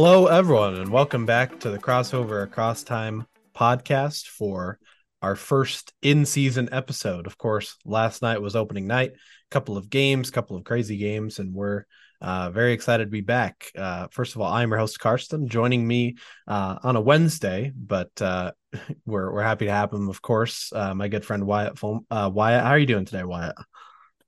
Hello, 0.00 0.26
everyone, 0.26 0.76
and 0.76 0.92
welcome 0.92 1.26
back 1.26 1.58
to 1.58 1.70
the 1.70 1.78
Crossover 1.78 2.44
Across 2.44 2.84
Time 2.84 3.26
podcast 3.52 4.28
for 4.28 4.78
our 5.22 5.34
first 5.34 5.92
in 6.02 6.24
season 6.24 6.68
episode. 6.70 7.26
Of 7.26 7.36
course, 7.36 7.74
last 7.84 8.22
night 8.22 8.40
was 8.40 8.54
opening 8.54 8.86
night, 8.86 9.10
a 9.10 9.50
couple 9.50 9.76
of 9.76 9.90
games, 9.90 10.30
couple 10.30 10.56
of 10.56 10.62
crazy 10.62 10.98
games, 10.98 11.40
and 11.40 11.52
we're 11.52 11.82
uh, 12.20 12.50
very 12.50 12.74
excited 12.74 13.06
to 13.06 13.10
be 13.10 13.22
back. 13.22 13.72
Uh, 13.76 14.06
first 14.12 14.36
of 14.36 14.40
all, 14.40 14.52
I'm 14.52 14.68
your 14.68 14.78
host, 14.78 15.00
Karston, 15.00 15.48
joining 15.48 15.84
me 15.84 16.14
uh, 16.46 16.78
on 16.80 16.94
a 16.94 17.00
Wednesday, 17.00 17.72
but 17.74 18.12
uh, 18.22 18.52
we're, 19.04 19.32
we're 19.32 19.42
happy 19.42 19.64
to 19.64 19.72
have 19.72 19.92
him, 19.92 20.08
of 20.08 20.22
course. 20.22 20.72
Uh, 20.72 20.94
my 20.94 21.08
good 21.08 21.24
friend 21.24 21.44
Wyatt. 21.44 21.76
Uh, 22.08 22.30
Wyatt, 22.32 22.62
how 22.62 22.70
are 22.70 22.78
you 22.78 22.86
doing 22.86 23.04
today, 23.04 23.24
Wyatt? 23.24 23.56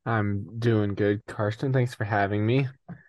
I'm 0.04 0.58
doing 0.58 0.96
good, 0.96 1.24
Karston. 1.26 1.72
Thanks 1.72 1.94
for 1.94 2.02
having 2.02 2.44
me. 2.44 2.66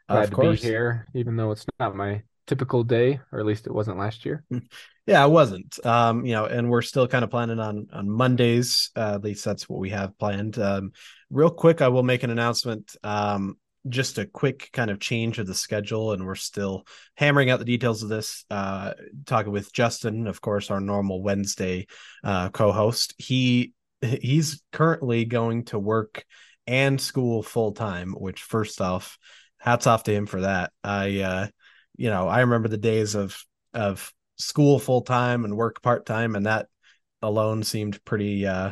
Glad 0.07 0.25
of 0.25 0.29
to 0.29 0.51
be 0.51 0.57
here, 0.57 1.07
even 1.15 1.37
though 1.37 1.49
it's 1.49 1.65
not 1.79 1.95
my 1.95 2.21
typical 2.51 2.83
day, 2.83 3.17
or 3.31 3.39
at 3.39 3.45
least 3.45 3.65
it 3.65 3.73
wasn't 3.73 3.97
last 3.97 4.25
year. 4.25 4.43
Yeah, 5.07 5.23
I 5.23 5.27
wasn't. 5.27 5.83
Um, 5.85 6.25
you 6.25 6.33
know, 6.33 6.47
and 6.47 6.69
we're 6.69 6.81
still 6.81 7.07
kind 7.07 7.23
of 7.23 7.29
planning 7.29 7.61
on 7.61 7.87
on 7.93 8.09
Mondays. 8.09 8.91
Uh, 8.93 9.13
at 9.15 9.23
least 9.23 9.45
that's 9.45 9.69
what 9.69 9.79
we 9.79 9.91
have 9.91 10.17
planned. 10.17 10.59
Um, 10.59 10.91
real 11.29 11.49
quick, 11.49 11.81
I 11.81 11.87
will 11.87 12.03
make 12.03 12.23
an 12.23 12.29
announcement. 12.29 12.93
Um, 13.05 13.55
just 13.87 14.17
a 14.17 14.25
quick 14.25 14.69
kind 14.73 14.91
of 14.91 14.99
change 14.99 15.39
of 15.39 15.47
the 15.47 15.55
schedule, 15.55 16.11
and 16.11 16.25
we're 16.25 16.35
still 16.35 16.85
hammering 17.15 17.49
out 17.49 17.59
the 17.59 17.65
details 17.65 18.03
of 18.03 18.09
this. 18.09 18.43
Uh, 18.51 18.95
talking 19.25 19.53
with 19.53 19.71
Justin, 19.71 20.27
of 20.27 20.41
course, 20.41 20.69
our 20.69 20.81
normal 20.81 21.23
Wednesday 21.23 21.87
uh, 22.25 22.49
co-host. 22.49 23.13
He 23.17 23.71
he's 24.01 24.61
currently 24.73 25.23
going 25.23 25.63
to 25.65 25.79
work 25.79 26.25
and 26.67 26.99
school 26.99 27.43
full 27.43 27.71
time. 27.71 28.11
Which, 28.11 28.41
first 28.41 28.81
off, 28.81 29.17
hats 29.57 29.87
off 29.87 30.03
to 30.03 30.13
him 30.13 30.25
for 30.25 30.41
that. 30.41 30.73
I, 30.83 31.21
uh, 31.21 31.47
you 32.01 32.09
know, 32.09 32.27
I 32.27 32.39
remember 32.39 32.67
the 32.67 32.77
days 32.77 33.13
of 33.13 33.37
of 33.75 34.11
school 34.37 34.79
full 34.79 35.03
time 35.03 35.45
and 35.45 35.55
work 35.55 35.83
part 35.83 36.03
time, 36.07 36.35
and 36.35 36.47
that 36.47 36.67
alone 37.21 37.61
seemed 37.61 38.03
pretty 38.03 38.47
uh 38.47 38.71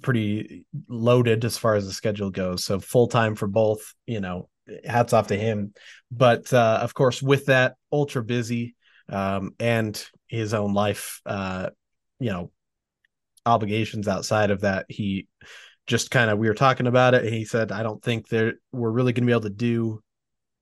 pretty 0.00 0.64
loaded 0.86 1.44
as 1.44 1.58
far 1.58 1.74
as 1.74 1.86
the 1.86 1.92
schedule 1.92 2.30
goes. 2.30 2.64
So 2.64 2.78
full 2.78 3.08
time 3.08 3.34
for 3.34 3.48
both, 3.48 3.94
you 4.06 4.20
know, 4.20 4.48
hats 4.84 5.12
off 5.12 5.26
to 5.28 5.36
him. 5.36 5.74
But 6.12 6.52
uh, 6.52 6.78
of 6.80 6.94
course, 6.94 7.20
with 7.20 7.46
that, 7.46 7.74
ultra 7.90 8.22
busy 8.22 8.76
um, 9.08 9.56
and 9.58 10.00
his 10.28 10.54
own 10.54 10.72
life, 10.72 11.20
uh, 11.26 11.70
you 12.20 12.30
know, 12.30 12.52
obligations 13.44 14.06
outside 14.06 14.52
of 14.52 14.60
that, 14.60 14.86
he 14.88 15.26
just 15.88 16.12
kind 16.12 16.30
of 16.30 16.38
we 16.38 16.46
were 16.46 16.54
talking 16.54 16.86
about 16.86 17.14
it. 17.14 17.24
and 17.24 17.34
He 17.34 17.44
said, 17.44 17.72
"I 17.72 17.82
don't 17.82 18.00
think 18.00 18.28
that 18.28 18.54
we're 18.70 18.92
really 18.92 19.12
going 19.12 19.24
to 19.24 19.26
be 19.26 19.32
able 19.32 19.42
to 19.42 19.50
do, 19.50 20.00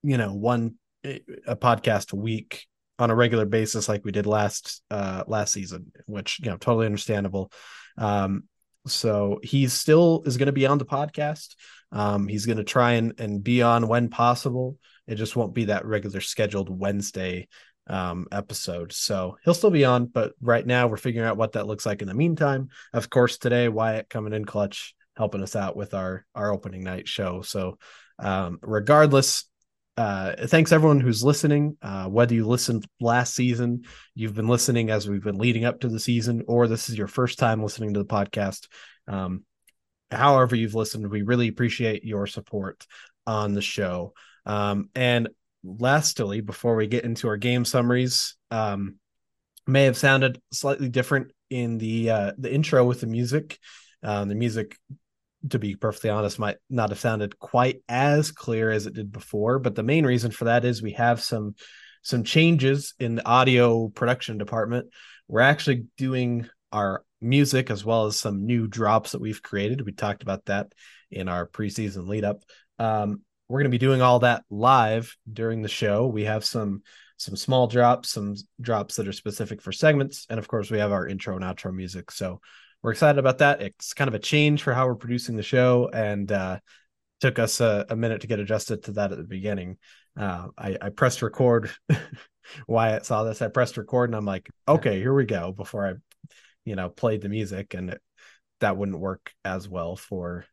you 0.03 0.17
know, 0.17 0.33
one 0.33 0.77
a 1.05 1.57
podcast 1.57 2.13
a 2.13 2.17
week 2.17 2.67
on 2.99 3.11
a 3.11 3.15
regular 3.15 3.47
basis 3.47 3.89
like 3.89 4.05
we 4.05 4.11
did 4.11 4.27
last 4.27 4.83
uh 4.91 5.23
last 5.27 5.53
season 5.53 5.93
which 6.07 6.41
you 6.41 6.51
know 6.51 6.57
totally 6.57 6.87
understandable. 6.87 7.53
Um 7.97 8.45
so 8.87 9.39
he 9.43 9.69
still 9.69 10.23
is 10.25 10.37
going 10.37 10.47
to 10.47 10.53
be 10.53 10.67
on 10.67 10.79
the 10.79 10.87
podcast. 10.87 11.55
Um 11.93 12.27
he's 12.27 12.47
going 12.47 12.59
to 12.59 12.65
try 12.65 12.93
and 12.93 13.19
and 13.19 13.43
be 13.43 13.63
on 13.63 13.89
when 13.89 14.09
possible. 14.09 14.79
It 15.07 15.15
just 15.15 15.37
won't 15.37 15.55
be 15.55 15.67
that 15.67 15.87
regular 15.87 16.21
scheduled 16.21 16.69
wednesday 16.69 17.49
um 17.87 18.27
episode. 18.33 18.93
So 18.93 19.37
he'll 19.45 19.55
still 19.55 19.71
be 19.71 19.85
on 19.85 20.07
but 20.07 20.33
right 20.41 20.67
now 20.67 20.89
we're 20.89 20.97
figuring 20.97 21.29
out 21.29 21.37
what 21.37 21.53
that 21.53 21.67
looks 21.67 21.87
like 21.87 22.03
in 22.03 22.09
the 22.09 22.15
meantime. 22.15 22.69
Of 22.93 23.11
course 23.11 23.39
today 23.39 23.69
wyatt 23.69 24.11
coming 24.11 24.33
in 24.33 24.45
clutch 24.45 24.95
helping 25.17 25.43
us 25.43 25.55
out 25.57 25.77
with 25.77 25.95
our 25.95 26.27
our 26.35 26.53
opening 26.53 26.83
night 26.83 27.07
show. 27.07 27.43
So 27.43 27.79
um 28.19 28.59
regardless 28.63 29.48
uh, 29.99 30.47
thanks 30.47 30.71
everyone 30.71 31.01
who's 31.01 31.25
listening. 31.25 31.77
Uh, 31.83 32.05
whether 32.05 32.33
you 32.33 32.47
listened 32.47 32.87
last 33.01 33.35
season, 33.35 33.83
you've 34.15 34.35
been 34.35 34.47
listening 34.47 34.91
as 34.91 35.09
we've 35.09 35.25
been 35.25 35.39
leading 35.39 35.65
up 35.65 35.81
to 35.81 35.89
the 35.89 35.99
season, 35.99 36.45
or 36.47 36.69
this 36.69 36.89
is 36.89 36.97
your 36.97 37.09
first 37.09 37.37
time 37.37 37.61
listening 37.61 37.95
to 37.95 37.99
the 37.99 38.07
podcast. 38.07 38.69
Um, 39.09 39.45
however, 40.09 40.55
you've 40.55 40.77
listened, 40.77 41.11
we 41.11 41.23
really 41.23 41.49
appreciate 41.49 42.05
your 42.05 42.29
support 42.29 42.87
on 43.27 43.55
the 43.55 43.61
show. 43.61 44.13
Um, 44.47 44.89
and 44.95 45.31
lastly, 45.65 46.43
before 46.43 46.77
we 46.77 46.87
get 46.87 47.05
into 47.05 47.27
our 47.27 47.37
game 47.37 47.65
summaries, 47.65 48.37
um, 48.53 49.01
may 49.67 49.87
have 49.87 49.97
sounded 49.97 50.41
slightly 50.53 50.89
different 50.89 51.33
in 51.51 51.77
the 51.77 52.11
uh, 52.11 52.33
the 52.39 52.55
intro 52.55 52.85
with 52.85 53.01
the 53.01 53.09
music. 53.09 53.59
Um, 54.05 54.29
the 54.29 54.37
music 54.37 54.77
to 55.51 55.59
be 55.59 55.77
perfectly 55.77 56.11
honest, 56.11 56.39
might 56.39 56.57
not 56.69 56.91
have 56.91 56.99
sounded 56.99 57.39
quite 57.39 57.83
as 57.89 58.31
clear 58.31 58.71
as 58.71 58.87
it 58.87 58.95
did 58.95 59.13
before. 59.13 59.59
But 59.59 59.75
the 59.75 59.83
main 59.83 60.05
reason 60.05 60.31
for 60.31 60.47
that 60.47 60.65
is 60.65 60.83
we 60.83 60.93
have 60.93 61.21
some 61.21 61.55
some 62.03 62.25
changes 62.25 62.95
in 62.99 63.17
the 63.17 63.27
audio 63.27 63.89
production 63.89 64.39
department. 64.39 64.89
We're 65.27 65.41
actually 65.41 65.87
doing 65.97 66.49
our 66.73 67.05
music 67.21 67.71
as 67.71 67.85
well 67.85 68.07
as 68.07 68.17
some 68.17 68.47
new 68.47 68.67
drops 68.67 69.13
that 69.13 69.21
we've 69.21 69.43
created. 69.43 69.85
We 69.85 69.93
talked 69.93 70.23
about 70.23 70.47
that 70.47 70.73
in 71.11 71.29
our 71.29 71.47
preseason 71.47 72.07
lead 72.07 72.25
up. 72.25 72.43
Um, 72.79 73.23
we're 73.49 73.61
going 73.61 73.71
to 73.71 73.75
be 73.75 73.79
doing 73.79 74.03
all 74.03 74.21
that 74.21 74.45
live 74.51 75.17
during 75.31 75.63
the 75.63 75.69
show. 75.69 76.07
We 76.07 76.25
have 76.25 76.45
some 76.45 76.83
some 77.17 77.35
small 77.35 77.67
drops, 77.67 78.11
some 78.11 78.37
drops 78.61 78.95
that 78.97 79.09
are 79.09 79.13
specific 79.13 79.61
for 79.61 79.73
segments, 79.73 80.25
and 80.31 80.39
of 80.39 80.47
course 80.47 80.71
we 80.71 80.79
have 80.79 80.93
our 80.93 81.07
intro 81.07 81.35
and 81.35 81.45
outro 81.45 81.75
music. 81.75 82.13
So 82.13 82.41
we're 82.83 82.93
excited 82.93 83.19
about 83.19 83.39
that. 83.39 83.61
It's 83.61 83.95
kind 83.95 84.09
of 84.09 84.15
a 84.15 84.21
change 84.21 84.63
for 84.63 84.73
how 84.73 84.87
we're 84.87 84.95
producing 84.95 85.37
the 85.37 85.43
show, 85.43 85.91
and 85.93 86.31
uh, 86.31 86.59
took 87.21 87.39
us 87.39 87.61
a, 87.61 87.87
a, 87.89 87.97
minute 87.97 88.21
to 88.21 88.27
get 88.27 88.39
adjusted 88.39 88.85
to 88.85 88.93
that 88.93 89.13
at 89.13 89.19
the 89.19 89.25
beginning. 89.25 89.79
Uh, 90.19 90.49
I, 90.57 90.77
I, 90.81 90.89
pressed 90.91 91.23
record. 91.23 91.71
Wyatt 92.69 93.05
saw 93.05 93.25
this. 93.25 93.43
I 93.43 93.49
pressed 93.49 93.77
record, 93.77 94.11
and 94.11 94.17
I'm 94.17 94.25
like, 94.25 94.49
okay, 94.67 94.99
here 94.99 95.15
we 95.15 95.25
go. 95.25 95.53
Before 95.53 95.87
I, 95.87 95.95
you 96.65 96.77
know, 96.77 96.89
played 96.89 97.21
the 97.21 97.29
music, 97.29 97.75
and 97.75 97.91
it, 97.91 98.01
that 98.61 98.77
wouldn't 98.77 98.99
work 98.99 99.33
as 99.45 99.69
well 99.69 99.97
for. 99.97 100.45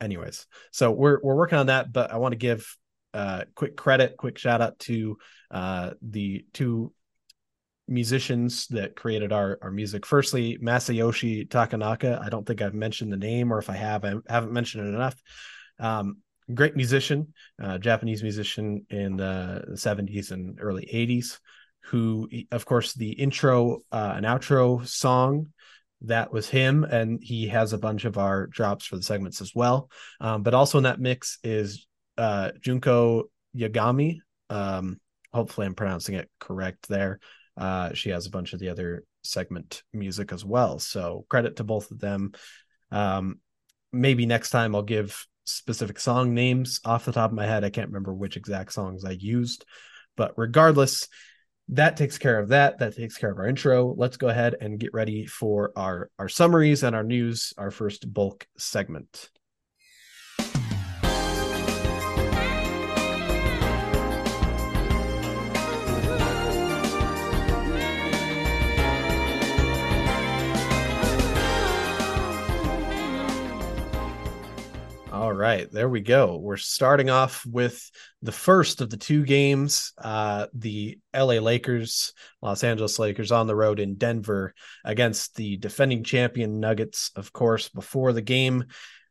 Anyways, 0.00 0.46
so 0.70 0.90
we're 0.90 1.18
we're 1.22 1.34
working 1.34 1.58
on 1.58 1.66
that, 1.66 1.92
but 1.92 2.12
I 2.12 2.18
want 2.18 2.32
to 2.32 2.38
give 2.38 2.76
uh 3.14 3.44
quick 3.54 3.76
credit, 3.76 4.16
quick 4.16 4.38
shout 4.38 4.60
out 4.60 4.78
to 4.80 5.16
uh 5.50 5.90
the 6.02 6.44
two 6.52 6.92
musicians 7.88 8.66
that 8.68 8.96
created 8.96 9.32
our 9.32 9.58
our 9.62 9.70
music. 9.70 10.06
Firstly, 10.06 10.58
Masayoshi 10.58 11.48
Takanaka. 11.48 12.20
I 12.20 12.28
don't 12.28 12.46
think 12.46 12.62
I've 12.62 12.74
mentioned 12.74 13.12
the 13.12 13.16
name, 13.16 13.52
or 13.52 13.58
if 13.58 13.70
I 13.70 13.76
have, 13.76 14.04
I 14.04 14.14
haven't 14.28 14.52
mentioned 14.52 14.88
it 14.88 14.94
enough. 14.94 15.20
Um, 15.78 16.18
great 16.52 16.76
musician, 16.76 17.34
uh, 17.62 17.78
Japanese 17.78 18.22
musician 18.22 18.86
in 18.90 19.16
the 19.16 19.64
70s 19.72 20.30
and 20.30 20.58
early 20.60 20.88
80s, 20.92 21.38
who, 21.84 22.28
of 22.50 22.64
course, 22.64 22.94
the 22.94 23.10
intro 23.10 23.80
uh, 23.92 24.14
and 24.16 24.26
outro 24.26 24.86
song 24.86 25.52
that 26.02 26.32
was 26.32 26.48
him, 26.48 26.84
and 26.84 27.18
he 27.22 27.48
has 27.48 27.72
a 27.72 27.78
bunch 27.78 28.04
of 28.04 28.18
our 28.18 28.46
drops 28.46 28.86
for 28.86 28.96
the 28.96 29.02
segments 29.02 29.40
as 29.40 29.54
well. 29.54 29.90
Um, 30.20 30.42
but 30.42 30.54
also 30.54 30.78
in 30.78 30.84
that 30.84 31.00
mix 31.00 31.38
is 31.42 31.86
uh, 32.16 32.52
Junko 32.60 33.24
Yagami. 33.56 34.18
Um, 34.48 35.00
hopefully, 35.32 35.66
I'm 35.66 35.74
pronouncing 35.74 36.14
it 36.14 36.30
correct 36.38 36.88
there. 36.88 37.18
Uh, 37.58 37.92
she 37.92 38.10
has 38.10 38.26
a 38.26 38.30
bunch 38.30 38.52
of 38.52 38.60
the 38.60 38.68
other 38.68 39.04
segment 39.22 39.82
music 39.92 40.32
as 40.32 40.44
well. 40.44 40.78
So 40.78 41.26
credit 41.28 41.56
to 41.56 41.64
both 41.64 41.90
of 41.90 41.98
them. 41.98 42.32
Um, 42.90 43.40
maybe 43.92 44.26
next 44.26 44.50
time 44.50 44.74
I'll 44.74 44.82
give 44.82 45.26
specific 45.44 45.98
song 45.98 46.34
names 46.34 46.80
off 46.84 47.04
the 47.04 47.12
top 47.12 47.30
of 47.30 47.36
my 47.36 47.46
head. 47.46 47.64
I 47.64 47.70
can't 47.70 47.88
remember 47.88 48.14
which 48.14 48.36
exact 48.36 48.72
songs 48.72 49.04
I 49.04 49.12
used, 49.12 49.64
but 50.16 50.34
regardless, 50.36 51.08
that 51.70 51.96
takes 51.96 52.16
care 52.16 52.38
of 52.38 52.48
that. 52.48 52.78
That 52.78 52.96
takes 52.96 53.16
care 53.18 53.30
of 53.30 53.38
our 53.38 53.46
intro. 53.46 53.94
Let's 53.96 54.16
go 54.16 54.28
ahead 54.28 54.56
and 54.60 54.78
get 54.78 54.94
ready 54.94 55.26
for 55.26 55.72
our 55.76 56.10
our 56.18 56.28
summaries 56.28 56.82
and 56.82 56.96
our 56.96 57.04
news. 57.04 57.52
Our 57.58 57.70
first 57.70 58.10
bulk 58.12 58.46
segment. 58.56 59.30
All 75.28 75.34
right, 75.34 75.70
there 75.70 75.90
we 75.90 76.00
go. 76.00 76.38
We're 76.38 76.56
starting 76.56 77.10
off 77.10 77.44
with 77.44 77.90
the 78.22 78.32
first 78.32 78.80
of 78.80 78.88
the 78.88 78.96
two 78.96 79.26
games. 79.26 79.92
Uh, 79.98 80.46
the 80.54 81.00
LA 81.14 81.34
Lakers, 81.34 82.14
Los 82.40 82.64
Angeles 82.64 82.98
Lakers 82.98 83.30
on 83.30 83.46
the 83.46 83.54
road 83.54 83.78
in 83.78 83.96
Denver 83.96 84.54
against 84.86 85.36
the 85.36 85.58
defending 85.58 86.02
champion 86.02 86.60
Nuggets. 86.60 87.10
Of 87.14 87.34
course, 87.34 87.68
before 87.68 88.14
the 88.14 88.22
game, 88.22 88.64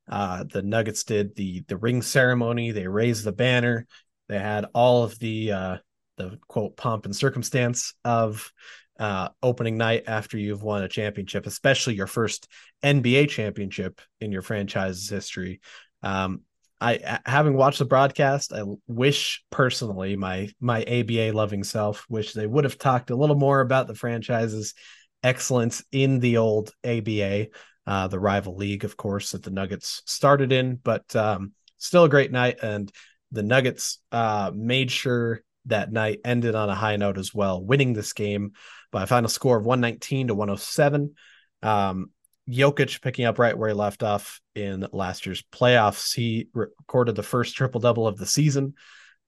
uh, 0.10 0.44
the 0.52 0.64
Nuggets 0.64 1.04
did 1.04 1.36
the 1.36 1.64
the 1.68 1.78
ring 1.78 2.02
ceremony. 2.02 2.72
They 2.72 2.88
raised 2.88 3.24
the 3.24 3.31
banner. 3.31 3.86
They 4.28 4.40
had 4.40 4.66
all 4.74 5.04
of 5.04 5.19
the 5.19 5.52
uh, 5.52 5.78
the 6.18 6.40
quote 6.48 6.75
pomp 6.78 7.06
and 7.06 7.16
circumstance 7.16 7.94
of 8.04 8.52
uh, 9.00 9.30
opening 9.44 9.78
night 9.78 10.06
after 10.08 10.38
you've 10.38 10.64
won 10.64 10.84
a 10.84 10.90
championship, 10.90 11.46
especially 11.46 11.94
your 11.94 12.08
first 12.08 12.48
NBA 12.84 13.30
championship 13.30 14.02
in 14.19 14.31
your 14.31 14.42
franchise's 14.42 15.10
history. 15.10 15.62
Um, 16.07 16.42
I 16.80 17.19
having 17.25 17.56
watched 17.56 17.80
the 17.80 17.86
broadcast, 17.86 18.54
I 18.54 18.63
wish 18.88 19.44
personally 19.50 20.15
my 20.15 20.50
my 20.59 20.83
ABA 20.83 21.31
loving 21.33 21.63
self 21.63 22.06
wish 22.07 22.33
they 22.33 22.45
would 22.45 22.65
have 22.65 22.77
talked 22.77 23.09
a 23.09 23.15
little 23.15 23.36
more 23.36 23.62
about 23.62 23.88
the 23.88 23.95
franchise's 23.95 24.75
excellence 25.24 25.83
in 25.92 26.19
the 26.19 26.38
old 26.38 26.71
ABA, 26.86 27.48
uh, 27.88 28.07
the 28.07 28.19
rival 28.19 28.56
league, 28.56 28.86
of 28.86 28.95
course, 28.95 29.31
that 29.31 29.44
the 29.44 29.50
Nuggets 29.50 30.04
started 30.06 30.51
in. 30.51 30.75
But 30.75 31.15
um, 31.15 31.54
still 31.77 32.04
a 32.04 32.09
great 32.09 32.31
night, 32.31 32.59
and 32.62 32.92
the 33.31 33.44
Nuggets 33.44 34.00
uh, 34.12 34.51
made 34.54 34.92
sure 34.92 35.42
that 35.65 35.92
night 35.92 36.21
ended 36.24 36.54
on 36.56 36.69
a 36.69 36.75
high 36.75 36.95
note 36.95 37.18
as 37.18 37.33
well, 37.33 37.62
winning 37.62 37.94
this 37.94 38.13
game 38.13 38.51
by 38.92 39.04
a 39.04 39.07
final 39.07 39.30
score 39.30 39.57
of 39.57 39.65
119 39.65 40.27
to 40.27 40.36
107. 40.36 41.15
Um, 41.63 42.12
Jokic 42.50 43.02
picking 43.02 43.26
up 43.26 43.40
right 43.40 43.58
where 43.58 43.70
he 43.70 43.76
left 43.76 44.04
off 44.04 44.40
in 44.56 44.88
last 44.92 45.26
year's 45.26 45.44
playoffs. 45.52 46.16
He 46.16 46.48
recorded 46.54 47.16
the 47.16 47.24
first 47.24 47.56
triple 47.56 47.82
double 47.82 48.08
of 48.08 48.18
the 48.18 48.26
season 48.26 48.76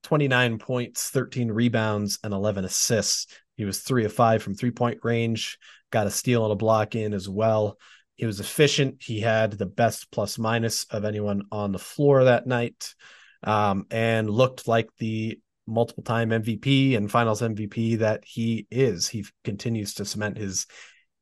29 0.04 0.58
points, 0.58 1.10
13 1.10 1.52
rebounds, 1.52 2.18
and 2.24 2.32
11 2.32 2.64
assists. 2.64 3.26
He 3.56 3.64
was 3.64 3.80
three 3.80 4.04
of 4.04 4.12
five 4.12 4.42
from 4.42 4.54
three 4.54 4.70
point 4.70 5.00
range, 5.02 5.58
got 5.90 6.06
a 6.06 6.10
steal 6.10 6.44
and 6.44 6.52
a 6.52 6.56
block 6.56 6.94
in 6.94 7.12
as 7.12 7.28
well. 7.28 7.78
He 8.16 8.26
was 8.26 8.40
efficient. 8.40 9.02
He 9.02 9.20
had 9.20 9.52
the 9.52 9.66
best 9.66 10.10
plus 10.10 10.38
minus 10.38 10.84
of 10.84 11.04
anyone 11.04 11.42
on 11.52 11.72
the 11.72 11.78
floor 11.78 12.24
that 12.24 12.46
night 12.46 12.94
um, 13.42 13.86
and 13.90 14.30
looked 14.30 14.68
like 14.68 14.88
the 14.98 15.38
multiple 15.66 16.02
time 16.02 16.30
MVP 16.30 16.96
and 16.96 17.10
finals 17.10 17.42
MVP 17.42 17.98
that 17.98 18.24
he 18.26 18.66
is. 18.70 19.08
He 19.08 19.24
continues 19.44 19.94
to 19.94 20.04
cement 20.04 20.36
his 20.36 20.66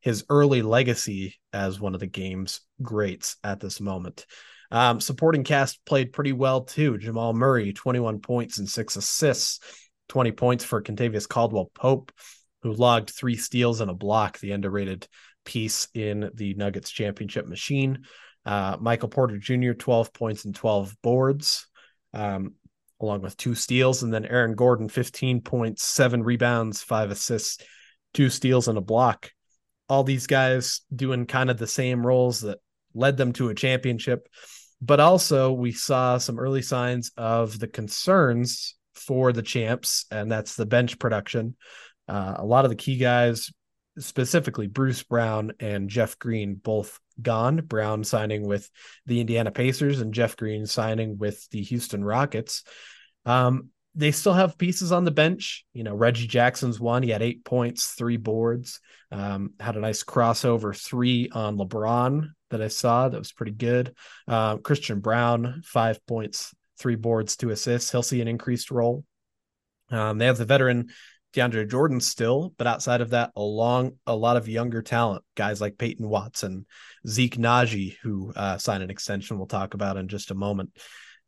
his 0.00 0.24
early 0.30 0.62
legacy 0.62 1.34
as 1.58 1.80
one 1.80 1.92
of 1.92 2.00
the 2.00 2.06
game's 2.06 2.60
greats 2.80 3.36
at 3.42 3.58
this 3.58 3.80
moment. 3.80 4.24
Um, 4.70 5.00
supporting 5.00 5.42
cast 5.42 5.84
played 5.84 6.12
pretty 6.12 6.32
well 6.32 6.62
too. 6.62 6.98
Jamal 6.98 7.32
Murray, 7.32 7.72
21 7.72 8.20
points 8.20 8.58
and 8.58 8.68
six 8.68 8.94
assists, 8.94 9.58
20 10.08 10.32
points 10.32 10.64
for 10.64 10.80
Kentavious 10.80 11.28
Caldwell 11.28 11.70
Pope, 11.74 12.12
who 12.62 12.72
logged 12.72 13.10
three 13.10 13.36
steals 13.36 13.80
and 13.80 13.90
a 13.90 13.94
block, 13.94 14.38
the 14.38 14.52
underrated 14.52 15.08
piece 15.44 15.88
in 15.94 16.30
the 16.34 16.54
Nuggets 16.54 16.90
championship 16.90 17.46
machine. 17.46 18.04
Uh, 18.46 18.76
Michael 18.80 19.08
Porter 19.08 19.38
Jr., 19.38 19.72
12 19.72 20.12
points 20.12 20.44
and 20.44 20.54
12 20.54 20.96
boards, 21.02 21.66
um, 22.14 22.54
along 23.00 23.22
with 23.22 23.36
two 23.36 23.56
steals. 23.56 24.04
And 24.04 24.14
then 24.14 24.26
Aaron 24.26 24.54
Gordon, 24.54 24.88
15 24.88 25.40
points, 25.40 25.82
seven 25.82 26.22
rebounds, 26.22 26.82
five 26.82 27.10
assists, 27.10 27.64
two 28.14 28.30
steals, 28.30 28.68
and 28.68 28.78
a 28.78 28.82
block 28.82 29.32
all 29.88 30.04
these 30.04 30.26
guys 30.26 30.82
doing 30.94 31.26
kind 31.26 31.50
of 31.50 31.58
the 31.58 31.66
same 31.66 32.06
roles 32.06 32.40
that 32.40 32.58
led 32.94 33.16
them 33.16 33.32
to 33.34 33.48
a 33.48 33.54
championship. 33.54 34.28
But 34.80 35.00
also, 35.00 35.52
we 35.52 35.72
saw 35.72 36.18
some 36.18 36.38
early 36.38 36.62
signs 36.62 37.10
of 37.16 37.58
the 37.58 37.68
concerns 37.68 38.76
for 38.94 39.32
the 39.32 39.42
champs, 39.42 40.06
and 40.10 40.30
that's 40.30 40.54
the 40.54 40.66
bench 40.66 40.98
production. 40.98 41.56
Uh, 42.06 42.34
a 42.36 42.44
lot 42.44 42.64
of 42.64 42.70
the 42.70 42.76
key 42.76 42.96
guys, 42.96 43.50
specifically 43.98 44.66
Bruce 44.66 45.02
Brown 45.02 45.52
and 45.58 45.88
Jeff 45.88 46.18
Green, 46.18 46.54
both 46.54 46.98
gone. 47.20 47.56
Brown 47.56 48.04
signing 48.04 48.46
with 48.46 48.70
the 49.06 49.20
Indiana 49.20 49.50
Pacers 49.50 50.00
and 50.00 50.14
Jeff 50.14 50.36
Green 50.36 50.66
signing 50.66 51.18
with 51.18 51.48
the 51.50 51.62
Houston 51.62 52.04
Rockets. 52.04 52.62
Um, 53.26 53.70
they 53.98 54.12
still 54.12 54.32
have 54.32 54.56
pieces 54.56 54.92
on 54.92 55.04
the 55.04 55.10
bench. 55.10 55.64
You 55.74 55.82
know, 55.82 55.94
Reggie 55.94 56.28
Jackson's 56.28 56.78
one. 56.78 57.02
He 57.02 57.10
had 57.10 57.20
eight 57.20 57.44
points, 57.44 57.94
three 57.98 58.16
boards. 58.16 58.80
Um, 59.10 59.54
had 59.58 59.76
a 59.76 59.80
nice 59.80 60.04
crossover 60.04 60.74
three 60.76 61.28
on 61.32 61.58
LeBron 61.58 62.28
that 62.50 62.62
I 62.62 62.68
saw. 62.68 63.08
That 63.08 63.18
was 63.18 63.32
pretty 63.32 63.52
good. 63.52 63.94
Uh, 64.28 64.58
Christian 64.58 65.00
Braun, 65.00 65.62
five 65.64 66.04
points, 66.06 66.54
three 66.78 66.94
boards, 66.94 67.36
two 67.36 67.50
assists. 67.50 67.90
He'll 67.90 68.04
see 68.04 68.20
an 68.20 68.28
increased 68.28 68.70
role. 68.70 69.04
Um, 69.90 70.18
they 70.18 70.26
have 70.26 70.38
the 70.38 70.44
veteran 70.44 70.90
DeAndre 71.34 71.68
Jordan 71.68 72.00
still, 72.00 72.54
but 72.56 72.68
outside 72.68 73.00
of 73.00 73.10
that, 73.10 73.32
along 73.34 73.94
a 74.06 74.14
lot 74.14 74.36
of 74.36 74.48
younger 74.48 74.80
talent, 74.80 75.24
guys 75.34 75.60
like 75.60 75.76
Peyton 75.76 76.08
Watson, 76.08 76.66
Zeke 77.04 77.36
Nnaji, 77.36 77.96
who 78.02 78.32
uh, 78.36 78.58
signed 78.58 78.84
an 78.84 78.90
extension. 78.90 79.38
We'll 79.38 79.48
talk 79.48 79.74
about 79.74 79.96
in 79.96 80.06
just 80.06 80.30
a 80.30 80.36
moment. 80.36 80.70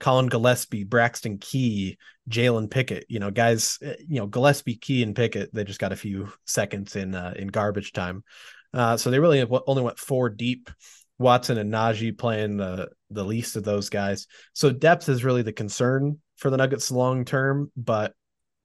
Collin 0.01 0.27
Gillespie, 0.27 0.85
Braxton 0.85 1.39
Key, 1.39 1.99
Jalen 2.29 2.71
Pickett, 2.71 3.05
you 3.09 3.21
know, 3.21 3.31
guys, 3.31 3.79
eh, 3.83 3.95
you 4.09 4.19
know, 4.19 4.27
Gillespie, 4.27 4.77
Key, 4.77 5.03
and 5.03 5.15
Pickett, 5.15 5.55
they 5.55 5.63
just 5.63 5.79
got 5.79 5.93
a 5.93 5.97
few 5.97 6.33
seconds 6.47 6.97
in 6.97 7.15
uh, 7.15 7.35
in 7.37 7.49
garbage 7.49 7.93
time. 7.93 8.25
Uh, 8.73 8.97
so 8.97 9.11
they 9.11 9.19
really 9.19 9.45
only 9.67 9.83
went 9.83 9.99
four 9.99 10.29
deep. 10.29 10.71
Watson 11.19 11.59
and 11.59 11.71
Nnaji 11.71 12.17
playing 12.17 12.57
the 12.57 12.89
the 13.11 13.25
least 13.25 13.55
of 13.57 13.63
those 13.63 13.91
guys. 13.91 14.27
So 14.55 14.71
depth 14.71 15.09
is 15.09 15.23
really 15.23 15.43
the 15.43 15.53
concern 15.53 16.19
for 16.37 16.49
the 16.49 16.57
Nuggets 16.57 16.91
long 16.91 17.27
term, 17.27 17.71
but 17.77 18.15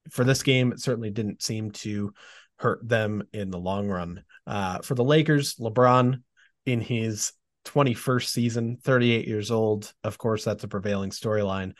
for 0.09 0.23
this 0.23 0.41
game, 0.41 0.71
it 0.71 0.79
certainly 0.79 1.09
didn't 1.09 1.43
seem 1.43 1.71
to 1.71 2.13
hurt 2.57 2.87
them 2.87 3.23
in 3.33 3.51
the 3.51 3.59
long 3.59 3.89
run. 3.89 4.23
Uh, 4.47 4.79
for 4.79 4.95
the 4.95 5.03
Lakers, 5.03 5.55
LeBron 5.55 6.21
in 6.65 6.79
his 6.79 7.33
21st 7.65 8.27
season, 8.27 8.77
38 8.77 9.27
years 9.27 9.51
old. 9.51 9.91
Of 10.03 10.17
course, 10.17 10.43
that's 10.43 10.63
a 10.63 10.67
prevailing 10.67 11.09
storyline. 11.09 11.73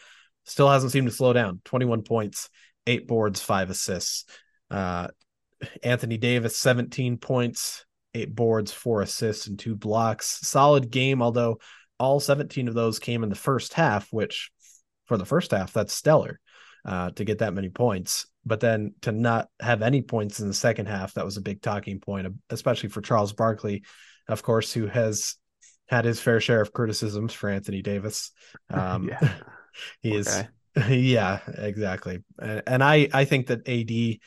Still 0.46 0.70
hasn't 0.70 0.92
seemed 0.92 1.08
to 1.08 1.14
slow 1.14 1.34
down. 1.34 1.62
21 1.66 2.04
points, 2.04 2.50
eight 2.86 3.08
boards, 3.08 3.42
five 3.42 3.70
assists. 3.70 4.26
Uh, 4.70 5.08
Anthony 5.84 6.18
Davis, 6.18 6.58
17 6.58 7.18
points, 7.18 7.86
eight 8.14 8.36
boards, 8.36 8.72
four 8.72 9.02
assists, 9.02 9.48
and 9.48 9.58
two 9.58 9.76
blocks. 9.76 10.40
Solid 10.48 10.92
game, 10.92 11.22
although 11.22 11.60
all 12.00 12.20
17 12.20 12.68
of 12.68 12.74
those 12.74 13.00
came 13.00 13.24
in 13.24 13.30
the 13.30 13.36
first 13.36 13.74
half, 13.74 14.12
which 14.12 14.52
for 15.06 15.18
the 15.18 15.26
first 15.26 15.52
half, 15.52 15.74
that's 15.74 15.94
stellar 15.94 16.40
uh, 16.86 17.12
to 17.12 17.24
get 17.24 17.40
that 17.40 17.54
many 17.54 17.70
points. 17.70 18.28
But 18.46 18.60
then 18.60 18.94
to 19.02 19.12
not 19.12 19.50
have 19.60 19.82
any 19.82 20.02
points 20.02 20.40
in 20.40 20.48
the 20.48 20.54
second 20.54 20.88
half, 20.88 21.14
that 21.14 21.26
was 21.26 21.38
a 21.38 21.42
big 21.42 21.62
talking 21.62 22.00
point, 22.00 22.28
especially 22.50 22.90
for 22.90 23.02
Charles 23.02 23.34
Barkley, 23.34 23.84
of 24.28 24.44
course, 24.44 24.72
who 24.72 24.88
has 24.88 25.36
had 25.88 26.06
his 26.06 26.20
fair 26.20 26.40
share 26.40 26.62
of 26.62 26.74
criticisms 26.74 27.34
for 27.34 27.50
Anthony 27.50 27.82
Davis. 27.82 28.32
Um, 28.70 29.10
yeah. 29.10 29.34
he 30.02 30.16
is, 30.16 30.28
okay. 30.78 30.98
yeah, 30.98 31.40
exactly. 31.58 32.24
And, 32.40 32.64
and 32.66 32.84
I, 32.84 33.08
I 33.14 33.26
think 33.26 33.48
that 33.48 33.68
AD 33.68 34.20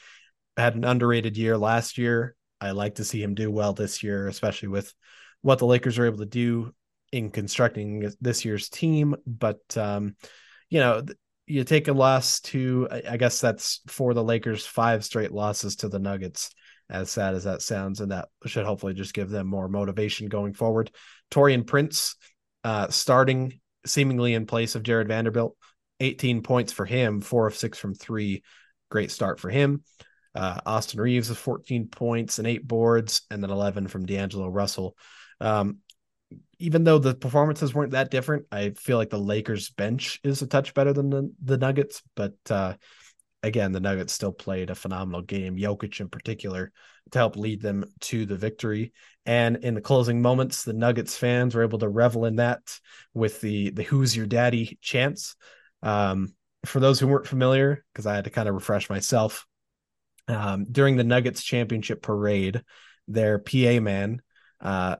had 0.56 0.74
an 0.74 0.84
underrated 0.84 1.36
year 1.36 1.56
last 1.56 1.98
year. 1.98 2.36
I 2.60 2.72
like 2.72 2.96
to 2.96 3.04
see 3.04 3.22
him 3.22 3.34
do 3.34 3.50
well 3.50 3.72
this 3.72 4.02
year, 4.02 4.28
especially 4.28 4.68
with 4.68 4.92
what 5.42 5.58
the 5.58 5.66
Lakers 5.66 5.98
are 5.98 6.06
able 6.06 6.18
to 6.18 6.26
do 6.26 6.74
in 7.12 7.30
constructing 7.30 8.12
this 8.20 8.44
year's 8.44 8.68
team. 8.68 9.16
But, 9.26 9.60
um, 9.76 10.16
you 10.68 10.80
know, 10.80 11.02
you 11.46 11.64
take 11.64 11.88
a 11.88 11.92
loss 11.92 12.40
to, 12.40 12.88
I 12.90 13.16
guess 13.16 13.40
that's 13.40 13.80
for 13.86 14.12
the 14.14 14.24
Lakers, 14.24 14.66
five 14.66 15.04
straight 15.04 15.32
losses 15.32 15.76
to 15.76 15.88
the 15.88 15.98
Nuggets 15.98 16.50
as 16.90 17.10
sad 17.10 17.34
as 17.34 17.44
that 17.44 17.62
sounds, 17.62 18.00
and 18.00 18.12
that 18.12 18.28
should 18.46 18.64
hopefully 18.64 18.94
just 18.94 19.14
give 19.14 19.28
them 19.28 19.46
more 19.46 19.68
motivation 19.68 20.28
going 20.28 20.54
forward. 20.54 20.90
Taurean 21.30 21.66
Prince 21.66 22.16
uh, 22.64 22.88
starting 22.88 23.60
seemingly 23.86 24.34
in 24.34 24.46
place 24.46 24.74
of 24.74 24.82
Jarred 24.82 25.08
Vanderbilt, 25.08 25.56
18 26.00 26.42
points 26.42 26.72
for 26.72 26.84
him, 26.84 27.20
four 27.20 27.46
of 27.46 27.56
six 27.56 27.78
from 27.78 27.94
three. 27.94 28.42
Great 28.90 29.10
start 29.10 29.40
for 29.40 29.50
him. 29.50 29.82
Uh, 30.34 30.58
Austin 30.64 31.00
Reaves 31.00 31.28
with 31.28 31.38
14 31.38 31.88
points 31.88 32.38
and 32.38 32.46
eight 32.46 32.66
boards, 32.66 33.22
and 33.30 33.42
then 33.42 33.50
11 33.50 33.88
from 33.88 34.06
D'Angelo 34.06 34.48
Russell. 34.48 34.96
Um, 35.40 35.78
even 36.58 36.84
though 36.84 36.98
the 36.98 37.14
performances 37.14 37.74
weren't 37.74 37.92
that 37.92 38.10
different, 38.10 38.46
I 38.50 38.70
feel 38.70 38.98
like 38.98 39.10
the 39.10 39.18
Lakers 39.18 39.70
bench 39.70 40.20
is 40.24 40.42
a 40.42 40.46
touch 40.46 40.74
better 40.74 40.92
than 40.92 41.10
the, 41.10 41.32
the 41.42 41.56
Nuggets, 41.56 42.02
but 42.14 42.34
uh, 42.50 42.74
again, 43.42 43.72
the 43.72 43.80
Nuggets 43.80 44.12
still 44.12 44.32
played 44.32 44.70
a 44.70 44.74
phenomenal 44.74 45.22
game, 45.22 45.56
Jokic 45.56 46.00
in 46.00 46.08
particular, 46.08 46.72
to 47.10 47.18
help 47.18 47.36
lead 47.36 47.60
them 47.62 47.84
to 48.00 48.26
the 48.26 48.36
victory. 48.36 48.92
And 49.26 49.56
in 49.56 49.74
the 49.74 49.80
closing 49.80 50.22
moments, 50.22 50.64
the 50.64 50.72
Nuggets 50.72 51.16
fans 51.16 51.54
were 51.54 51.62
able 51.62 51.78
to 51.80 51.88
revel 51.88 52.24
in 52.24 52.36
that 52.36 52.60
with 53.14 53.40
the 53.40 53.70
the 53.70 53.82
"Who's 53.82 54.16
Your 54.16 54.26
Daddy" 54.26 54.78
chants. 54.80 55.36
Um, 55.82 56.34
for 56.66 56.80
those 56.80 56.98
who 56.98 57.06
weren't 57.06 57.26
familiar, 57.26 57.84
because 57.92 58.06
I 58.06 58.16
had 58.16 58.24
to 58.24 58.30
kind 58.30 58.48
of 58.48 58.54
refresh 58.54 58.90
myself, 58.90 59.46
um, 60.26 60.66
during 60.70 60.96
the 60.96 61.04
Nuggets 61.04 61.42
championship 61.42 62.02
parade, 62.02 62.62
their 63.06 63.38
PA 63.38 63.80
man, 63.80 64.20
uh, 64.60 64.96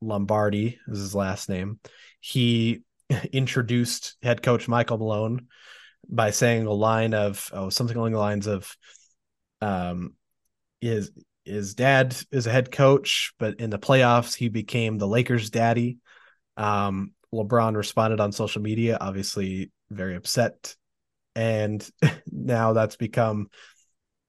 Lombardi 0.00 0.78
is 0.86 0.98
his 0.98 1.14
last 1.14 1.48
name, 1.48 1.80
he 2.20 2.82
introduced 3.32 4.16
head 4.22 4.42
coach 4.42 4.68
Michael 4.68 4.98
Malone 4.98 5.46
by 6.08 6.30
saying 6.30 6.66
a 6.66 6.72
line 6.72 7.14
of 7.14 7.50
oh 7.52 7.68
something 7.68 7.96
along 7.96 8.12
the 8.12 8.18
lines 8.18 8.46
of 8.46 8.76
um 9.60 10.14
is 10.80 11.10
his 11.44 11.74
dad 11.74 12.16
is 12.30 12.46
a 12.46 12.52
head 12.52 12.70
coach 12.70 13.32
but 13.38 13.58
in 13.60 13.70
the 13.70 13.78
playoffs 13.78 14.34
he 14.34 14.48
became 14.48 14.98
the 14.98 15.06
Lakers 15.06 15.50
daddy. 15.50 15.98
Um 16.56 17.12
LeBron 17.34 17.76
responded 17.76 18.20
on 18.20 18.32
social 18.32 18.62
media 18.62 18.96
obviously 19.00 19.70
very 19.90 20.16
upset. 20.16 20.74
And 21.34 21.88
now 22.26 22.72
that's 22.72 22.96
become 22.96 23.48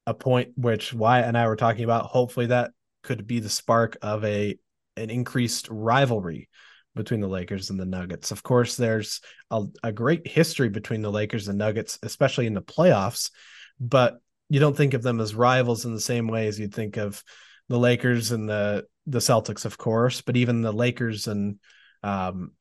a 0.05 0.13
point 0.13 0.53
which 0.57 0.93
Wyatt 0.93 1.27
and 1.27 1.38
I 1.38 1.48
were 1.48 1.55
talking 1.55 1.83
about. 1.83 2.05
Hopefully 2.05 2.48
that 2.48 2.71
could 3.03 3.27
be 3.27 3.39
the 3.39 3.50
spark 3.50 3.98
of 4.01 4.25
a 4.25 4.57
an 4.98 5.09
increased 5.09 5.67
rivalry 5.69 6.50
between 6.96 7.22
the 7.22 7.27
Lakers 7.27 7.69
and 7.69 7.79
the 7.79 7.86
Nuggets. 7.86 8.31
Of 8.31 8.43
course, 8.43 8.75
there's 8.75 9.22
a, 9.51 9.63
a 9.84 9.91
great 9.91 10.27
history 10.27 10.69
between 10.69 11.01
the 11.01 11.12
Lakers 11.12 11.48
and 11.48 11.58
Nuggets, 11.58 12.00
especially 12.03 12.48
in 12.48 12.53
the 12.53 12.62
playoffs, 12.62 13.31
but 13.79 14.19
you 14.50 14.60
don't 14.60 14.75
think 14.75 14.93
of 14.93 15.03
them 15.03 15.19
as 15.19 15.36
rivals 15.36 15.86
in 15.86 15.93
the 15.93 16.01
same 16.01 16.27
way 16.27 16.48
as 16.48 16.60
you'd 16.60 16.74
think 16.74 16.98
of 16.98 17.24
the 17.69 17.79
Lakers 17.79 18.31
and 18.31 18.50
the 18.50 18.86
the 19.05 19.19
Celtics, 19.19 19.65
of 19.65 19.77
course, 19.77 20.22
but 20.22 20.38
even 20.38 20.62
the 20.62 20.72
Lakers 20.72 21.27
and 21.27 21.60
um, 22.03 22.51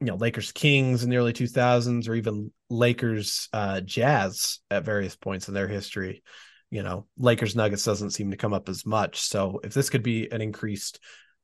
you 0.00 0.06
know 0.06 0.16
Lakers 0.16 0.52
Kings 0.52 1.02
in 1.02 1.10
the 1.10 1.16
early 1.16 1.32
2000s, 1.32 2.08
or 2.08 2.14
even 2.14 2.52
Lakers 2.70 3.48
uh, 3.52 3.80
Jazz 3.80 4.60
at 4.70 4.84
various 4.84 5.16
points 5.16 5.48
in 5.48 5.54
their 5.54 5.68
history. 5.68 6.22
You 6.70 6.82
know, 6.82 7.06
Lakers 7.18 7.54
Nuggets 7.54 7.84
doesn't 7.84 8.10
seem 8.10 8.30
to 8.30 8.36
come 8.36 8.52
up 8.52 8.68
as 8.68 8.84
much. 8.84 9.20
So 9.20 9.60
if 9.62 9.74
this 9.74 9.90
could 9.90 10.02
be 10.02 10.30
an 10.30 10.40
increased 10.40 10.98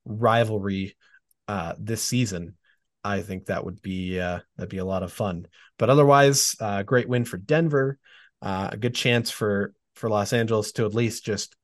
rivalry 0.04 0.97
uh, 1.50 1.75
this 1.80 2.00
season, 2.00 2.54
I 3.02 3.23
think 3.23 3.47
that 3.47 3.64
would 3.64 3.83
be 3.83 4.21
uh, 4.21 4.38
that'd 4.57 4.71
be 4.71 4.78
a 4.78 4.85
lot 4.85 5.02
of 5.02 5.12
fun. 5.12 5.49
But 5.80 5.90
otherwise, 5.90 6.54
uh, 6.61 6.85
great 6.85 7.09
win 7.09 7.25
for 7.25 7.38
Denver. 7.38 7.99
Uh, 8.40 8.69
a 8.71 8.76
good 8.76 8.95
chance 8.95 9.33
for 9.33 9.75
for 9.97 10.09
Los 10.09 10.33
Angeles 10.33 10.71
to 10.73 10.87
at 10.87 10.95
least 10.95 11.25
just 11.25 11.57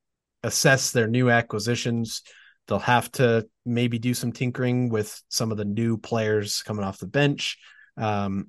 assess 0.43 0.91
their 0.91 1.07
new 1.07 1.31
acquisitions. 1.31 2.23
They'll 2.67 2.81
have 2.81 3.13
to 3.13 3.47
maybe 3.65 4.01
do 4.01 4.13
some 4.13 4.33
tinkering 4.33 4.89
with 4.89 5.23
some 5.29 5.53
of 5.53 5.57
the 5.57 5.65
new 5.65 5.99
players 5.99 6.63
coming 6.63 6.85
off 6.85 6.99
the 6.99 7.07
bench. 7.07 7.57
Um, 7.97 8.49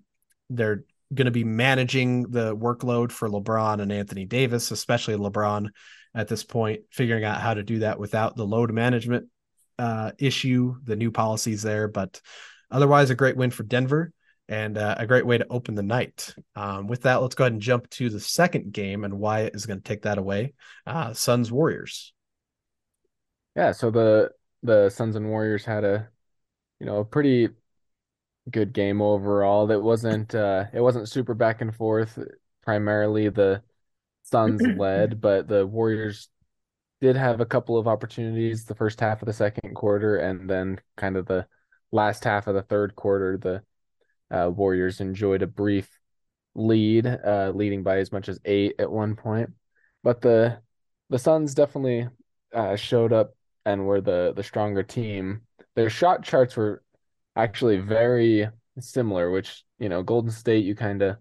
they're 0.49 0.85
going 1.13 1.25
to 1.25 1.31
be 1.31 1.43
managing 1.43 2.23
the 2.31 2.57
workload 2.57 3.11
for 3.11 3.29
LeBron 3.29 3.79
and 3.79 3.91
Anthony 3.91 4.25
Davis, 4.25 4.71
especially 4.71 5.17
LeBron 5.17 5.69
at 6.15 6.27
this 6.27 6.43
point, 6.43 6.81
figuring 6.91 7.23
out 7.23 7.41
how 7.41 7.53
to 7.53 7.61
do 7.61 7.79
that 7.79 7.99
without 7.99 8.35
the 8.35 8.45
load 8.45 8.73
management 8.73 9.27
uh, 9.79 10.11
issue, 10.17 10.75
the 10.83 10.95
new 10.95 11.11
policies 11.11 11.61
there. 11.61 11.87
But 11.87 12.21
otherwise, 12.71 13.09
a 13.09 13.15
great 13.15 13.37
win 13.37 13.51
for 13.51 13.63
Denver 13.63 14.11
and 14.49 14.77
uh, 14.77 14.95
a 14.97 15.07
great 15.07 15.25
way 15.25 15.37
to 15.37 15.47
open 15.49 15.75
the 15.75 15.83
night. 15.83 16.33
Um, 16.55 16.87
with 16.87 17.03
that, 17.03 17.21
let's 17.21 17.35
go 17.35 17.43
ahead 17.43 17.53
and 17.53 17.61
jump 17.61 17.89
to 17.91 18.09
the 18.09 18.19
second 18.19 18.71
game 18.71 19.03
and 19.03 19.19
Wyatt 19.19 19.55
is 19.55 19.65
going 19.65 19.79
to 19.79 19.83
take 19.83 20.03
that 20.03 20.17
away. 20.17 20.53
Uh, 20.85 21.13
Suns 21.13 21.51
Warriors. 21.51 22.13
Yeah, 23.55 23.71
so 23.71 23.89
the 23.89 24.31
the 24.63 24.89
Suns 24.89 25.15
and 25.15 25.29
Warriors 25.29 25.65
had 25.65 25.83
a 25.83 26.09
you 26.79 26.85
know 26.85 26.97
a 26.97 27.05
pretty 27.05 27.49
good 28.49 28.71
game 28.71 29.01
overall. 29.01 29.67
That 29.67 29.81
wasn't 29.81 30.33
uh 30.35 30.65
it 30.73 30.81
wasn't 30.81 31.09
super 31.09 31.33
back 31.33 31.61
and 31.61 31.75
forth. 31.75 32.19
Primarily 32.63 33.29
the 33.29 33.63
Suns 34.23 34.61
led, 34.77 35.19
but 35.19 35.47
the 35.47 35.65
Warriors 35.65 36.29
did 37.01 37.15
have 37.15 37.39
a 37.39 37.45
couple 37.45 37.77
of 37.77 37.87
opportunities 37.87 38.65
the 38.65 38.75
first 38.75 38.99
half 38.99 39.21
of 39.21 39.27
the 39.27 39.33
second 39.33 39.75
quarter 39.75 40.17
and 40.17 40.49
then 40.49 40.79
kind 40.95 41.15
of 41.15 41.25
the 41.25 41.45
last 41.91 42.23
half 42.23 42.47
of 42.47 42.55
the 42.55 42.61
third 42.63 42.95
quarter 42.95 43.37
the 43.37 43.61
uh, 44.29 44.49
Warriors 44.49 44.99
enjoyed 44.99 45.41
a 45.41 45.47
brief 45.47 45.89
lead, 46.55 47.05
uh, 47.07 47.51
leading 47.53 47.83
by 47.83 47.99
as 47.99 48.11
much 48.11 48.27
as 48.29 48.39
eight 48.45 48.75
at 48.79 48.91
one 48.91 49.15
point. 49.15 49.51
But 50.03 50.21
the 50.21 50.59
the 51.09 51.19
Suns 51.19 51.53
definitely 51.53 52.07
uh, 52.53 52.75
showed 52.75 53.13
up 53.13 53.35
and 53.65 53.85
were 53.85 54.01
the 54.01 54.33
the 54.35 54.43
stronger 54.43 54.83
team. 54.83 55.41
Their 55.75 55.89
shot 55.89 56.23
charts 56.23 56.55
were 56.57 56.83
actually 57.35 57.77
very 57.77 58.49
similar, 58.79 59.31
which 59.31 59.63
you 59.79 59.89
know 59.89 60.03
Golden 60.03 60.31
State 60.31 60.65
you 60.65 60.75
kind 60.75 61.01
of 61.01 61.17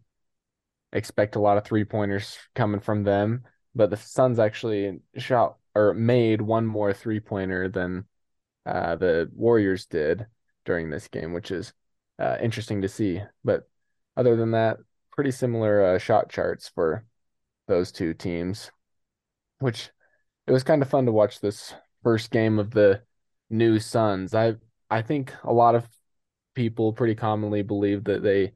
expect 0.92 1.36
a 1.36 1.40
lot 1.40 1.58
of 1.58 1.64
three 1.64 1.84
pointers 1.84 2.38
coming 2.54 2.80
from 2.80 3.04
them, 3.04 3.44
but 3.74 3.90
the 3.90 3.96
Suns 3.96 4.38
actually 4.38 5.00
shot 5.16 5.56
or 5.76 5.92
made 5.92 6.40
one 6.40 6.66
more 6.66 6.94
three 6.94 7.20
pointer 7.20 7.68
than 7.68 8.06
uh, 8.64 8.96
the 8.96 9.30
Warriors 9.34 9.84
did 9.84 10.26
during 10.64 10.88
this 10.88 11.06
game, 11.08 11.34
which 11.34 11.50
is 11.50 11.74
uh, 12.18 12.38
interesting 12.40 12.80
to 12.80 12.88
see. 12.88 13.20
But 13.44 13.68
other 14.16 14.36
than 14.36 14.52
that, 14.52 14.78
pretty 15.12 15.32
similar 15.32 15.84
uh, 15.84 15.98
shot 15.98 16.30
charts 16.30 16.70
for 16.74 17.04
those 17.68 17.92
two 17.92 18.14
teams, 18.14 18.70
which 19.58 19.90
it 20.46 20.52
was 20.52 20.62
kind 20.62 20.80
of 20.80 20.88
fun 20.88 21.04
to 21.04 21.12
watch 21.12 21.40
this 21.40 21.74
first 22.02 22.30
game 22.30 22.58
of 22.58 22.70
the 22.70 23.02
new 23.50 23.78
Suns. 23.78 24.34
I 24.34 24.54
I 24.90 25.02
think 25.02 25.34
a 25.44 25.52
lot 25.52 25.74
of 25.74 25.86
people 26.54 26.94
pretty 26.94 27.14
commonly 27.14 27.62
believe 27.62 28.04
that 28.04 28.22
they 28.22 28.52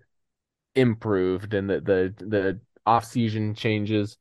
improved 0.75 1.53
and 1.53 1.69
that 1.69 1.85
the 1.85 2.15
the 2.17 2.61
off-season 2.87 3.55
changes 3.55 4.17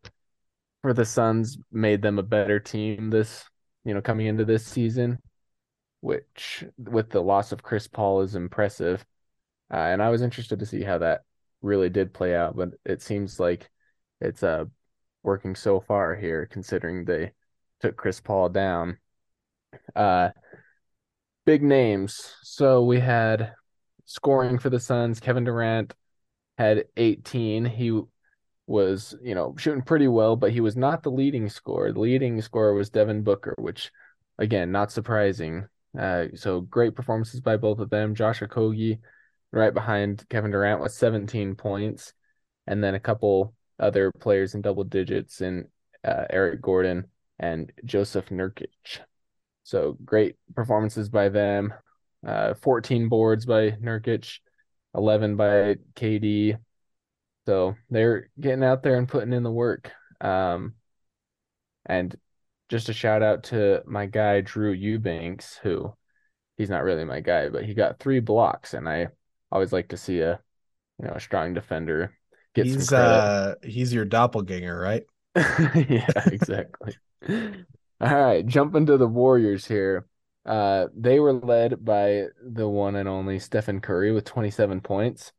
for 0.82 0.94
the 0.94 1.06
Suns 1.06 1.58
made 1.72 2.02
them 2.02 2.20
a 2.20 2.24
better 2.24 2.60
team 2.60 3.10
this, 3.10 3.46
you 3.84 3.94
know, 3.94 4.02
coming 4.02 4.28
into 4.28 4.46
this 4.46 4.66
season, 4.66 5.20
which 6.02 6.64
with 6.78 7.10
the 7.10 7.22
loss 7.22 7.52
of 7.52 7.64
Chris 7.64 7.88
Paul 7.88 8.22
is 8.22 8.36
impressive. 8.36 9.06
Uh, 9.72 9.78
and 9.78 10.02
I 10.02 10.10
was 10.10 10.22
interested 10.22 10.60
to 10.60 10.66
see 10.66 10.84
how 10.84 11.00
that 11.00 11.22
really 11.62 11.90
did 11.90 12.14
play 12.14 12.36
out, 12.36 12.56
but 12.56 12.70
it 12.86 13.02
seems 13.02 13.40
like 13.40 13.70
it's 14.22 14.44
uh 14.44 14.66
working 15.24 15.56
so 15.56 15.80
far 15.80 16.16
here, 16.16 16.48
considering 16.50 17.06
they 17.06 17.34
took 17.82 17.96
Chris 17.96 18.20
Paul 18.20 18.50
down. 18.50 18.98
Uh, 19.96 20.30
big 21.46 21.62
names. 21.64 22.36
So 22.44 22.84
we 22.84 23.00
had 23.00 23.54
scoring 24.06 24.60
for 24.60 24.70
the 24.70 24.80
Suns. 24.80 25.20
Kevin 25.20 25.44
Durant 25.44 25.94
had 26.58 26.86
18. 26.98 27.66
He 27.66 28.02
was, 28.70 29.16
you 29.24 29.34
know, 29.34 29.56
shooting 29.58 29.82
pretty 29.82 30.08
well, 30.08 30.36
but 30.36 30.52
he 30.52 30.62
was 30.62 30.78
not 30.78 31.02
the 31.02 31.10
leading 31.10 31.50
scorer. 31.50 31.92
The 31.92 32.00
leading 32.00 32.40
scorer 32.42 32.76
was 32.76 32.92
Devin 32.92 33.24
Booker, 33.24 33.56
which, 33.58 33.92
again, 34.38 34.72
not 34.72 34.92
surprising. 34.92 35.68
Uh, 35.98 36.26
so 36.36 36.62
great 36.62 36.96
performances 36.96 37.42
by 37.42 37.58
both 37.58 37.80
of 37.80 37.90
them. 37.90 38.14
Josh 38.14 38.42
Okogie 38.42 39.00
right 39.52 39.74
behind 39.74 40.24
Kevin 40.30 40.52
Durant 40.52 40.82
with 40.82 40.92
17 40.92 41.56
points, 41.56 42.14
and 42.68 42.84
then 42.84 42.94
a 42.94 43.00
couple 43.00 43.56
other 43.80 44.12
players 44.20 44.54
in 44.54 44.62
double 44.62 44.84
digits 44.84 45.42
in 45.42 45.68
uh, 46.04 46.26
Eric 46.30 46.62
Gordon 46.62 47.06
and 47.40 47.72
Jusuf 47.84 48.30
Nurkic. 48.30 49.00
So 49.64 49.98
great 50.06 50.36
performances 50.56 51.10
by 51.10 51.30
them. 51.30 51.74
Uh, 52.26 52.54
14 52.54 53.10
boards 53.10 53.48
by 53.48 53.72
Nurkic, 53.72 54.40
11 54.94 55.38
by 55.38 55.78
KD. 55.96 56.60
So 57.50 57.76
they're 57.90 58.30
getting 58.40 58.64
out 58.64 58.84
there 58.84 58.96
and 58.96 59.08
putting 59.08 59.34
in 59.34 59.42
the 59.42 59.50
work. 59.50 59.92
Um, 60.22 60.76
and 61.84 62.16
just 62.70 62.90
a 62.90 62.94
shout 62.94 63.24
out 63.24 63.46
to 63.46 63.82
my 63.88 64.06
guy 64.06 64.42
Drew 64.42 64.72
Eubanks, 64.72 65.58
who 65.64 65.92
he's 66.58 66.70
not 66.70 66.84
really 66.84 67.06
my 67.06 67.22
guy, 67.22 67.50
but 67.50 67.66
he 67.66 67.74
got 67.74 67.98
three 67.98 68.20
blocks, 68.20 68.76
and 68.76 68.88
I 68.88 69.08
always 69.52 69.74
like 69.74 69.88
to 69.88 69.98
see 69.98 70.20
a 70.20 70.40
you 71.00 71.08
know 71.08 71.14
a 71.16 71.20
strong 71.20 71.56
defender 71.56 72.16
get 72.54 72.68
he's, 72.68 72.86
some 72.86 72.98
credit. 72.98 73.16
Uh, 73.16 73.56
he's 73.64 73.96
your 73.96 74.06
doppelganger, 74.06 74.80
right? 74.80 75.06
yeah, 75.36 76.12
exactly. 76.28 76.98
All 77.30 78.16
right, 78.16 78.46
jumping 78.46 78.86
to 78.86 78.98
the 78.98 79.08
Warriors 79.08 79.66
here. 79.66 80.06
Uh, 80.46 80.86
they 80.96 81.20
were 81.20 81.34
led 81.34 81.84
by 81.84 82.26
the 82.48 82.70
one 82.70 82.96
and 82.96 83.10
only 83.10 83.40
Stephen 83.40 83.82
Curry 83.82 84.12
with 84.12 84.26
27 84.26 84.82
points. 84.82 85.32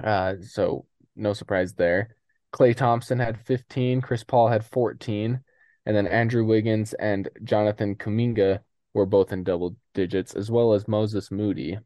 Uh, 0.00 0.34
so 0.40 0.86
no 1.16 1.32
surprise 1.32 1.74
there. 1.74 2.16
Klay 2.52 2.74
Thompson 2.74 3.18
had 3.18 3.40
15, 3.40 4.00
Chris 4.00 4.24
Paul 4.24 4.48
had 4.48 4.64
14, 4.64 5.40
and 5.84 5.96
then 5.96 6.06
Andrew 6.06 6.44
Wiggins 6.44 6.94
and 6.94 7.28
Jonathan 7.44 7.94
Kuminga 7.96 8.60
were 8.94 9.06
both 9.06 9.32
in 9.32 9.44
double 9.44 9.76
digits, 9.94 10.34
as 10.34 10.50
well 10.50 10.72
as 10.72 10.88
Moses 10.88 11.30
Moody. 11.30 11.78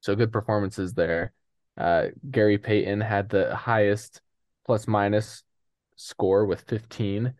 So 0.00 0.14
good 0.16 0.32
performances 0.32 0.94
there. 0.94 1.32
Uh, 1.78 2.08
Gary 2.30 2.58
Payton 2.58 3.00
had 3.00 3.28
the 3.28 3.54
highest 3.54 4.20
plus 4.66 4.86
minus 4.86 5.42
score 5.96 6.44
with 6.44 6.62
15. 6.62 7.34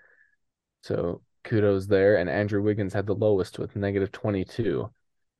So 0.82 1.22
kudos 1.42 1.86
there. 1.86 2.16
And 2.16 2.30
Andrew 2.30 2.62
Wiggins 2.62 2.92
had 2.92 3.06
the 3.06 3.14
lowest 3.14 3.58
with 3.58 3.76
negative 3.76 4.12
22, 4.12 4.90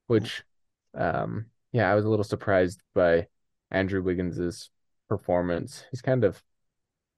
which, 0.06 0.44
um, 0.94 1.46
yeah, 1.72 1.90
I 1.90 1.94
was 1.94 2.04
a 2.04 2.08
little 2.08 2.24
surprised 2.24 2.80
by 2.94 3.26
Andrew 3.70 4.02
Wiggins's 4.02 4.70
performance. 5.08 5.84
He's 5.90 6.02
kind 6.02 6.24
of, 6.24 6.42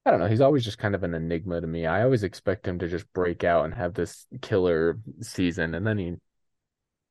I 0.05 0.11
don't 0.11 0.21
know, 0.21 0.29
he's 0.29 0.41
always 0.41 0.65
just 0.65 0.79
kind 0.79 0.95
of 0.95 1.03
an 1.03 1.15
enigma 1.15 1.61
to 1.61 1.67
me. 1.67 1.87
I 1.87 2.03
always 2.03 2.23
expect 2.23 2.67
him 2.67 2.79
to 2.79 2.89
just 2.89 3.13
break 3.13 3.45
out 3.45 3.65
and 3.65 3.75
have 3.75 3.95
this 3.95 4.27
killer 4.41 4.99
season, 5.21 5.75
and 5.75 5.87
then 5.87 5.99
he 5.99 6.15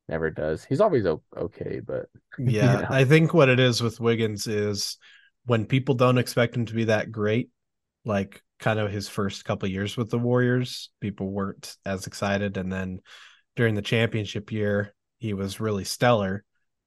never 0.08 0.30
does. 0.30 0.64
He's 0.64 0.80
always 0.80 1.06
okay, 1.36 1.80
but 1.84 2.06
yeah, 2.38 2.76
you 2.76 2.82
know. 2.82 2.88
I 2.90 3.04
think 3.04 3.34
what 3.34 3.48
it 3.48 3.60
is 3.60 3.82
with 3.82 4.00
Wiggins 4.00 4.46
is 4.46 4.98
when 5.44 5.66
people 5.66 5.94
don't 5.94 6.18
expect 6.18 6.56
him 6.56 6.66
to 6.66 6.74
be 6.74 6.84
that 6.84 7.12
great, 7.12 7.50
like 8.04 8.42
kind 8.58 8.78
of 8.78 8.90
his 8.90 9.08
first 9.08 9.44
couple 9.44 9.68
years 9.68 9.96
with 9.96 10.10
the 10.10 10.18
Warriors, 10.18 10.90
people 11.00 11.30
weren't 11.30 11.76
as 11.84 12.06
excited, 12.06 12.56
and 12.56 12.72
then 12.72 13.00
during 13.54 13.74
the 13.74 13.82
championship 13.82 14.52
year, 14.52 14.94
he 15.18 15.34
was 15.34 15.60
really 15.60 15.84
stellar. 15.84 16.44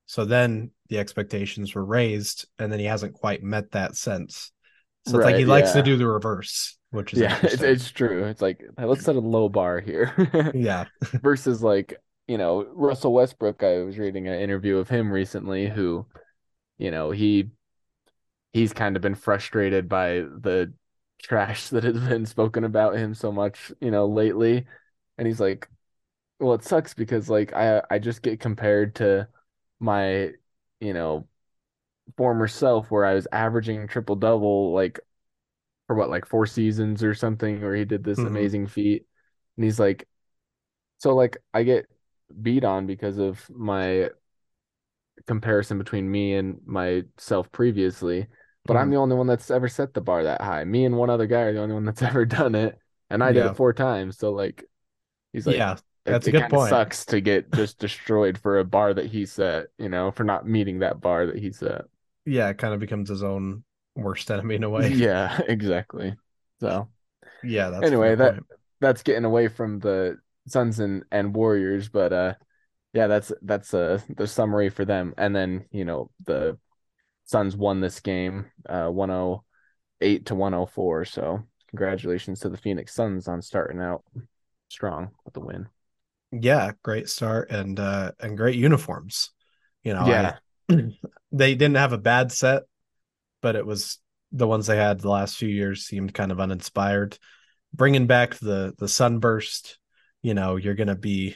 So 0.10 0.26
then 0.26 0.72
the 0.88 0.98
expectations 0.98 1.76
were 1.76 1.86
raised, 1.86 2.48
and 2.58 2.72
then 2.72 2.80
he 2.80 2.86
hasn't 2.86 3.14
quite 3.14 3.44
met 3.44 3.70
that 3.74 3.96
since. 3.96 4.52
So 5.06 5.20
right, 5.20 5.20
it's 5.20 5.26
like 5.26 5.36
he 5.36 5.42
yeah. 5.42 5.48
likes 5.48 5.72
to 5.74 5.84
do 5.84 5.98
the 5.98 6.08
reverse, 6.08 6.80
which 6.90 7.14
is 7.14 7.20
yeah, 7.20 7.38
it's, 7.44 7.62
it's 7.62 7.92
true. 7.92 8.24
It's 8.24 8.42
like 8.42 8.60
let's 8.76 9.04
set 9.04 9.18
a 9.18 9.20
low 9.20 9.50
bar 9.50 9.80
here. 9.80 10.52
yeah, 10.56 10.86
versus 11.22 11.62
like 11.62 11.94
you 12.28 12.40
know, 12.40 12.66
Russell 12.74 13.14
Westbrook, 13.14 13.62
I 13.62 13.84
was 13.84 14.00
reading 14.00 14.28
an 14.28 14.40
interview 14.40 14.78
of 14.78 14.90
him 14.90 15.12
recently 15.12 15.70
who, 15.70 16.08
you 16.80 16.90
know, 16.90 17.12
he 17.12 17.52
he's 18.52 18.74
kind 18.74 18.96
of 18.96 19.04
been 19.04 19.14
frustrated 19.14 19.88
by 19.88 20.22
the 20.22 20.74
trash 21.22 21.70
that 21.70 21.84
has 21.84 22.00
been 22.00 22.26
spoken 22.26 22.64
about 22.64 22.96
him 22.96 23.14
so 23.14 23.32
much, 23.32 23.72
you 23.80 23.92
know, 23.92 24.08
lately. 24.08 24.66
And 25.20 25.28
he's 25.28 25.40
like, 25.40 25.70
well, 26.40 26.56
it 26.56 26.64
sucks 26.64 26.96
because 26.96 27.30
like 27.30 27.54
I 27.54 27.84
I 27.92 28.00
just 28.00 28.24
get 28.24 28.40
compared 28.40 28.96
to 28.96 29.28
my, 29.80 30.32
you 30.80 30.94
know, 30.94 31.28
former 32.18 32.48
self 32.48 32.90
where 32.90 33.06
I 33.06 33.14
was 33.14 33.28
averaging 33.32 33.88
triple 33.88 34.16
double 34.16 34.74
like 34.74 35.00
for 35.88 35.96
what 35.96 36.10
like 36.10 36.26
four 36.26 36.46
seasons 36.46 37.04
or 37.04 37.14
something, 37.14 37.62
where 37.62 37.76
he 37.76 37.86
did 37.86 38.04
this 38.04 38.18
mm-hmm. 38.18 38.28
amazing 38.28 38.68
feat. 38.68 39.06
And 39.58 39.64
he's 39.64 39.80
like, 39.80 40.08
so 41.00 41.16
like 41.16 41.38
I 41.54 41.64
get 41.64 41.88
beat 42.42 42.64
on 42.64 42.86
because 42.86 43.18
of 43.18 43.50
my 43.50 44.10
comparison 45.28 45.78
between 45.78 46.10
me 46.10 46.36
and 46.36 46.60
myself 46.66 47.52
previously. 47.52 48.28
But 48.66 48.74
mm-hmm. 48.74 48.82
I'm 48.82 48.90
the 48.92 48.98
only 48.98 49.16
one 49.16 49.28
that's 49.28 49.52
ever 49.52 49.68
set 49.68 49.94
the 49.94 50.02
bar 50.02 50.24
that 50.24 50.42
high. 50.42 50.64
Me 50.66 50.86
and 50.86 50.96
one 50.96 51.10
other 51.10 51.28
guy 51.28 51.42
are 51.42 51.54
the 51.54 51.62
only 51.62 51.76
one 51.76 51.86
that's 51.86 52.02
ever 52.04 52.26
done 52.26 52.56
it. 52.56 52.78
And 53.10 53.24
I 53.24 53.28
yeah. 53.28 53.34
did 53.34 53.46
it 53.48 53.58
four 53.58 53.74
times. 53.74 54.18
So 54.18 54.32
like 54.32 54.64
he's 55.34 55.48
like, 55.48 55.56
Yeah, 55.58 55.78
that's 56.06 56.28
it, 56.28 56.36
a 56.36 56.40
good 56.40 56.50
point. 56.50 56.70
Sucks 56.70 57.06
to 57.06 57.22
get 57.22 57.52
just 57.52 57.80
destroyed 57.80 58.38
for 58.38 58.60
a 58.60 58.66
bar 58.66 58.94
that 58.94 59.08
he 59.08 59.26
set, 59.26 59.68
you 59.78 59.90
know, 59.90 60.12
for 60.12 60.24
not 60.24 60.48
meeting 60.48 60.80
that 60.80 61.02
bar 61.02 61.28
that 61.28 61.38
he 61.38 61.52
set. 61.52 61.82
Yeah, 62.26 62.50
it 62.50 62.58
kind 62.58 62.74
of 62.74 62.80
becomes 62.80 63.10
his 63.10 63.24
own 63.24 63.64
worst 63.96 64.32
enemy 64.32 64.56
in 64.56 64.64
a 64.64 64.70
way. 64.70 64.90
Yeah, 64.94 65.40
exactly. 65.48 66.16
So 66.60 66.90
yeah, 67.44 67.80
anyway, 67.84 68.16
that 68.16 68.34
point. 68.34 68.46
that's 68.82 69.04
getting 69.04 69.26
away 69.26 69.48
from 69.48 69.80
the 69.80 70.18
Suns 70.48 70.80
and, 70.80 71.04
and 71.12 71.36
Warriors, 71.36 71.90
but 71.90 72.14
uh 72.14 72.34
yeah, 72.94 73.08
that's 73.08 73.32
that's 73.42 73.74
uh 73.74 74.00
the 74.16 74.28
summary 74.28 74.70
for 74.70 74.86
them. 74.86 75.14
And 75.18 75.36
then, 75.36 75.66
you 75.72 75.86
know, 75.86 76.12
the 76.26 76.58
Suns 77.26 77.56
won 77.56 77.82
this 77.82 78.00
game 78.00 78.52
uh 78.68 78.88
108 78.90 80.26
to 80.28 80.36
104. 80.36 81.06
So 81.06 81.44
congratulations 81.70 82.40
to 82.42 82.50
the 82.50 82.58
Phoenix 82.58 82.94
Suns 82.94 83.28
on 83.28 83.42
starting 83.42 83.80
out 83.82 84.04
strong 84.70 85.10
with 85.26 85.34
the 85.34 85.40
win. 85.40 85.68
Yeah, 86.32 86.72
great 86.84 87.10
start 87.10 87.50
and 87.50 87.80
uh 87.80 88.12
and 88.20 88.38
great 88.38 88.56
uniforms. 88.56 89.32
You 89.84 89.94
know, 89.94 90.08
yeah. 90.08 90.38
I, 90.70 90.92
they 91.32 91.56
didn't 91.56 91.78
have 91.78 91.94
a 91.94 91.98
bad 91.98 92.32
set, 92.32 92.64
but 93.42 93.56
it 93.56 93.66
was 93.66 93.98
the 94.32 94.48
ones 94.48 94.68
they 94.68 94.78
had 94.78 95.00
the 95.00 95.10
last 95.10 95.38
few 95.38 95.50
years 95.50 95.86
seemed 95.86 96.14
kind 96.14 96.32
of 96.32 96.40
uninspired. 96.40 97.18
Bringing 97.74 98.08
back 98.08 98.36
the 98.36 98.74
the 98.78 98.88
sunburst, 98.88 99.78
you 100.22 100.34
know, 100.34 100.56
you're 100.56 100.76
gonna 100.76 100.96
be. 100.96 101.36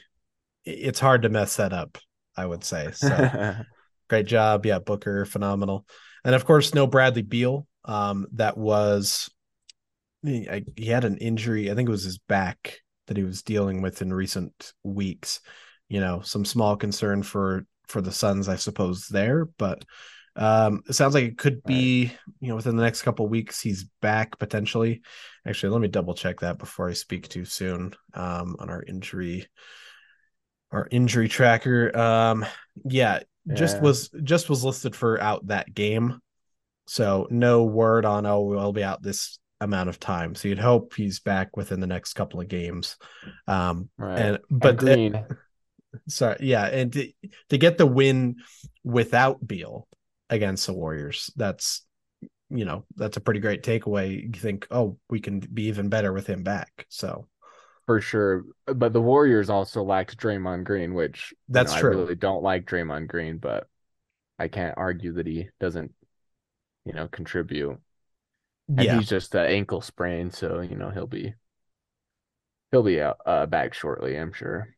It's 0.66 1.00
hard 1.00 1.24
to 1.24 1.30
mess 1.30 1.58
that 1.58 1.74
up. 1.74 1.98
I 2.38 2.46
would 2.46 2.64
say 2.64 2.92
so. 2.94 3.56
great 4.10 4.26
job, 4.26 4.66
yeah, 4.66 4.80
Booker, 4.80 5.26
phenomenal, 5.26 5.86
and 6.24 6.36
of 6.36 6.46
course, 6.46 6.74
no 6.74 6.88
Bradley 6.88 7.22
Beal. 7.22 7.68
Um, 7.86 8.28
that 8.34 8.58
was 8.58 9.30
he, 10.24 10.48
he 10.76 10.86
had 10.86 11.06
an 11.06 11.18
injury. 11.18 11.70
I 11.70 11.76
think 11.76 11.90
it 11.90 11.92
was 11.92 12.04
his 12.04 12.18
back 12.18 12.80
that 13.08 13.18
he 13.18 13.24
was 13.24 13.44
dealing 13.44 13.82
with 13.82 14.02
in 14.02 14.14
recent 14.14 14.74
weeks. 14.84 15.42
You 15.90 16.00
know, 16.00 16.22
some 16.22 16.46
small 16.46 16.76
concern 16.76 17.24
for 17.24 17.66
for 17.88 18.02
the 18.02 18.12
Suns, 18.12 18.50
I 18.50 18.56
suppose 18.56 19.08
there, 19.08 19.46
but 19.46 19.84
um, 20.36 20.82
it 20.90 20.94
sounds 20.94 21.14
like 21.14 21.26
it 21.26 21.38
could 21.38 21.64
be, 21.64 22.06
right. 22.06 22.18
you 22.40 22.48
know, 22.48 22.56
within 22.56 22.76
the 22.76 22.84
next 22.84 23.04
couple 23.04 23.28
weeks 23.28 23.62
he's 23.62 23.86
back 24.02 24.40
potentially. 24.40 25.02
Actually, 25.46 25.74
let 25.74 25.82
me 25.82 25.88
double 25.88 26.16
check 26.16 26.40
that 26.40 26.58
before 26.58 26.90
I 26.90 26.94
speak 26.94 27.28
too 27.28 27.46
soon 27.46 27.94
um, 28.14 28.56
on 28.60 28.70
our 28.70 28.84
injury 28.84 29.48
our 30.72 30.88
injury 30.90 31.30
tracker. 31.30 31.96
Um, 31.96 32.46
yeah, 32.84 33.20
yeah, 33.46 33.56
just 33.56 33.80
was 33.82 34.10
just 34.24 34.50
was 34.50 34.64
listed 34.64 34.96
for 34.96 35.22
out 35.22 35.48
that 35.48 35.74
game. 35.74 36.20
So 36.88 37.28
no 37.30 37.64
word 37.64 38.06
on 38.06 38.26
oh 38.26 38.42
we'll 38.42 38.74
be 38.74 38.84
out 38.84 39.02
this 39.02 39.40
amount 39.64 39.90
of 39.90 40.00
time. 40.00 40.36
So 40.36 40.48
you'd 40.48 40.60
hope 40.60 40.94
he's 40.94 41.20
back 41.20 41.56
within 41.58 41.80
the 41.80 41.88
next 41.88 42.14
couple 42.14 42.40
of 42.40 42.48
games. 42.48 42.98
Um, 43.48 43.90
right. 43.98 44.20
and 44.20 44.40
but 44.50 44.78
Green. 44.78 45.16
It, 45.16 45.26
sorry, 46.08 46.38
yeah, 46.42 46.66
and 46.66 46.92
to, 46.94 47.12
to 47.50 47.58
get 47.58 47.78
the 47.78 47.86
win 47.86 48.38
without 48.84 49.46
Beal 49.46 49.88
against 50.30 50.66
the 50.68 50.74
Warriors. 50.74 51.32
That's 51.36 51.86
you 52.50 52.66
know 52.66 52.86
that's 52.96 53.18
a 53.18 53.22
pretty 53.22 53.40
great 53.40 53.64
takeaway. 53.64 54.22
You 54.36 54.40
think, 54.40 54.68
oh, 54.70 54.98
we 55.10 55.20
can 55.20 55.40
be 55.40 55.64
even 55.64 55.90
better 55.90 56.14
with 56.14 56.28
him 56.28 56.44
back. 56.44 56.86
So 56.90 57.28
for 57.86 58.00
sure, 58.00 58.44
but 58.66 58.94
the 58.94 59.02
Warriors 59.02 59.50
also 59.50 59.84
lacked 59.84 60.18
Draymond 60.18 60.64
Green, 60.64 60.94
which 60.94 61.34
that's 61.50 61.74
know, 61.74 61.80
true. 61.80 61.92
I 61.92 62.02
really 62.02 62.16
don't 62.16 62.44
like 62.44 62.66
Draymond 62.66 63.08
Green, 63.08 63.38
but 63.38 63.68
I 64.40 64.48
can't 64.48 64.78
argue 64.78 65.14
that 65.14 65.28
he 65.28 65.50
doesn't, 65.60 65.92
you 66.86 66.94
know, 66.94 67.08
contribute. 67.08 67.80
And 68.70 68.84
yeah. 68.84 68.98
he's 68.98 69.10
just 69.10 69.36
an 69.36 69.46
ankle 69.46 69.82
sprain, 69.82 70.32
so 70.32 70.62
you 70.62 70.76
know 70.76 70.90
he'll 70.90 71.08
be 71.08 71.34
he'll 72.72 72.84
be 72.84 73.02
uh, 73.02 73.14
uh, 73.26 73.46
back 73.46 73.74
shortly, 73.74 74.18
I'm 74.18 74.34
sure. 74.34 74.70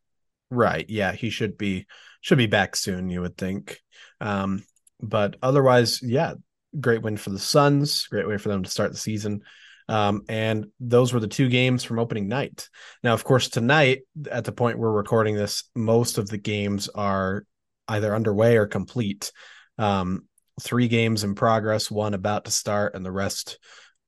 Right. 0.50 0.86
Yeah, 0.90 1.12
he 1.12 1.30
should 1.30 1.58
be 1.58 1.88
should 2.22 2.38
be 2.38 2.48
back 2.48 2.76
soon. 2.76 3.10
You 3.10 3.22
would 3.22 3.38
think. 3.38 3.80
Um, 4.20 4.64
but 5.02 5.36
otherwise, 5.42 6.02
yeah, 6.02 6.34
great 6.80 7.02
win 7.02 7.18
for 7.18 7.30
the 7.30 7.40
Suns. 7.40 8.08
Great 8.08 8.28
way 8.28 8.38
for 8.38 8.50
them 8.50 8.64
to 8.64 8.70
start 8.70 8.92
the 8.92 8.98
season. 8.98 9.42
Um, 9.88 10.24
and 10.28 10.68
those 10.80 11.14
were 11.14 11.20
the 11.20 11.28
two 11.28 11.48
games 11.48 11.84
from 11.84 12.00
opening 12.00 12.28
night. 12.28 12.70
Now, 13.04 13.14
of 13.14 13.24
course, 13.24 13.50
tonight, 13.50 14.02
at 14.30 14.44
the 14.44 14.52
point 14.52 14.80
we're 14.80 14.92
recording 14.92 15.36
this, 15.36 15.64
most 15.76 16.18
of 16.18 16.28
the 16.28 16.40
games 16.40 16.90
are 16.90 17.46
either 17.88 18.16
underway 18.16 18.58
or 18.58 18.66
complete. 18.66 19.32
Um, 19.78 20.28
three 20.62 20.88
games 20.88 21.24
in 21.24 21.36
progress, 21.36 21.92
one 21.92 22.14
about 22.14 22.46
to 22.46 22.52
start, 22.52 22.96
and 22.96 23.06
the 23.06 23.12
rest 23.12 23.60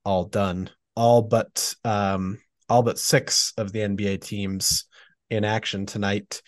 all 0.05 0.25
done. 0.25 0.69
All 0.95 1.21
but 1.21 1.75
um, 1.83 2.39
all 2.69 2.83
but 2.83 2.99
six 2.99 3.53
of 3.57 3.71
the 3.71 3.79
NBA 3.79 4.21
teams 4.21 4.85
in 5.29 5.43
action 5.43 5.85
tonight. 5.85 6.41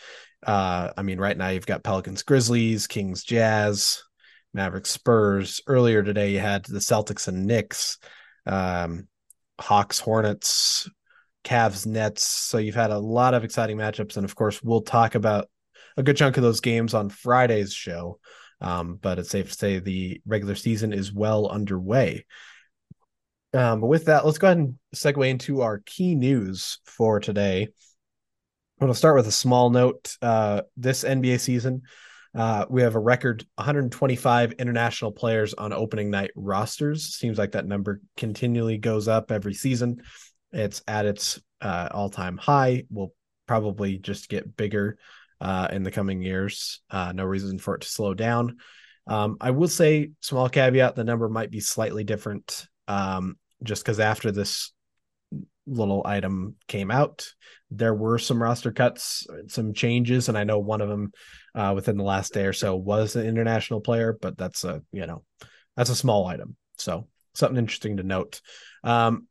Uh, 0.46 0.92
I 0.96 1.02
mean, 1.02 1.20
right 1.20 1.38
now 1.38 1.50
you've 1.50 1.66
got 1.66 1.84
Pelicans, 1.84 2.24
Grizzlies, 2.24 2.88
Kings, 2.88 3.24
Jazz, 3.24 4.02
Mavericks, 4.54 4.90
Spurs. 4.90 5.62
Earlier 5.68 6.02
today, 6.04 6.32
you 6.32 6.40
had 6.40 6.66
the 6.66 6.80
Celtics 6.80 7.28
and 7.28 7.46
Knicks, 7.46 7.98
um, 8.46 9.08
Hawks, 9.60 10.00
Hornets, 10.00 10.90
Cavs, 11.44 11.86
Nets. 11.86 12.24
So 12.24 12.58
you've 12.58 12.76
had 12.76 12.92
a 12.92 13.00
lot 13.00 13.34
of 13.34 13.44
exciting 13.44 13.78
matchups, 13.78 14.16
and 14.18 14.26
of 14.26 14.36
course, 14.36 14.64
we'll 14.64 14.82
talk 14.82 15.16
about 15.16 15.50
a 15.98 16.04
good 16.04 16.18
chunk 16.18 16.38
of 16.38 16.44
those 16.44 16.62
games 16.62 16.94
on 16.94 17.10
Friday's 17.10 17.74
show. 17.74 18.20
Um, 18.62 19.00
but 19.02 19.20
it's 19.20 19.30
safe 19.30 19.50
to 19.50 19.58
say 19.58 19.80
the 19.80 20.22
regular 20.26 20.56
season 20.56 20.94
is 20.94 21.14
well 21.14 21.48
underway. 21.48 22.26
Um, 23.54 23.82
but 23.82 23.88
with 23.88 24.06
that, 24.06 24.26
let's 24.26 24.38
go 24.38 24.48
ahead 24.48 24.58
and 24.58 24.76
segue 24.96 25.28
into 25.28 25.62
our 25.62 25.80
key 25.80 26.16
news 26.16 26.80
for 26.86 27.20
today. 27.20 27.64
I'm 27.64 28.86
going 28.86 28.94
to 28.94 28.98
start 28.98 29.16
with 29.16 29.28
a 29.28 29.32
small 29.32 29.70
note. 29.70 30.16
Uh, 30.22 30.62
this 30.78 31.04
NBA 31.04 31.40
season, 31.40 31.82
uh, 32.36 32.66
we 32.70 32.82
have 32.84 32.96
a 32.96 33.00
record 33.00 33.44
125 33.56 34.54
international 34.54 35.12
players 35.12 35.54
on 35.54 35.74
opening 35.74 36.12
night 36.12 36.32
rosters. 36.36 37.16
Seems 37.16 37.38
like 37.38 37.54
that 37.54 37.66
number 37.66 38.02
continually 38.18 38.78
goes 38.78 39.08
up 39.08 39.32
every 39.32 39.54
season. 39.54 40.02
It's 40.52 40.84
at 40.88 41.06
its 41.06 41.40
uh, 41.62 41.90
all 41.92 42.10
time 42.10 42.38
high. 42.38 42.86
Will 42.92 43.14
probably 43.48 43.98
just 43.98 44.30
get 44.30 44.56
bigger 44.56 44.98
uh, 45.42 45.68
in 45.72 45.84
the 45.84 45.92
coming 45.92 46.22
years. 46.22 46.82
Uh, 46.90 47.12
no 47.14 47.24
reason 47.24 47.60
for 47.60 47.76
it 47.76 47.82
to 47.82 47.88
slow 47.88 48.14
down. 48.14 48.58
Um, 49.08 49.38
I 49.42 49.52
will 49.52 49.68
say, 49.68 50.12
small 50.22 50.50
caveat: 50.50 50.96
the 50.96 51.04
number 51.04 51.30
might 51.30 51.52
be 51.52 51.60
slightly 51.60 52.04
different, 52.04 52.68
um, 52.88 53.38
just 53.64 53.84
because 53.84 54.00
after 54.00 54.32
this 54.32 54.72
little 55.66 56.02
item 56.06 56.56
came 56.68 56.92
out. 56.92 57.32
There 57.72 57.94
were 57.94 58.18
some 58.18 58.42
roster 58.42 58.72
cuts, 58.72 59.28
some 59.48 59.74
changes, 59.74 60.28
and 60.28 60.38
I 60.38 60.44
know 60.44 60.60
one 60.60 60.82
of 60.82 60.90
them 60.90 61.12
uh, 61.56 61.74
within 61.76 61.98
the 61.98 62.04
last 62.04 62.34
day 62.34 62.46
or 62.46 62.54
so 62.54 62.76
was 62.76 63.16
an 63.16 63.26
international 63.26 63.82
player, 63.82 64.18
but 64.20 64.38
that's 64.38 64.64
a 64.64 64.82
you 64.92 65.06
know 65.06 65.24
that's 65.76 65.90
a 65.90 65.96
small 65.96 66.26
item. 66.26 66.56
So 66.78 67.08
something 67.34 67.58
interesting 67.58 67.98
to 67.98 68.04
note. 68.04 68.42
Um, 68.84 69.28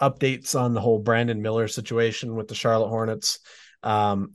updates 0.00 0.58
on 0.58 0.74
the 0.74 0.80
whole 0.80 0.98
Brandon 0.98 1.40
Miller 1.42 1.68
situation 1.68 2.34
with 2.34 2.48
the 2.48 2.54
Charlotte 2.54 2.88
Hornets. 2.88 3.40
Um, 3.82 4.34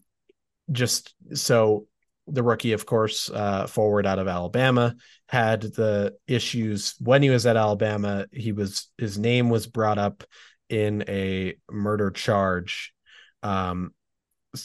just 0.71 1.13
so 1.33 1.87
the 2.27 2.43
rookie, 2.43 2.73
of 2.73 2.85
course, 2.85 3.29
uh, 3.29 3.67
forward 3.67 4.05
out 4.05 4.19
of 4.19 4.27
Alabama, 4.27 4.95
had 5.27 5.61
the 5.61 6.15
issues 6.27 6.95
when 6.99 7.23
he 7.23 7.29
was 7.29 7.45
at 7.45 7.57
Alabama. 7.57 8.27
He 8.31 8.51
was 8.51 8.89
his 8.97 9.17
name 9.17 9.49
was 9.49 9.67
brought 9.67 9.97
up 9.97 10.23
in 10.69 11.03
a 11.07 11.55
murder 11.69 12.11
charge. 12.11 12.93
Um, 13.41 13.93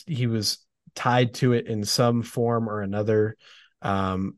he 0.06 0.26
was 0.26 0.58
tied 0.94 1.34
to 1.34 1.52
it 1.52 1.66
in 1.66 1.84
some 1.84 2.22
form 2.22 2.68
or 2.68 2.82
another. 2.82 3.36
Um, 3.82 4.36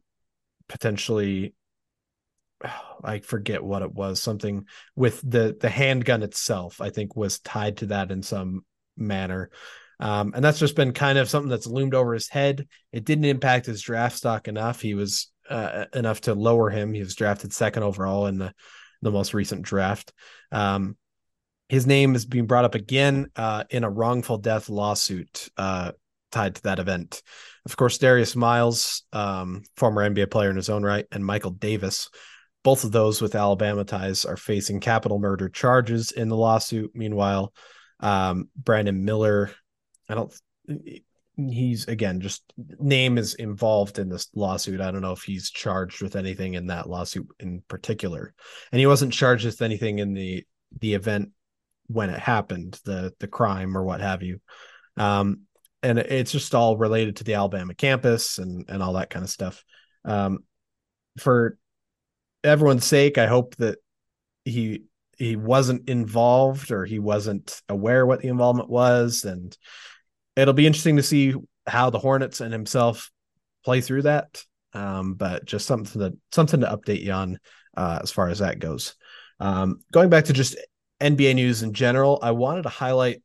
potentially, 0.68 1.54
I 3.04 3.20
forget 3.20 3.62
what 3.62 3.82
it 3.82 3.92
was. 3.92 4.22
Something 4.22 4.66
with 4.94 5.20
the 5.20 5.56
the 5.60 5.68
handgun 5.70 6.22
itself, 6.22 6.80
I 6.80 6.90
think, 6.90 7.16
was 7.16 7.40
tied 7.40 7.78
to 7.78 7.86
that 7.86 8.10
in 8.10 8.22
some 8.22 8.64
manner. 8.96 9.50
Um, 9.98 10.32
and 10.34 10.44
that's 10.44 10.58
just 10.58 10.76
been 10.76 10.92
kind 10.92 11.18
of 11.18 11.30
something 11.30 11.48
that's 11.48 11.66
loomed 11.66 11.94
over 11.94 12.12
his 12.12 12.28
head. 12.28 12.66
It 12.92 13.04
didn't 13.04 13.24
impact 13.24 13.66
his 13.66 13.80
draft 13.80 14.16
stock 14.16 14.46
enough. 14.48 14.80
He 14.80 14.94
was 14.94 15.32
uh, 15.48 15.86
enough 15.94 16.22
to 16.22 16.34
lower 16.34 16.70
him. 16.70 16.92
He 16.92 17.00
was 17.00 17.14
drafted 17.14 17.52
second 17.52 17.82
overall 17.82 18.26
in 18.26 18.38
the 18.38 18.52
the 19.02 19.10
most 19.10 19.34
recent 19.34 19.62
draft. 19.62 20.12
Um, 20.52 20.96
his 21.68 21.86
name 21.86 22.14
is 22.14 22.24
being 22.24 22.46
brought 22.46 22.64
up 22.64 22.74
again 22.74 23.26
uh, 23.36 23.64
in 23.70 23.84
a 23.84 23.90
wrongful 23.90 24.38
death 24.38 24.68
lawsuit 24.68 25.48
uh, 25.56 25.92
tied 26.32 26.54
to 26.56 26.62
that 26.62 26.78
event. 26.78 27.22
Of 27.64 27.76
course, 27.76 27.98
Darius 27.98 28.36
Miles, 28.36 29.02
um, 29.12 29.62
former 29.76 30.08
NBA 30.08 30.30
player 30.30 30.50
in 30.50 30.56
his 30.56 30.70
own 30.70 30.84
right, 30.84 31.06
and 31.10 31.24
Michael 31.24 31.50
Davis, 31.50 32.08
both 32.62 32.84
of 32.84 32.92
those 32.92 33.20
with 33.20 33.34
Alabama 33.34 33.84
ties, 33.84 34.24
are 34.24 34.36
facing 34.36 34.80
capital 34.80 35.18
murder 35.18 35.48
charges 35.48 36.12
in 36.12 36.28
the 36.28 36.36
lawsuit. 36.36 36.92
Meanwhile, 36.94 37.52
um, 38.00 38.48
Brandon 38.56 39.04
Miller, 39.04 39.50
I 40.08 40.14
don't. 40.14 40.34
He's 41.36 41.86
again 41.86 42.20
just 42.20 42.42
name 42.56 43.18
is 43.18 43.34
involved 43.34 43.98
in 43.98 44.08
this 44.08 44.28
lawsuit. 44.34 44.80
I 44.80 44.90
don't 44.90 45.02
know 45.02 45.12
if 45.12 45.22
he's 45.22 45.50
charged 45.50 46.00
with 46.00 46.16
anything 46.16 46.54
in 46.54 46.68
that 46.68 46.88
lawsuit 46.88 47.28
in 47.38 47.62
particular, 47.68 48.32
and 48.72 48.80
he 48.80 48.86
wasn't 48.86 49.12
charged 49.12 49.44
with 49.44 49.60
anything 49.60 49.98
in 49.98 50.14
the 50.14 50.46
the 50.80 50.94
event 50.94 51.30
when 51.88 52.10
it 52.10 52.18
happened, 52.18 52.80
the 52.84 53.12
the 53.20 53.28
crime 53.28 53.76
or 53.76 53.84
what 53.84 54.00
have 54.00 54.22
you. 54.22 54.40
Um, 54.96 55.42
and 55.82 55.98
it's 55.98 56.32
just 56.32 56.54
all 56.54 56.76
related 56.76 57.16
to 57.16 57.24
the 57.24 57.34
Alabama 57.34 57.74
campus 57.74 58.38
and 58.38 58.64
and 58.68 58.82
all 58.82 58.94
that 58.94 59.10
kind 59.10 59.24
of 59.24 59.30
stuff. 59.30 59.62
Um, 60.04 60.38
for 61.18 61.58
everyone's 62.42 62.84
sake, 62.84 63.18
I 63.18 63.26
hope 63.26 63.56
that 63.56 63.78
he 64.44 64.84
he 65.18 65.36
wasn't 65.36 65.88
involved 65.88 66.70
or 66.70 66.84
he 66.84 66.98
wasn't 66.98 67.60
aware 67.68 68.04
what 68.04 68.20
the 68.20 68.28
involvement 68.28 68.68
was, 68.68 69.24
and 69.24 69.56
it'll 70.36 70.54
be 70.54 70.66
interesting 70.66 70.96
to 70.96 71.02
see 71.02 71.34
how 71.66 71.90
the 71.90 71.98
Hornets 71.98 72.40
and 72.40 72.52
himself 72.52 73.10
play 73.64 73.80
through 73.80 74.02
that. 74.02 74.42
Um, 74.72 75.14
but 75.14 75.46
just 75.46 75.66
something 75.66 76.00
to 76.00 76.16
something 76.32 76.60
to 76.60 76.66
update 76.66 77.02
you 77.02 77.12
on 77.12 77.38
uh, 77.76 78.00
as 78.02 78.10
far 78.10 78.28
as 78.28 78.40
that 78.40 78.58
goes. 78.58 78.94
Um, 79.40 79.80
going 79.92 80.10
back 80.10 80.26
to 80.26 80.32
just 80.32 80.56
NBA 81.00 81.34
news 81.34 81.62
in 81.62 81.72
general, 81.72 82.18
I 82.22 82.32
wanted 82.32 82.62
to 82.62 82.68
highlight, 82.68 83.22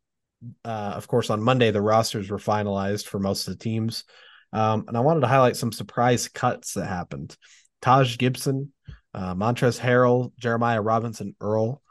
uh, 0.64 0.94
of 0.96 1.08
course, 1.08 1.30
on 1.30 1.44
Monday, 1.44 1.72
the 1.72 1.82
rosters 1.82 2.30
were 2.30 2.38
finalized 2.38 3.06
for 3.06 3.20
most 3.20 3.48
of 3.48 3.58
the 3.58 3.64
teams. 3.64 4.06
Um, 4.54 4.86
and 4.88 4.98
I 4.98 5.02
wanted 5.02 5.22
to 5.22 5.28
highlight 5.28 5.56
some 5.56 5.72
surprise 5.72 6.28
cuts 6.28 6.74
that 6.74 6.88
happened. 6.88 7.36
Taj 7.82 8.18
Gibson, 8.18 8.74
uh, 9.14 9.34
Montrezl 9.36 9.80
Harrell, 9.80 10.32
Jeremiah 10.38 10.82
Robinson 10.82 11.36
Earl, 11.40 11.82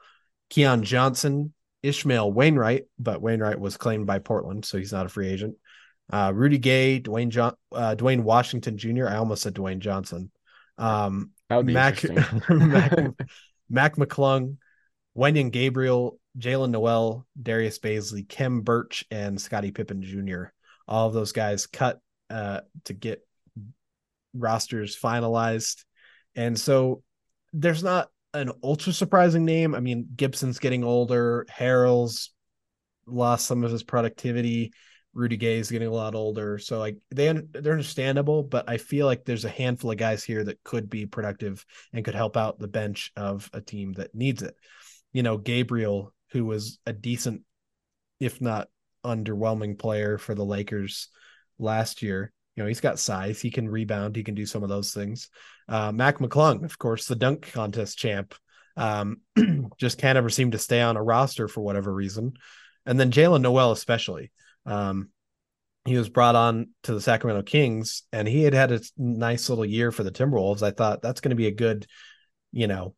Keon 0.51 0.85
Johnson, 0.85 1.55
Ishmail 1.83 2.33
Wainwright, 2.33 2.85
but 2.99 3.23
Wainwright 3.23 3.59
was 3.59 3.77
claimed 3.77 4.07
by 4.07 4.19
Portland, 4.19 4.65
so 4.65 4.79
he's 4.79 4.93
not 4.93 5.07
a 5.07 5.09
free 5.09 5.29
agent. 5.29 5.57
Uh, 6.13 6.33
Rudy 6.35 6.59
Gay, 6.59 7.01
Dwayne 7.01 7.29
John, 7.29 7.55
uh, 7.73 7.95
Duane 7.95 8.25
Washington 8.25 8.77
Jr. 8.77 9.09
I 9.09 9.17
almost 9.17 9.43
said 9.43 9.55
Dwayne 9.55 9.79
Johnson. 9.79 10.31
Um, 10.77 11.31
That 11.49 11.57
would 11.57 11.67
be 11.67 11.75
Mac. 11.75 12.03
Mac, 12.51 12.93
Mac 13.71 13.97
McClung, 13.97 14.57
Wenyen 15.17 15.51
Gabriel, 15.51 16.19
Jaylen 16.39 16.71
Nowell, 16.71 17.27
Darius 17.41 17.79
Bazley, 17.79 18.29
Khem 18.29 18.63
Birch, 18.63 19.05
and 19.11 19.41
Scottie 19.41 19.73
Pippen 19.73 20.03
Jr. 20.03 20.45
All 20.89 21.07
of 21.07 21.15
those 21.15 21.33
guys 21.33 21.67
cut 21.67 22.01
uh, 22.29 22.61
to 22.85 22.93
get 22.93 23.27
rosters 24.35 24.99
finalized. 24.99 25.85
And 26.35 26.59
so 26.59 27.03
there's 27.53 27.83
not 27.83 28.09
an 28.35 28.53
ultra 28.63 28.93
surprising 28.93 29.45
name. 29.45 29.75
I 29.75 29.81
mean, 29.81 30.09
Gibson's 30.17 30.59
getting 30.59 30.85
older, 30.85 31.47
Harrell's 31.51 32.31
lost 33.07 33.47
some 33.47 33.65
of 33.65 33.73
his 33.73 33.83
productivity. 33.83 34.73
Rudy 35.13 35.37
Gay 35.37 35.59
is 35.59 35.71
getting 35.71 35.89
a 35.89 35.93
lot 35.93 36.15
older, 36.15 36.59
so 36.59 36.79
like 36.79 36.97
they 37.11 37.33
they're 37.33 37.73
understandable, 37.73 38.45
but 38.45 38.71
I 38.71 38.77
feel 38.77 39.07
like 39.07 39.25
there's 39.25 39.45
a 39.45 39.51
handful 39.51 39.91
of 39.91 39.97
guys 39.97 40.23
here 40.23 40.45
that 40.45 40.63
could 40.63 40.89
be 40.89 41.05
productive 41.07 41.67
and 41.93 42.05
could 42.05 42.15
help 42.15 42.37
out 42.37 42.61
the 42.61 42.69
bench 42.69 43.11
of 43.17 43.51
a 43.53 43.61
team 43.61 43.95
that 43.95 44.15
needs 44.15 44.43
it. 44.43 44.55
You 45.13 45.25
know, 45.25 45.37
Gabriel, 45.37 46.15
who 46.31 46.45
was 46.45 46.79
a 46.87 46.93
decent, 46.93 47.43
if 48.21 48.41
not 48.41 48.69
underwhelming 49.05 49.77
player 49.77 50.17
for 50.17 50.37
the 50.37 50.45
Lakers 50.45 51.09
last 51.59 52.03
year. 52.03 52.33
Know, 52.61 52.69
he's 52.69 52.81
got 52.81 52.99
size, 52.99 53.41
he 53.41 53.51
can 53.51 53.69
rebound, 53.69 54.17
he 54.17 54.25
can 54.25 54.35
do 54.35 54.47
some 54.47 54.63
of 54.63 54.69
those 54.69 54.93
things. 54.93 55.29
Uh, 55.69 55.93
Mac 55.93 56.19
McClung, 56.19 56.65
of 56.65 56.79
course, 56.79 57.07
the 57.07 57.17
dunk 57.17 57.51
contest 57.53 57.99
champ, 57.99 58.35
um, 58.77 59.21
just 59.79 59.99
can't 59.99 60.19
ever 60.19 60.31
seem 60.31 60.51
to 60.53 60.59
stay 60.59 60.81
on 60.81 60.97
a 60.97 61.03
roster 61.03 61.49
for 61.49 61.61
whatever 61.61 61.93
reason. 61.93 62.35
And 62.87 62.99
then 62.99 63.11
Jaylen 63.11 63.43
Nowell, 63.43 63.73
especially. 63.73 64.31
Um, 64.67 65.11
he 65.85 65.97
was 65.97 66.09
brought 66.09 66.37
on 66.37 66.69
to 66.83 66.93
the 66.93 67.01
Sacramento 67.01 67.43
Kings 67.43 68.03
and 68.13 68.29
he 68.29 68.43
had 68.43 68.53
had 68.53 68.73
a 68.73 68.81
nice 68.99 69.49
little 69.49 69.65
year 69.65 69.91
for 69.91 70.03
the 70.03 70.11
Timberwolves. 70.11 70.63
I 70.63 70.71
thought 70.71 71.03
that's 71.03 71.21
going 71.21 71.31
to 71.31 71.37
be 71.37 71.47
a 71.47 71.53
good, 71.53 71.87
you 72.53 72.67
know, 72.67 72.95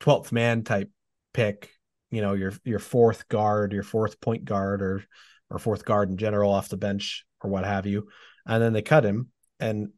12th 0.00 0.32
man 0.32 0.62
type 0.62 0.90
pick, 1.32 1.70
you 2.10 2.20
know, 2.20 2.34
your 2.34 2.52
your 2.64 2.78
fourth 2.78 3.28
guard, 3.28 3.72
your 3.72 3.82
fourth 3.82 4.20
point 4.20 4.44
guard 4.44 4.82
or 4.82 5.04
or 5.50 5.58
fourth 5.58 5.84
guard 5.84 6.10
in 6.10 6.18
general 6.18 6.52
off 6.52 6.68
the 6.68 6.76
bench 6.76 7.24
or 7.40 7.50
what 7.50 7.64
have 7.64 7.86
you. 7.86 8.08
And 8.46 8.62
then 8.62 8.72
they 8.72 8.82
cut 8.82 9.04
him 9.04 9.28
and 9.60 9.90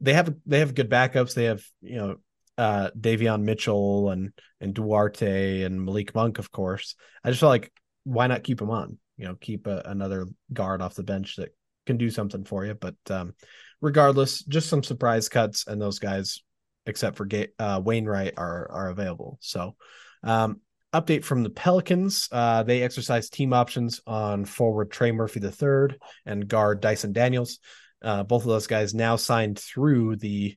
they 0.00 0.12
have 0.14 0.34
they 0.44 0.58
have 0.58 0.74
good 0.74 0.90
backups. 0.90 1.34
They 1.34 1.44
have, 1.44 1.62
you 1.80 1.96
know, 1.96 2.16
uh 2.58 2.90
Davion 2.98 3.42
Mitchell 3.42 4.10
and 4.10 4.32
and 4.60 4.74
Duarte 4.74 5.62
and 5.62 5.84
Malik 5.84 6.14
Monk, 6.14 6.38
of 6.38 6.50
course. 6.50 6.94
I 7.22 7.30
just 7.30 7.40
felt 7.40 7.50
like 7.50 7.72
why 8.04 8.26
not 8.26 8.44
keep 8.44 8.60
him 8.60 8.70
on? 8.70 8.98
You 9.16 9.26
know, 9.26 9.34
keep 9.34 9.66
a, 9.66 9.82
another 9.84 10.26
guard 10.52 10.82
off 10.82 10.94
the 10.94 11.02
bench 11.02 11.36
that 11.36 11.54
can 11.86 11.96
do 11.96 12.10
something 12.10 12.44
for 12.44 12.64
you. 12.64 12.74
But 12.74 12.96
um, 13.10 13.34
regardless, 13.80 14.42
just 14.44 14.68
some 14.68 14.82
surprise 14.82 15.28
cuts, 15.28 15.66
and 15.66 15.80
those 15.80 15.98
guys, 15.98 16.40
except 16.86 17.16
for 17.16 17.24
Ga- 17.24 17.52
uh, 17.58 17.80
Wainwright, 17.82 18.34
are 18.36 18.70
are 18.70 18.88
available. 18.90 19.38
So, 19.40 19.76
um, 20.22 20.60
update 20.92 21.24
from 21.24 21.42
the 21.42 21.50
Pelicans: 21.50 22.28
uh, 22.32 22.62
they 22.62 22.82
exercised 22.82 23.32
team 23.32 23.52
options 23.52 24.00
on 24.06 24.44
forward 24.44 24.90
Trey 24.90 25.12
Murphy 25.12 25.40
III 25.40 25.96
and 26.24 26.48
guard 26.48 26.80
Dyson 26.80 27.12
Daniels. 27.12 27.58
Uh, 28.02 28.22
both 28.22 28.42
of 28.42 28.48
those 28.48 28.66
guys 28.66 28.94
now 28.94 29.16
signed 29.16 29.58
through 29.58 30.16
the 30.16 30.56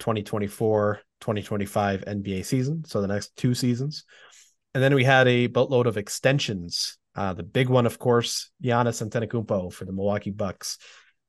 2024 0.00 1.00
2025 1.20 2.04
NBA 2.04 2.44
season, 2.44 2.84
so 2.84 3.00
the 3.00 3.06
next 3.06 3.34
two 3.36 3.54
seasons. 3.54 4.04
And 4.74 4.82
then 4.82 4.94
we 4.94 5.04
had 5.04 5.28
a 5.28 5.46
boatload 5.46 5.86
of 5.86 5.96
extensions. 5.96 6.98
Uh, 7.14 7.34
the 7.34 7.42
big 7.42 7.68
one, 7.68 7.86
of 7.86 7.98
course, 7.98 8.50
Giannis 8.62 9.06
Antetokounmpo 9.06 9.72
for 9.72 9.84
the 9.84 9.92
Milwaukee 9.92 10.30
Bucks. 10.30 10.78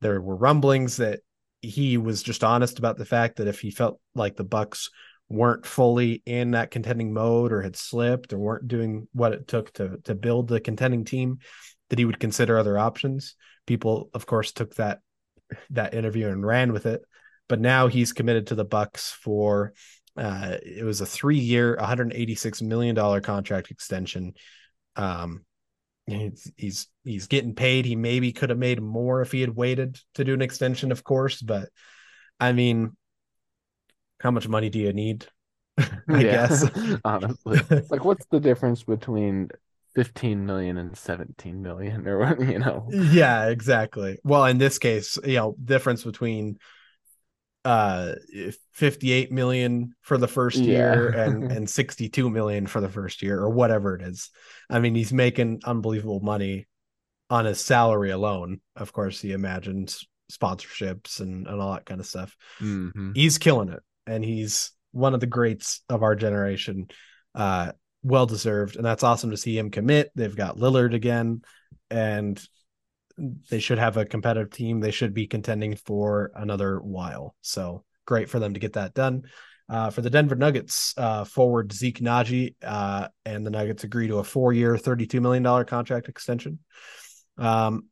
There 0.02 0.20
were 0.22 0.36
rumblings 0.36 0.98
that 0.98 1.20
he 1.62 1.98
was 1.98 2.24
just 2.24 2.44
honest 2.44 2.80
about 2.80 2.98
the 2.98 3.06
fact 3.06 3.38
that 3.38 3.48
if 3.48 3.60
he 3.60 3.72
felt 3.72 4.00
like 4.16 4.36
the 4.36 4.44
Bucks 4.44 4.90
weren't 5.34 5.66
fully 5.66 6.22
in 6.26 6.52
that 6.52 6.70
contending 6.72 7.12
mode 7.12 7.52
or 7.52 7.62
had 7.62 7.76
slipped 7.76 8.34
or 8.34 8.38
weren't 8.38 8.68
doing 8.68 9.08
what 9.14 9.34
it 9.34 9.48
took 9.48 9.74
to 9.74 9.98
to 10.04 10.14
build 10.14 10.48
the 10.48 10.60
contending 10.60 11.06
team, 11.06 11.40
that 11.90 12.00
he 12.00 12.06
would 12.06 12.20
consider 12.20 12.58
other 12.58 12.78
options. 12.78 13.36
People, 13.66 14.10
of 14.14 14.26
course, 14.26 14.52
took 14.52 14.76
that 14.76 15.00
that 15.72 15.94
interview 15.94 16.28
and 16.28 16.46
ran 16.46 16.72
with 16.72 16.86
it. 16.86 17.02
But 17.50 17.60
now 17.60 17.88
he's 17.88 18.14
committed 18.14 18.48
to 18.48 18.56
the 18.56 18.66
Bucks 18.66 19.12
for 19.12 19.74
uh, 20.16 20.58
it 20.62 20.86
was 20.86 21.02
a 21.02 21.06
three 21.06 21.40
year, 21.40 21.76
186 21.78 22.62
million 22.62 22.96
dollar 22.96 23.20
contract 23.20 23.72
extension. 23.72 24.34
Um, 24.96 25.46
he's, 26.06 26.52
he's 26.56 26.88
he's 27.04 27.28
getting 27.28 27.56
paid. 27.56 27.86
He 27.86 27.96
maybe 27.96 28.32
could 28.32 28.52
have 28.52 28.60
made 28.60 28.82
more 28.82 29.22
if 29.22 29.32
he 29.32 29.42
had 29.42 29.56
waited 29.56 30.00
to 30.14 30.24
do 30.24 30.36
an 30.36 30.44
extension, 30.44 30.92
of 30.92 31.04
course. 31.04 31.42
But 31.42 31.70
I 32.40 32.54
mean, 32.54 32.96
how 34.24 34.32
much 34.32 34.48
money 34.48 34.70
do 34.72 34.80
you 34.80 34.94
need? 34.94 35.28
I 36.10 36.24
Yeah, 36.24 36.26
guess. 36.26 36.66
honestly. 37.06 37.62
Like, 37.90 38.04
what's 38.06 38.26
the 38.28 38.40
difference 38.40 38.84
between 38.84 39.50
15 39.96 40.46
million 40.46 40.78
and 40.78 40.98
17 40.98 41.62
million 41.62 42.08
or 42.08 42.20
what, 42.20 42.40
you 42.42 42.60
know? 42.60 42.96
yeah, 42.96 43.48
exactly. 43.48 44.20
Well, 44.24 44.46
in 44.46 44.58
this 44.58 44.78
case, 44.78 45.18
you 45.24 45.36
know, 45.36 45.56
difference 45.64 46.04
between 46.04 46.58
uh 47.66 48.14
58 48.74 49.32
million 49.32 49.96
for 50.02 50.18
the 50.18 50.28
first 50.28 50.68
year 50.68 51.08
Yeah. 51.08 51.10
and 51.10 51.50
and 51.50 51.70
62 51.70 52.30
million 52.30 52.68
for 52.68 52.82
the 52.82 52.90
first 52.90 53.22
year 53.22 53.40
or 53.40 53.50
whatever 53.50 53.96
it 53.96 54.02
is. 54.02 54.30
I 54.70 54.80
mean, 54.80 54.96
he's 54.96 55.14
making 55.14 55.62
unbelievable 55.64 56.20
money 56.20 56.68
on 57.30 57.46
his 57.46 57.62
salary 57.62 58.12
alone. 58.12 58.62
Of 58.76 58.94
course, 58.94 59.22
he 59.22 59.34
imagines 59.34 60.06
sponsorships 60.32 61.22
and, 61.22 61.48
and 61.48 61.62
all 61.62 61.74
that 61.74 61.86
kind 61.86 62.02
of 62.02 62.08
stuff. 62.08 62.36
hmm 62.60 63.14
He's 63.14 63.38
killing 63.38 63.70
it 63.70 63.84
and 64.08 64.24
he's 64.24 64.72
one 64.92 65.14
of 65.14 65.20
the 65.20 65.28
greats 65.28 65.82
of 65.90 66.04
our 66.04 66.16
generation. 66.16 66.88
Uh 67.36 67.72
well 68.04 68.26
deserved 68.26 68.76
and 68.76 68.86
that's 68.86 69.04
awesome 69.04 69.32
to 69.32 69.38
see 69.38 69.58
him 69.58 69.72
commit. 69.72 70.12
They've 70.14 70.36
got 70.36 70.58
Lillard 70.58 70.94
again 70.94 71.42
and 71.90 72.42
they 73.50 73.60
should 73.60 73.78
have 73.78 73.98
a 73.98 74.06
competitive 74.06 74.52
team. 74.52 74.80
They 74.80 74.92
should 74.92 75.14
be 75.14 75.28
contending 75.28 75.76
for 75.76 76.32
another 76.36 76.80
while. 76.80 77.36
So 77.42 77.84
great 78.06 78.30
for 78.30 78.40
them 78.40 78.54
to 78.56 78.60
get 78.60 78.74
that 78.74 78.94
done. 78.94 79.24
Uh, 79.70 79.90
for 79.90 80.02
the 80.02 80.10
Denver 80.10 80.36
Nuggets, 80.36 80.94
uh, 80.98 81.24
forward 81.24 81.72
Zeke 81.72 82.00
Nnaji 82.00 82.56
uh, 82.62 83.08
and 83.26 83.46
the 83.46 83.50
Nuggets 83.50 83.86
agree 83.86 84.08
to 84.08 84.18
a 84.18 84.24
four-year, 84.24 84.78
thirty-two 84.78 85.22
million 85.22 85.42
dollar 85.42 85.64
contract 85.64 86.10
extension. 86.10 86.60
Um, 87.38 87.86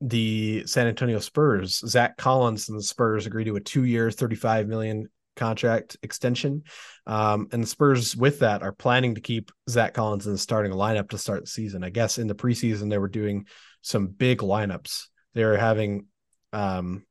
the 0.00 0.64
San 0.66 0.86
Antonio 0.86 1.18
Spurs. 1.18 1.78
Zach 1.86 2.16
Collins 2.16 2.68
and 2.68 2.78
the 2.78 2.82
Spurs 2.82 3.26
agreed 3.26 3.44
to 3.44 3.56
a 3.56 3.60
two-year, 3.60 4.10
35 4.10 4.68
million 4.68 5.08
contract 5.36 5.96
extension. 6.02 6.64
Um, 7.06 7.48
and 7.52 7.62
the 7.62 7.66
Spurs, 7.66 8.16
with 8.16 8.40
that, 8.40 8.62
are 8.62 8.72
planning 8.72 9.14
to 9.14 9.20
keep 9.20 9.50
Zach 9.70 9.94
Collins 9.94 10.26
in 10.26 10.32
the 10.32 10.38
starting 10.38 10.72
lineup 10.72 11.10
to 11.10 11.18
start 11.18 11.44
the 11.44 11.50
season. 11.50 11.82
I 11.82 11.90
guess 11.90 12.18
in 12.18 12.26
the 12.26 12.34
preseason, 12.34 12.90
they 12.90 12.98
were 12.98 13.08
doing 13.08 13.46
some 13.82 14.08
big 14.08 14.38
lineups. 14.38 15.06
They 15.34 15.44
were 15.44 15.56
having, 15.56 16.06
um, 16.52 17.04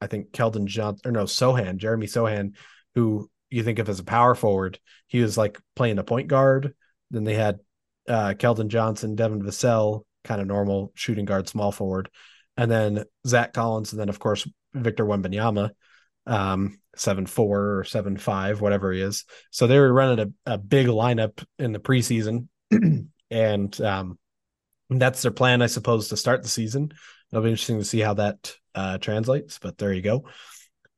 I 0.00 0.06
think, 0.06 0.32
Keldon 0.32 0.66
Johnson, 0.66 1.08
or 1.08 1.12
no, 1.12 1.24
Sochan, 1.24 1.78
Jeremy 1.78 2.06
Sochan, 2.06 2.54
who 2.94 3.28
you 3.50 3.62
think 3.62 3.78
of 3.78 3.88
as 3.88 3.98
a 3.98 4.04
power 4.04 4.34
forward. 4.34 4.78
He 5.08 5.20
was 5.20 5.36
like 5.38 5.58
playing 5.74 5.96
the 5.96 6.04
point 6.04 6.28
guard. 6.28 6.74
Then 7.10 7.24
they 7.24 7.34
had 7.34 7.60
uh, 8.08 8.34
Keldon 8.36 8.68
Johnson, 8.68 9.14
Devin 9.14 9.42
Vassell, 9.42 10.02
kind 10.24 10.40
of 10.40 10.46
normal 10.46 10.92
shooting 10.94 11.24
guard, 11.24 11.48
small 11.48 11.70
forward. 11.70 12.08
And 12.56 12.70
then 12.70 13.04
Zach 13.26 13.52
Collins, 13.52 13.92
and 13.92 14.00
then, 14.00 14.08
of 14.08 14.18
course, 14.18 14.48
Victor 14.72 15.04
Wembanyama 15.04 15.70
um, 16.26 16.78
seven 16.96 17.26
four 17.26 17.78
or 17.78 17.84
seven 17.84 18.16
five, 18.16 18.60
whatever 18.60 18.92
he 18.92 19.00
is. 19.00 19.24
So 19.50 19.66
they 19.66 19.78
were 19.78 19.92
running 19.92 20.32
a, 20.46 20.54
a 20.54 20.58
big 20.58 20.86
lineup 20.86 21.44
in 21.58 21.72
the 21.72 21.78
preseason, 21.78 22.48
and 23.30 23.80
um, 23.80 24.18
that's 24.90 25.22
their 25.22 25.30
plan, 25.30 25.62
I 25.62 25.66
suppose, 25.66 26.08
to 26.08 26.16
start 26.16 26.42
the 26.42 26.48
season. 26.48 26.92
It'll 27.30 27.42
be 27.42 27.50
interesting 27.50 27.78
to 27.78 27.84
see 27.84 28.00
how 28.00 28.14
that 28.14 28.54
uh, 28.74 28.98
translates. 28.98 29.58
But 29.58 29.78
there 29.78 29.92
you 29.92 30.02
go. 30.02 30.24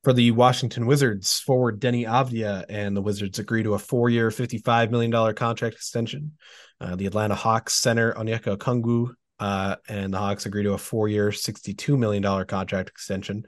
For 0.06 0.12
the 0.12 0.30
Washington 0.30 0.86
Wizards, 0.86 1.40
forward 1.40 1.80
Deni 1.80 2.06
Avdija, 2.06 2.66
and 2.68 2.96
the 2.96 3.02
Wizards 3.02 3.40
agree 3.40 3.64
to 3.64 3.74
a 3.74 3.78
four-year, 3.80 4.30
fifty-five 4.30 4.92
million 4.92 5.10
dollar 5.10 5.32
contract 5.32 5.74
extension. 5.74 6.36
Uh, 6.80 6.94
the 6.94 7.06
Atlanta 7.06 7.34
Hawks 7.34 7.74
center 7.74 8.12
Onyeka 8.12 8.56
Okongwu 8.56 9.08
uh, 9.40 9.74
and 9.88 10.14
the 10.14 10.18
Hawks 10.18 10.46
agree 10.46 10.62
to 10.62 10.74
a 10.74 10.78
four-year, 10.78 11.32
sixty-two 11.32 11.96
million 11.96 12.22
dollar 12.22 12.44
contract 12.44 12.88
extension. 12.88 13.46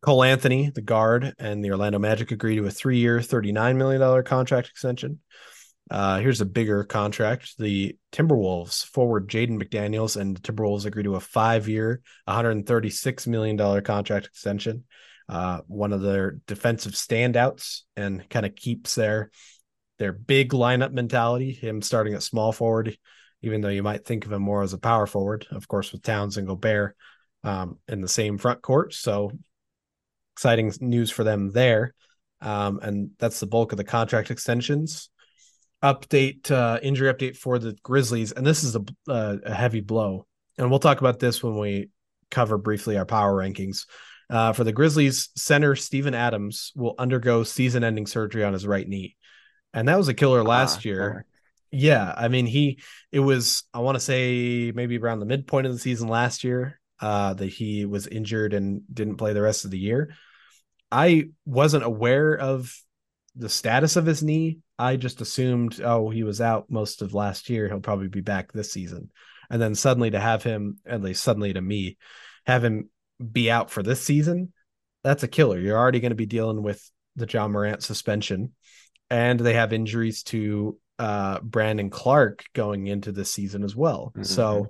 Cole 0.00 0.24
Anthony, 0.24 0.70
the 0.70 0.80
guard, 0.80 1.34
and 1.38 1.62
the 1.62 1.70
Orlando 1.70 1.98
Magic 1.98 2.32
agree 2.32 2.56
to 2.56 2.64
a 2.64 2.70
three 2.70 2.96
year, 2.96 3.18
$39 3.18 3.76
million 3.76 4.24
contract 4.24 4.68
extension. 4.68 5.20
Uh, 5.90 6.18
here's 6.18 6.40
a 6.40 6.46
bigger 6.46 6.84
contract. 6.84 7.58
The 7.58 7.98
Timberwolves 8.10 8.86
forward 8.86 9.28
Jaden 9.28 9.62
McDaniels 9.62 10.18
and 10.18 10.34
the 10.34 10.40
Timberwolves 10.40 10.86
agree 10.86 11.02
to 11.02 11.16
a 11.16 11.20
five 11.20 11.68
year, 11.68 12.00
$136 12.26 13.26
million 13.26 13.82
contract 13.82 14.24
extension. 14.24 14.84
Uh, 15.28 15.60
one 15.66 15.92
of 15.92 16.02
their 16.02 16.32
defensive 16.46 16.92
standouts 16.92 17.80
and 17.96 18.28
kind 18.28 18.44
of 18.44 18.54
keeps 18.54 18.94
their 18.94 19.30
their 19.98 20.12
big 20.12 20.50
lineup 20.50 20.92
mentality, 20.92 21.52
him 21.52 21.80
starting 21.80 22.14
at 22.14 22.22
small 22.22 22.52
forward, 22.52 22.98
even 23.42 23.60
though 23.60 23.68
you 23.68 23.82
might 23.82 24.04
think 24.04 24.26
of 24.26 24.32
him 24.32 24.42
more 24.42 24.62
as 24.62 24.72
a 24.72 24.78
power 24.78 25.06
forward, 25.06 25.46
of 25.50 25.68
course, 25.68 25.92
with 25.92 26.02
Towns 26.02 26.36
and 26.36 26.46
Gobert 26.46 26.96
um, 27.44 27.78
in 27.88 28.00
the 28.00 28.08
same 28.08 28.38
front 28.38 28.60
court. 28.60 28.92
So 28.92 29.30
exciting 30.34 30.72
news 30.80 31.10
for 31.10 31.22
them 31.24 31.52
there. 31.52 31.94
Um, 32.40 32.80
and 32.82 33.10
that's 33.18 33.40
the 33.40 33.46
bulk 33.46 33.72
of 33.72 33.78
the 33.78 33.84
contract 33.84 34.30
extensions. 34.30 35.10
Update, 35.82 36.50
uh, 36.50 36.80
injury 36.82 37.12
update 37.12 37.36
for 37.36 37.58
the 37.58 37.76
Grizzlies. 37.82 38.32
And 38.32 38.44
this 38.44 38.64
is 38.64 38.74
a, 38.74 38.84
uh, 39.08 39.36
a 39.44 39.54
heavy 39.54 39.80
blow. 39.80 40.26
And 40.58 40.70
we'll 40.70 40.80
talk 40.80 41.00
about 41.00 41.18
this 41.18 41.42
when 41.42 41.56
we 41.56 41.90
cover 42.30 42.58
briefly 42.58 42.96
our 42.96 43.06
power 43.06 43.32
rankings. 43.34 43.86
Uh, 44.30 44.52
for 44.52 44.64
the 44.64 44.72
Grizzlies, 44.72 45.28
center 45.36 45.76
Steven 45.76 46.14
Adams 46.14 46.72
will 46.74 46.94
undergo 46.98 47.44
season 47.44 47.84
ending 47.84 48.06
surgery 48.06 48.44
on 48.44 48.52
his 48.52 48.66
right 48.66 48.88
knee. 48.88 49.16
And 49.72 49.88
that 49.88 49.98
was 49.98 50.08
a 50.08 50.14
killer 50.14 50.42
last 50.42 50.78
ah, 50.78 50.82
year. 50.84 51.26
Yeah. 51.70 52.14
I 52.16 52.28
mean, 52.28 52.46
he, 52.46 52.80
it 53.10 53.20
was, 53.20 53.64
I 53.74 53.80
want 53.80 53.96
to 53.96 54.00
say 54.00 54.72
maybe 54.74 54.96
around 54.98 55.20
the 55.20 55.26
midpoint 55.26 55.66
of 55.66 55.72
the 55.72 55.78
season 55.78 56.08
last 56.08 56.44
year 56.44 56.80
uh, 57.00 57.34
that 57.34 57.46
he 57.46 57.84
was 57.84 58.06
injured 58.06 58.54
and 58.54 58.82
didn't 58.92 59.16
play 59.16 59.32
the 59.32 59.42
rest 59.42 59.64
of 59.64 59.70
the 59.70 59.78
year. 59.78 60.14
I 60.90 61.24
wasn't 61.44 61.84
aware 61.84 62.34
of 62.34 62.74
the 63.34 63.48
status 63.48 63.96
of 63.96 64.06
his 64.06 64.22
knee. 64.22 64.58
I 64.78 64.96
just 64.96 65.20
assumed, 65.20 65.80
oh, 65.84 66.10
he 66.10 66.22
was 66.22 66.40
out 66.40 66.70
most 66.70 67.02
of 67.02 67.14
last 67.14 67.50
year. 67.50 67.68
He'll 67.68 67.80
probably 67.80 68.08
be 68.08 68.20
back 68.20 68.52
this 68.52 68.72
season. 68.72 69.10
And 69.50 69.60
then 69.60 69.74
suddenly 69.74 70.10
to 70.12 70.20
have 70.20 70.42
him, 70.42 70.78
at 70.86 71.02
least 71.02 71.22
suddenly 71.22 71.52
to 71.52 71.60
me, 71.60 71.96
have 72.46 72.64
him 72.64 72.88
be 73.32 73.50
out 73.50 73.70
for 73.70 73.82
this 73.82 74.02
season, 74.02 74.52
that's 75.02 75.22
a 75.22 75.28
killer. 75.28 75.58
You're 75.58 75.78
already 75.78 76.00
going 76.00 76.10
to 76.10 76.16
be 76.16 76.26
dealing 76.26 76.62
with 76.62 76.90
the 77.16 77.26
Ja 77.30 77.46
Morant 77.48 77.82
suspension, 77.82 78.52
and 79.10 79.38
they 79.38 79.54
have 79.54 79.72
injuries 79.72 80.22
to 80.24 80.78
uh, 80.98 81.40
Brandon 81.40 81.90
Clarke 81.90 82.44
going 82.54 82.86
into 82.86 83.12
this 83.12 83.30
season 83.30 83.64
as 83.64 83.76
well. 83.76 84.10
Mm-hmm. 84.10 84.22
So 84.24 84.68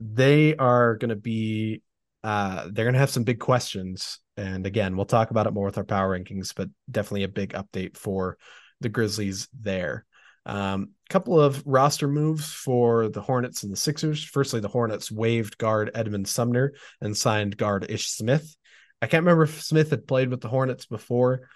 they 0.00 0.56
are 0.56 0.96
going 0.96 1.10
to 1.10 1.16
be 1.16 1.82
uh, 2.24 2.68
they're 2.70 2.84
going 2.84 2.94
to 2.94 3.00
have 3.00 3.10
some 3.10 3.24
big 3.24 3.40
questions. 3.40 4.20
And 4.36 4.66
again, 4.66 4.96
we'll 4.96 5.06
talk 5.06 5.30
about 5.30 5.46
it 5.46 5.52
more 5.52 5.66
with 5.66 5.78
our 5.78 5.84
power 5.84 6.16
rankings, 6.16 6.54
but 6.54 6.68
definitely 6.90 7.24
a 7.24 7.28
big 7.28 7.52
update 7.52 7.96
for 7.96 8.38
the 8.80 8.88
Grizzlies 8.88 9.48
there. 9.60 10.04
A 10.44 10.56
um, 10.56 10.90
couple 11.08 11.40
of 11.40 11.62
roster 11.66 12.08
moves 12.08 12.52
for 12.52 13.08
the 13.08 13.20
Hornets 13.20 13.62
and 13.62 13.72
the 13.72 13.76
Sixers. 13.76 14.24
Firstly, 14.24 14.60
the 14.60 14.68
Hornets 14.68 15.10
waived 15.10 15.56
guard 15.58 15.90
Edmond 15.94 16.26
Sumner 16.26 16.72
and 17.00 17.16
signed 17.16 17.56
guard 17.56 17.86
Ish 17.88 18.08
Smith. 18.08 18.56
I 19.00 19.06
can't 19.06 19.24
remember 19.24 19.44
if 19.44 19.62
Smith 19.62 19.90
had 19.90 20.06
played 20.06 20.30
with 20.30 20.40
the 20.40 20.48
Hornets 20.48 20.86
before. 20.86 21.48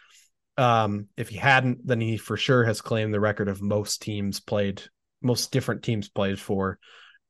Um, 0.56 1.08
if 1.16 1.28
he 1.28 1.36
hadn't, 1.36 1.86
then 1.86 2.00
he 2.00 2.16
for 2.16 2.36
sure 2.36 2.64
has 2.64 2.80
claimed 2.80 3.12
the 3.12 3.20
record 3.20 3.48
of 3.48 3.60
most 3.60 4.02
teams 4.02 4.40
played, 4.40 4.82
most 5.22 5.52
different 5.52 5.82
teams 5.82 6.08
played 6.08 6.38
for 6.38 6.78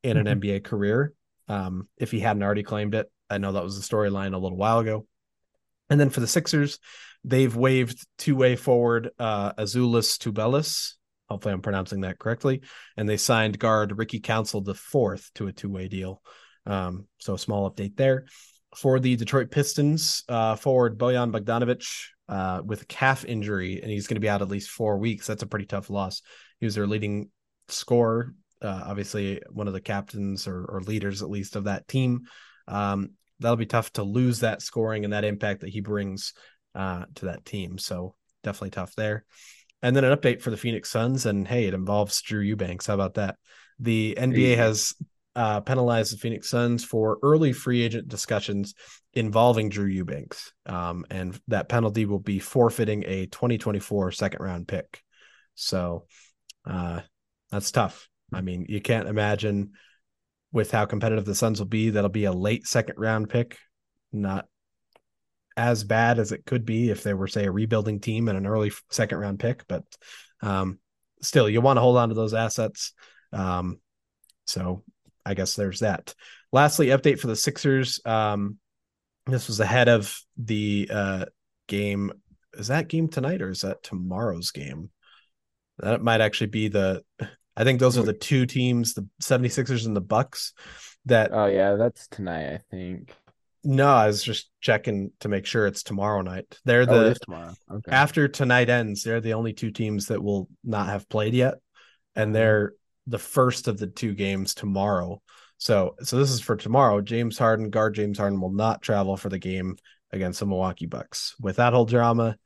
in 0.02 0.16
an 0.16 0.26
mm-hmm. 0.26 0.40
NBA 0.40 0.64
career. 0.64 1.12
Um, 1.48 1.88
if 1.96 2.10
he 2.10 2.20
hadn't 2.20 2.42
already 2.42 2.62
claimed 2.62 2.94
it, 2.94 3.10
I 3.28 3.38
know 3.38 3.52
that 3.52 3.64
was 3.64 3.76
the 3.76 3.96
storyline 3.96 4.34
a 4.34 4.38
little 4.38 4.58
while 4.58 4.78
ago. 4.78 5.06
And 5.90 6.00
then 6.00 6.10
for 6.10 6.20
the 6.20 6.26
Sixers, 6.26 6.78
they've 7.24 7.54
waived 7.54 8.06
two-way 8.18 8.56
forward 8.56 9.10
uh, 9.18 9.52
Azuolas 9.54 10.18
Tubelis. 10.18 10.94
Hopefully, 11.28 11.54
I'm 11.54 11.62
pronouncing 11.62 12.02
that 12.02 12.18
correctly. 12.18 12.62
And 12.96 13.08
they 13.08 13.16
signed 13.16 13.58
guard 13.58 13.98
Ricky 13.98 14.20
Council 14.20 14.60
the 14.60 14.74
fourth 14.74 15.30
to 15.34 15.48
a 15.48 15.52
two-way 15.52 15.88
deal. 15.88 16.22
Um, 16.66 17.06
so 17.18 17.34
a 17.34 17.38
small 17.38 17.70
update 17.70 17.96
there. 17.96 18.26
For 18.76 19.00
the 19.00 19.16
Detroit 19.16 19.50
Pistons, 19.50 20.24
uh, 20.28 20.56
forward 20.56 20.98
Bojan 20.98 21.32
Bogdanovic 21.32 21.86
uh, 22.28 22.62
with 22.64 22.82
a 22.82 22.86
calf 22.86 23.24
injury, 23.24 23.80
and 23.80 23.90
he's 23.90 24.06
going 24.06 24.16
to 24.16 24.20
be 24.20 24.28
out 24.28 24.42
at 24.42 24.48
least 24.48 24.70
four 24.70 24.98
weeks. 24.98 25.26
That's 25.26 25.42
a 25.42 25.46
pretty 25.46 25.66
tough 25.66 25.88
loss. 25.88 26.22
He 26.60 26.66
was 26.66 26.74
their 26.74 26.86
leading 26.86 27.30
scorer 27.68 28.34
uh, 28.62 28.82
obviously 28.86 29.40
one 29.50 29.66
of 29.66 29.74
the 29.74 29.80
captains 29.80 30.46
or, 30.46 30.64
or, 30.64 30.80
leaders 30.80 31.22
at 31.22 31.30
least 31.30 31.56
of 31.56 31.64
that 31.64 31.86
team. 31.86 32.22
Um, 32.66 33.10
that'll 33.38 33.56
be 33.56 33.66
tough 33.66 33.92
to 33.94 34.02
lose 34.02 34.40
that 34.40 34.62
scoring 34.62 35.04
and 35.04 35.12
that 35.12 35.24
impact 35.24 35.60
that 35.60 35.70
he 35.70 35.80
brings 35.80 36.32
uh, 36.74 37.04
to 37.16 37.26
that 37.26 37.44
team. 37.44 37.78
So 37.78 38.14
definitely 38.42 38.70
tough 38.70 38.94
there. 38.94 39.24
And 39.86 39.94
then 39.94 40.02
an 40.02 40.18
update 40.18 40.42
for 40.42 40.50
the 40.50 40.56
Phoenix 40.56 40.90
Suns, 40.90 41.26
and 41.26 41.46
hey, 41.46 41.66
it 41.66 41.72
involves 41.72 42.20
Drew 42.20 42.40
Eubanks. 42.40 42.88
How 42.88 42.94
about 42.94 43.14
that? 43.14 43.36
The 43.78 44.16
NBA 44.18 44.56
has 44.56 44.96
uh, 45.36 45.60
penalized 45.60 46.12
the 46.12 46.16
Phoenix 46.16 46.50
Suns 46.50 46.82
for 46.82 47.18
early 47.22 47.52
free 47.52 47.82
agent 47.82 48.08
discussions 48.08 48.74
involving 49.12 49.68
Drew 49.68 49.86
Eubanks, 49.86 50.52
um, 50.66 51.06
and 51.08 51.40
that 51.46 51.68
penalty 51.68 52.04
will 52.04 52.18
be 52.18 52.40
forfeiting 52.40 53.04
a 53.06 53.26
2024 53.26 54.10
second 54.10 54.42
round 54.42 54.66
pick. 54.66 55.04
So 55.54 56.06
uh, 56.68 57.02
that's 57.52 57.70
tough. 57.70 58.08
I 58.32 58.40
mean, 58.40 58.66
you 58.68 58.80
can't 58.80 59.06
imagine 59.06 59.70
with 60.50 60.72
how 60.72 60.86
competitive 60.86 61.26
the 61.26 61.36
Suns 61.36 61.60
will 61.60 61.68
be, 61.68 61.90
that'll 61.90 62.10
be 62.10 62.24
a 62.24 62.32
late 62.32 62.66
second 62.66 62.96
round 62.98 63.28
pick, 63.28 63.56
not 64.12 64.46
as 65.56 65.84
bad 65.84 66.18
as 66.18 66.32
it 66.32 66.44
could 66.44 66.64
be 66.64 66.90
if 66.90 67.02
they 67.02 67.14
were, 67.14 67.26
say, 67.26 67.46
a 67.46 67.50
rebuilding 67.50 68.00
team 68.00 68.28
and 68.28 68.36
an 68.36 68.46
early 68.46 68.72
second 68.90 69.18
round 69.18 69.38
pick. 69.38 69.66
But 69.66 69.84
um, 70.42 70.78
still, 71.22 71.48
you 71.48 71.60
want 71.60 71.76
to 71.78 71.80
hold 71.80 71.96
on 71.96 72.10
to 72.10 72.14
those 72.14 72.34
assets. 72.34 72.92
Um, 73.32 73.80
so 74.46 74.82
I 75.24 75.34
guess 75.34 75.54
there's 75.54 75.80
that. 75.80 76.14
Lastly, 76.52 76.88
update 76.88 77.18
for 77.18 77.26
the 77.26 77.36
Sixers. 77.36 78.00
Um, 78.04 78.58
this 79.26 79.48
was 79.48 79.60
ahead 79.60 79.88
of 79.88 80.16
the 80.36 80.88
uh, 80.92 81.24
game. 81.66 82.12
Is 82.54 82.68
that 82.68 82.88
game 82.88 83.08
tonight 83.08 83.42
or 83.42 83.50
is 83.50 83.62
that 83.62 83.82
tomorrow's 83.82 84.50
game? 84.50 84.90
That 85.78 86.02
might 86.02 86.20
actually 86.20 86.48
be 86.48 86.68
the 86.68 87.02
I 87.56 87.64
think 87.64 87.80
those 87.80 87.98
are 87.98 88.02
the 88.02 88.12
two 88.12 88.46
teams, 88.46 88.94
the 88.94 89.08
76ers 89.22 89.86
and 89.86 89.96
the 89.96 90.00
Bucks 90.00 90.52
that 91.06 91.30
Oh 91.32 91.46
yeah, 91.46 91.74
that's 91.74 92.06
tonight, 92.08 92.54
I 92.54 92.60
think. 92.70 93.14
No, 93.66 93.88
I 93.88 94.06
was 94.06 94.22
just 94.22 94.50
checking 94.60 95.10
to 95.20 95.28
make 95.28 95.46
sure 95.46 95.66
it's 95.66 95.82
tomorrow 95.82 96.22
night. 96.22 96.58
They're 96.64 96.82
oh, 96.82 96.86
the 96.86 97.10
oh, 97.10 97.14
tomorrow. 97.14 97.54
Okay. 97.70 97.90
After 97.90 98.28
tonight 98.28 98.68
ends, 98.68 99.02
they're 99.02 99.20
the 99.20 99.34
only 99.34 99.52
two 99.52 99.70
teams 99.70 100.06
that 100.06 100.22
will 100.22 100.48
not 100.64 100.86
have 100.86 101.08
played 101.08 101.34
yet. 101.34 101.54
And 102.14 102.28
mm-hmm. 102.28 102.32
they're 102.34 102.72
the 103.06 103.18
first 103.18 103.68
of 103.68 103.78
the 103.78 103.86
two 103.86 104.14
games 104.14 104.54
tomorrow. 104.54 105.20
So 105.58 105.96
so 106.02 106.18
this 106.18 106.30
is 106.30 106.40
for 106.40 106.56
tomorrow. 106.56 107.00
James 107.00 107.38
Harden, 107.38 107.70
guard 107.70 107.94
James 107.94 108.18
Harden 108.18 108.40
will 108.40 108.52
not 108.52 108.82
travel 108.82 109.16
for 109.16 109.28
the 109.28 109.38
game 109.38 109.76
against 110.12 110.40
the 110.40 110.46
Milwaukee 110.46 110.86
Bucks. 110.86 111.34
With 111.40 111.56
that 111.56 111.72
whole 111.72 111.86
drama, 111.86 112.36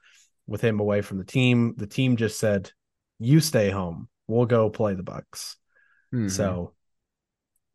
with 0.46 0.60
him 0.60 0.80
away 0.80 1.02
from 1.02 1.18
the 1.18 1.24
team, 1.24 1.74
the 1.76 1.86
team 1.86 2.16
just 2.16 2.38
said, 2.38 2.70
You 3.18 3.40
stay 3.40 3.70
home 3.70 4.08
we'll 4.30 4.46
go 4.46 4.70
play 4.70 4.94
the 4.94 5.02
Bucks. 5.02 5.56
Mm-hmm. 6.14 6.28
So 6.28 6.72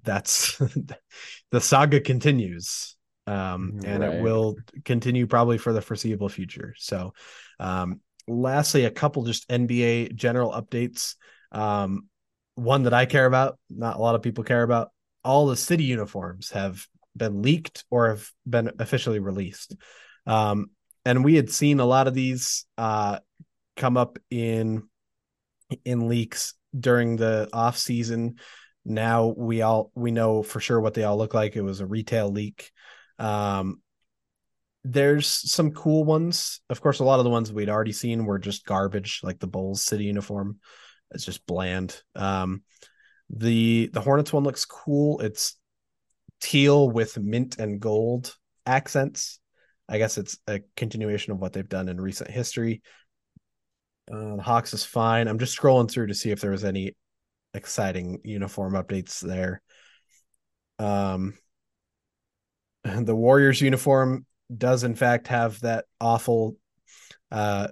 that's 0.04 0.58
the 1.52 1.62
saga 1.62 2.00
continues 2.00 2.95
um, 3.28 3.80
and 3.84 4.02
right. 4.02 4.14
it 4.16 4.22
will 4.22 4.56
continue 4.84 5.28
probably 5.28 5.58
for 5.58 5.74
the 5.74 5.82
foreseeable 5.82 6.30
future. 6.30 6.76
So, 6.78 7.14
um, 7.60 8.02
lastly, 8.28 8.86
a 8.86 8.92
couple 8.92 9.24
just 9.24 9.48
NBA 9.50 10.16
general 10.16 10.52
updates. 10.52 11.16
Um, 11.52 12.08
one 12.56 12.84
that 12.84 12.94
I 12.94 13.06
care 13.06 13.26
about, 13.26 13.58
not 13.70 13.98
a 13.98 14.00
lot 14.00 14.16
of 14.16 14.22
people 14.22 14.44
care 14.44 14.64
about. 14.64 14.92
All 15.24 15.48
the 15.48 15.58
city 15.58 15.84
uniforms 15.84 16.52
have 16.52 16.86
been 17.16 17.42
leaked 17.42 17.84
or 17.90 18.10
have 18.10 18.30
been 18.46 18.72
officially 18.80 19.20
released. 19.20 19.76
Um, 20.26 20.68
and 21.04 21.24
we 21.24 21.36
had 21.36 21.50
seen 21.50 21.80
a 21.80 21.86
lot 21.86 22.08
of 22.08 22.14
these 22.14 22.66
uh, 22.78 23.20
come 23.76 23.98
up 23.98 24.18
in 24.30 24.84
in 25.84 26.08
leaks 26.08 26.54
during 26.78 27.16
the 27.16 27.50
off 27.54 27.78
season. 27.78 28.36
Now 28.84 29.34
we 29.36 29.62
all 29.62 29.92
we 29.96 30.12
know 30.12 30.44
for 30.44 30.60
sure 30.60 30.80
what 30.80 30.94
they 30.94 31.04
all 31.04 31.18
look 31.18 31.34
like. 31.34 31.56
It 31.56 31.62
was 31.62 31.80
a 31.80 31.88
retail 31.88 32.32
leak. 32.32 32.72
Um, 33.20 33.82
there's 34.84 35.28
some 35.28 35.72
cool 35.72 36.04
ones. 36.04 36.62
Of 36.70 36.82
course, 36.82 37.00
a 37.00 37.04
lot 37.04 37.20
of 37.20 37.24
the 37.24 37.32
ones 37.32 37.52
we'd 37.52 37.70
already 37.70 37.92
seen 37.92 38.26
were 38.26 38.40
just 38.40 38.66
garbage, 38.66 39.22
like 39.24 39.40
the 39.40 39.48
Bulls 39.48 39.82
city 39.82 40.06
uniform. 40.06 40.60
It's 41.12 41.26
just 41.26 41.46
bland. 41.48 42.00
Um, 42.16 42.64
the 43.30 43.90
the 43.92 44.02
Hornets 44.02 44.32
one 44.32 44.44
looks 44.44 44.66
cool. 44.66 45.20
It's 45.22 45.58
teal 46.42 46.90
with 46.90 47.18
mint 47.18 47.58
and 47.58 47.80
gold 47.80 48.36
accents. 48.66 49.40
I 49.90 49.98
guess 49.98 50.18
it's 50.18 50.38
a 50.48 50.62
continuation 50.76 51.34
of 51.34 51.40
what 51.40 51.54
they've 51.54 51.68
done 51.68 51.90
in 51.90 52.00
recent 52.00 52.30
history. 52.30 52.82
Uh, 54.12 54.36
the 54.36 54.44
Hawks 54.44 54.74
is 54.74 54.86
fine. 54.86 55.28
I'm 55.28 55.40
just 55.40 55.58
scrolling 55.58 55.90
through 55.90 56.08
to 56.08 56.14
see 56.14 56.32
if 56.32 56.42
there 56.42 56.52
was 56.52 56.66
any 56.66 56.96
exciting 57.54 58.20
uniform 58.24 58.74
updates 58.74 59.20
there. 59.20 59.62
Um, 60.78 61.36
the 62.86 63.16
Warriors 63.16 63.62
uniform 63.62 64.26
does 64.56 64.84
in 64.84 64.96
fact 64.96 65.28
have 65.28 65.60
that 65.62 65.86
awful 66.00 66.56
uh 67.32 67.68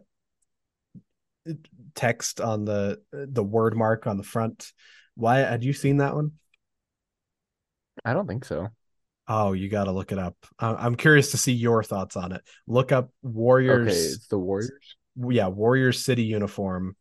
text 1.95 2.41
on 2.41 2.65
the 2.65 2.99
the 3.12 3.43
word 3.43 3.76
mark 3.76 4.08
on 4.08 4.17
the 4.17 4.23
front. 4.23 4.71
Wyatt 5.15 5.49
had 5.49 5.63
you 5.63 5.73
seen 5.73 5.97
that 5.97 6.15
one? 6.15 6.32
I 8.04 8.13
don't 8.13 8.28
think 8.28 8.45
so. 8.45 8.69
Oh, 9.28 9.54
you 9.54 9.69
got 9.69 9.86
to 9.86 9.91
look 9.91 10.12
it 10.12 10.19
up. 10.19 10.36
I'm 10.60 10.95
curious 10.95 11.32
to 11.32 11.38
see 11.38 11.54
your 11.54 11.82
thoughts 11.82 12.17
on 12.17 12.34
it. 12.34 12.41
Look 12.67 12.91
up 12.91 13.10
Warriors. 13.21 13.88
Okay, 13.88 13.97
it's 13.97 14.28
the 14.28 14.38
Warriors. 14.38 14.97
Yeah, 15.15 15.47
Warriors 15.47 16.04
City 16.04 16.23
uniform 16.23 16.97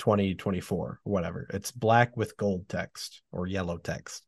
2024, 0.00 1.00
whatever. 1.04 1.46
It's 1.54 1.70
black 1.70 2.16
with 2.16 2.36
gold 2.36 2.68
text 2.68 3.22
or 3.32 3.46
yellow 3.46 3.78
text. 3.78 4.26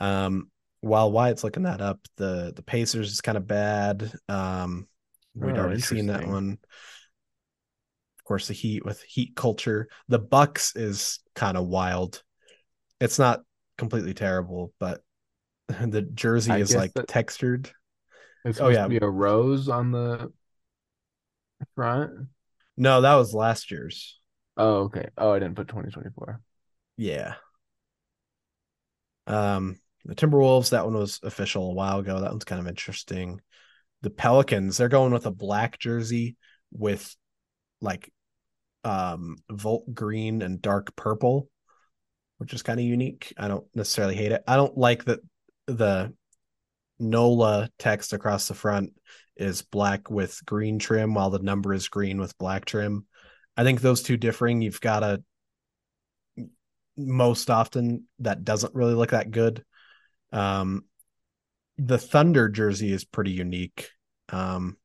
Um, 0.00 0.50
while 0.80 1.10
Wyatt's 1.10 1.44
looking 1.44 1.64
that 1.64 1.80
up, 1.80 2.00
the 2.16 2.52
the 2.54 2.62
Pacers 2.62 3.12
is 3.12 3.20
kind 3.20 3.38
of 3.38 3.46
bad. 3.46 4.12
Um, 4.28 4.86
we'd 5.34 5.56
oh, 5.56 5.60
already 5.60 5.80
seen 5.80 6.06
that 6.06 6.26
one. 6.26 6.58
Of 8.18 8.24
course, 8.24 8.48
the 8.48 8.54
Heat 8.54 8.84
with 8.84 9.02
Heat 9.02 9.36
culture. 9.36 9.88
The 10.08 10.18
Bucks 10.18 10.74
is 10.76 11.20
kind 11.34 11.56
of 11.56 11.66
wild. 11.66 12.22
It's 13.00 13.18
not 13.18 13.40
completely 13.78 14.14
terrible, 14.14 14.72
but 14.78 15.02
the 15.68 16.02
jersey 16.02 16.52
I 16.52 16.58
is 16.58 16.74
like 16.74 16.92
textured. 17.08 17.70
It's 18.44 18.60
oh 18.60 18.68
yeah, 18.68 18.86
be 18.86 18.98
a 18.98 19.08
rose 19.08 19.68
on 19.68 19.90
the 19.90 20.32
front. 21.74 22.28
No, 22.76 23.00
that 23.00 23.14
was 23.14 23.34
last 23.34 23.70
year's. 23.70 24.20
Oh 24.56 24.84
okay. 24.84 25.08
Oh, 25.18 25.32
I 25.32 25.38
didn't 25.38 25.56
put 25.56 25.68
2024. 25.68 26.40
Yeah. 26.96 27.34
Um, 29.26 29.78
the 30.06 30.14
Timberwolves, 30.14 30.70
that 30.70 30.84
one 30.84 30.94
was 30.94 31.20
official 31.22 31.70
a 31.70 31.74
while 31.74 31.98
ago. 31.98 32.20
That 32.20 32.30
one's 32.30 32.44
kind 32.44 32.60
of 32.60 32.68
interesting. 32.68 33.40
The 34.02 34.10
Pelicans, 34.10 34.76
they're 34.76 34.88
going 34.88 35.12
with 35.12 35.26
a 35.26 35.30
black 35.30 35.78
jersey 35.78 36.36
with 36.72 37.14
like 37.80 38.12
um 38.84 39.36
volt 39.50 39.92
green 39.92 40.42
and 40.42 40.62
dark 40.62 40.94
purple, 40.94 41.48
which 42.38 42.54
is 42.54 42.62
kind 42.62 42.78
of 42.78 42.86
unique. 42.86 43.32
I 43.36 43.48
don't 43.48 43.66
necessarily 43.74 44.14
hate 44.14 44.32
it. 44.32 44.44
I 44.46 44.56
don't 44.56 44.78
like 44.78 45.04
that 45.04 45.20
the 45.66 46.14
NOLA 46.98 47.68
text 47.78 48.12
across 48.12 48.48
the 48.48 48.54
front 48.54 48.92
is 49.36 49.62
black 49.62 50.08
with 50.08 50.40
green 50.46 50.78
trim 50.78 51.14
while 51.14 51.30
the 51.30 51.40
number 51.40 51.74
is 51.74 51.88
green 51.88 52.18
with 52.18 52.38
black 52.38 52.64
trim. 52.64 53.06
I 53.56 53.64
think 53.64 53.80
those 53.80 54.02
two 54.02 54.16
differing, 54.16 54.62
you've 54.62 54.80
got 54.80 55.02
a 55.02 55.22
most 56.96 57.50
often 57.50 58.04
that 58.20 58.44
doesn't 58.44 58.74
really 58.74 58.94
look 58.94 59.10
that 59.10 59.30
good. 59.30 59.64
Um, 60.36 60.84
the 61.78 61.98
Thunder 61.98 62.48
jersey 62.48 62.92
is 62.92 63.04
pretty 63.04 63.32
unique. 63.32 63.88
Um, 64.28 64.76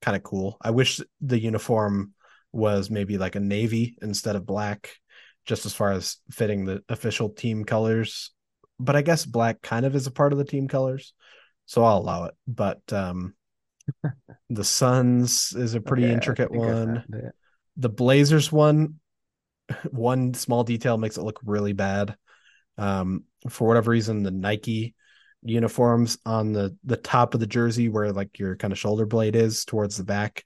kind 0.00 0.16
of 0.16 0.22
cool. 0.22 0.56
I 0.60 0.70
wish 0.70 1.00
the 1.20 1.38
uniform 1.38 2.14
was 2.52 2.90
maybe 2.90 3.18
like 3.18 3.36
a 3.36 3.40
navy 3.40 3.96
instead 4.00 4.36
of 4.36 4.46
black, 4.46 4.90
just 5.44 5.66
as 5.66 5.74
far 5.74 5.92
as 5.92 6.18
fitting 6.30 6.64
the 6.64 6.82
official 6.88 7.28
team 7.28 7.64
colors. 7.64 8.30
But 8.80 8.96
I 8.96 9.02
guess 9.02 9.26
black 9.26 9.60
kind 9.62 9.84
of 9.84 9.94
is 9.94 10.06
a 10.06 10.10
part 10.10 10.32
of 10.32 10.38
the 10.38 10.44
team 10.44 10.68
colors, 10.68 11.12
so 11.66 11.84
I'll 11.84 11.98
allow 11.98 12.24
it. 12.24 12.34
But 12.46 12.80
um, 12.92 13.34
the 14.50 14.64
Suns 14.64 15.52
is 15.52 15.74
a 15.74 15.80
pretty 15.80 16.04
okay, 16.04 16.14
intricate 16.14 16.50
one. 16.50 17.04
The 17.76 17.88
Blazers 17.88 18.50
one, 18.50 19.00
one 19.90 20.34
small 20.34 20.64
detail 20.64 20.96
makes 20.96 21.18
it 21.18 21.22
look 21.22 21.40
really 21.44 21.72
bad. 21.72 22.16
Um, 22.78 23.24
for 23.48 23.66
whatever 23.68 23.90
reason, 23.90 24.22
the 24.22 24.30
Nike 24.30 24.94
uniforms 25.42 26.18
on 26.24 26.52
the 26.52 26.76
the 26.84 26.96
top 26.96 27.34
of 27.34 27.40
the 27.40 27.46
jersey, 27.46 27.88
where 27.88 28.12
like 28.12 28.38
your 28.38 28.56
kind 28.56 28.72
of 28.72 28.78
shoulder 28.78 29.06
blade 29.06 29.36
is 29.36 29.64
towards 29.64 29.96
the 29.96 30.04
back, 30.04 30.44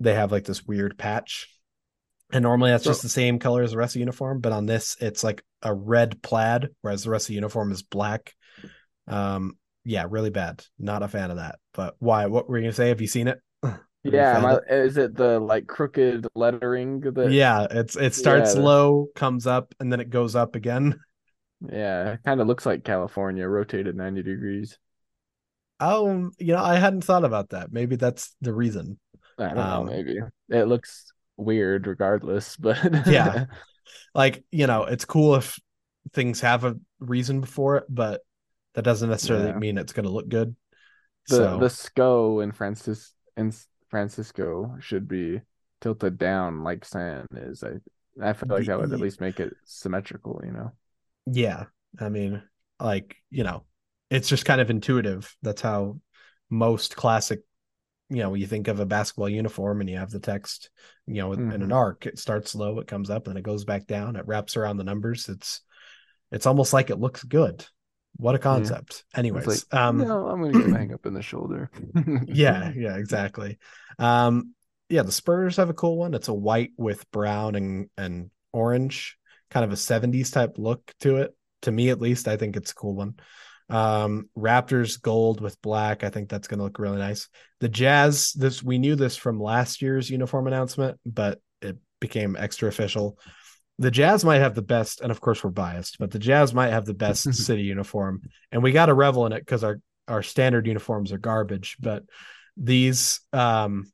they 0.00 0.14
have 0.14 0.32
like 0.32 0.44
this 0.44 0.64
weird 0.64 0.98
patch. 0.98 1.48
And 2.32 2.42
normally 2.42 2.72
that's 2.72 2.84
just 2.84 3.02
the 3.02 3.08
same 3.08 3.38
color 3.38 3.62
as 3.62 3.70
the 3.70 3.76
rest 3.76 3.90
of 3.90 3.94
the 3.94 4.00
uniform, 4.00 4.40
but 4.40 4.50
on 4.50 4.66
this 4.66 4.96
it's 5.00 5.22
like 5.22 5.44
a 5.62 5.72
red 5.72 6.20
plaid, 6.22 6.70
whereas 6.80 7.04
the 7.04 7.10
rest 7.10 7.26
of 7.26 7.28
the 7.28 7.34
uniform 7.34 7.70
is 7.70 7.82
black. 7.82 8.34
Um, 9.06 9.56
yeah, 9.84 10.06
really 10.10 10.30
bad. 10.30 10.64
Not 10.78 11.04
a 11.04 11.08
fan 11.08 11.30
of 11.30 11.36
that. 11.36 11.60
But 11.72 11.94
why? 12.00 12.26
What 12.26 12.48
were 12.48 12.58
you 12.58 12.64
gonna 12.64 12.72
say? 12.72 12.88
Have 12.88 13.00
you 13.00 13.06
seen 13.06 13.28
it? 13.28 13.38
yeah, 14.02 14.58
I, 14.68 14.74
is 14.74 14.96
it 14.96 15.14
the 15.14 15.38
like 15.38 15.68
crooked 15.68 16.26
lettering? 16.34 17.00
That... 17.00 17.30
Yeah, 17.30 17.68
it's 17.70 17.96
it 17.96 18.14
starts 18.14 18.56
yeah, 18.56 18.62
low, 18.62 19.06
comes 19.14 19.46
up, 19.46 19.72
and 19.78 19.92
then 19.92 20.00
it 20.00 20.10
goes 20.10 20.34
up 20.34 20.56
again. 20.56 20.98
Yeah, 21.72 22.12
it 22.12 22.20
kind 22.24 22.40
of 22.40 22.46
looks 22.46 22.66
like 22.66 22.84
California 22.84 23.46
rotated 23.46 23.96
90 23.96 24.22
degrees. 24.22 24.78
Oh, 25.78 26.30
you 26.38 26.54
know, 26.54 26.62
I 26.62 26.76
hadn't 26.76 27.04
thought 27.04 27.24
about 27.24 27.50
that. 27.50 27.72
Maybe 27.72 27.96
that's 27.96 28.34
the 28.40 28.52
reason. 28.52 28.98
I 29.38 29.48
don't 29.48 29.58
um, 29.58 29.86
know, 29.86 29.92
maybe. 29.92 30.18
It 30.48 30.64
looks 30.64 31.12
weird 31.36 31.86
regardless, 31.86 32.56
but 32.58 32.78
yeah. 33.06 33.46
Like, 34.14 34.44
you 34.50 34.66
know, 34.66 34.84
it's 34.84 35.04
cool 35.04 35.36
if 35.36 35.58
things 36.12 36.40
have 36.40 36.64
a 36.64 36.76
reason 36.98 37.40
before 37.40 37.76
it, 37.78 37.84
but 37.88 38.22
that 38.74 38.82
doesn't 38.82 39.10
necessarily 39.10 39.48
yeah. 39.48 39.58
mean 39.58 39.78
it's 39.78 39.92
going 39.92 40.06
to 40.06 40.12
look 40.12 40.28
good. 40.28 40.56
The 41.28 41.36
so. 41.36 41.58
the 41.58 41.70
SCO 41.70 42.40
in 42.40 42.52
Francis 42.52 43.12
in 43.36 43.52
Francisco 43.90 44.76
should 44.80 45.08
be 45.08 45.40
tilted 45.80 46.18
down 46.18 46.62
like 46.62 46.84
sand 46.84 47.26
is. 47.32 47.64
I 47.64 47.78
I 48.22 48.32
feel 48.32 48.48
like 48.48 48.66
that 48.66 48.78
would 48.78 48.92
at 48.92 49.00
least 49.00 49.20
make 49.20 49.40
it 49.40 49.52
symmetrical, 49.64 50.40
you 50.44 50.52
know 50.52 50.72
yeah 51.26 51.64
i 52.00 52.08
mean 52.08 52.42
like 52.80 53.16
you 53.30 53.44
know 53.44 53.64
it's 54.10 54.28
just 54.28 54.44
kind 54.44 54.60
of 54.60 54.70
intuitive. 54.70 55.34
That's 55.42 55.62
how 55.62 55.98
most 56.50 56.96
classic 56.96 57.40
you 58.08 58.22
know 58.22 58.34
you 58.34 58.46
think 58.46 58.68
of 58.68 58.78
a 58.78 58.86
basketball 58.86 59.28
uniform 59.28 59.80
and 59.80 59.90
you 59.90 59.96
have 59.96 60.12
the 60.12 60.20
text 60.20 60.70
you 61.08 61.16
know 61.16 61.30
mm-hmm. 61.30 61.50
in 61.50 61.60
an 61.60 61.72
arc 61.72 62.06
it 62.06 62.20
starts 62.20 62.54
low 62.54 62.78
it 62.78 62.86
comes 62.86 63.10
up 63.10 63.26
and 63.26 63.36
it 63.36 63.42
goes 63.42 63.64
back 63.64 63.84
down 63.88 64.14
it 64.14 64.28
wraps 64.28 64.56
around 64.56 64.76
the 64.76 64.84
numbers. 64.84 65.28
It's 65.28 65.62
it's 66.30 66.46
almost 66.46 66.72
like 66.72 66.90
it 66.90 67.00
looks 67.00 67.24
good. 67.24 67.66
What 68.16 68.34
a 68.34 68.38
concept. 68.38 69.04
Yeah. 69.12 69.20
anyways 69.20 69.46
like, 69.46 69.58
um 69.72 69.98
no 69.98 70.28
i'm 70.28 70.40
gonna 70.40 70.52
get 70.52 70.70
hang 70.76 70.94
up 70.94 71.06
in 71.06 71.14
the 71.14 71.22
shoulder. 71.22 71.70
Yeah 72.26 72.72
yeah 72.76 72.96
exactly. 72.96 73.58
Um 73.98 74.54
yeah 74.88 75.02
the 75.02 75.12
spurs 75.12 75.56
have 75.56 75.70
a 75.70 75.74
cool 75.74 75.96
one. 75.96 76.14
It's 76.14 76.28
a 76.28 76.34
white 76.34 76.72
with 76.76 77.10
brown 77.10 77.56
and 77.56 77.90
and 77.98 78.30
orange 78.52 79.18
kind 79.50 79.64
of 79.64 79.72
a 79.72 79.76
70s 79.76 80.32
type 80.32 80.54
look 80.58 80.92
to 81.00 81.18
it. 81.18 81.36
To 81.62 81.72
me, 81.72 81.90
at 81.90 82.00
least, 82.00 82.28
I 82.28 82.36
think 82.36 82.56
it's 82.56 82.72
a 82.72 82.74
cool 82.74 82.94
one. 82.94 83.14
Um, 83.68 84.28
Raptors 84.36 85.00
gold 85.00 85.40
with 85.40 85.60
black. 85.62 86.04
I 86.04 86.10
think 86.10 86.28
that's 86.28 86.48
going 86.48 86.58
to 86.58 86.64
look 86.64 86.78
really 86.78 86.98
nice. 86.98 87.28
The 87.60 87.68
Jazz, 87.68 88.32
this 88.32 88.62
we 88.62 88.78
knew 88.78 88.94
this 88.94 89.16
from 89.16 89.40
last 89.40 89.82
year's 89.82 90.10
uniform 90.10 90.46
announcement, 90.46 91.00
but 91.04 91.40
it 91.60 91.76
became 92.00 92.36
extra 92.38 92.68
official. 92.68 93.18
The 93.78 93.90
Jazz 93.90 94.24
might 94.24 94.38
have 94.38 94.54
the 94.54 94.62
best, 94.62 95.00
and 95.00 95.10
of 95.10 95.20
course 95.20 95.42
we're 95.42 95.50
biased, 95.50 95.98
but 95.98 96.10
the 96.10 96.18
Jazz 96.18 96.54
might 96.54 96.70
have 96.70 96.86
the 96.86 96.94
best 96.94 97.34
city 97.34 97.62
uniform, 97.62 98.22
and 98.52 98.62
we 98.62 98.72
got 98.72 98.86
to 98.86 98.94
revel 98.94 99.26
in 99.26 99.32
it 99.32 99.40
because 99.40 99.64
our 99.64 99.80
our 100.08 100.22
standard 100.22 100.66
uniforms 100.66 101.12
are 101.12 101.18
garbage. 101.18 101.76
But 101.80 102.04
these 102.56 103.20
um 103.32 103.90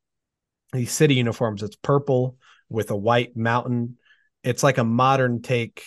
these 0.73 0.93
city 0.93 1.15
uniforms, 1.15 1.63
it's 1.63 1.77
purple 1.77 2.37
with 2.69 2.91
a 2.91 2.97
white 2.97 3.37
mountain 3.37 3.99
it's 4.43 4.63
like 4.63 4.79
a 4.79 4.85
modern 4.85 5.43
take 5.43 5.85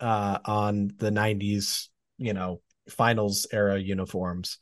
uh, 0.00 0.38
on 0.44 0.90
the 0.98 1.10
90s 1.10 1.88
you 2.18 2.34
know, 2.34 2.60
finals 2.90 3.46
era 3.52 3.78
uniforms 3.78 4.58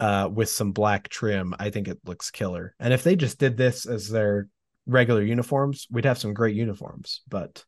uh, 0.00 0.28
with 0.32 0.50
some 0.50 0.72
black 0.72 1.08
trim, 1.08 1.54
I 1.58 1.70
think 1.70 1.88
it 1.88 1.98
looks 2.04 2.30
killer. 2.30 2.74
And 2.78 2.92
if 2.92 3.04
they 3.04 3.16
just 3.16 3.38
did 3.38 3.56
this 3.56 3.86
as 3.86 4.08
their 4.08 4.48
regular 4.86 5.22
uniforms, 5.22 5.86
we'd 5.90 6.04
have 6.04 6.18
some 6.18 6.34
great 6.34 6.56
uniforms, 6.56 7.22
but 7.28 7.64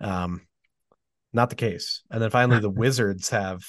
um, 0.00 0.42
not 1.32 1.50
the 1.50 1.56
case. 1.56 2.02
And 2.10 2.22
then 2.22 2.30
finally, 2.30 2.60
the 2.60 2.70
Wizards 2.70 3.30
have 3.30 3.62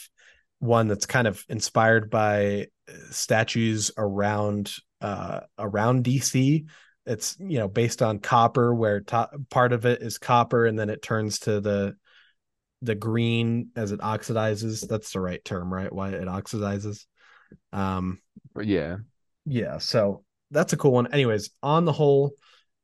one 0.60 0.88
that's 0.88 1.06
kind 1.06 1.28
of 1.28 1.44
inspired 1.50 2.10
by 2.10 2.68
statues 3.12 3.92
around 3.98 4.72
uh, 5.02 5.42
around 5.60 6.06
DC. 6.06 6.66
It's 7.06 7.38
you 7.40 7.60
know 7.60 7.68
based 7.68 8.02
on 8.02 8.20
copper, 8.20 8.74
where 8.74 9.02
top, 9.02 9.34
part 9.50 9.74
of 9.74 9.86
it 9.86 10.02
is 10.02 10.18
copper, 10.18 10.66
and 10.66 10.78
then 10.78 10.90
it 10.90 11.02
turns 11.02 11.40
to 11.40 11.62
the 11.62 11.96
the 12.82 12.96
green 12.96 13.70
as 13.76 13.92
it 13.92 14.00
oxidizes. 14.00 14.88
That's 14.88 15.12
the 15.12 15.20
right 15.20 15.44
term, 15.44 15.74
right? 15.74 15.92
Why 15.92 16.10
it 16.10 16.28
oxidizes. 16.28 17.06
Um, 17.72 18.20
yeah, 18.60 18.98
yeah. 19.46 19.78
So 19.78 20.24
that's 20.52 20.74
a 20.74 20.78
cool 20.78 20.92
one. 20.92 21.12
Anyways, 21.12 21.50
on 21.62 21.86
the 21.86 21.92
whole, 21.92 22.34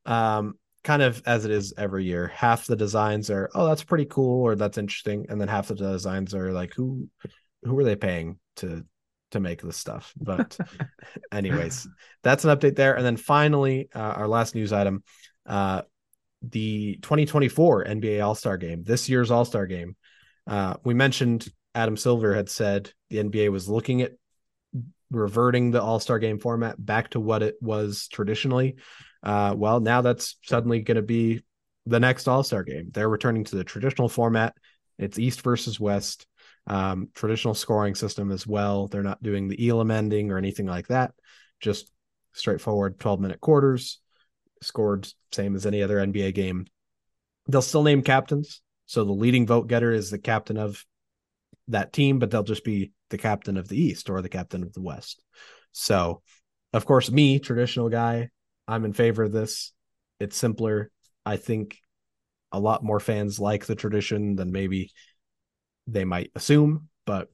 um, 0.05 0.55
kind 0.83 1.01
of 1.01 1.21
as 1.25 1.45
it 1.45 1.51
is 1.51 1.73
every 1.77 2.05
year, 2.05 2.27
half 2.27 2.65
the 2.65 2.75
designs 2.75 3.29
are, 3.29 3.49
oh, 3.53 3.67
that's 3.67 3.83
pretty 3.83 4.05
cool 4.05 4.43
or 4.43 4.55
that's 4.55 4.77
interesting, 4.77 5.25
and 5.29 5.39
then 5.39 5.47
half 5.47 5.67
the 5.67 5.75
designs 5.75 6.33
are 6.33 6.51
like, 6.51 6.73
who, 6.73 7.07
who 7.63 7.77
are 7.77 7.83
they 7.83 7.95
paying 7.95 8.39
to 8.57 8.85
to 9.31 9.39
make 9.39 9.61
this 9.61 9.77
stuff? 9.77 10.13
But, 10.19 10.57
anyways, 11.31 11.87
that's 12.23 12.45
an 12.45 12.55
update 12.55 12.75
there. 12.75 12.95
And 12.95 13.05
then 13.05 13.17
finally, 13.17 13.89
uh, 13.93 13.99
our 13.99 14.27
last 14.27 14.55
news 14.55 14.71
item, 14.73 15.03
uh, 15.45 15.81
the 16.41 16.97
2024 17.01 17.85
NBA 17.85 18.25
All 18.25 18.35
Star 18.35 18.57
Game, 18.57 18.83
this 18.83 19.09
year's 19.09 19.31
All 19.31 19.45
Star 19.45 19.65
Game. 19.65 19.95
Uh, 20.47 20.75
we 20.83 20.93
mentioned 20.93 21.47
Adam 21.75 21.97
Silver 21.97 22.33
had 22.33 22.49
said 22.49 22.91
the 23.09 23.17
NBA 23.17 23.51
was 23.51 23.69
looking 23.69 24.01
at 24.01 24.13
reverting 25.11 25.71
the 25.71 25.81
All 25.81 25.99
Star 25.99 26.19
Game 26.19 26.39
format 26.39 26.83
back 26.83 27.09
to 27.11 27.19
what 27.19 27.43
it 27.43 27.55
was 27.61 28.07
traditionally. 28.07 28.75
Uh, 29.23 29.53
well, 29.55 29.79
now 29.79 30.01
that's 30.01 30.37
suddenly 30.43 30.81
going 30.81 30.95
to 30.95 31.01
be 31.01 31.43
the 31.85 31.99
next 31.99 32.27
All 32.27 32.43
Star 32.43 32.63
Game. 32.63 32.89
They're 32.91 33.09
returning 33.09 33.43
to 33.45 33.55
the 33.55 33.63
traditional 33.63 34.09
format. 34.09 34.55
It's 34.97 35.19
East 35.19 35.41
versus 35.41 35.79
West, 35.79 36.25
um, 36.67 37.09
traditional 37.13 37.53
scoring 37.53 37.95
system 37.95 38.31
as 38.31 38.45
well. 38.45 38.87
They're 38.87 39.03
not 39.03 39.23
doing 39.23 39.47
the 39.47 39.69
Elam 39.69 39.91
ending 39.91 40.31
or 40.31 40.37
anything 40.37 40.65
like 40.65 40.87
that. 40.87 41.13
Just 41.59 41.91
straightforward 42.33 42.99
12 42.99 43.19
minute 43.19 43.41
quarters, 43.41 43.99
scored 44.61 45.07
same 45.31 45.55
as 45.55 45.65
any 45.65 45.83
other 45.83 45.97
NBA 45.97 46.33
game. 46.33 46.65
They'll 47.47 47.61
still 47.61 47.83
name 47.83 48.03
captains. 48.03 48.61
So 48.85 49.03
the 49.03 49.11
leading 49.11 49.47
vote 49.47 49.67
getter 49.67 49.91
is 49.91 50.09
the 50.09 50.19
captain 50.19 50.57
of 50.57 50.83
that 51.69 51.93
team, 51.93 52.19
but 52.19 52.29
they'll 52.29 52.43
just 52.43 52.63
be 52.63 52.91
the 53.09 53.17
captain 53.17 53.57
of 53.57 53.67
the 53.67 53.81
East 53.81 54.09
or 54.09 54.21
the 54.21 54.29
captain 54.29 54.63
of 54.63 54.73
the 54.73 54.81
West. 54.81 55.23
So, 55.71 56.21
of 56.73 56.85
course, 56.85 57.09
me, 57.11 57.39
traditional 57.39 57.89
guy, 57.89 58.29
I'm 58.67 58.85
in 58.85 58.93
favor 58.93 59.23
of 59.23 59.31
this. 59.31 59.73
It's 60.19 60.37
simpler. 60.37 60.91
I 61.25 61.37
think 61.37 61.77
a 62.51 62.59
lot 62.59 62.83
more 62.83 62.99
fans 62.99 63.39
like 63.39 63.65
the 63.65 63.75
tradition 63.75 64.35
than 64.35 64.51
maybe 64.51 64.91
they 65.91 66.05
might 66.05 66.31
assume, 66.35 66.89
but 67.05 67.29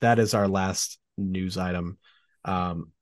that 0.00 0.18
is 0.18 0.34
our 0.34 0.48
last 0.48 0.98
news 1.16 1.58
item. 1.58 1.98
Um, 2.44 2.92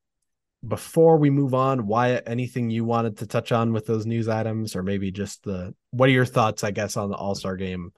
before 0.66 1.18
we 1.18 1.30
move 1.30 1.54
on, 1.54 1.86
Wyatt, 1.86 2.24
anything 2.26 2.70
you 2.70 2.84
wanted 2.84 3.18
to 3.18 3.26
touch 3.26 3.52
on 3.52 3.72
with 3.72 3.86
those 3.86 4.07
news 4.07 4.28
items, 4.28 4.74
or 4.74 4.82
maybe 4.82 5.11
just 5.11 5.44
the 5.44 5.74
what 5.90 6.09
are 6.09 6.12
your 6.12 6.24
thoughts, 6.24 6.64
I 6.64 6.70
guess, 6.70 6.96
on 6.96 7.11
the 7.11 7.16
All 7.16 7.34
Star 7.34 7.57
game 7.57 7.92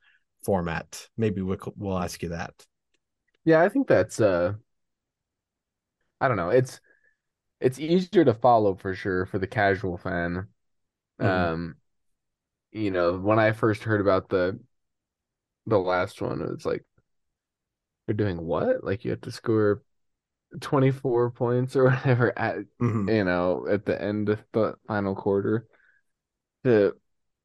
format? 0.44 1.08
Maybe 1.16 1.40
we'll, 1.40 1.58
we'll 1.76 1.98
ask 1.98 2.22
you 2.22 2.30
that. 2.30 2.52
Yeah, 3.44 3.62
I 3.62 3.68
think 3.68 3.86
that's 3.86 4.20
uh 4.20 4.54
I 6.20 6.28
don't 6.28 6.36
know. 6.36 6.50
It's 6.50 6.80
it's 7.60 7.78
easier 7.78 8.24
to 8.24 8.34
follow 8.34 8.74
for 8.74 8.94
sure 8.94 9.24
for 9.26 9.38
the 9.38 9.46
casual 9.46 9.96
fan. 9.96 10.48
Mm-hmm. 11.20 11.26
Um 11.26 11.74
you 12.70 12.90
know, 12.90 13.16
when 13.16 13.38
I 13.38 13.52
first 13.52 13.84
heard 13.84 14.00
about 14.00 14.28
the 14.28 14.58
the 15.66 15.78
last 15.78 16.20
one, 16.20 16.42
it's 16.52 16.66
like 16.66 16.84
they're 18.08 18.16
doing 18.16 18.40
what? 18.44 18.82
Like 18.82 19.04
you 19.04 19.12
have 19.12 19.20
to 19.20 19.30
score 19.30 19.82
24 20.60 21.30
points 21.30 21.76
or 21.76 21.84
whatever 21.90 22.36
at 22.36 22.56
mm-hmm. 22.80 23.08
you 23.08 23.24
know, 23.24 23.66
at 23.70 23.84
the 23.84 24.00
end 24.00 24.30
of 24.30 24.42
the 24.52 24.74
final 24.88 25.14
quarter 25.14 25.68
to 26.64 26.96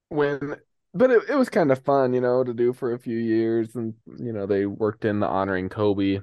win 0.09 0.55
but 0.93 1.09
it, 1.11 1.23
it 1.29 1.35
was 1.35 1.49
kind 1.49 1.71
of 1.71 1.83
fun, 1.83 2.13
you 2.13 2.21
know, 2.21 2.43
to 2.43 2.53
do 2.53 2.71
for 2.71 2.93
a 2.93 2.99
few 2.99 3.17
years, 3.17 3.75
and 3.75 3.95
you 4.19 4.31
know 4.31 4.45
they 4.45 4.65
worked 4.65 5.05
in 5.05 5.19
the 5.19 5.27
honoring 5.27 5.69
Kobe 5.69 6.19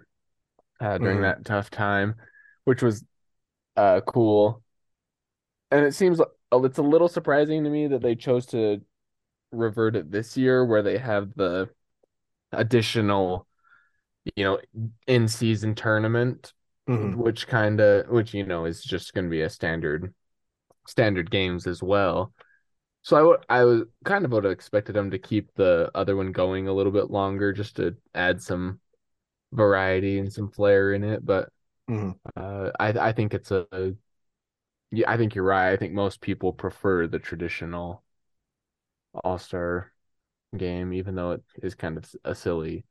uh, 0.80 0.99
during 0.99 1.18
mm. 1.18 1.22
that 1.22 1.45
tough 1.45 1.70
time, 1.70 2.14
which 2.64 2.82
was 2.82 3.05
uh, 3.76 4.01
cool. 4.07 4.62
And 5.72 5.84
it 5.84 5.95
seems 5.95 6.20
it's 6.53 6.78
a 6.78 6.82
little 6.82 7.09
surprising 7.09 7.64
to 7.64 7.70
me 7.70 7.88
that 7.88 8.03
they 8.03 8.14
chose 8.14 8.47
to 8.47 8.80
revert 9.51 9.97
it 9.97 10.11
this 10.11 10.36
year, 10.36 10.64
where 10.64 10.82
they 10.82 10.99
have 10.99 11.34
the 11.34 11.68
additional, 12.53 13.47
you 14.37 14.45
know, 14.45 14.59
in 15.07 15.28
season 15.28 15.74
tournament, 15.74 16.53
mm-hmm. 16.89 17.20
which 17.20 17.47
kind 17.47 17.81
of, 17.81 18.09
which 18.09 18.35
you 18.35 18.45
know, 18.45 18.64
is 18.64 18.83
just 18.83 19.14
going 19.14 19.24
to 19.26 19.31
be 19.31 19.43
a 19.43 19.51
standard, 19.51 20.14
standard 20.87 21.31
games 21.31 21.66
as 21.66 21.83
well. 21.83 22.33
So 23.03 23.16
I 23.16 23.22
would 23.22 23.47
I 23.49 23.64
was 23.64 23.83
kind 24.05 24.24
of 24.24 24.33
would 24.33 24.45
have 24.45 24.53
expected 24.53 24.95
them 24.95 25.11
to 25.11 25.18
keep 25.18 25.55
the 25.55 25.91
other 25.95 26.16
one 26.16 26.33
going 26.33 26.68
a 26.68 26.72
little 26.72 26.93
bit 26.93 27.11
longer 27.11 27.53
just 27.53 27.76
to 27.76 27.97
add 28.14 28.43
some 28.43 28.81
variety 29.53 30.18
and 30.18 30.33
some 30.33 30.51
flair 30.51 30.93
in 30.93 31.03
it. 31.05 31.24
But 31.24 31.49
mm-hmm. 31.89 32.11
uh, 32.37 32.70
I 32.78 33.09
I 33.09 33.12
think 33.12 33.35
it's 33.35 33.51
a, 33.51 33.66
a 33.72 33.93
yeah 34.91 35.11
I 35.11 35.16
think 35.16 35.35
you're 35.35 35.45
right. 35.45 35.72
I 35.72 35.76
think 35.76 35.95
most 35.95 36.20
people 36.20 36.53
prefer 36.53 37.07
the 37.07 37.18
traditional 37.18 38.03
All 39.24 39.39
Star 39.39 39.93
game, 40.57 40.93
even 40.93 41.14
though 41.14 41.33
it 41.33 41.43
is 41.62 41.74
kind 41.74 41.97
of 41.97 42.05
a 42.24 42.35
silly 42.35 42.85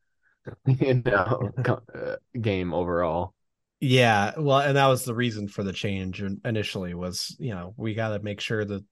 you 0.66 1.02
know 1.06 1.52
uh, 1.68 2.16
game 2.40 2.74
overall. 2.74 3.34
Yeah, 3.82 4.34
well, 4.38 4.60
and 4.60 4.76
that 4.76 4.88
was 4.88 5.06
the 5.06 5.16
reason 5.16 5.48
for 5.48 5.64
the 5.64 5.72
change 5.72 6.22
initially 6.44 6.94
was 6.94 7.36
you 7.40 7.52
know 7.54 7.74
we 7.78 7.94
got 7.94 8.10
to 8.10 8.20
make 8.20 8.42
sure 8.42 8.66
that 8.66 8.84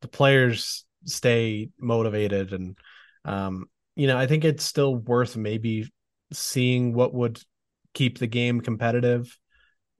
the 0.00 0.08
players 0.08 0.84
stay 1.04 1.70
motivated 1.78 2.52
and 2.52 2.76
um 3.24 3.66
you 3.96 4.06
know 4.06 4.18
i 4.18 4.26
think 4.26 4.44
it's 4.44 4.64
still 4.64 4.96
worth 4.96 5.36
maybe 5.36 5.90
seeing 6.32 6.92
what 6.92 7.14
would 7.14 7.40
keep 7.94 8.18
the 8.18 8.26
game 8.26 8.60
competitive 8.60 9.38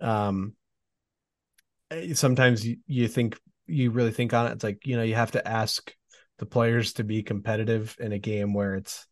um 0.00 0.54
eh, 1.90 2.14
sometimes 2.14 2.66
you, 2.66 2.76
you 2.86 3.08
think 3.08 3.38
you 3.66 3.90
really 3.90 4.10
think 4.10 4.34
on 4.34 4.46
it 4.46 4.52
it's 4.52 4.64
like 4.64 4.86
you 4.86 4.96
know 4.96 5.02
you 5.02 5.14
have 5.14 5.32
to 5.32 5.46
ask 5.46 5.94
the 6.38 6.46
players 6.46 6.94
to 6.94 7.04
be 7.04 7.22
competitive 7.22 7.96
in 8.00 8.12
a 8.12 8.18
game 8.18 8.52
where 8.54 8.74
it's 8.74 9.06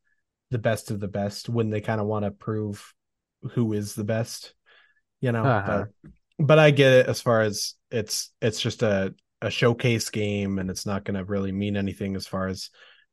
the 0.50 0.58
best 0.58 0.90
of 0.90 1.00
the 1.00 1.08
best 1.08 1.48
when 1.48 1.70
they 1.70 1.80
kind 1.80 2.00
of 2.00 2.06
want 2.06 2.24
to 2.24 2.30
prove 2.30 2.94
who 3.52 3.72
is 3.72 3.94
the 3.94 4.04
best 4.04 4.54
you 5.20 5.32
know 5.32 5.44
uh-huh. 5.44 5.84
but 6.04 6.12
but 6.46 6.58
i 6.58 6.70
get 6.70 6.92
it 6.92 7.06
as 7.06 7.20
far 7.20 7.40
as 7.40 7.74
it's 7.90 8.30
it's 8.40 8.60
just 8.60 8.82
a 8.82 9.14
a 9.40 9.50
showcase 9.50 10.10
game 10.10 10.58
and 10.58 10.70
it's 10.70 10.86
not 10.86 11.04
going 11.04 11.16
to 11.16 11.24
really 11.24 11.52
mean 11.52 11.76
anything 11.76 12.16
as 12.16 12.26
far 12.26 12.48
as 12.48 12.70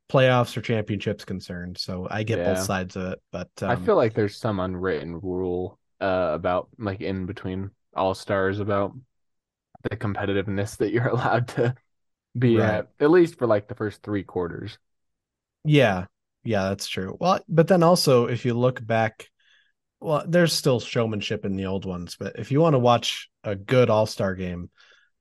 playoffs 0.09 0.55
or 0.55 0.61
championships 0.61 1.25
concerned. 1.25 1.77
So 1.77 2.07
I 2.09 2.23
get 2.23 2.39
yeah. 2.39 2.53
both 2.53 2.63
sides 2.63 2.95
of 2.95 3.13
it, 3.13 3.21
but 3.31 3.49
um, 3.61 3.69
I 3.69 3.75
feel 3.75 3.95
like 3.95 4.13
there's 4.13 4.37
some 4.37 4.59
unwritten 4.59 5.19
rule 5.19 5.79
uh, 6.01 6.31
about 6.33 6.69
like 6.77 7.01
in 7.01 7.25
between 7.25 7.71
all 7.95 8.13
stars 8.13 8.59
about 8.59 8.93
the 9.89 9.95
competitiveness 9.95 10.77
that 10.77 10.91
you're 10.91 11.07
allowed 11.09 11.47
to 11.49 11.75
be 12.37 12.57
right. 12.57 12.69
at 12.69 12.89
at 12.99 13.11
least 13.11 13.37
for 13.37 13.47
like 13.47 13.67
the 13.67 13.75
first 13.75 14.03
three 14.03 14.23
quarters. 14.23 14.77
Yeah, 15.63 16.05
yeah, 16.45 16.69
that's 16.69 16.87
true. 16.87 17.17
Well, 17.19 17.41
but 17.47 17.67
then 17.67 17.83
also 17.83 18.27
if 18.27 18.45
you 18.45 18.53
look 18.53 18.85
back, 18.85 19.27
well, 19.99 20.23
there's 20.27 20.53
still 20.53 20.79
showmanship 20.79 21.45
in 21.45 21.55
the 21.55 21.65
old 21.65 21.85
ones, 21.85 22.15
but 22.19 22.37
if 22.37 22.51
you 22.51 22.61
want 22.61 22.73
to 22.73 22.79
watch 22.79 23.29
a 23.43 23.55
good 23.55 23.89
all 23.89 24.05
star 24.05 24.35
game, 24.35 24.69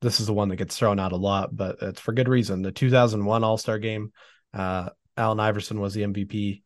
this 0.04 0.20
is 0.20 0.26
the 0.26 0.34
one 0.34 0.50
that 0.50 0.56
gets 0.56 0.76
thrown 0.76 1.00
out 1.00 1.12
a 1.12 1.16
lot, 1.16 1.56
but 1.56 1.78
it's 1.80 2.00
for 2.00 2.12
good 2.12 2.28
reason. 2.28 2.60
The 2.60 2.70
2001 2.70 3.42
All 3.42 3.56
Star 3.56 3.78
Game, 3.78 4.12
uh, 4.52 4.90
Allen 5.16 5.40
Iverson 5.40 5.80
was 5.80 5.94
the 5.94 6.02
MVP, 6.02 6.62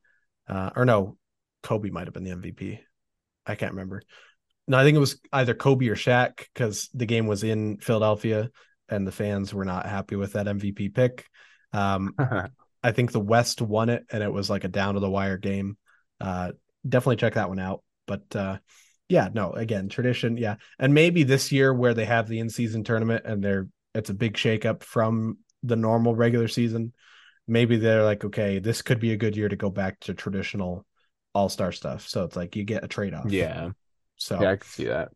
uh, 0.49 0.71
or 0.75 0.85
no, 0.85 1.17
Kobe 1.63 1.91
might 1.91 2.09
have 2.09 2.15
been 2.15 2.25
the 2.25 2.33
MVP. 2.35 2.81
I 3.47 3.55
can't 3.55 3.73
remember. 3.73 4.03
No, 4.67 4.77
I 4.77 4.83
think 4.83 4.97
it 4.97 5.01
was 5.01 5.21
either 5.33 5.55
Kobe 5.55 5.87
or 5.87 5.95
Shaq 5.95 6.47
because 6.53 6.91
the 6.93 7.07
game 7.07 7.29
was 7.29 7.45
in 7.45 7.79
Philadelphia 7.79 8.51
and 8.89 9.07
the 9.07 9.13
fans 9.13 9.55
were 9.55 9.65
not 9.65 9.87
happy 9.87 10.17
with 10.17 10.33
that 10.33 10.47
MVP 10.47 10.93
pick. 10.93 11.25
Um, 11.73 12.15
I 12.89 12.93
think 12.93 13.13
the 13.13 13.21
West 13.21 13.61
won 13.61 13.91
it 13.91 14.07
and 14.11 14.23
it 14.23 14.33
was 14.33 14.49
like 14.49 14.65
a 14.65 14.69
down 14.69 14.95
to 14.95 15.01
the 15.01 15.11
wire 15.11 15.37
game. 15.37 15.77
Uh, 16.23 16.53
definitely 16.89 17.17
check 17.17 17.35
that 17.35 17.51
one 17.51 17.59
out. 17.59 17.83
But 18.07 18.35
uh, 18.35 18.59
yeah, 19.11 19.29
no, 19.31 19.53
again, 19.53 19.91
tradition, 19.91 20.39
yeah. 20.39 20.57
And 20.79 20.95
maybe 20.95 21.23
this 21.23 21.53
year 21.53 21.75
where 21.75 21.93
they 21.93 22.07
have 22.07 22.29
the 22.29 22.39
in-season 22.39 22.85
tournament 22.85 23.27
and 23.27 23.45
they're 23.45 23.69
it's 23.95 24.09
a 24.09 24.15
big 24.15 24.35
shakeup 24.35 24.83
from 24.83 25.37
the 25.63 25.77
normal 25.77 26.15
regular 26.15 26.49
season, 26.49 26.95
maybe 27.47 27.77
they're 27.77 28.05
like, 28.05 28.25
okay, 28.25 28.59
this 28.59 28.81
could 28.81 29.01
be 29.01 29.13
a 29.13 29.19
good 29.19 29.37
year 29.37 29.51
to 29.51 29.57
go 29.57 29.69
back 29.69 30.01
to 30.01 30.15
traditional 30.15 30.87
all 31.35 31.51
star 31.51 31.73
stuff. 31.73 32.09
So 32.09 32.25
it's 32.25 32.37
like 32.37 32.57
you 32.57 32.65
get 32.65 32.85
a 32.85 32.89
trade 32.89 33.13
off. 33.13 33.31
Yeah. 33.31 33.73
So 34.17 34.41
Yeah, 34.41 34.53
I 34.53 34.57
can 34.57 34.67
see 34.67 34.85
that. 34.85 35.11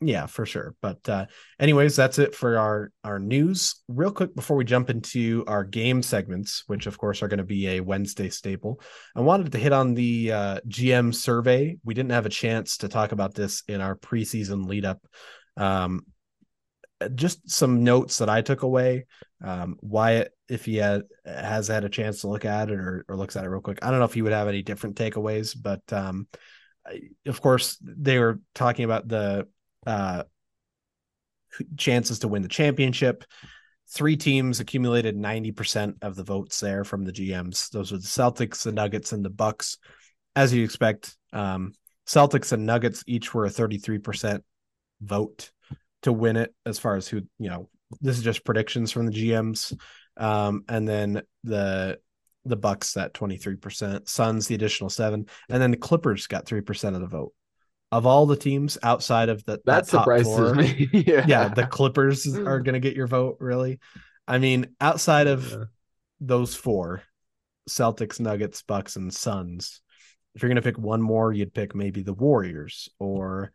Yeah 0.00 0.26
for 0.26 0.46
sure. 0.46 0.74
But 0.80 1.08
uh 1.08 1.26
anyways 1.58 1.96
that's 1.96 2.18
it 2.18 2.34
for 2.34 2.58
our 2.58 2.92
our 3.02 3.18
news. 3.18 3.76
Real 3.88 4.12
quick 4.12 4.34
before 4.34 4.56
we 4.56 4.64
jump 4.64 4.90
into 4.90 5.44
our 5.46 5.64
game 5.64 6.02
segments 6.02 6.62
which 6.66 6.86
of 6.86 6.98
course 6.98 7.22
are 7.22 7.28
going 7.28 7.38
to 7.38 7.44
be 7.44 7.68
a 7.68 7.80
wednesday 7.80 8.28
staple 8.28 8.80
i 9.16 9.20
wanted 9.20 9.50
to 9.52 9.58
hit 9.58 9.72
on 9.72 9.94
the 9.94 10.32
uh 10.32 10.60
gm 10.68 11.14
survey. 11.14 11.76
We 11.84 11.94
didn't 11.94 12.12
have 12.12 12.26
a 12.26 12.30
chance 12.30 12.78
to 12.78 12.88
talk 12.88 13.12
about 13.12 13.34
this 13.34 13.62
in 13.68 13.80
our 13.80 13.96
preseason 13.96 14.68
lead 14.68 14.84
up 14.84 15.00
um 15.56 16.06
just 17.14 17.48
some 17.48 17.84
notes 17.84 18.18
that 18.18 18.28
i 18.28 18.42
took 18.42 18.62
away 18.62 19.06
um 19.44 19.76
wyatt 19.80 20.32
if 20.48 20.64
he 20.64 20.76
had, 20.76 21.02
has 21.26 21.68
had 21.68 21.84
a 21.84 21.90
chance 21.90 22.22
to 22.22 22.28
look 22.28 22.44
at 22.46 22.70
it 22.70 22.78
or, 22.78 23.04
or 23.06 23.16
looks 23.16 23.36
at 23.36 23.44
it 23.44 23.48
real 23.48 23.60
quick. 23.60 23.78
I 23.82 23.90
don't 23.90 23.98
know 23.98 24.06
if 24.06 24.14
he 24.14 24.22
would 24.22 24.32
have 24.32 24.48
any 24.48 24.62
different 24.62 24.96
takeaways 24.96 25.56
but 25.60 25.82
um 25.92 26.26
of 27.26 27.40
course 27.42 27.76
they 27.82 28.18
were 28.18 28.40
talking 28.54 28.84
about 28.84 29.06
the 29.06 29.46
uh, 29.88 30.22
chances 31.78 32.18
to 32.20 32.28
win 32.28 32.42
the 32.42 32.48
championship. 32.48 33.24
Three 33.90 34.18
teams 34.18 34.60
accumulated 34.60 35.16
90% 35.16 35.94
of 36.02 36.14
the 36.14 36.24
votes 36.24 36.60
there 36.60 36.84
from 36.84 37.04
the 37.04 37.12
GMs. 37.12 37.70
Those 37.70 37.90
are 37.90 37.96
the 37.96 38.02
Celtics, 38.02 38.62
the 38.62 38.72
Nuggets, 38.72 39.12
and 39.12 39.24
the 39.24 39.30
Bucks. 39.30 39.78
As 40.36 40.52
you 40.52 40.62
expect, 40.62 41.16
um, 41.32 41.72
Celtics 42.06 42.52
and 42.52 42.66
Nuggets 42.66 43.02
each 43.06 43.32
were 43.32 43.46
a 43.46 43.50
33% 43.50 44.42
vote 45.00 45.50
to 46.02 46.12
win 46.12 46.36
it 46.36 46.54
as 46.66 46.78
far 46.78 46.96
as 46.96 47.08
who, 47.08 47.22
you 47.38 47.48
know, 47.48 47.70
this 48.02 48.18
is 48.18 48.22
just 48.22 48.44
predictions 48.44 48.92
from 48.92 49.06
the 49.06 49.12
GMs. 49.12 49.74
Um, 50.18 50.64
and 50.68 50.86
then 50.86 51.22
the 51.44 51.98
the 52.44 52.56
Bucks 52.56 52.94
that 52.94 53.12
23%, 53.12 54.08
Suns 54.08 54.46
the 54.46 54.54
additional 54.54 54.88
7, 54.88 55.26
and 55.50 55.62
then 55.62 55.70
the 55.70 55.76
Clippers 55.76 56.26
got 56.26 56.46
3% 56.46 56.94
of 56.94 57.00
the 57.00 57.06
vote 57.06 57.32
of 57.90 58.06
all 58.06 58.26
the 58.26 58.36
teams 58.36 58.76
outside 58.82 59.28
of 59.28 59.44
the 59.44 59.52
That, 59.52 59.64
that 59.64 59.86
surprises 59.86 60.26
four, 60.26 60.54
me. 60.54 60.88
yeah. 60.92 61.24
yeah, 61.26 61.48
the 61.48 61.66
Clippers 61.66 62.26
are 62.36 62.60
going 62.60 62.74
to 62.74 62.80
get 62.80 62.96
your 62.96 63.06
vote. 63.06 63.38
Really, 63.40 63.80
I 64.26 64.38
mean, 64.38 64.74
outside 64.80 65.26
of 65.26 65.50
Yeah. 65.50 65.64
those 66.20 66.54
four, 66.54 67.02
Celtics, 67.68 68.20
Nuggets, 68.20 68.62
Bucks, 68.62 68.96
and 68.96 69.12
Suns. 69.12 69.80
If 70.34 70.42
you're 70.42 70.48
going 70.50 70.56
to 70.56 70.62
pick 70.62 70.78
one 70.78 71.02
more, 71.02 71.32
you'd 71.32 71.54
pick 71.54 71.74
maybe 71.74 72.02
the 72.02 72.12
Warriors 72.12 72.88
or, 72.98 73.50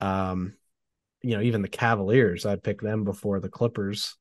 um, 0.00 0.54
you 1.22 1.36
know, 1.36 1.42
even 1.42 1.62
the 1.62 1.68
Cavaliers. 1.68 2.46
I'd 2.46 2.62
pick 2.62 2.80
them 2.80 3.04
before 3.04 3.40
the 3.40 3.48
Clippers. 3.48 4.14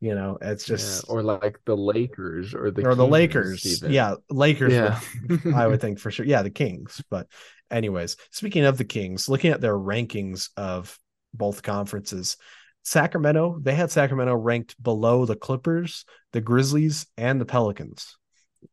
You 0.00 0.14
know, 0.14 0.38
it's 0.40 0.64
just 0.64 1.04
yeah. 1.06 1.12
or 1.12 1.22
like 1.22 1.58
the 1.66 1.76
Lakers 1.76 2.54
or 2.54 2.70
the 2.70 2.86
or 2.86 2.94
the 2.94 3.06
Lakers. 3.06 3.66
even. 3.66 3.92
Yeah, 3.92 4.14
Lakers. 4.30 4.72
Yeah. 4.72 4.98
I 5.54 5.66
would 5.66 5.80
think 5.82 5.98
for 5.98 6.10
sure. 6.10 6.24
Yeah, 6.24 6.42
the 6.42 6.50
Kings. 6.50 7.02
But 7.10 7.26
anyways, 7.74 8.16
speaking 8.30 8.64
of 8.64 8.78
the 8.78 8.84
Kings, 8.84 9.28
looking 9.28 9.50
at 9.52 9.60
their 9.60 9.76
rankings 9.76 10.48
of 10.56 10.98
both 11.32 11.62
conferences, 11.62 12.36
Sacramento, 12.84 13.58
they 13.62 13.74
had 13.74 13.90
Sacramento 13.90 14.34
ranked 14.34 14.80
below 14.82 15.24
the 15.26 15.36
Clippers, 15.36 16.04
the 16.32 16.40
Grizzlies, 16.40 17.06
and 17.16 17.40
the 17.40 17.46
Pelicans, 17.46 18.16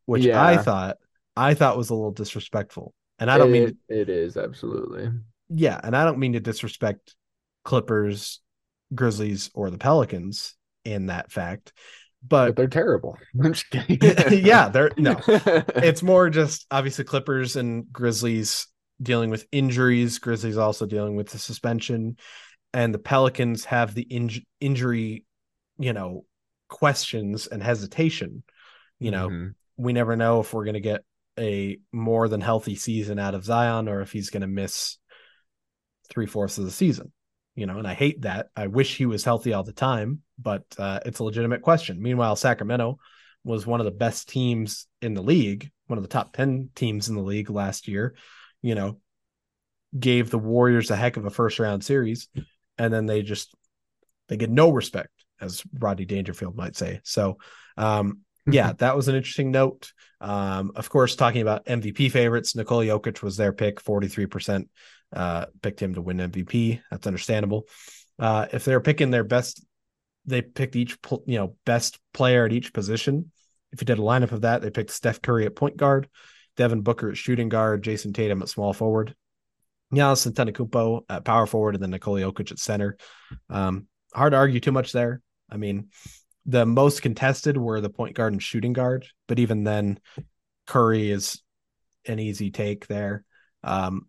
which 0.05 0.27
I 0.27 0.57
thought 0.57 0.97
I 1.35 1.53
thought 1.53 1.77
was 1.77 1.89
a 1.89 1.95
little 1.95 2.11
disrespectful. 2.11 2.93
And 3.19 3.31
I 3.31 3.37
don't 3.37 3.51
mean 3.51 3.77
It- 3.87 3.95
it 4.01 4.09
is 4.09 4.35
absolutely. 4.37 5.09
yeah, 5.49 5.79
and 5.83 5.95
I 5.95 6.03
don't 6.05 6.19
mean 6.19 6.33
to 6.33 6.39
disrespect 6.39 7.15
Clippers, 7.63 8.41
Grizzlies, 8.93 9.49
or 9.53 9.69
the 9.69 9.77
Pelicans 9.77 10.55
in 10.83 11.05
that 11.07 11.31
fact. 11.31 11.71
But 12.27 12.47
But 12.47 12.55
they're 12.57 12.67
terrible. 12.67 13.17
I'm 13.43 13.53
just 13.53 13.69
kidding. 13.71 14.45
yeah, 14.45 14.69
they're 14.69 14.91
no, 14.97 15.19
it's 15.27 16.03
more 16.03 16.29
just 16.29 16.65
obviously 16.69 17.05
Clippers 17.05 17.55
and 17.55 17.91
Grizzlies 17.93 18.67
dealing 19.01 19.29
with 19.29 19.47
injuries. 19.51 20.19
Grizzlies 20.19 20.57
also 20.57 20.85
dealing 20.85 21.15
with 21.15 21.29
the 21.29 21.39
suspension, 21.39 22.17
and 22.73 22.93
the 22.93 22.99
Pelicans 22.99 23.65
have 23.65 23.93
the 23.93 24.05
inj- 24.05 24.45
injury, 24.59 25.25
you 25.77 25.93
know, 25.93 26.25
questions 26.69 27.47
and 27.47 27.61
hesitation. 27.61 28.43
You 28.99 29.11
know, 29.11 29.29
Mhm. 29.29 29.55
we 29.77 29.93
never 29.93 30.15
know 30.15 30.39
if 30.39 30.53
we're 30.53 30.65
going 30.65 30.75
to 30.75 30.79
get 30.79 31.03
a 31.39 31.79
more 31.91 32.27
than 32.27 32.41
healthy 32.41 32.75
season 32.75 33.17
out 33.17 33.35
of 33.35 33.45
Zion 33.45 33.87
or 33.89 34.01
if 34.01 34.11
he's 34.11 34.29
going 34.29 34.41
to 34.41 34.47
miss 34.47 34.97
three 36.09 36.25
fourths 36.25 36.57
of 36.57 36.65
the 36.65 36.71
season. 36.71 37.11
You 37.55 37.65
know, 37.65 37.79
and 37.79 37.87
I 37.87 37.93
hate 37.93 38.21
that. 38.21 38.49
I 38.55 38.67
wish 38.67 38.95
he 38.95 39.05
was 39.05 39.25
healthy 39.25 39.51
all 39.53 39.63
the 39.63 39.73
time, 39.73 40.21
but 40.39 40.63
uh, 40.77 40.99
it's 41.05 41.19
a 41.19 41.23
legitimate 41.23 41.61
question. 41.61 42.01
Meanwhile, 42.01 42.37
Sacramento 42.37 42.97
was 43.43 43.65
one 43.65 43.81
of 43.81 43.85
the 43.85 43.91
best 43.91 44.29
teams 44.29 44.87
in 45.01 45.13
the 45.13 45.21
league, 45.23 45.69
one 45.87 45.97
of 45.97 46.03
the 46.03 46.09
top 46.09 46.33
10 46.33 46.69
teams 46.75 47.09
in 47.09 47.15
the 47.15 47.21
league 47.21 47.49
last 47.49 47.87
year, 47.89 48.15
you 48.61 48.75
know, 48.75 48.99
gave 49.97 50.29
the 50.29 50.39
Warriors 50.39 50.91
a 50.91 50.95
heck 50.95 51.17
of 51.17 51.25
a 51.25 51.29
first 51.29 51.59
round 51.59 51.83
series. 51.83 52.27
And 52.77 52.93
then 52.93 53.05
they 53.05 53.21
just, 53.21 53.53
they 54.27 54.37
get 54.37 54.49
no 54.49 54.71
respect, 54.71 55.11
as 55.39 55.63
Rodney 55.77 56.05
Dangerfield 56.05 56.55
might 56.55 56.75
say. 56.75 57.01
So, 57.03 57.37
um, 57.77 58.19
yeah, 58.47 58.73
that 58.73 58.95
was 58.95 59.07
an 59.07 59.15
interesting 59.15 59.51
note. 59.51 59.91
Um, 60.19 60.71
of 60.75 60.89
course, 60.89 61.15
talking 61.15 61.41
about 61.41 61.65
MVP 61.65 62.11
favorites, 62.11 62.55
Nikola 62.55 62.85
Jokic 62.85 63.21
was 63.21 63.37
their 63.37 63.53
pick, 63.53 63.83
43% 63.83 64.67
uh, 65.13 65.45
picked 65.61 65.81
him 65.81 65.95
to 65.95 66.01
win 66.01 66.17
MVP. 66.17 66.81
That's 66.89 67.07
understandable. 67.07 67.67
Uh, 68.17 68.47
if 68.53 68.65
they're 68.65 68.81
picking 68.81 69.11
their 69.11 69.23
best, 69.23 69.65
they 70.25 70.41
picked 70.41 70.75
each, 70.75 70.97
you 71.25 71.37
know, 71.37 71.55
best 71.65 71.99
player 72.13 72.45
at 72.45 72.53
each 72.53 72.73
position. 72.73 73.31
If 73.71 73.81
you 73.81 73.85
did 73.85 73.99
a 73.99 74.03
lineup 74.03 74.31
of 74.31 74.41
that, 74.41 74.61
they 74.61 74.69
picked 74.69 74.91
Steph 74.91 75.21
Curry 75.21 75.45
at 75.45 75.55
point 75.55 75.77
guard, 75.77 76.07
Devin 76.57 76.81
Booker 76.81 77.09
at 77.11 77.17
shooting 77.17 77.49
guard, 77.49 77.83
Jayson 77.83 78.13
Tatum 78.13 78.41
at 78.41 78.49
small 78.49 78.73
forward, 78.73 79.15
Giannis 79.93 80.29
Antetokounmpo 80.31 81.03
at 81.09 81.25
power 81.25 81.45
forward, 81.45 81.75
and 81.75 81.83
then 81.83 81.91
Nikola 81.91 82.21
Jokic 82.21 82.51
at 82.51 82.59
center. 82.59 82.97
Um, 83.49 83.87
hard 84.13 84.31
to 84.31 84.37
argue 84.37 84.59
too 84.59 84.71
much 84.71 84.91
there. 84.91 85.21
I 85.49 85.57
mean, 85.57 85.89
the 86.45 86.65
most 86.65 87.01
contested 87.01 87.57
were 87.57 87.81
the 87.81 87.89
point 87.89 88.15
guard 88.15 88.33
and 88.33 88.41
shooting 88.41 88.73
guard, 88.73 89.05
but 89.27 89.39
even 89.39 89.63
then, 89.63 89.99
Curry 90.67 91.11
is 91.11 91.41
an 92.05 92.19
easy 92.19 92.51
take 92.51 92.87
there. 92.87 93.23
Um, 93.63 94.07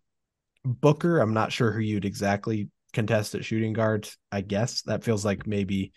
Booker, 0.65 1.19
I'm 1.19 1.35
not 1.35 1.53
sure 1.53 1.73
who 1.73 1.81
you'd 1.81 2.05
exactly 2.05 2.69
contest 2.93 3.35
at 3.35 3.45
shooting 3.45 3.73
guard. 3.73 4.09
I 4.31 4.43
guess 4.43 4.83
that 4.83 5.03
feels 5.03 5.25
like 5.25 5.47
maybe 5.47 5.93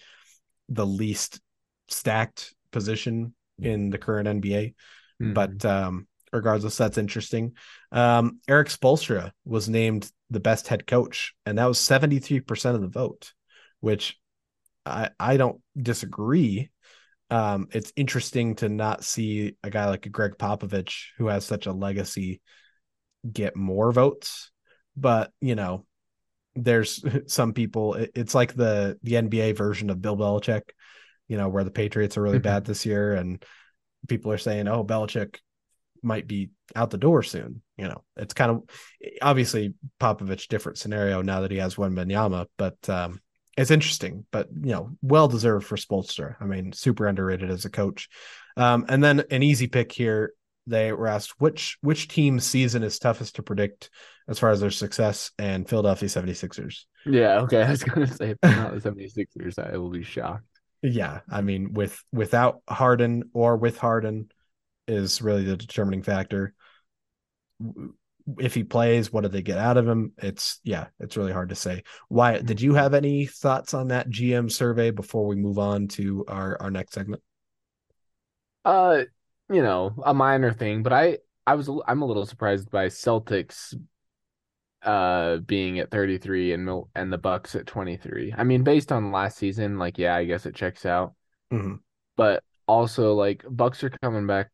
the 0.70 0.86
least 0.86 1.40
stacked 1.88 2.54
position 2.72 3.36
in 3.60 3.90
the 3.90 3.98
current 3.98 4.28
NBA. 4.28 4.74
Mhm. 5.22 5.34
But 5.34 5.64
um, 5.64 6.08
regardless, 6.36 6.78
that's 6.78 6.98
interesting. 7.00 7.54
Um, 7.92 8.40
Erik 8.48 8.68
Spoelstra 8.70 9.32
was 9.46 9.70
named 9.70 10.12
the 10.30 10.40
best 10.40 10.68
head 10.68 10.86
coach, 10.88 11.34
and 11.46 11.58
that 11.58 11.66
was 11.66 11.80
73% 11.80 12.76
of 12.76 12.82
the 12.82 12.88
vote, 12.88 13.34
which 13.80 14.18
I, 14.86 15.10
I 15.20 15.38
don't 15.38 15.62
disagree. 15.82 16.70
Um, 17.32 17.68
it's 17.72 17.92
interesting 17.96 18.56
to 18.58 18.70
not 18.70 19.04
see 19.04 19.56
a 19.64 19.70
guy 19.70 19.90
like 19.90 20.12
Gregg 20.12 20.38
Popovich, 20.38 21.08
who 21.18 21.28
has 21.28 21.46
such 21.46 21.66
a 21.66 21.72
legacy, 21.74 22.42
get 23.32 23.56
more 23.56 23.92
votes. 23.92 24.52
But 24.96 25.32
you 25.42 25.56
know, 25.56 25.86
there's 26.56 27.04
some 27.32 27.54
people. 27.54 27.96
it- 27.96 28.12
it's 28.16 28.36
like 28.36 28.54
the 28.54 28.98
the 29.04 29.16
NBA 29.16 29.54
version 29.54 29.90
of 29.90 30.02
Bill 30.02 30.18
Belichick, 30.18 30.64
you 31.28 31.38
know, 31.38 31.50
where 31.50 31.64
the 31.64 31.72
Patriots 31.72 32.18
are 32.18 32.22
really 32.22 32.40
bad 32.40 32.66
this 32.66 32.86
year, 32.86 33.14
and 33.14 33.44
people 34.08 34.32
are 34.32 34.38
saying, 34.38 34.68
"Oh, 34.68 34.84
Belichick 34.84 35.38
might 36.06 36.28
be 36.28 36.52
out 36.76 36.92
the 36.92 36.98
door 36.98 37.24
soon." 37.24 37.62
You 37.78 37.90
know, 37.90 38.04
it's 38.16 38.34
kind 38.34 38.52
of 38.52 38.64
obviously 39.22 39.74
Popovich 40.00 40.48
different 40.48 40.78
scenario 40.78 41.22
now 41.22 41.42
that 41.42 41.52
he 41.52 41.58
has 41.58 41.76
Wembanyama, 41.76 42.46
but 42.58 42.78
um, 42.90 43.20
it's 43.58 43.72
interesting. 43.72 44.26
But 44.32 44.50
you 44.54 44.72
know, 44.72 44.92
well 45.02 45.28
deserved 45.28 45.66
for 45.66 45.76
Spoelstra. 45.76 46.36
I 46.40 46.46
mean, 46.46 46.72
super 46.72 47.08
underrated 47.08 47.50
as 47.50 47.66
a 47.66 47.70
coach. 47.70 48.10
Um, 48.58 48.86
and 48.88 49.04
then 49.04 49.24
an 49.32 49.44
easy 49.44 49.68
pick 49.68 49.92
here. 49.92 50.34
They 50.68 50.92
were 50.92 51.08
asked 51.08 51.40
which 51.40 51.78
which 51.82 52.08
team's 52.08 52.44
season 52.44 52.82
is 52.82 52.98
toughest 52.98 53.36
to 53.36 53.44
predict 53.44 53.90
as 54.28 54.40
far 54.40 54.50
as 54.50 54.60
their 54.60 54.72
success, 54.72 55.32
and 55.38 55.70
Philadelphia 55.70 56.10
76ers. 56.10 56.86
Yeah, 57.06 57.42
okay. 57.42 57.62
I 57.64 57.70
was 57.70 57.84
gonna 57.84 58.08
say 58.08 58.32
if 58.32 58.38
they're 58.42 58.56
not 58.56 58.74
the 58.74 58.90
76ers, 58.92 59.60
I 59.60 59.78
will 59.78 59.92
be 59.92 60.04
shocked. 60.04 60.44
Yeah, 60.82 61.22
I 61.30 61.42
mean, 61.42 61.74
with 61.74 62.02
without 62.12 62.62
Harden 62.68 63.30
or 63.34 63.58
with 63.58 63.78
Harden 63.78 64.30
is 64.88 65.22
really 65.22 65.44
the 65.44 65.58
determining 65.58 66.04
factor. 66.04 66.54
If 68.40 68.56
he 68.56 68.64
plays, 68.64 69.14
what 69.14 69.22
do 69.22 69.28
they 69.30 69.44
get 69.44 69.60
out 69.60 69.78
of 69.78 69.88
him? 69.88 70.14
It's 70.18 70.60
yeah, 70.64 70.88
it's 71.00 71.16
really 71.16 71.32
hard 71.32 71.50
to 71.50 71.56
say. 71.56 71.84
Wyatt 72.10 72.46
did 72.46 72.60
you 72.60 72.74
have 72.74 72.94
any 72.94 73.28
thoughts 73.28 73.74
on 73.74 73.90
that 73.90 74.10
GM 74.10 74.52
survey 74.52 74.90
before 74.92 75.28
we 75.28 75.36
move 75.36 75.60
on 75.60 75.88
to 75.90 76.26
our 76.28 76.60
our 76.62 76.72
next 76.72 76.94
segment? 76.94 77.22
Uh, 78.64 79.04
you 79.50 79.62
know, 79.62 79.94
a 80.04 80.14
minor 80.14 80.52
thing, 80.52 80.82
but 80.82 80.92
I 80.92 81.20
I 81.46 81.56
was 81.56 81.70
I'm 81.88 82.02
a 82.02 82.06
little 82.06 82.26
surprised 82.26 82.72
by 82.72 82.88
Celtics 82.88 83.76
uh 84.82 85.38
being 85.38 85.80
at 85.80 85.90
33 85.90 86.54
and 86.54 86.66
Mil 86.66 86.90
and 86.96 87.12
the 87.12 87.18
Bucks 87.18 87.56
at 87.56 87.68
23. 87.68 88.34
I 88.36 88.44
mean, 88.44 88.64
based 88.64 88.92
on 88.92 89.12
last 89.12 89.38
season, 89.38 89.78
like 89.78 89.98
yeah, 89.98 90.16
I 90.16 90.26
guess 90.26 90.46
it 90.46 90.56
checks 90.56 90.86
out. 90.86 91.14
Mhm. 91.52 91.80
But 92.16 92.44
also 92.68 93.14
like 93.14 93.46
Bucks 93.48 93.84
are 93.84 93.92
coming 94.02 94.28
back 94.28 94.50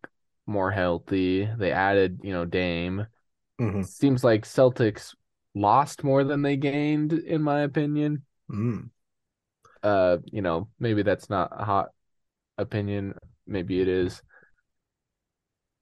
more 0.46 0.72
healthy. 0.72 1.50
They 1.58 1.72
added, 1.72 2.22
you 2.24 2.34
know, 2.34 2.46
Dame. 2.46 3.08
Mhm. 3.60 3.86
Seems 3.86 4.24
like 4.24 4.44
Celtics 4.44 5.16
lost 5.54 6.04
more 6.04 6.24
than 6.24 6.42
they 6.42 6.58
gained, 6.58 7.14
in 7.14 7.42
my 7.42 7.62
opinion. 7.62 8.24
Mm. 8.50 8.90
Uh, 9.84 10.18
you 10.26 10.42
know, 10.42 10.70
maybe 10.80 11.04
that's 11.04 11.30
not 11.30 11.52
a 11.52 11.66
hot 11.66 11.90
opinion. 12.58 13.16
Maybe 13.48 13.82
it 13.82 13.88
is. 13.88 14.22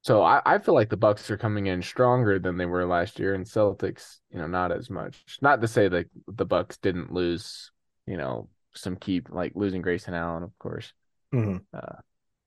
So 0.02 0.24
I, 0.24 0.42
I 0.46 0.60
feel 0.60 0.74
like 0.74 0.90
the 0.90 0.98
Bucks 0.98 1.30
are 1.30 1.38
coming 1.38 1.68
in 1.68 1.82
stronger 1.82 2.40
than 2.40 2.58
they 2.58 2.66
were 2.66 2.86
last 2.86 3.20
year, 3.20 3.34
and 3.34 3.46
Celtics, 3.46 4.20
you 4.32 4.40
know, 4.40 4.48
not 4.48 4.72
as 4.72 4.90
much. 4.90 5.38
Not 5.42 5.62
to 5.62 5.68
say 5.68 5.90
that 5.90 6.06
the 6.28 6.46
Bucks 6.46 6.78
didn't 6.78 7.12
lose, 7.12 7.72
you 8.08 8.18
know, 8.18 8.50
some 8.74 8.96
key 8.96 9.22
like 9.30 9.54
losing 9.56 9.82
Grayson 9.82 10.14
Allen, 10.14 10.44
of 10.44 10.58
course. 10.58 10.94
Mhm. 11.34 11.64
Uh, 11.74 11.98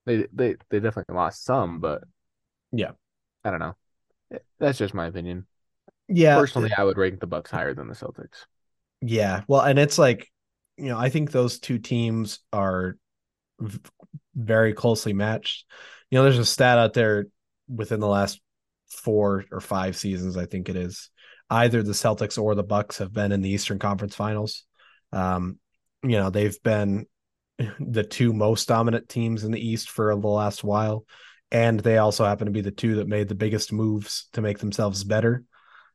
they 0.06 0.26
they 0.32 0.56
they 0.70 0.80
definitely 0.80 1.14
lost 1.14 1.44
some, 1.44 1.80
but 1.80 2.04
Yeah. 2.72 2.92
I 3.44 3.50
don't 3.50 3.60
know. 3.60 3.76
Eh, 4.32 4.38
That's 4.58 4.78
just 4.78 4.94
my 4.94 5.06
opinion. 5.06 5.46
Yeah. 6.08 6.36
Personally, 6.36 6.72
I 6.76 6.84
would 6.84 6.98
rank 6.98 7.20
the 7.20 7.26
Bucks 7.26 7.50
higher 7.50 7.74
than 7.74 7.88
the 7.88 7.94
Celtics. 7.94 8.46
Yeah. 9.00 9.42
Well, 9.48 9.60
and 9.62 9.78
it's 9.78 9.98
like, 9.98 10.30
you 10.76 10.86
know, 10.86 10.98
I 10.98 11.08
think 11.08 11.30
those 11.30 11.58
two 11.58 11.78
teams 11.78 12.40
are 12.52 12.96
v- 13.60 13.78
very 14.34 14.74
closely 14.74 15.12
matched. 15.12 15.64
You 16.10 16.18
know, 16.18 16.24
there's 16.24 16.38
a 16.38 16.44
stat 16.44 16.78
out 16.78 16.92
there 16.92 17.26
within 17.68 18.00
the 18.00 18.08
last 18.08 18.40
four 18.88 19.44
or 19.50 19.60
five 19.60 19.96
seasons, 19.96 20.36
I 20.36 20.46
think 20.46 20.68
it 20.68 20.76
is. 20.76 21.10
Either 21.50 21.82
the 21.82 21.92
Celtics 21.92 22.40
or 22.40 22.54
the 22.54 22.62
Bucks 22.62 22.98
have 22.98 23.12
been 23.12 23.32
in 23.32 23.42
the 23.42 23.50
Eastern 23.50 23.78
Conference 23.78 24.14
Finals. 24.14 24.64
Um, 25.12 25.58
you 26.02 26.16
know, 26.16 26.30
they've 26.30 26.62
been 26.62 27.06
the 27.80 28.04
two 28.04 28.32
most 28.32 28.68
dominant 28.68 29.08
teams 29.08 29.44
in 29.44 29.52
the 29.52 29.66
East 29.66 29.90
for 29.90 30.14
the 30.14 30.28
last 30.28 30.64
while. 30.64 31.04
And 31.50 31.78
they 31.80 31.98
also 31.98 32.24
happen 32.24 32.46
to 32.46 32.52
be 32.52 32.62
the 32.62 32.70
two 32.70 32.96
that 32.96 33.08
made 33.08 33.28
the 33.28 33.34
biggest 33.34 33.72
moves 33.72 34.28
to 34.32 34.40
make 34.40 34.58
themselves 34.58 35.04
better. 35.04 35.44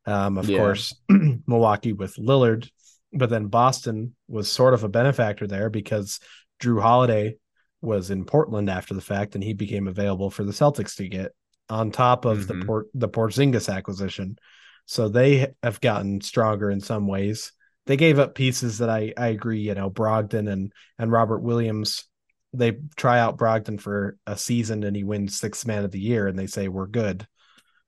Um, 0.05 0.37
of 0.37 0.47
Yeah. 0.47 0.57
course, 0.57 0.93
Milwaukee 1.09 1.93
with 1.93 2.15
Lillard, 2.15 2.69
but 3.11 3.29
then 3.29 3.47
Boston 3.47 4.15
was 4.27 4.51
sort 4.51 4.73
of 4.73 4.83
a 4.83 4.89
benefactor 4.89 5.47
there 5.47 5.69
because 5.69 6.19
Jrue 6.61 6.81
Holiday 6.81 7.37
was 7.81 8.09
in 8.09 8.25
Portland 8.25 8.69
after 8.69 8.93
the 8.93 9.01
fact, 9.01 9.35
and 9.35 9.43
he 9.43 9.53
became 9.53 9.87
available 9.87 10.29
for 10.29 10.43
the 10.43 10.51
Celtics 10.51 10.95
to 10.97 11.07
get 11.07 11.31
on 11.69 11.91
top 11.91 12.25
of 12.25 12.47
the 12.47 12.53
Mhm. 12.53 12.65
Port 12.65 12.87
the 12.93 13.09
Porzingis 13.09 13.73
acquisition. 13.73 14.37
So 14.85 15.09
they 15.09 15.53
have 15.63 15.81
gotten 15.81 16.21
stronger 16.21 16.69
in 16.71 16.79
some 16.79 17.07
ways. 17.07 17.51
They 17.87 17.97
gave 17.97 18.19
up 18.19 18.35
pieces 18.35 18.77
that 18.79 18.89
I 18.89 19.13
I 19.17 19.27
agree, 19.27 19.61
you 19.61 19.73
know, 19.73 19.89
Brogdon 19.89 20.51
and 20.51 20.71
and 20.99 21.11
Robert 21.11 21.39
Williams. 21.39 22.05
They 22.53 22.77
try 22.95 23.19
out 23.19 23.37
Brogdon 23.37 23.79
for 23.79 24.17
a 24.25 24.37
season 24.37 24.83
and 24.83 24.95
he 24.95 25.03
wins 25.03 25.39
sixth 25.39 25.65
man 25.65 25.83
of 25.83 25.91
the 25.91 25.99
year, 25.99 26.27
and 26.27 26.37
they 26.37 26.47
say 26.47 26.67
we're 26.67 26.87
good. 26.87 27.27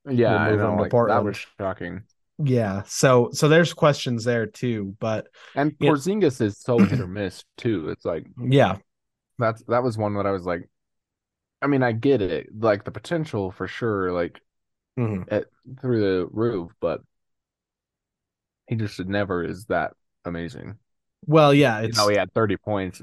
Yeah, 0.10 0.50
We'll 0.50 0.58
know. 0.58 0.76
Like, 0.76 0.92
that 0.92 1.24
was 1.24 1.46
shocking. 1.58 2.04
Yeah, 2.42 2.84
so 2.86 3.30
so 3.34 3.50
there's 3.50 3.74
questions 3.74 4.24
there 4.24 4.46
too, 4.48 4.96
but 5.00 5.28
And. 5.56 5.78
Porzingis 5.78 6.40
is 6.40 6.58
so 6.58 6.78
hit 6.86 7.02
or 7.02 7.08
miss 7.08 7.44
too. 7.58 7.90
It's 7.90 8.06
like 8.06 8.26
yeah, 8.42 8.78
that's 9.38 9.62
that 9.64 9.84
was 9.84 9.98
one 9.98 10.16
that 10.16 10.26
I 10.26 10.32
was 10.32 10.46
like, 10.46 10.70
I 11.62 11.68
mean, 11.68 11.84
I 11.84 11.92
get 11.92 12.22
it, 12.22 12.48
like 12.58 12.86
the 12.86 12.92
potential 12.92 13.52
for 13.52 13.68
sure, 13.68 14.14
like 14.14 14.40
mhm. 14.98 15.26
at 15.30 15.46
through 15.82 16.00
the 16.00 16.28
roof, 16.32 16.72
but 16.80 17.02
he 18.70 18.76
just 18.78 19.00
never 19.06 19.44
is 19.44 19.66
that 19.66 19.94
amazing. 20.26 20.78
well, 21.26 21.54
yeah, 21.54 21.82
You 21.82 21.88
it's 21.90 21.98
know, 21.98 22.08
he 22.08 22.16
had 22.18 22.34
30 22.34 22.58
points. 22.58 23.02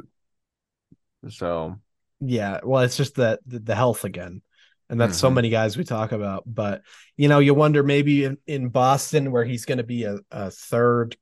So 1.29 1.79
yeah, 2.21 2.61
well, 2.63 2.83
it's 2.83 2.97
just 2.97 3.17
that 3.17 3.41
the, 3.47 3.59
the 3.59 3.75
health 3.75 4.05
again, 4.05 4.43
and 4.89 5.01
that's 5.01 5.17
so 5.19 5.31
Mhm. 5.31 5.35
many 5.35 5.51
guys 5.51 5.77
we 5.77 5.85
talk 5.85 6.13
about. 6.13 6.45
But 6.47 6.83
you 7.17 7.29
know, 7.29 7.39
you 7.41 7.55
wonder 7.55 7.83
maybe 7.83 8.25
in, 8.25 8.39
in 8.47 8.69
Boston 8.69 9.33
where 9.33 9.45
he's 9.45 9.65
going 9.65 9.79
to 9.79 9.85
be 9.85 10.05
a, 10.05 10.19
a 10.31 10.51
third 10.51 11.17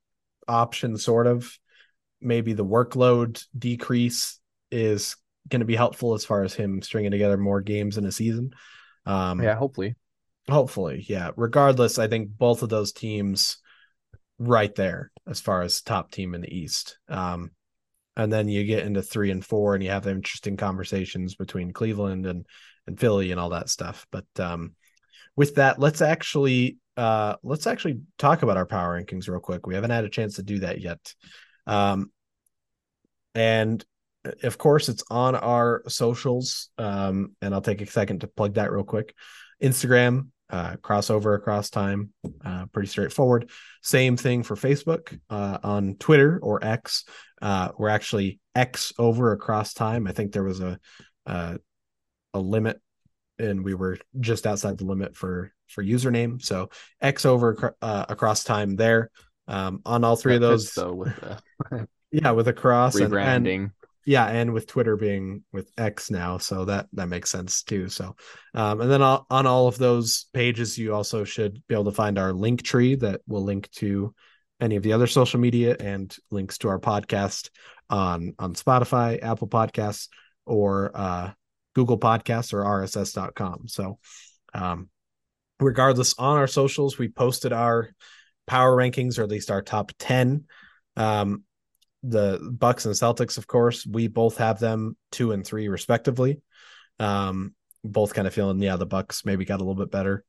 option, 0.46 0.96
sort 0.96 1.26
of. 1.26 1.58
Maybe 2.20 2.54
the 2.54 2.64
workload 2.64 3.44
decrease 3.58 4.40
is 4.70 5.16
going 5.48 5.60
to 5.60 5.66
be 5.66 5.76
helpful 5.76 6.14
as 6.14 6.24
far 6.24 6.42
as 6.42 6.54
him 6.54 6.80
stringing 6.80 7.10
together 7.10 7.36
more 7.36 7.60
games 7.60 7.98
in 7.98 8.06
a 8.06 8.12
season. 8.12 8.54
Um, 9.04 9.42
yeah, 9.42 9.56
hopefully. 9.56 9.94
Hopefully, 10.48 11.04
yeah. 11.08 11.30
Regardless, 11.36 11.98
I 11.98 12.08
think 12.08 12.30
both 12.38 12.62
of 12.62 12.68
those 12.70 12.92
teams 12.92 13.58
right 14.38 14.74
there 14.74 15.10
as 15.26 15.40
far 15.40 15.62
as 15.62 15.80
top 15.80 16.10
team 16.10 16.34
in 16.34 16.40
the 16.40 16.54
East. 16.54 16.98
Um, 17.08 17.50
and 18.16 18.32
then 18.32 18.48
you 18.48 18.64
get 18.64 18.86
into 18.86 19.02
three 19.02 19.30
and 19.30 19.44
four, 19.44 19.74
and 19.74 19.82
you 19.82 19.90
have 19.90 20.06
interesting 20.06 20.56
conversations 20.56 21.34
between 21.34 21.72
Cleveland 21.72 22.26
and 22.26 22.46
and 22.86 23.00
Philly 23.00 23.30
and 23.30 23.40
all 23.40 23.50
that 23.50 23.68
stuff. 23.68 24.06
But 24.10 24.26
um, 24.38 24.74
with 25.36 25.56
that, 25.56 25.78
let's 25.78 26.00
actually 26.00 26.78
uh, 26.96 27.36
let's 27.42 27.66
actually 27.66 28.00
talk 28.18 28.42
about 28.42 28.56
our 28.56 28.66
power 28.66 29.00
rankings 29.00 29.28
real 29.28 29.40
quick. 29.40 29.66
We 29.66 29.74
haven't 29.74 29.90
had 29.90 30.04
a 30.04 30.10
chance 30.10 30.36
to 30.36 30.42
do 30.42 30.60
that 30.60 30.80
yet. 30.80 31.14
Um, 31.66 32.10
and 33.34 33.84
of 34.42 34.58
course, 34.58 34.88
it's 34.88 35.04
on 35.10 35.34
our 35.34 35.82
socials. 35.88 36.70
Um, 36.78 37.34
and 37.42 37.52
I'll 37.52 37.60
take 37.60 37.80
a 37.80 37.86
second 37.86 38.20
to 38.20 38.28
plug 38.28 38.54
that 38.54 38.70
real 38.70 38.84
quick. 38.84 39.14
Instagram, 39.62 40.28
uh, 40.50 40.76
crossover 40.76 41.34
across 41.36 41.70
time, 41.70 42.12
uh, 42.44 42.66
pretty 42.66 42.88
straightforward. 42.88 43.50
Same 43.82 44.16
thing 44.16 44.42
for 44.42 44.56
Facebook, 44.56 45.18
uh, 45.30 45.58
on 45.62 45.96
Twitter 45.96 46.38
or 46.42 46.64
X. 46.64 47.04
Uh, 47.40 47.70
we're 47.76 47.88
actually 47.88 48.40
X 48.54 48.92
over 48.98 49.32
across 49.32 49.74
time. 49.74 50.06
I 50.06 50.12
think 50.12 50.32
there 50.32 50.44
was 50.44 50.60
a 50.60 50.78
uh, 51.26 51.56
a 52.32 52.40
limit, 52.40 52.80
and 53.38 53.64
we 53.64 53.74
were 53.74 53.98
just 54.20 54.46
outside 54.46 54.78
the 54.78 54.84
limit 54.84 55.16
for 55.16 55.52
for 55.68 55.82
username. 55.82 56.42
So 56.42 56.70
X 57.00 57.24
over 57.24 57.74
uh, 57.80 58.06
across 58.08 58.44
time 58.44 58.76
there. 58.76 59.10
Um, 59.46 59.82
on 59.84 60.04
all 60.04 60.16
three 60.16 60.38
That 60.38 60.44
of 60.44 60.50
those, 60.50 60.72
though 60.72 60.94
with 60.94 61.16
the 61.16 61.88
yeah, 62.10 62.30
with 62.30 62.48
a 62.48 62.52
cross 62.52 62.94
and, 62.94 63.04
and 63.04 63.12
rebranding. 63.12 63.70
Yeah, 64.06 64.26
and 64.26 64.52
with 64.52 64.66
Twitter 64.66 64.96
being 64.96 65.44
with 65.52 65.70
X 65.78 66.10
now, 66.10 66.38
so 66.38 66.66
that 66.66 66.86
that 66.92 67.08
makes 67.08 67.30
sense 67.30 67.62
too. 67.62 67.88
So, 67.88 68.16
um, 68.54 68.80
and 68.80 68.90
then 68.90 69.00
all, 69.00 69.26
on 69.30 69.46
all 69.46 69.66
of 69.66 69.78
those 69.78 70.26
pages, 70.34 70.76
you 70.76 70.94
also 70.94 71.24
should 71.24 71.62
be 71.68 71.74
able 71.74 71.86
to 71.86 71.92
find 71.92 72.18
our 72.18 72.32
link 72.32 72.62
tree 72.62 72.96
that 72.96 73.22
will 73.26 73.42
link 73.42 73.70
to 73.72 74.14
any 74.60 74.76
of 74.76 74.82
the 74.82 74.92
other 74.92 75.06
social 75.06 75.40
media 75.40 75.74
and 75.80 76.14
links 76.30 76.58
to 76.58 76.68
our 76.68 76.78
podcast 76.78 77.48
on 77.88 78.34
on 78.38 78.54
Spotify, 78.54 79.22
Apple 79.22 79.48
Podcasts, 79.48 80.08
or 80.44 80.90
uh, 80.94 81.30
Google 81.74 81.98
Podcasts 81.98 82.52
or 82.52 82.62
RSS.com. 82.62 83.68
So, 83.68 83.98
um, 84.52 84.90
regardless, 85.60 86.14
on 86.18 86.36
our 86.36 86.46
socials, 86.46 86.98
we 86.98 87.08
posted 87.08 87.54
our 87.54 87.90
power 88.46 88.76
rankings, 88.76 89.18
or 89.18 89.22
at 89.22 89.30
least 89.30 89.50
our 89.50 89.62
top 89.62 89.92
ten. 89.98 90.44
Um, 90.94 91.44
the 92.06 92.38
Bucks 92.52 92.84
and 92.84 92.94
Celtics, 92.94 93.38
of 93.38 93.46
course, 93.46 93.86
we 93.86 94.08
both 94.08 94.36
have 94.38 94.58
them 94.58 94.96
two 95.10 95.32
and 95.32 95.44
three 95.44 95.68
respectively. 95.68 96.40
Um, 96.98 97.54
both 97.82 98.14
kind 98.14 98.26
of 98.26 98.34
feeling, 98.34 98.60
yeah, 98.60 98.76
the 98.76 98.86
Bucks 98.86 99.24
maybe 99.24 99.44
got 99.44 99.60
a 99.60 99.64
little 99.64 99.82
bit 99.82 99.90
better. 99.90 100.24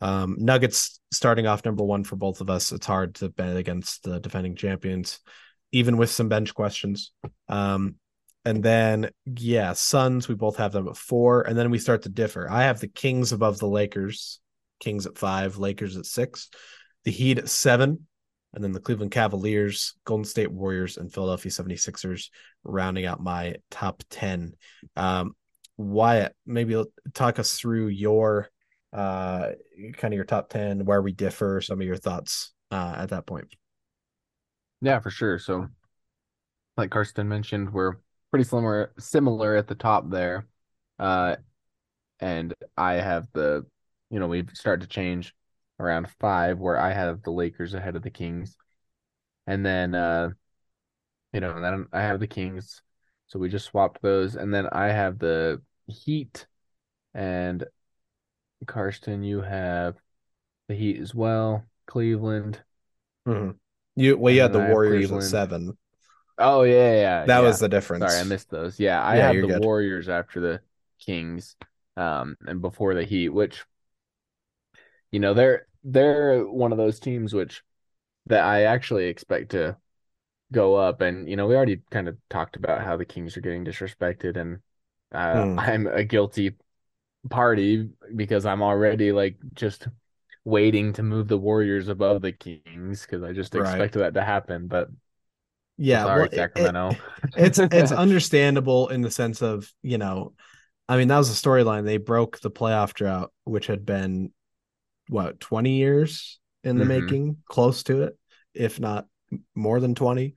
Um, 0.00 0.36
Nuggets 0.38 1.00
starting 1.12 1.46
off 1.46 1.64
number 1.64 1.84
one 1.84 2.04
for 2.04 2.16
both 2.16 2.40
of 2.40 2.50
us. 2.50 2.72
It's 2.72 2.86
hard 2.86 3.16
to 3.16 3.28
bet 3.28 3.56
against 3.56 4.02
the 4.02 4.20
defending 4.20 4.56
champions, 4.56 5.20
even 5.72 5.96
with 5.96 6.10
some 6.10 6.28
bench 6.28 6.54
questions. 6.54 7.12
Um, 7.48 7.96
and 8.44 8.62
then 8.62 9.10
yeah, 9.24 9.72
Suns, 9.72 10.28
we 10.28 10.34
both 10.34 10.56
have 10.56 10.72
them 10.72 10.88
at 10.88 10.96
four, 10.96 11.42
and 11.42 11.58
then 11.58 11.70
we 11.70 11.78
start 11.78 12.02
to 12.02 12.08
differ. 12.08 12.48
I 12.50 12.64
have 12.64 12.80
the 12.80 12.88
Kings 12.88 13.32
above 13.32 13.58
the 13.58 13.68
Lakers, 13.68 14.40
Kings 14.78 15.06
at 15.06 15.18
five, 15.18 15.58
Lakers 15.58 15.96
at 15.96 16.06
six, 16.06 16.50
the 17.04 17.10
Heat 17.10 17.38
at 17.38 17.48
seven, 17.48 18.06
and 18.56 18.64
then 18.64 18.72
the 18.72 18.80
Cleveland 18.80 19.10
Cavaliers, 19.12 19.94
Golden 20.06 20.24
State 20.24 20.50
Warriors, 20.50 20.96
and 20.96 21.12
Philadelphia 21.12 21.52
76ers 21.52 22.30
rounding 22.64 23.04
out 23.04 23.22
my 23.22 23.56
top 23.70 24.02
10. 24.08 24.54
Um, 24.96 25.36
Wyatt, 25.76 26.34
maybe 26.46 26.82
talk 27.12 27.38
us 27.38 27.58
through 27.58 27.88
your 27.88 28.48
uh 28.94 29.50
kind 29.98 30.14
of 30.14 30.16
your 30.16 30.24
top 30.24 30.48
10, 30.48 30.86
where 30.86 31.02
we 31.02 31.12
differ, 31.12 31.60
some 31.60 31.80
of 31.80 31.86
your 31.86 31.98
thoughts 31.98 32.54
uh 32.70 32.94
at 32.96 33.10
that 33.10 33.26
point. 33.26 33.54
Yeah, 34.80 35.00
for 35.00 35.10
sure. 35.10 35.38
So, 35.38 35.68
like 36.78 36.90
Karston 36.90 37.26
mentioned, 37.26 37.74
we're 37.74 37.96
pretty 38.30 38.44
similar 38.44 38.94
similar 38.98 39.54
at 39.54 39.66
the 39.68 39.74
top 39.74 40.08
there. 40.08 40.46
Uh, 40.98 41.36
and 42.20 42.54
I 42.74 42.94
have 42.94 43.28
the, 43.34 43.66
you 44.08 44.18
know, 44.18 44.28
we've 44.28 44.48
started 44.54 44.80
to 44.80 44.88
change 44.88 45.34
around 45.80 46.08
five, 46.20 46.58
where 46.58 46.78
I 46.78 46.92
have 46.92 47.22
the 47.22 47.32
Lakers 47.32 47.74
ahead 47.74 47.96
of 47.96 48.02
the 48.02 48.10
Kings, 48.10 48.56
and 49.46 49.64
then, 49.66 49.94
uh, 49.94 50.30
you 51.32 51.40
know, 51.40 51.60
then 51.60 51.86
I 51.92 52.00
have 52.02 52.20
the 52.20 52.26
Kings, 52.26 52.82
so 53.26 53.38
we 53.38 53.48
just 53.48 53.66
swapped 53.66 54.00
those, 54.02 54.36
and 54.36 54.52
then 54.52 54.66
I 54.72 54.86
have 54.88 55.18
the 55.18 55.62
Heat, 55.88 56.46
and 57.14 57.64
Karston, 58.66 59.24
you 59.24 59.40
have 59.40 59.96
the 60.68 60.74
Heat 60.74 61.00
as 61.00 61.14
well, 61.14 61.64
Cleveland. 61.86 62.62
Mm-hmm. 63.26 63.50
You 63.96 64.16
well, 64.18 64.32
you 64.34 64.42
had 64.42 64.52
the 64.52 64.58
I 64.58 64.60
Warriors 64.60 65.10
at 65.12 65.22
seven. 65.22 65.76
Oh 66.38 66.62
yeah, 66.64 66.92
yeah, 66.94 67.24
That 67.26 67.40
yeah. 67.40 67.42
was 67.42 67.58
the 67.60 67.68
difference. 67.68 68.02
Sorry, 68.02 68.18
I 68.20 68.24
missed 68.24 68.50
those. 68.50 68.78
Yeah, 68.78 69.02
I 69.02 69.16
Yeah, 69.16 69.26
have 69.28 69.40
the 69.40 69.48
good. 69.48 69.48
Warriors 69.48 70.08
after 70.08 70.40
the 70.40 70.60
Kings, 70.98 71.56
um, 71.96 72.36
and 72.46 72.60
before 72.60 72.94
the 72.94 73.04
Heat, 73.04 73.30
which, 73.30 73.64
you 75.10 75.20
know, 75.20 75.34
they're 75.34 75.66
they're 75.84 76.44
one 76.44 76.72
of 76.72 76.78
those 76.78 76.98
teams 76.98 77.32
which 77.32 77.62
that 78.26 78.44
I 78.44 78.64
actually 78.64 79.06
expect 79.06 79.52
to 79.52 79.76
go 80.52 80.74
up. 80.74 81.00
And 81.00 81.28
you 81.28 81.36
know, 81.36 81.46
we 81.46 81.56
already 81.56 81.82
kind 81.90 82.08
of 82.08 82.16
talked 82.28 82.56
about 82.56 82.82
how 82.82 82.96
the 82.96 83.04
Kings 83.04 83.36
are 83.36 83.40
getting 83.40 83.64
disrespected, 83.64 84.36
and 84.36 84.58
uh, 85.12 85.34
mm. 85.34 85.58
I'm 85.58 85.86
a 85.86 86.04
guilty 86.04 86.54
party 87.30 87.88
because 88.14 88.46
I'm 88.46 88.62
already 88.62 89.12
like 89.12 89.36
just 89.54 89.88
waiting 90.44 90.92
to 90.94 91.02
move 91.02 91.28
the 91.28 91.38
Warriors 91.38 91.88
above 91.88 92.22
the 92.22 92.32
Kings 92.32 93.02
because 93.02 93.22
I 93.22 93.32
just 93.32 93.54
expected 93.54 94.00
right. 94.00 94.12
that 94.12 94.20
to 94.20 94.24
happen. 94.24 94.68
But 94.68 94.88
yeah, 95.76 96.04
sorry, 96.04 96.22
well, 96.22 96.30
Sacramento. 96.32 96.88
It, 96.90 96.96
it, 96.96 97.34
it's 97.36 97.58
it's 97.58 97.92
understandable 97.92 98.88
in 98.88 99.02
the 99.02 99.10
sense 99.10 99.42
of 99.42 99.72
you 99.82 99.98
know, 99.98 100.32
I 100.88 100.96
mean 100.96 101.08
that 101.08 101.18
was 101.18 101.30
a 101.30 101.48
storyline. 101.48 101.84
They 101.84 101.98
broke 101.98 102.40
the 102.40 102.50
playoff 102.50 102.94
drought, 102.94 103.32
which 103.44 103.66
had 103.66 103.84
been 103.84 104.32
what 105.08 105.40
twenty 105.40 105.76
years 105.76 106.38
in 106.64 106.76
the 106.76 106.84
mm-hmm. 106.84 107.04
making, 107.04 107.36
close 107.48 107.82
to 107.84 108.02
it, 108.02 108.18
if 108.54 108.80
not 108.80 109.06
more 109.54 109.80
than 109.80 109.94
twenty. 109.94 110.34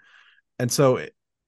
And 0.58 0.72
so, 0.72 1.00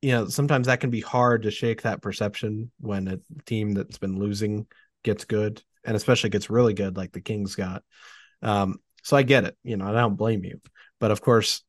you 0.02 0.12
know, 0.12 0.28
sometimes 0.28 0.68
that 0.68 0.80
can 0.80 0.90
be 0.90 1.02
hard 1.02 1.44
to 1.44 1.52
shake 1.52 1.82
that 1.82 2.02
perception 2.02 2.72
when 2.80 3.08
a 3.08 3.20
team 3.46 3.74
that's 3.74 3.98
been 3.98 4.18
losing 4.18 4.68
gets 5.04 5.26
good, 5.26 5.62
and 5.84 5.96
especially 5.96 6.30
gets 6.30 6.50
really 6.50 6.74
good, 6.74 6.98
like 6.98 7.12
the 7.12 7.22
Kings 7.22 7.56
got. 7.56 7.84
Um, 8.42 8.78
so 9.04 9.18
I 9.18 9.24
get 9.24 9.46
it, 9.46 9.58
you 9.64 9.78
know, 9.78 9.88
I 9.88 9.92
don't 9.94 10.16
blame 10.16 10.44
you, 10.44 10.62
but 11.00 11.12
of 11.12 11.22
course, 11.22 11.64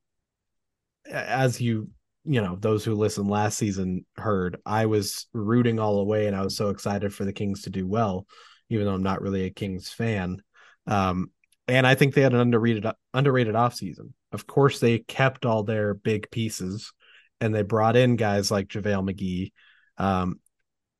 as 1.11 1.61
you 1.61 1.89
you 2.25 2.41
know 2.41 2.57
those 2.57 2.85
who 2.85 2.95
listened 2.95 3.29
last 3.29 3.59
season 3.59 4.05
heard 4.17 4.57
i 4.65 4.87
was 4.87 5.27
rooting 5.33 5.79
all 5.79 5.99
the 5.99 6.05
way 6.05 6.27
and 6.27 6.37
i 6.37 6.43
was 6.43 6.57
so 6.57 6.69
excited 6.69 7.13
for 7.13 7.25
the 7.25 7.33
kings 7.33 7.63
to 7.63 7.71
do 7.71 7.87
well 7.87 8.27
even 8.69 8.87
though 8.87 8.95
i'm 8.95 9.03
not 9.03 9.21
really 9.21 9.45
a 9.45 9.51
kings 9.51 9.91
fan 9.91 10.41
um, 10.87 11.31
and 11.73 11.87
i 11.87 11.95
think 11.95 12.15
they 12.15 12.23
had 12.23 12.33
an 12.35 12.41
underrated 12.41 12.87
underrated 13.15 13.55
offseason 13.55 14.13
of 14.33 14.47
course 14.47 14.79
they 14.79 14.99
kept 14.99 15.47
all 15.47 15.63
their 15.63 15.95
big 15.95 16.31
pieces 16.31 16.93
and 17.41 17.55
they 17.55 17.63
brought 17.63 17.97
in 17.97 18.17
guys 18.17 18.51
like 18.51 18.69
javale 18.69 19.09
mcgee 19.09 19.53
um, 19.99 20.41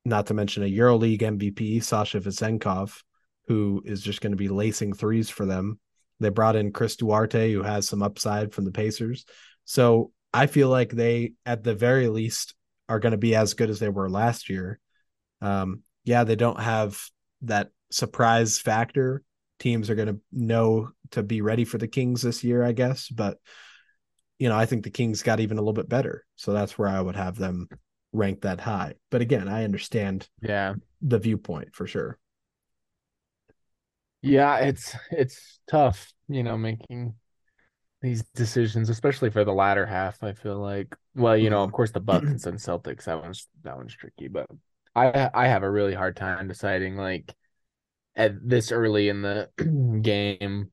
not 0.05 0.27
to 0.27 0.35
mention 0.35 0.63
a 0.63 0.67
euroleague 0.67 1.23
mvp 1.23 1.83
sasha 1.83 2.21
vezenkov 2.21 3.03
who 3.49 3.83
is 3.85 4.03
just 4.03 4.21
going 4.21 4.33
to 4.33 4.37
be 4.37 4.49
lacing 4.49 4.93
threes 4.93 5.31
for 5.31 5.47
them 5.47 5.79
they 6.21 6.29
brought 6.29 6.57
in 6.57 6.73
chris 6.73 6.97
duarte 6.97 7.53
who 7.53 7.63
has 7.63 7.89
some 7.89 8.03
upside 8.03 8.53
from 8.53 8.65
the 8.65 8.73
pacers 8.73 9.25
so 9.65 10.11
I 10.33 10.47
feel 10.47 10.69
like 10.69 10.91
they, 10.91 11.33
at 11.45 11.63
the 11.63 11.75
very 11.75 12.09
least, 12.09 12.55
are 12.89 12.99
going 12.99 13.13
to 13.13 13.19
be 13.19 13.35
as 13.35 13.55
good 13.55 13.71
as 13.71 13.79
they 13.79 13.89
were 13.89 14.09
last 14.09 14.49
year. 14.49 14.81
Um, 15.41 15.83
yeah, 16.05 16.25
they 16.25 16.37
don't 16.37 16.61
have 16.61 17.01
that 17.43 17.71
surprise 17.91 18.59
factor. 18.59 19.23
Teams 19.63 19.89
are 19.89 19.95
going 19.95 20.09
to 20.09 20.21
know 20.33 20.91
to 21.13 21.23
be 21.23 21.41
ready 21.41 21.65
for 21.65 21.79
the 21.79 21.87
Kings 21.87 22.21
this 22.21 22.43
year, 22.43 22.65
I 22.65 22.73
guess. 22.73 23.09
But, 23.09 23.39
you 24.41 24.49
know, 24.49 24.57
I 24.57 24.67
think 24.67 24.83
the 24.83 24.91
Kings 24.91 25.23
got 25.23 25.39
even 25.39 25.57
a 25.57 25.61
little 25.61 25.73
bit 25.73 25.89
better. 25.89 26.25
So 26.35 26.53
that's 26.53 26.77
where 26.77 26.89
I 26.89 27.01
would 27.01 27.15
have 27.15 27.37
them 27.37 27.69
ranked 28.13 28.43
that 28.43 28.61
high. 28.61 28.95
But 29.11 29.21
again, 29.21 29.47
I 29.47 29.63
understand 29.63 30.29
yeah 30.43 30.75
the 31.01 31.21
viewpoint 31.21 31.77
for 31.77 31.87
sure. 31.87 32.19
Yeah, 34.21 34.57
it's 34.57 34.97
it's 35.13 35.61
tough, 35.69 36.13
you 36.29 36.43
know, 36.43 36.59
making 36.59 37.15
these 38.01 38.25
decisions, 38.35 38.91
especially 38.91 39.31
for 39.31 39.45
the 39.45 39.53
latter 39.53 39.87
half. 39.87 40.25
I 40.25 40.33
feel 40.33 40.59
like, 40.59 40.97
well, 41.15 41.37
you 41.37 41.51
know, 41.51 41.63
of 41.63 41.69
mm-hmm. 41.69 41.77
course, 41.77 41.93
the 41.93 42.01
Bucks 42.01 42.47
and 42.47 42.59
Celtics 42.59 43.05
that 43.05 43.23
one's 43.23 43.47
that 43.63 43.77
one's 43.77 43.95
tricky, 43.95 44.27
but 44.27 44.49
I 44.95 45.31
I 45.33 45.47
have 45.47 45.63
a 45.63 45.71
really 45.71 45.95
hard 45.95 46.17
time 46.17 46.49
deciding 46.49 46.97
like 46.97 47.33
at 48.15 48.33
this 48.47 48.73
early 48.73 49.09
in 49.09 49.23
the 49.23 49.49
game, 50.03 50.71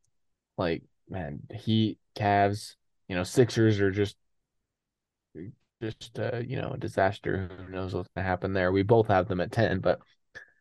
like 0.58 0.84
man, 1.10 1.42
Heat, 1.54 2.00
Cavs, 2.16 2.76
you 3.08 3.16
know, 3.16 3.24
Sixers 3.24 3.80
are 3.80 3.92
just 3.92 4.16
just 5.82 6.20
uh, 6.20 6.38
you 6.46 6.62
know 6.62 6.72
a 6.72 6.78
disaster. 6.78 7.50
Who 7.66 7.72
knows 7.72 7.94
what's 7.94 8.10
gonna 8.16 8.28
happen 8.28 8.54
there? 8.54 8.72
We 8.72 8.84
both 8.84 9.08
have 9.08 9.28
them 9.28 9.42
at 9.42 9.52
ten, 9.52 9.80
but 9.80 10.00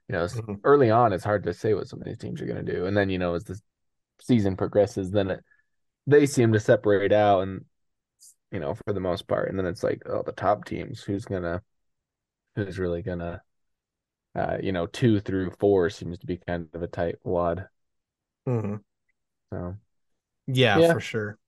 you 0.08 0.14
know, 0.14 0.24
mm-hmm. 0.24 0.54
early 0.64 0.90
on, 0.90 1.12
it's 1.12 1.24
hard 1.24 1.44
to 1.44 1.52
say 1.52 1.74
what 1.74 1.88
some 1.88 2.00
of 2.00 2.06
these 2.06 2.18
teams 2.18 2.40
are 2.40 2.46
gonna 2.46 2.62
do, 2.62 2.86
and 2.86 2.96
then 2.96 3.10
you 3.10 3.18
know 3.18 3.34
as 3.34 3.44
the 3.44 3.60
season 4.20 4.56
progresses, 4.56 5.10
then 5.10 5.30
it 5.30 5.44
they 6.08 6.24
seem 6.24 6.52
to 6.54 6.60
separate 6.60 7.12
out 7.12 7.42
and 7.42 7.64
you 8.50 8.58
know 8.58 8.74
for 8.74 8.94
the 8.94 9.00
most 9.00 9.28
part 9.28 9.50
and 9.50 9.58
then 9.58 9.66
it's 9.66 9.82
like 9.82 10.02
oh 10.06 10.22
the 10.24 10.32
top 10.32 10.64
teams 10.64 11.02
who's 11.02 11.26
gonna 11.26 11.62
who's 12.56 12.78
really 12.78 13.02
gonna 13.02 13.42
uh 14.38 14.58
you 14.62 14.72
know 14.72 14.86
two 14.86 15.20
through 15.20 15.50
four 15.58 15.90
seems 15.90 16.18
to 16.18 16.26
be 16.26 16.36
kind 16.36 16.68
of 16.74 16.82
a 16.82 16.86
tight 16.86 17.16
wad. 17.24 17.66
Mm-hmm. 18.48 18.76
so 19.52 19.76
yeah, 20.46 20.78
yeah, 20.78 20.92
for 20.92 21.00
sure. 21.00 21.38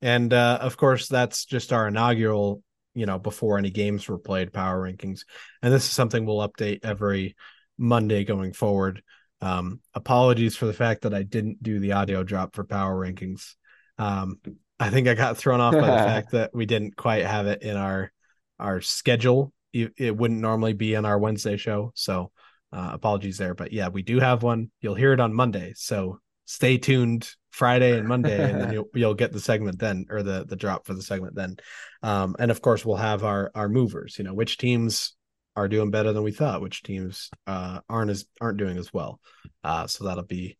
And 0.00 0.32
uh 0.32 0.58
of 0.60 0.76
course 0.76 1.08
that's 1.08 1.44
just 1.44 1.72
our 1.72 1.88
inaugural 1.88 2.62
you 2.94 3.06
know 3.06 3.18
before 3.18 3.58
any 3.58 3.70
games 3.70 4.08
were 4.08 4.18
played 4.18 4.52
power 4.52 4.82
rankings. 4.82 5.20
And 5.62 5.72
this 5.72 5.84
is 5.84 5.90
something 5.90 6.24
we'll 6.24 6.48
update 6.48 6.80
every 6.82 7.36
monday 7.78 8.24
going 8.24 8.52
forward. 8.52 9.02
Um 9.40 9.80
apologies 9.94 10.56
for 10.56 10.66
the 10.66 10.72
fact 10.72 11.02
that 11.02 11.14
i 11.14 11.22
didn't 11.22 11.62
do 11.62 11.78
the 11.80 11.92
audio 11.92 12.22
drop 12.22 12.54
for 12.54 12.64
power 12.64 12.94
rankings. 12.94 13.54
Um, 13.98 14.40
I 14.80 14.90
think 14.90 15.06
I 15.06 15.14
got 15.14 15.36
thrown 15.36 15.60
off 15.60 15.74
by 15.74 15.80
the 15.80 15.86
fact 15.86 16.32
that 16.32 16.52
we 16.52 16.66
didn't 16.66 16.96
quite 16.96 17.24
have 17.24 17.46
it 17.46 17.62
in 17.62 17.76
our 17.76 18.12
our 18.58 18.80
schedule. 18.80 19.52
It, 19.72 19.92
it 19.96 20.16
wouldn't 20.16 20.40
normally 20.40 20.72
be 20.72 20.94
in 20.94 21.04
our 21.04 21.18
Wednesday 21.18 21.56
show, 21.56 21.92
so 21.94 22.30
uh, 22.72 22.90
apologies 22.92 23.38
there. 23.38 23.54
But 23.54 23.72
yeah, 23.72 23.88
we 23.88 24.02
do 24.02 24.20
have 24.20 24.42
one. 24.42 24.70
You'll 24.80 24.94
hear 24.94 25.12
it 25.12 25.20
on 25.20 25.34
Monday, 25.34 25.72
so 25.76 26.20
stay 26.44 26.78
tuned 26.78 27.30
Friday 27.50 27.98
and 27.98 28.08
Monday, 28.08 28.50
and 28.50 28.60
then 28.60 28.72
you'll 28.72 28.88
you'll 28.94 29.14
get 29.14 29.32
the 29.32 29.40
segment 29.40 29.78
then, 29.78 30.06
or 30.10 30.22
the 30.22 30.44
the 30.46 30.56
drop 30.56 30.86
for 30.86 30.94
the 30.94 31.02
segment 31.02 31.34
then. 31.34 31.56
Um, 32.02 32.36
and 32.38 32.50
of 32.50 32.60
course, 32.60 32.84
we'll 32.84 32.96
have 32.96 33.24
our 33.24 33.50
our 33.54 33.68
movers. 33.68 34.16
You 34.18 34.24
know, 34.24 34.34
which 34.34 34.58
teams 34.58 35.14
are 35.54 35.68
doing 35.68 35.90
better 35.90 36.12
than 36.12 36.22
we 36.22 36.32
thought, 36.32 36.62
which 36.62 36.82
teams 36.82 37.30
uh, 37.46 37.80
aren't 37.88 38.10
as 38.10 38.26
aren't 38.40 38.58
doing 38.58 38.78
as 38.78 38.92
well. 38.92 39.20
Uh, 39.62 39.86
so 39.86 40.04
that'll 40.04 40.24
be 40.24 40.56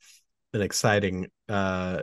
an 0.53 0.61
exciting 0.61 1.29
uh, 1.49 2.03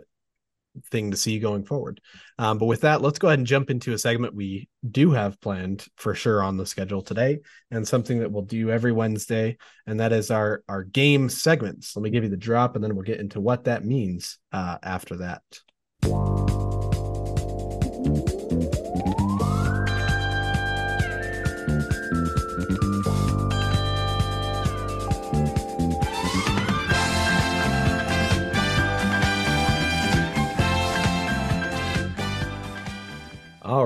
thing 0.86 1.12
to 1.12 1.18
see 1.18 1.40
going 1.40 1.64
forward. 1.64 2.02
Um, 2.38 2.58
but 2.58 2.66
with 2.66 2.82
that, 2.82 3.02
let's 3.02 3.20
go 3.20 3.28
ahead 3.28 3.40
and 3.40 3.48
jump 3.48 3.70
into 3.70 3.94
a 3.94 3.98
segment 3.98 4.36
we 4.36 4.70
do 4.90 5.12
have 5.12 5.40
planned 5.42 5.86
for 5.98 6.16
sure 6.16 6.42
on 6.44 6.58
the 6.58 6.66
schedule 6.66 7.02
today, 7.02 7.40
and 7.72 7.88
something 7.88 8.20
that 8.20 8.32
we'll 8.32 8.44
do 8.44 8.72
every 8.72 8.92
Wednesday, 8.92 9.58
and 9.88 10.00
that 10.00 10.14
is 10.14 10.32
our 10.32 10.64
our 10.68 10.84
game 10.84 11.30
segments. 11.30 11.96
Let 11.96 12.04
me 12.04 12.10
give 12.10 12.24
you 12.24 12.30
the 12.30 12.38
drop, 12.38 12.76
and 12.76 12.84
then 12.84 12.96
we'll 12.96 13.04
get 13.04 13.20
into 13.20 13.42
what 13.42 13.66
that 13.66 13.86
means 13.86 14.38
uh, 14.52 14.78
after 14.84 15.18
that. 15.18 15.44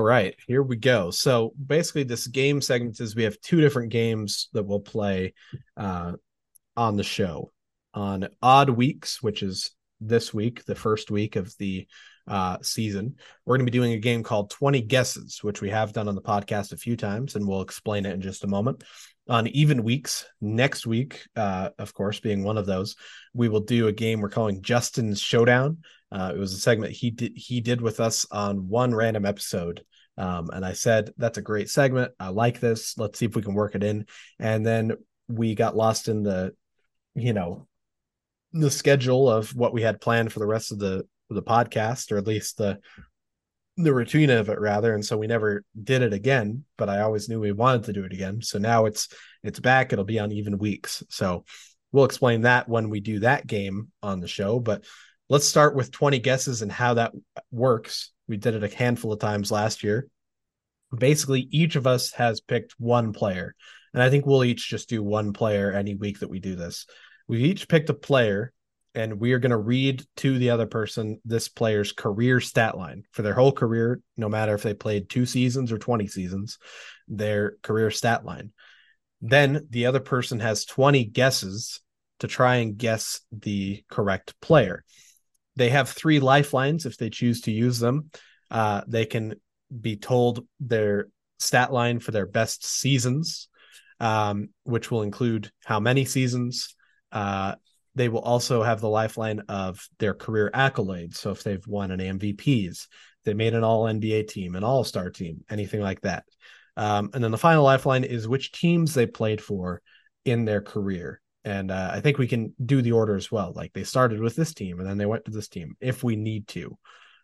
Right, 0.04 0.34
here 0.46 0.62
we 0.62 0.76
go. 0.76 1.10
So 1.10 1.52
basically, 1.64 2.04
this 2.04 2.26
game 2.26 2.60
segment 2.60 3.00
is 3.00 3.16
we 3.16 3.24
have 3.24 3.40
two 3.40 3.60
different 3.60 3.90
games 3.90 4.48
that 4.52 4.64
we'll 4.64 4.80
play 4.80 5.34
uh, 5.76 6.12
on 6.76 6.96
the 6.96 7.04
show. 7.04 7.50
On 7.94 8.28
odd 8.42 8.70
weeks, 8.70 9.22
which 9.22 9.42
is 9.42 9.70
this 10.00 10.34
week, 10.34 10.64
the 10.64 10.74
first 10.74 11.10
week 11.10 11.36
of 11.36 11.54
the 11.58 11.86
uh, 12.26 12.58
season, 12.62 13.16
we're 13.44 13.56
going 13.56 13.66
to 13.66 13.70
be 13.70 13.78
doing 13.78 13.92
a 13.92 13.98
game 13.98 14.22
called 14.22 14.50
20 14.50 14.82
Guesses, 14.82 15.42
which 15.42 15.60
we 15.60 15.70
have 15.70 15.92
done 15.92 16.08
on 16.08 16.14
the 16.14 16.22
podcast 16.22 16.72
a 16.72 16.76
few 16.76 16.96
times, 16.96 17.36
and 17.36 17.46
we'll 17.46 17.62
explain 17.62 18.04
it 18.04 18.14
in 18.14 18.20
just 18.20 18.44
a 18.44 18.48
moment. 18.48 18.82
On 19.28 19.46
even 19.48 19.84
weeks, 19.84 20.26
next 20.40 20.86
week, 20.86 21.22
uh, 21.36 21.70
of 21.78 21.94
course, 21.94 22.20
being 22.20 22.42
one 22.42 22.58
of 22.58 22.66
those, 22.66 22.96
we 23.32 23.48
will 23.48 23.60
do 23.60 23.86
a 23.86 23.92
game 23.92 24.20
we're 24.20 24.28
calling 24.28 24.60
Justin's 24.60 25.20
Showdown. 25.20 25.78
Uh, 26.12 26.32
it 26.34 26.38
was 26.38 26.52
a 26.52 26.58
segment 26.58 26.92
he 26.92 27.10
did 27.10 27.32
he 27.34 27.60
did 27.60 27.80
with 27.80 28.00
us 28.00 28.26
on 28.30 28.68
one 28.68 28.94
random 28.94 29.24
episode. 29.24 29.82
Um, 30.16 30.50
and 30.52 30.64
I 30.64 30.72
said, 30.72 31.12
that's 31.16 31.38
a 31.38 31.42
great 31.42 31.68
segment. 31.68 32.12
I 32.20 32.28
like 32.28 32.60
this. 32.60 32.96
Let's 32.96 33.18
see 33.18 33.26
if 33.26 33.34
we 33.34 33.42
can 33.42 33.54
work 33.54 33.74
it 33.74 33.82
in. 33.82 34.06
And 34.38 34.64
then 34.64 34.92
we 35.28 35.54
got 35.54 35.76
lost 35.76 36.08
in 36.08 36.22
the, 36.22 36.54
you 37.14 37.32
know, 37.32 37.66
the 38.52 38.70
schedule 38.70 39.28
of 39.28 39.54
what 39.54 39.72
we 39.72 39.82
had 39.82 40.00
planned 40.00 40.32
for 40.32 40.38
the 40.38 40.46
rest 40.46 40.72
of 40.72 40.78
the 40.78 41.06
the 41.30 41.42
podcast, 41.42 42.12
or 42.12 42.18
at 42.18 42.26
least 42.26 42.58
the 42.58 42.78
the 43.76 43.92
routine 43.92 44.30
of 44.30 44.48
it 44.48 44.60
rather. 44.60 44.94
And 44.94 45.04
so 45.04 45.16
we 45.16 45.26
never 45.26 45.64
did 45.82 46.02
it 46.02 46.12
again, 46.12 46.64
but 46.78 46.88
I 46.88 47.00
always 47.00 47.28
knew 47.28 47.40
we 47.40 47.50
wanted 47.50 47.84
to 47.84 47.92
do 47.92 48.04
it 48.04 48.12
again. 48.12 48.40
So 48.40 48.58
now 48.58 48.86
it's 48.86 49.08
it's 49.42 49.58
back. 49.58 49.92
It'll 49.92 50.04
be 50.04 50.20
on 50.20 50.30
even 50.30 50.58
weeks. 50.58 51.02
So 51.10 51.44
we'll 51.90 52.04
explain 52.04 52.42
that 52.42 52.68
when 52.68 52.90
we 52.90 53.00
do 53.00 53.20
that 53.20 53.46
game 53.46 53.90
on 54.02 54.20
the 54.20 54.28
show. 54.28 54.60
But 54.60 54.84
let's 55.28 55.46
start 55.46 55.74
with 55.74 55.90
20 55.90 56.18
guesses 56.18 56.62
and 56.62 56.70
how 56.70 56.94
that 56.94 57.12
works. 57.50 58.12
We 58.28 58.36
did 58.36 58.54
it 58.54 58.64
a 58.64 58.76
handful 58.76 59.12
of 59.12 59.20
times 59.20 59.50
last 59.50 59.82
year. 59.82 60.08
Basically, 60.96 61.48
each 61.50 61.76
of 61.76 61.86
us 61.86 62.12
has 62.12 62.40
picked 62.40 62.74
one 62.78 63.12
player. 63.12 63.54
And 63.92 64.02
I 64.02 64.10
think 64.10 64.26
we'll 64.26 64.44
each 64.44 64.68
just 64.68 64.88
do 64.88 65.02
one 65.02 65.32
player 65.32 65.72
any 65.72 65.94
week 65.94 66.20
that 66.20 66.30
we 66.30 66.40
do 66.40 66.56
this. 66.56 66.86
We've 67.28 67.44
each 67.44 67.68
picked 67.68 67.90
a 67.90 67.94
player, 67.94 68.52
and 68.94 69.20
we 69.20 69.32
are 69.32 69.38
going 69.38 69.50
to 69.50 69.56
read 69.56 70.04
to 70.16 70.38
the 70.38 70.50
other 70.50 70.66
person 70.66 71.20
this 71.24 71.48
player's 71.48 71.92
career 71.92 72.40
stat 72.40 72.76
line 72.76 73.04
for 73.12 73.22
their 73.22 73.34
whole 73.34 73.52
career, 73.52 74.00
no 74.16 74.28
matter 74.28 74.54
if 74.54 74.62
they 74.62 74.74
played 74.74 75.08
two 75.08 75.26
seasons 75.26 75.72
or 75.72 75.78
20 75.78 76.06
seasons, 76.06 76.58
their 77.08 77.54
career 77.62 77.90
stat 77.90 78.24
line. 78.24 78.52
Then 79.20 79.66
the 79.70 79.86
other 79.86 80.00
person 80.00 80.40
has 80.40 80.64
20 80.64 81.04
guesses 81.06 81.80
to 82.20 82.28
try 82.28 82.56
and 82.56 82.76
guess 82.76 83.20
the 83.32 83.82
correct 83.90 84.34
player. 84.40 84.84
They 85.56 85.70
have 85.70 85.88
three 85.88 86.20
lifelines 86.20 86.86
if 86.86 86.96
they 86.96 87.10
choose 87.10 87.42
to 87.42 87.52
use 87.52 87.78
them. 87.78 88.10
Uh, 88.50 88.82
they 88.86 89.06
can 89.06 89.34
be 89.80 89.96
told 89.96 90.46
their 90.60 91.08
stat 91.38 91.72
line 91.72 92.00
for 92.00 92.10
their 92.10 92.26
best 92.26 92.64
seasons, 92.64 93.48
um, 94.00 94.48
which 94.64 94.90
will 94.90 95.02
include 95.02 95.50
how 95.64 95.80
many 95.80 96.04
seasons. 96.04 96.74
Uh, 97.12 97.54
they 97.94 98.08
will 98.08 98.20
also 98.20 98.62
have 98.62 98.80
the 98.80 98.88
lifeline 98.88 99.40
of 99.48 99.86
their 99.98 100.14
career 100.14 100.50
accolades. 100.52 101.14
So 101.16 101.30
if 101.30 101.42
they've 101.42 101.66
won 101.66 101.90
an 101.90 102.00
MVPs, 102.00 102.88
they 103.24 103.34
made 103.34 103.54
an 103.54 103.64
all 103.64 103.84
NBA 103.84 104.28
team, 104.28 104.54
an 104.56 104.64
all 104.64 104.84
star 104.84 105.10
team, 105.10 105.44
anything 105.48 105.80
like 105.80 106.00
that. 106.02 106.24
Um, 106.76 107.10
and 107.14 107.22
then 107.22 107.30
the 107.30 107.38
final 107.38 107.64
lifeline 107.64 108.04
is 108.04 108.26
which 108.26 108.52
teams 108.52 108.94
they 108.94 109.06
played 109.06 109.40
for 109.40 109.80
in 110.24 110.44
their 110.44 110.60
career. 110.60 111.20
And 111.44 111.70
uh, 111.70 111.90
I 111.92 112.00
think 112.00 112.18
we 112.18 112.26
can 112.26 112.54
do 112.64 112.80
the 112.80 112.92
order 112.92 113.16
as 113.16 113.30
well. 113.30 113.52
Like 113.54 113.72
they 113.72 113.84
started 113.84 114.20
with 114.20 114.34
this 114.34 114.54
team 114.54 114.80
and 114.80 114.88
then 114.88 114.96
they 114.98 115.06
went 115.06 115.26
to 115.26 115.30
this 115.30 115.48
team 115.48 115.76
if 115.80 116.02
we 116.02 116.16
need 116.16 116.48
to. 116.48 116.76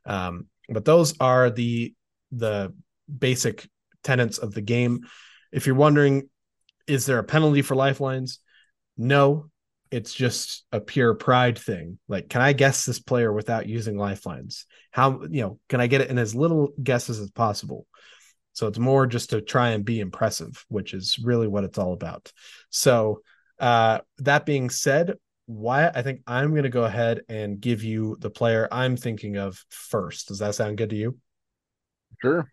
Um, 0.04 0.46
but 0.68 0.84
those 0.84 1.14
are 1.20 1.50
the 1.50 1.94
the 2.32 2.72
basic 3.18 3.68
tenets 4.04 4.38
of 4.38 4.54
the 4.54 4.60
game. 4.60 5.06
If 5.52 5.66
you're 5.66 5.74
wondering, 5.74 6.28
is 6.86 7.06
there 7.06 7.18
a 7.18 7.24
penalty 7.24 7.62
for 7.62 7.74
lifelines? 7.74 8.38
No, 8.96 9.50
it's 9.90 10.14
just 10.14 10.64
a 10.70 10.80
pure 10.80 11.14
pride 11.14 11.58
thing. 11.58 11.98
Like, 12.08 12.28
can 12.28 12.40
I 12.40 12.52
guess 12.52 12.84
this 12.84 13.00
player 13.00 13.32
without 13.32 13.68
using 13.68 13.96
lifelines? 13.96 14.66
How, 14.90 15.22
you 15.28 15.42
know, 15.42 15.58
can 15.68 15.80
I 15.80 15.88
get 15.88 16.00
it 16.00 16.10
in 16.10 16.18
as 16.18 16.34
little 16.34 16.72
guesses 16.82 17.18
as 17.18 17.30
possible? 17.30 17.86
So 18.52 18.66
it's 18.66 18.78
more 18.78 19.06
just 19.06 19.30
to 19.30 19.40
try 19.40 19.70
and 19.70 19.84
be 19.84 20.00
impressive, 20.00 20.64
which 20.68 20.94
is 20.94 21.18
really 21.18 21.48
what 21.48 21.64
it's 21.64 21.78
all 21.78 21.92
about. 21.92 22.32
So, 22.68 23.22
uh, 23.60 24.00
that 24.18 24.46
being 24.46 24.70
said, 24.70 25.14
why 25.46 25.88
I 25.88 26.02
think 26.02 26.22
I'm 26.26 26.50
going 26.50 26.62
to 26.62 26.68
go 26.68 26.84
ahead 26.84 27.22
and 27.28 27.60
give 27.60 27.82
you 27.82 28.16
the 28.20 28.30
player 28.30 28.68
I'm 28.70 28.96
thinking 28.96 29.36
of 29.36 29.62
first. 29.68 30.28
Does 30.28 30.38
that 30.38 30.54
sound 30.54 30.78
good 30.78 30.90
to 30.90 30.96
you? 30.96 31.18
Sure. 32.22 32.50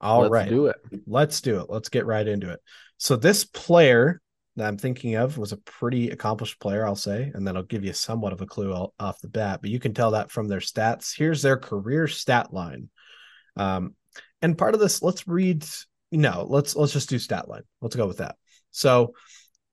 All 0.00 0.22
Let's 0.22 0.32
right, 0.32 0.48
do 0.48 0.66
it. 0.66 0.76
Let's 1.06 1.40
do 1.40 1.60
it. 1.60 1.66
Let's 1.68 1.88
get 1.88 2.06
right 2.06 2.26
into 2.26 2.50
it. 2.50 2.60
So 2.98 3.16
this 3.16 3.44
player 3.44 4.20
that 4.56 4.66
I'm 4.66 4.78
thinking 4.78 5.16
of 5.16 5.38
was 5.38 5.52
a 5.52 5.56
pretty 5.58 6.10
accomplished 6.10 6.60
player, 6.60 6.86
I'll 6.86 6.96
say, 6.96 7.30
and 7.34 7.46
then 7.46 7.56
I'll 7.56 7.62
give 7.62 7.84
you 7.84 7.92
somewhat 7.92 8.32
of 8.32 8.40
a 8.40 8.46
clue 8.46 8.72
off 8.72 9.20
the 9.20 9.28
bat, 9.28 9.60
but 9.60 9.70
you 9.70 9.80
can 9.80 9.94
tell 9.94 10.12
that 10.12 10.30
from 10.30 10.48
their 10.48 10.60
stats. 10.60 11.16
Here's 11.16 11.42
their 11.42 11.56
career 11.56 12.06
stat 12.06 12.52
line. 12.52 12.88
Um, 13.56 13.94
and 14.42 14.56
part 14.56 14.74
of 14.74 14.80
this, 14.80 15.02
let's 15.02 15.26
read. 15.26 15.66
No, 16.12 16.46
let's 16.48 16.76
let's 16.76 16.92
just 16.92 17.08
do 17.08 17.18
stat 17.18 17.48
line. 17.48 17.64
Let's 17.80 17.96
go 17.96 18.06
with 18.06 18.18
that. 18.18 18.36
So 18.70 19.14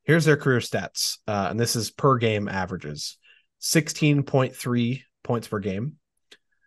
here's 0.03 0.25
their 0.25 0.37
career 0.37 0.59
stats, 0.59 1.17
uh, 1.27 1.47
and 1.49 1.59
this 1.59 1.75
is 1.75 1.91
per 1.91 2.17
game 2.17 2.47
averages: 2.47 3.17
sixteen 3.59 4.23
point 4.23 4.55
three 4.55 5.03
points 5.23 5.47
per 5.47 5.59
game, 5.59 5.97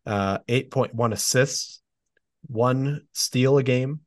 uh, 0.07 0.39
eight 0.49 0.71
point 0.71 0.95
one 0.95 1.13
assists, 1.13 1.81
one 2.47 3.03
steal 3.13 3.59
a 3.59 3.63
game, 3.63 4.01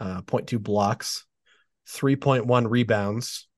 uh, 0.00 0.22
0.2 0.22 0.62
blocks, 0.62 1.24
3.1 1.88 2.68
rebounds 2.68 3.48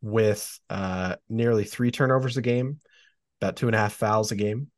with 0.00 0.58
uh, 0.68 1.16
nearly 1.28 1.64
three 1.64 1.90
turnovers 1.90 2.36
a 2.36 2.42
game, 2.42 2.78
about 3.40 3.56
two 3.56 3.66
and 3.66 3.74
a 3.74 3.78
half 3.78 3.94
fouls 3.94 4.32
a 4.32 4.36
game. 4.36 4.68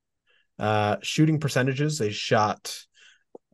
Uh, 0.58 0.96
shooting 1.02 1.40
percentages, 1.40 1.98
they 1.98 2.10
shot 2.10 2.78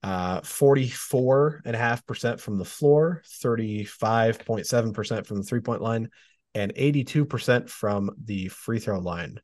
uh, 0.02 0.40
44.5% 0.40 2.40
from 2.40 2.58
the 2.58 2.64
floor, 2.64 3.22
35.7% 3.42 5.26
from 5.26 5.36
the 5.36 5.42
three 5.42 5.60
point 5.60 5.82
line, 5.82 6.08
and 6.54 6.74
82% 6.74 7.68
from 7.68 8.10
the 8.24 8.48
free 8.48 8.78
throw 8.78 8.98
line. 8.98 9.40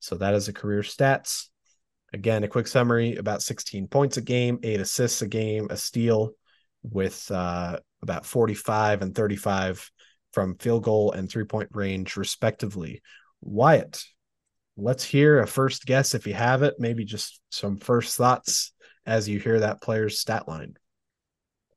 So 0.00 0.16
that 0.16 0.34
is 0.34 0.48
a 0.48 0.52
career 0.52 0.82
stats. 0.82 1.46
Again, 2.12 2.44
a 2.44 2.48
quick 2.48 2.66
summary 2.66 3.16
about 3.16 3.42
16 3.42 3.86
points 3.86 4.16
a 4.16 4.22
game, 4.22 4.58
eight 4.62 4.80
assists 4.80 5.22
a 5.22 5.28
game, 5.28 5.68
a 5.70 5.76
steal 5.76 6.32
with 6.82 7.30
uh, 7.30 7.78
about 8.02 8.26
45 8.26 9.02
and 9.02 9.14
35 9.14 9.88
from 10.32 10.56
field 10.56 10.82
goal 10.82 11.12
and 11.12 11.30
three 11.30 11.44
point 11.44 11.70
range, 11.72 12.16
respectively. 12.16 13.02
Wyatt, 13.40 14.02
let's 14.76 15.04
hear 15.04 15.40
a 15.40 15.46
first 15.46 15.86
guess 15.86 16.14
if 16.14 16.26
you 16.26 16.34
have 16.34 16.62
it, 16.62 16.74
maybe 16.78 17.04
just 17.04 17.40
some 17.50 17.76
first 17.76 18.16
thoughts 18.16 18.72
as 19.06 19.28
you 19.28 19.38
hear 19.38 19.60
that 19.60 19.82
player's 19.82 20.18
stat 20.18 20.48
line. 20.48 20.76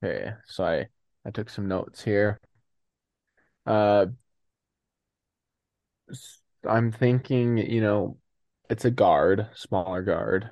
Okay, 0.04 0.32
so 0.48 0.64
I 0.64 0.88
I 1.26 1.32
took 1.32 1.50
some 1.50 1.68
notes 1.68 2.04
here. 2.04 2.40
Uh, 3.66 4.08
I'm 6.68 6.92
thinking, 6.92 7.58
you 7.58 7.82
know, 7.82 8.18
it's 8.70 8.86
a 8.86 8.92
guard, 8.92 9.48
smaller 9.56 10.04
guard. 10.04 10.52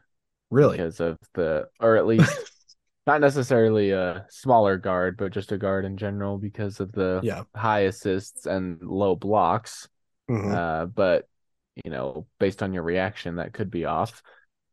Really? 0.49 0.77
Because 0.77 0.99
of 0.99 1.17
the, 1.33 1.67
or 1.79 1.97
at 1.97 2.07
least 2.07 2.31
not 3.07 3.21
necessarily 3.21 3.91
a 3.91 4.25
smaller 4.29 4.77
guard, 4.77 5.17
but 5.17 5.31
just 5.31 5.51
a 5.51 5.57
guard 5.57 5.85
in 5.85 5.97
general 5.97 6.37
because 6.37 6.79
of 6.79 6.91
the 6.91 7.21
yeah. 7.23 7.43
high 7.55 7.81
assists 7.81 8.45
and 8.45 8.81
low 8.81 9.15
blocks. 9.15 9.87
Mm-hmm. 10.29 10.53
Uh, 10.53 10.85
but 10.87 11.27
you 11.83 11.91
know, 11.91 12.27
based 12.39 12.63
on 12.63 12.73
your 12.73 12.83
reaction, 12.83 13.35
that 13.35 13.53
could 13.53 13.69
be 13.69 13.85
off. 13.85 14.21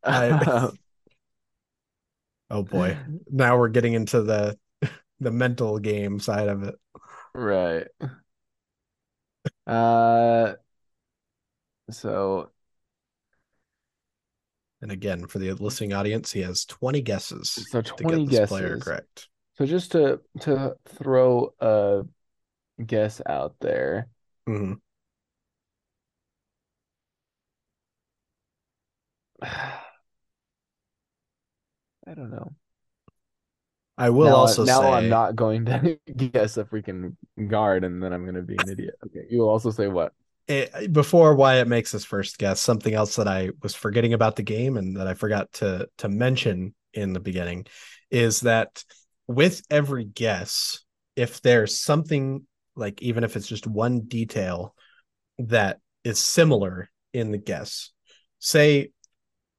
I... 0.03 0.69
oh 2.51 2.63
boy, 2.63 2.97
now 3.31 3.57
we're 3.57 3.69
getting 3.69 3.93
into 3.93 4.21
the 4.21 4.57
the 5.19 5.31
mental 5.31 5.79
game 5.79 6.19
side 6.19 6.47
of 6.47 6.63
it. 6.63 6.75
Right. 7.33 7.87
Uh, 9.65 10.53
so 11.89 12.51
and 14.81 14.91
again, 14.91 15.27
for 15.27 15.39
the 15.39 15.53
listening 15.53 15.93
audience, 15.93 16.31
he 16.31 16.41
has 16.41 16.65
20 16.65 17.01
guesses. 17.01 17.67
So 17.69 17.81
20 17.81 18.25
guesses. 18.25 18.49
player 18.49 18.77
correct. 18.77 19.29
So 19.57 19.65
just 19.65 19.91
to 19.93 20.21
to 20.41 20.75
throw 20.87 21.53
a 21.59 22.03
guess 22.83 23.21
out 23.25 23.55
there. 23.59 24.07
Mm-hmm. 24.47 24.73
I 32.07 32.13
don't 32.13 32.31
know. 32.31 32.53
I 33.97 34.09
will 34.09 34.29
now, 34.29 34.35
also 34.35 34.65
now 34.65 34.81
say 34.81 34.89
I'm 34.89 35.09
not 35.09 35.35
going 35.35 35.65
to 35.65 35.99
guess 36.15 36.57
a 36.57 36.63
freaking 36.63 37.15
guard 37.47 37.83
and 37.83 38.01
then 38.01 38.13
I'm 38.13 38.23
going 38.23 38.35
to 38.35 38.41
be 38.41 38.55
an 38.55 38.69
idiot. 38.69 38.95
Okay, 39.05 39.25
you 39.29 39.39
will 39.39 39.49
also 39.49 39.69
say 39.69 39.87
what? 39.87 40.13
it, 40.51 40.91
before 40.91 41.35
Wyatt 41.35 41.67
makes 41.67 41.91
his 41.91 42.05
first 42.05 42.37
guess, 42.37 42.59
something 42.59 42.93
else 42.93 43.15
that 43.15 43.27
I 43.27 43.51
was 43.61 43.73
forgetting 43.73 44.13
about 44.13 44.35
the 44.35 44.43
game 44.43 44.77
and 44.77 44.97
that 44.97 45.07
I 45.07 45.13
forgot 45.13 45.51
to 45.53 45.87
to 45.99 46.09
mention 46.09 46.73
in 46.93 47.13
the 47.13 47.19
beginning 47.19 47.65
is 48.09 48.41
that 48.41 48.83
with 49.27 49.61
every 49.69 50.03
guess, 50.03 50.83
if 51.15 51.41
there's 51.41 51.79
something 51.79 52.45
like 52.75 53.01
even 53.01 53.23
if 53.23 53.35
it's 53.35 53.47
just 53.47 53.67
one 53.67 54.01
detail 54.01 54.75
that 55.39 55.79
is 56.03 56.19
similar 56.19 56.89
in 57.13 57.31
the 57.31 57.37
guess, 57.37 57.91
say 58.39 58.91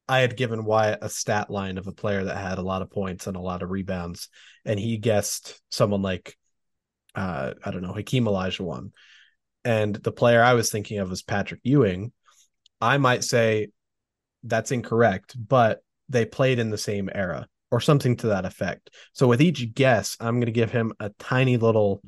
I 0.07 0.19
had 0.19 0.35
given 0.35 0.65
Wyatt 0.65 0.99
a 1.01 1.09
stat 1.09 1.49
line 1.49 1.77
of 1.77 1.87
a 1.87 1.93
player 1.93 2.25
that 2.25 2.37
had 2.37 2.57
a 2.57 2.63
lot 2.63 2.81
of 2.81 2.91
points 2.91 3.27
and 3.27 3.37
a 3.37 3.41
lot 3.41 3.63
of 3.63 3.71
rebounds, 3.71 4.29
and 4.65 4.79
he 4.79 4.97
guessed 4.97 5.61
someone 5.71 6.01
like 6.01 6.37
uh, 7.15 7.53
I 7.63 7.71
don't 7.71 7.83
know 7.83 7.93
Hakeem 7.93 8.25
Olajuwon 8.25 8.91
and 9.65 9.95
the 9.95 10.11
player 10.11 10.43
I 10.43 10.53
was 10.53 10.71
thinking 10.71 10.99
of 10.99 11.09
was 11.09 11.21
Patrick 11.21 11.61
Ewing, 11.63 12.11
I 12.81 12.97
might 12.97 13.23
say 13.23 13.69
that's 14.43 14.71
incorrect, 14.71 15.35
but 15.37 15.79
they 16.09 16.25
played 16.25 16.59
in 16.59 16.69
the 16.69 16.77
same 16.77 17.09
era 17.13 17.47
or 17.71 17.79
something 17.79 18.17
to 18.17 18.27
that 18.27 18.45
effect. 18.45 18.89
So 19.13 19.27
with 19.27 19.41
each 19.41 19.73
guess, 19.73 20.17
I'm 20.19 20.35
going 20.35 20.47
to 20.47 20.51
give 20.51 20.71
him 20.71 20.93
a 20.99 21.09
tiny 21.17 21.57
little 21.57 22.03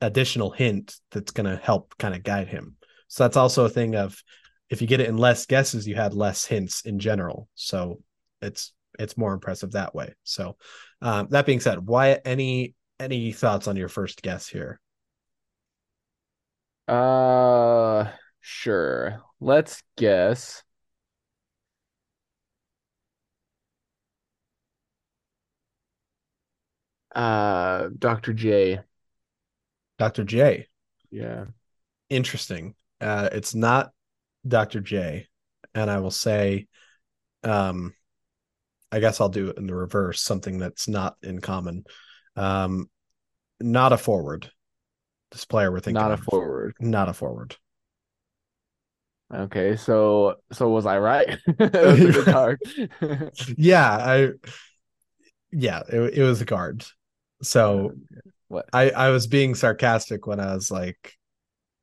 additional 0.00 0.50
hint 0.50 0.94
that's 1.10 1.32
going 1.32 1.46
to 1.46 1.56
help 1.56 1.96
kind 1.98 2.14
of 2.14 2.22
guide 2.22 2.48
him. 2.48 2.76
So 3.08 3.24
that's 3.24 3.38
also 3.38 3.64
a 3.64 3.70
thing 3.70 3.96
of 3.96 4.22
if 4.70 4.80
you 4.80 4.86
get 4.86 5.00
it 5.00 5.08
in 5.08 5.16
less 5.16 5.46
guesses, 5.46 5.86
you 5.86 5.94
had 5.94 6.14
less 6.14 6.44
hints 6.44 6.82
in 6.82 6.98
general. 6.98 7.48
So 7.54 8.02
it's 8.42 8.72
it's 8.98 9.16
more 9.16 9.32
impressive 9.32 9.72
that 9.72 9.94
way. 9.94 10.14
So 10.24 10.56
um, 11.00 11.28
that 11.30 11.46
being 11.46 11.60
said, 11.60 11.86
why 11.86 12.20
any 12.24 12.74
any 13.00 13.32
thoughts 13.32 13.68
on 13.68 13.76
your 13.76 13.88
first 13.88 14.22
guess 14.22 14.48
here? 14.48 14.80
Uh, 16.86 18.10
sure. 18.40 19.22
Let's 19.40 19.82
guess. 19.96 20.62
Uh, 27.14 27.88
Dr. 27.98 28.32
J. 28.32 28.80
Dr. 29.98 30.24
J. 30.24 30.68
Yeah. 31.10 31.46
Interesting. 32.08 32.74
Uh, 33.00 33.28
it's 33.32 33.54
not 33.54 33.92
Dr. 34.48 34.80
J. 34.80 35.28
and 35.74 35.90
I 35.90 35.98
will 36.00 36.10
say, 36.10 36.66
um, 37.44 37.94
I 38.90 39.00
guess 39.00 39.20
I'll 39.20 39.28
do 39.28 39.48
it 39.48 39.58
in 39.58 39.66
the 39.66 39.74
reverse, 39.74 40.22
something 40.22 40.58
that's 40.58 40.88
not 40.88 41.16
in 41.22 41.40
common. 41.40 41.84
Um, 42.36 42.88
not 43.60 43.92
a 43.92 43.98
forward. 43.98 44.50
This 45.30 45.44
player 45.44 45.70
we're 45.70 45.80
thinking 45.80 46.02
Not 46.02 46.12
a 46.12 46.16
forward. 46.16 46.74
Not 46.80 47.08
a 47.08 47.12
forward. 47.12 47.56
Okay, 49.34 49.76
so 49.76 50.36
so 50.52 50.70
was 50.70 50.86
I 50.86 50.98
right? 50.98 51.38
Yeah, 53.56 53.88
I. 53.90 54.30
Yeah, 55.50 55.82
it, 55.88 56.18
it 56.18 56.22
was 56.22 56.40
a 56.40 56.44
guard. 56.44 56.84
So 57.42 57.92
What? 58.48 58.68
I 58.72 58.90
I 58.90 59.10
was 59.10 59.26
being 59.26 59.54
sarcastic 59.54 60.26
when 60.26 60.40
I 60.40 60.54
was 60.54 60.70
like, 60.70 61.14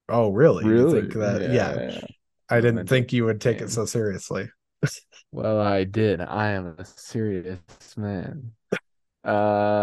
"Oh, 0.09 0.31
really? 0.31 0.69
You 0.69 0.85
Really? 0.85 1.01
think 1.01 1.13
that? 1.13 1.45
Yeah, 1.47 1.79
I 1.87 2.07
I 2.49 2.59
didn't 2.61 2.87
think 2.87 3.13
you 3.13 3.25
would 3.25 3.41
take 3.41 3.61
it 3.61 3.69
so 3.71 3.85
seriously." 3.85 4.49
Well, 5.31 5.59
I 5.59 5.83
did. 5.83 6.19
I 6.21 6.51
am 6.51 6.75
a 6.79 6.85
serious 6.85 7.59
man. 7.97 8.53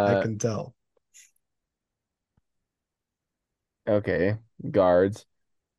I 0.06 0.14
Uh, 0.14 0.22
can 0.22 0.38
tell. 0.38 0.74
okay, 3.88 4.36
guards. 4.70 5.26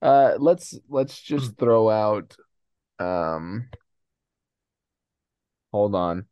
Uh, 0.02 0.36
let's 0.40 0.78
let's 0.90 1.22
just 1.22 1.58
throw 1.58 1.90
out. 1.90 2.36
Um, 3.00 3.70
hold 5.72 5.96
on, 5.96 6.28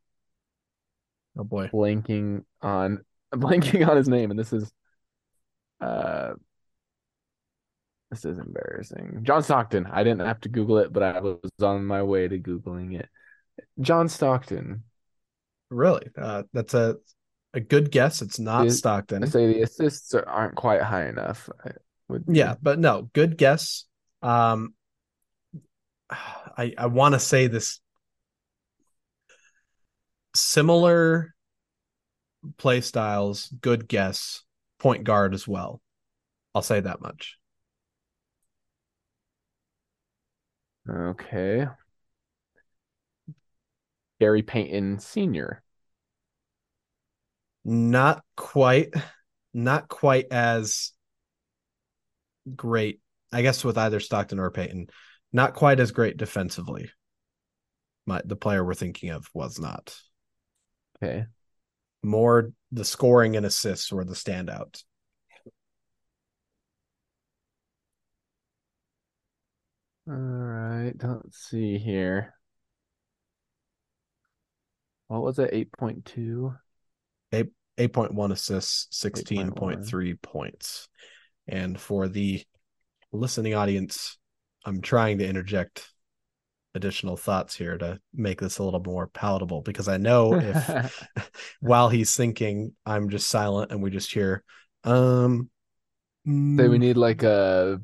Oh 1.37 1.43
boy. 1.43 1.73
blanking 1.73 2.45
on 2.61 3.03
blanking 3.33 3.87
on 3.87 3.97
his 3.97 4.07
name, 4.07 4.31
and 4.31 4.39
this 4.39 4.53
is, 4.53 4.71
uh, 5.79 6.33
this 8.11 8.25
is 8.25 8.37
embarrassing. 8.37 9.21
John 9.23 9.41
Stockton. 9.41 9.87
I 9.87 10.03
didn't 10.03 10.27
have 10.27 10.41
to 10.41 10.49
Google 10.49 10.77
it, 10.79 10.91
but 10.93 11.01
I 11.01 11.19
was 11.21 11.37
on 11.61 11.85
my 11.85 12.03
way 12.03 12.27
to 12.27 12.37
Googling 12.37 12.99
it. 12.99 13.09
John 13.79 14.09
Stockton. 14.09 14.83
Really? 15.69 16.07
Uh, 16.17 16.43
that's 16.53 16.73
a 16.73 16.97
a 17.53 17.59
good 17.61 17.89
guess. 17.91 18.21
It's 18.21 18.39
not 18.39 18.67
Is- 18.67 18.77
Stockton. 18.77 19.23
I 19.23 19.27
say 19.27 19.51
the 19.51 19.61
assists 19.61 20.13
are- 20.13 20.27
aren't 20.27 20.55
quite 20.55 20.81
high 20.81 21.07
enough. 21.07 21.49
Yeah, 22.27 22.55
but 22.61 22.77
no, 22.79 23.09
good 23.13 23.37
guess. 23.37 23.85
Um, 24.21 24.73
I 26.09 26.73
I 26.77 26.87
want 26.87 27.13
to 27.15 27.19
say 27.19 27.47
this 27.47 27.79
similar 30.35 31.33
play 32.57 32.81
styles. 32.81 33.47
Good 33.61 33.87
guess. 33.87 34.43
Point 34.79 35.03
guard 35.05 35.33
as 35.33 35.47
well. 35.47 35.81
I'll 36.53 36.61
say 36.61 36.81
that 36.81 37.01
much. 37.01 37.37
Okay. 40.89 41.67
Gary 44.19 44.43
Payton 44.43 44.99
Sr. 44.99 45.63
Not 47.63 48.23
quite, 48.35 48.93
not 49.53 49.87
quite 49.87 50.27
as 50.31 50.91
great. 52.55 52.99
I 53.31 53.41
guess 53.41 53.63
with 53.63 53.77
either 53.77 53.99
Stockton 53.99 54.39
or 54.39 54.51
Payton, 54.51 54.87
not 55.31 55.53
quite 55.53 55.79
as 55.79 55.91
great 55.91 56.17
defensively. 56.17 56.91
My 58.05 58.21
the 58.25 58.35
player 58.35 58.63
we're 58.63 58.73
thinking 58.73 59.09
of 59.09 59.29
was 59.33 59.59
not. 59.59 59.95
Okay. 61.01 61.25
More 62.03 62.51
the 62.71 62.85
scoring 62.85 63.35
and 63.35 63.45
assists 63.45 63.91
were 63.91 64.03
the 64.03 64.13
standout. 64.13 64.83
All 70.11 70.17
right. 70.17 70.93
Let's 71.01 71.37
see 71.37 71.77
here. 71.77 72.33
What 75.07 75.21
was 75.21 75.39
it? 75.39 75.53
8.2? 75.53 76.53
8.1 77.33 78.31
assists, 78.31 78.87
16.3 78.91 80.21
points. 80.21 80.89
And 81.47 81.79
for 81.79 82.09
the 82.09 82.43
listening 83.13 83.53
audience, 83.53 84.17
I'm 84.65 84.81
trying 84.81 85.19
to 85.19 85.27
interject 85.27 85.89
additional 86.75 87.15
thoughts 87.15 87.55
here 87.55 87.77
to 87.77 87.99
make 88.13 88.41
this 88.41 88.57
a 88.57 88.63
little 88.63 88.83
more 88.83 89.07
palatable 89.07 89.61
because 89.61 89.87
I 89.87 89.95
know 89.95 90.33
if 90.33 91.05
while 91.61 91.87
he's 91.87 92.15
thinking, 92.15 92.73
I'm 92.85 93.09
just 93.09 93.29
silent 93.29 93.71
and 93.71 93.81
we 93.81 93.91
just 93.91 94.11
hear, 94.11 94.43
um, 94.83 95.49
Say 96.25 96.67
we 96.67 96.77
mm, 96.77 96.79
need 96.79 96.97
like 96.97 97.23
a 97.23 97.81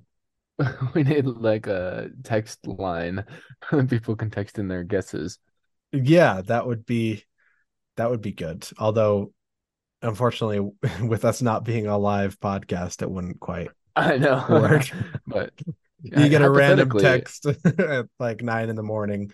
we 0.93 1.03
need 1.03 1.25
like 1.25 1.67
a 1.67 2.09
text 2.23 2.65
line 2.65 3.23
people 3.89 4.15
can 4.15 4.29
text 4.29 4.59
in 4.59 4.67
their 4.67 4.83
guesses. 4.83 5.39
yeah, 5.91 6.41
that 6.45 6.65
would 6.65 6.85
be 6.85 7.23
that 7.97 8.09
would 8.09 8.21
be 8.21 8.31
good. 8.31 8.67
Although, 8.77 9.33
unfortunately, 10.01 10.59
with 11.05 11.25
us 11.25 11.41
not 11.41 11.65
being 11.65 11.87
a 11.87 11.97
live 11.97 12.39
podcast, 12.39 13.01
it 13.01 13.09
wouldn't 13.09 13.39
quite 13.39 13.69
I 13.95 14.17
know. 14.17 14.45
Work. 14.49 14.85
But 15.25 15.51
you 16.01 16.29
get 16.29 16.41
a 16.41 16.49
random 16.49 16.91
text 16.91 17.45
at 17.45 18.07
like 18.19 18.41
nine 18.41 18.69
in 18.69 18.75
the 18.75 18.83
morning, 18.83 19.31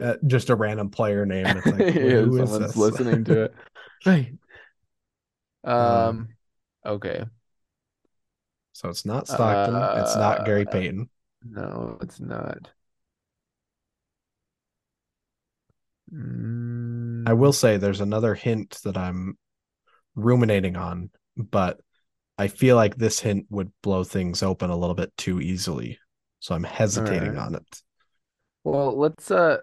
uh, 0.00 0.16
just 0.26 0.50
a 0.50 0.54
random 0.54 0.90
player 0.90 1.26
name. 1.26 1.46
It's 1.46 1.66
like, 1.66 1.94
yeah, 1.94 2.22
who 2.22 2.42
is 2.42 2.50
someone's 2.50 2.76
listening 2.76 3.24
to 3.24 3.44
it. 3.44 3.54
Right. 4.04 4.32
Uh, 5.64 6.08
Um, 6.08 6.28
okay. 6.84 7.24
So 8.76 8.90
it's 8.90 9.06
not 9.06 9.26
Stockton. 9.26 9.74
it's 10.02 10.16
not 10.16 10.44
Gary 10.44 10.66
Uh, 10.66 10.70
Payton. 10.70 11.08
No, 11.44 11.96
it's 12.02 12.20
not. 12.20 12.70
Mm, 16.12 17.28
I 17.28 17.32
will 17.32 17.52
say 17.52 17.76
there's 17.76 18.00
another 18.00 18.34
hint 18.34 18.78
that 18.84 18.96
I'm 18.96 19.38
ruminating 20.14 20.76
on, 20.76 21.10
but 21.36 21.80
I 22.38 22.48
feel 22.48 22.76
like 22.76 22.96
this 22.96 23.20
hint 23.20 23.46
would 23.50 23.72
blow 23.82 24.04
things 24.04 24.42
open 24.42 24.70
a 24.70 24.76
little 24.76 24.94
bit 24.94 25.16
too 25.16 25.40
easily. 25.40 25.98
So 26.40 26.54
I'm 26.54 26.64
hesitating 26.64 27.30
Alright. 27.30 27.38
on 27.38 27.54
it. 27.56 27.82
Well, 28.64 28.96
let's 28.98 29.30
uh 29.30 29.58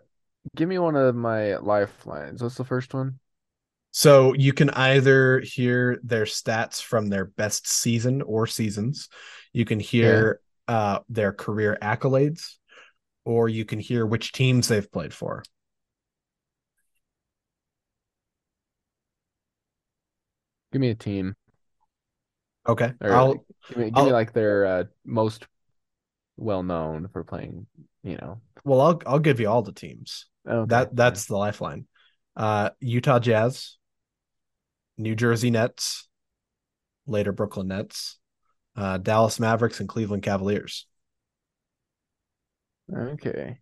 give 0.56 0.70
me 0.70 0.80
one 0.80 0.96
of 0.96 1.16
my 1.16 1.58
lifelines. 1.58 2.42
What's 2.42 2.56
the 2.58 2.66
first 2.66 2.94
one? 2.94 3.20
So 3.96 4.34
you 4.34 4.54
can 4.54 4.72
either 4.72 5.40
hear 5.42 6.00
their 6.04 6.26
stats 6.26 6.82
from 6.82 7.08
their 7.08 7.26
best 7.26 7.68
season 7.68 8.24
or 8.24 8.48
seasons. 8.48 9.08
You 9.54 9.66
can 9.66 9.80
hear 9.80 10.40
uh, 10.68 11.00
their 11.10 11.32
career 11.32 11.78
accolades, 11.80 12.56
or 13.24 13.50
you 13.50 13.66
can 13.66 13.78
hear 13.80 14.04
which 14.04 14.32
teams 14.32 14.68
they've 14.68 14.92
played 14.92 15.14
for. 15.14 15.44
Give 20.72 20.82
me 20.82 20.90
a 20.90 20.96
team. 20.96 21.36
Okay. 22.68 22.94
Or 23.00 23.12
I'll 23.12 23.46
give 23.70 23.78
me 23.78 23.86
give 23.86 23.98
I'll- 23.98 24.06
me 24.06 24.12
like 24.12 24.34
their 24.34 24.66
uh, 24.66 24.84
most 25.06 25.46
well 26.36 26.64
known 26.64 27.10
for 27.14 27.24
playing, 27.24 27.68
you 28.02 28.18
know. 28.18 28.42
well 28.64 28.82
I'll 28.82 29.02
I'll 29.06 29.20
give 29.20 29.40
you 29.40 29.50
all 29.50 29.62
the 29.62 29.72
teams. 29.72 30.26
Okay. 30.50 30.68
That 30.70 30.96
that's 30.96 31.26
the 31.28 31.38
lifeline. 31.38 31.86
Uh 32.36 32.72
Utah 32.80 33.20
Jazz, 33.20 33.78
New 34.98 35.16
Jersey 35.16 35.52
Nets, 35.52 36.08
later 37.08 37.32
Brooklyn 37.32 37.68
Nets, 37.70 38.20
uh 38.76 38.98
Dallas 38.98 39.40
Mavericks 39.40 39.80
and 39.80 39.90
Cleveland 39.90 40.24
Cavaliers. 40.24 40.88
Okay. 42.92 43.60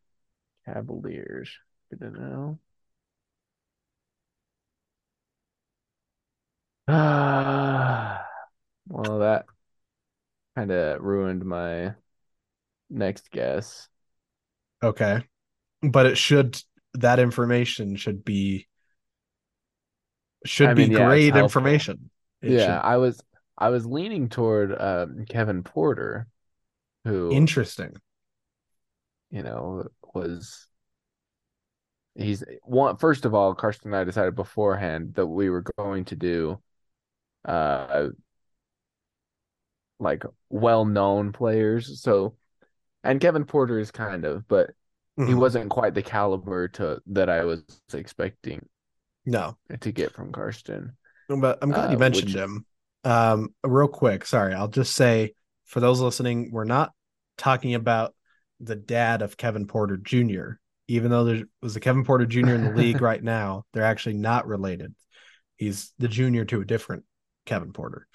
Cavaliers. 0.65 1.49
Good 1.89 1.99
to 2.01 2.09
know. 2.11 2.59
Ah, 6.87 8.25
well, 8.87 9.19
that 9.19 9.45
kind 10.55 10.71
of 10.71 11.01
ruined 11.01 11.45
my 11.45 11.93
next 12.89 13.31
guess. 13.31 13.87
Okay. 14.83 15.23
But 15.81 16.05
it 16.07 16.17
should 16.17 16.61
that 16.95 17.19
information 17.19 17.95
should 17.95 18.25
be 18.25 18.67
should 20.45 20.73
I 20.73 20.75
be 20.75 20.87
yeah, 20.87 20.89
great 20.89 21.35
information. 21.35 22.09
It 22.41 22.59
Yeah, 22.59 22.61
should 22.61 22.81
I 22.81 22.97
was 22.97 23.21
I 23.57 23.69
was 23.69 23.85
leaning 23.85 24.29
toward 24.29 24.79
um, 24.79 25.25
Kevin 25.25 25.63
Porter, 25.63 26.27
who 27.05 27.51
interesting. 27.51 27.95
you 29.29 29.43
know 29.43 29.87
was 30.13 30.67
he's 32.15 32.43
one. 32.63 32.97
First 32.97 33.25
of 33.25 33.33
all, 33.33 33.55
Karston 33.55 33.85
and 33.85 33.95
I 33.95 34.03
decided 34.03 34.35
beforehand 34.35 35.13
that 35.15 35.27
we 35.27 35.49
were 35.49 35.63
going 35.77 36.05
to 36.05 36.15
do 36.15 36.61
uh 37.45 38.09
like 39.99 40.23
well-known 40.49 41.31
players. 41.31 42.01
So, 42.01 42.35
and 43.03 43.21
Kevin 43.21 43.45
Porter 43.45 43.79
is 43.79 43.91
kind 43.91 44.25
of, 44.25 44.47
but 44.49 44.71
he 45.25 45.33
Mhm. 45.33 45.35
wasn't 45.35 45.71
quite 45.71 45.95
the 45.95 46.03
caliber 46.03 46.69
to 46.69 47.01
that 47.07 47.29
I 47.29 47.45
was 47.45 47.63
expecting 47.93 48.67
No. 49.25 49.57
to 49.81 49.91
get 49.91 50.13
from 50.13 50.31
Karston. 50.31 50.91
But 51.29 51.59
I'm 51.61 51.69
glad 51.71 51.89
Uh, 51.89 51.91
you 51.93 51.97
mentioned 51.97 52.27
which- 52.29 52.35
him. 52.35 52.65
Um, 53.03 53.49
real 53.63 53.87
quick, 53.87 54.25
sorry, 54.25 54.53
I'll 54.53 54.67
just 54.67 54.93
say 54.93 55.33
for 55.65 55.79
those 55.79 55.99
listening, 55.99 56.51
we're 56.51 56.65
not 56.65 56.91
talking 57.37 57.73
about 57.73 58.13
the 58.59 58.75
dad 58.75 59.21
of 59.23 59.37
Kevin 59.37 59.65
Porter 59.65 59.97
Jr. 59.97 60.51
even 60.87 61.09
though 61.09 61.23
there 61.23 61.43
was 61.61 61.75
a 61.75 61.79
Kevin 61.79 62.03
Porter 62.03 62.25
Jr. 62.25 62.49
in 62.53 62.63
the 62.65 62.73
league 62.73 63.01
right 63.01 63.23
now, 63.23 63.63
they're 63.73 63.83
actually 63.83 64.15
not 64.15 64.45
related. 64.45 64.93
He's 65.55 65.93
the 65.99 66.07
junior 66.09 66.43
to 66.45 66.61
a 66.61 66.65
different 66.65 67.05
Kevin 67.45 67.71
Porter. 67.73 68.07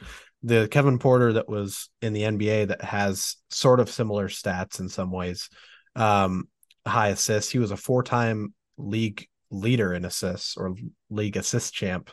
The 0.42 0.68
Kevin 0.70 0.98
Porter 0.98 1.32
that 1.34 1.48
was 1.48 1.88
in 2.02 2.12
the 2.12 2.22
NBA 2.22 2.68
that 2.68 2.82
has 2.82 3.36
sort 3.50 3.80
of 3.80 3.88
similar 3.90 4.28
stats 4.28 4.78
in 4.78 4.88
some 4.88 5.10
ways, 5.10 5.48
um, 5.96 6.48
high 6.86 7.08
assists. 7.08 7.50
He 7.50 7.58
was 7.58 7.70
a 7.72 7.76
four 7.76 8.02
time 8.04 8.52
league 8.76 9.26
leader 9.50 9.92
in 9.94 10.04
assists 10.04 10.56
or 10.56 10.74
league 11.10 11.36
assist 11.36 11.74
champ. 11.74 12.10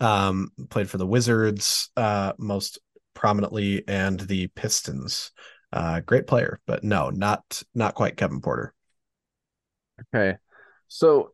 Um, 0.00 0.50
played 0.70 0.90
for 0.90 0.98
the 0.98 1.06
Wizards 1.06 1.90
uh, 1.96 2.32
most 2.38 2.78
prominently 3.14 3.84
and 3.86 4.18
the 4.20 4.48
Pistons. 4.48 5.30
Uh, 5.72 6.00
great 6.00 6.26
player, 6.26 6.60
but 6.66 6.84
no, 6.84 7.10
not 7.10 7.62
not 7.74 7.94
quite 7.94 8.16
Kevin 8.16 8.40
Porter. 8.40 8.74
Okay. 10.14 10.36
So 10.88 11.32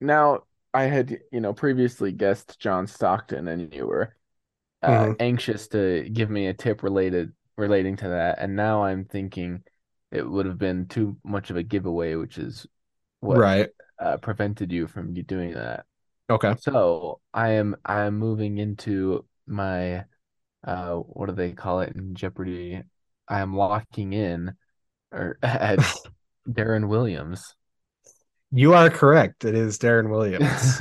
now 0.00 0.44
I 0.74 0.84
had, 0.84 1.18
you 1.32 1.40
know, 1.40 1.52
previously 1.52 2.12
guessed 2.12 2.58
John 2.58 2.86
Stockton 2.86 3.48
and 3.48 3.72
you 3.74 3.86
were 3.86 4.16
uh, 4.82 5.10
Mhm. 5.10 5.16
anxious 5.20 5.68
to 5.70 6.08
give 6.10 6.30
me 6.30 6.48
a 6.48 6.54
tip 6.54 6.82
related 6.82 7.32
relating 7.58 7.96
to 7.98 8.08
that. 8.10 8.38
And 8.40 8.56
now 8.56 8.84
I'm 8.84 9.04
thinking 9.06 9.64
it 10.12 10.28
would 10.28 10.46
have 10.46 10.58
been 10.58 10.88
too 10.88 11.18
much 11.24 11.50
of 11.50 11.56
a 11.56 11.62
giveaway, 11.64 12.16
which 12.16 12.38
is 12.38 12.66
what 13.20 13.40
Right. 13.40 13.70
uh, 14.00 14.18
prevented 14.18 14.72
you 14.72 14.86
from 14.88 15.16
you 15.16 15.22
doing 15.22 15.54
that. 15.54 15.86
Okay. 16.30 16.54
So 16.60 17.20
I 17.34 17.50
am 17.52 17.76
I 17.84 18.02
am 18.02 18.18
moving 18.18 18.58
into 18.58 19.26
my 19.46 20.04
uh 20.64 20.94
what 20.94 21.26
do 21.26 21.34
they 21.34 21.52
call 21.52 21.80
it 21.80 21.94
in 21.96 22.14
Jeopardy? 22.14 22.82
I 23.28 23.40
am 23.40 23.56
locking 23.56 24.12
in 24.12 24.54
or 25.12 25.38
at 25.42 25.80
Deron 26.48 26.88
Williams. 26.88 27.54
You 28.52 28.74
are 28.74 28.90
correct. 28.90 29.44
It 29.44 29.54
is 29.54 29.78
Deron 29.78 30.10
Williams. 30.10 30.80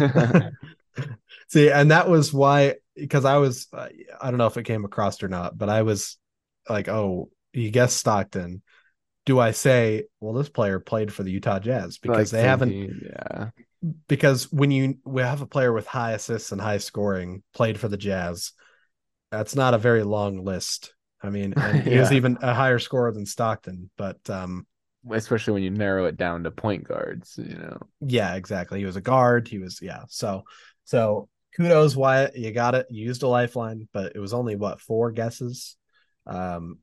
See, 1.49 1.71
and 1.71 1.91
that 1.91 2.07
was 2.07 2.31
why 2.31 2.75
because 2.95 3.25
I 3.25 3.37
was 3.37 3.67
uh, 3.73 3.87
I 4.21 4.29
don't 4.29 4.37
know 4.37 4.47
if 4.47 4.57
it 4.57 4.63
came 4.63 4.85
across 4.85 5.23
or 5.23 5.29
not, 5.29 5.57
but 5.57 5.69
I 5.69 5.81
was 5.81 6.17
like, 6.69 6.87
oh, 6.87 7.29
you 7.53 7.71
guessed 7.71 7.97
Stockton. 7.97 8.61
Do 9.25 9.39
I 9.39 9.51
say, 9.51 10.05
well, 10.19 10.33
this 10.33 10.49
player 10.49 10.79
played 10.79 11.13
for 11.13 11.23
the 11.23 11.31
Utah 11.31 11.59
Jazz 11.59 11.97
because 11.97 12.31
Like 12.33 12.41
they 12.41 12.47
haven't 12.47 13.01
yeah. 13.03 13.49
Because 14.07 14.51
when 14.51 14.71
you 14.71 14.97
we 15.05 15.21
have 15.21 15.41
a 15.41 15.47
player 15.47 15.71
with 15.71 15.87
high 15.87 16.11
assists 16.11 16.51
and 16.51 16.59
high 16.59 16.77
scoring 16.77 17.43
played 17.53 17.79
for 17.79 17.87
the 17.87 17.97
Jazz, 17.97 18.51
that's 19.31 19.55
not 19.55 19.73
a 19.73 19.77
very 19.77 20.03
long 20.03 20.43
list. 20.43 20.93
I 21.21 21.29
mean, 21.29 21.53
and 21.55 21.83
he 21.87 21.97
was 21.97 22.11
even 22.11 22.37
a 22.41 22.53
higher 22.53 22.79
scorer 22.79 23.11
than 23.11 23.25
Stockton, 23.25 23.89
but 23.97 24.17
um, 24.29 24.65
Especially 25.09 25.53
when 25.53 25.63
you 25.63 25.69
narrow 25.69 26.05
it 26.05 26.17
down 26.17 26.43
to 26.43 26.51
point 26.51 26.83
guards, 26.83 27.37
you 27.37 27.55
know. 27.55 27.79
yeah, 28.01 28.35
exactly. 28.35 28.79
He 28.79 28.85
was 28.85 28.97
a 28.97 29.01
guard. 29.01 29.47
He 29.47 29.59
was 29.59 29.79
yeah. 29.81 30.03
So 30.09 30.43
so 30.83 31.29
kudos 31.55 31.95
Wyatt, 31.95 32.35
you 32.35 32.51
got 32.51 32.75
it. 32.75 32.87
You 32.89 33.05
used 33.05 33.23
a 33.23 33.27
lifeline, 33.27 33.87
but 33.93 34.13
it 34.15 34.19
was 34.19 34.33
only 34.33 34.55
what 34.55 34.81
four 34.81 35.11
guesses, 35.11 35.77
um, 36.27 36.79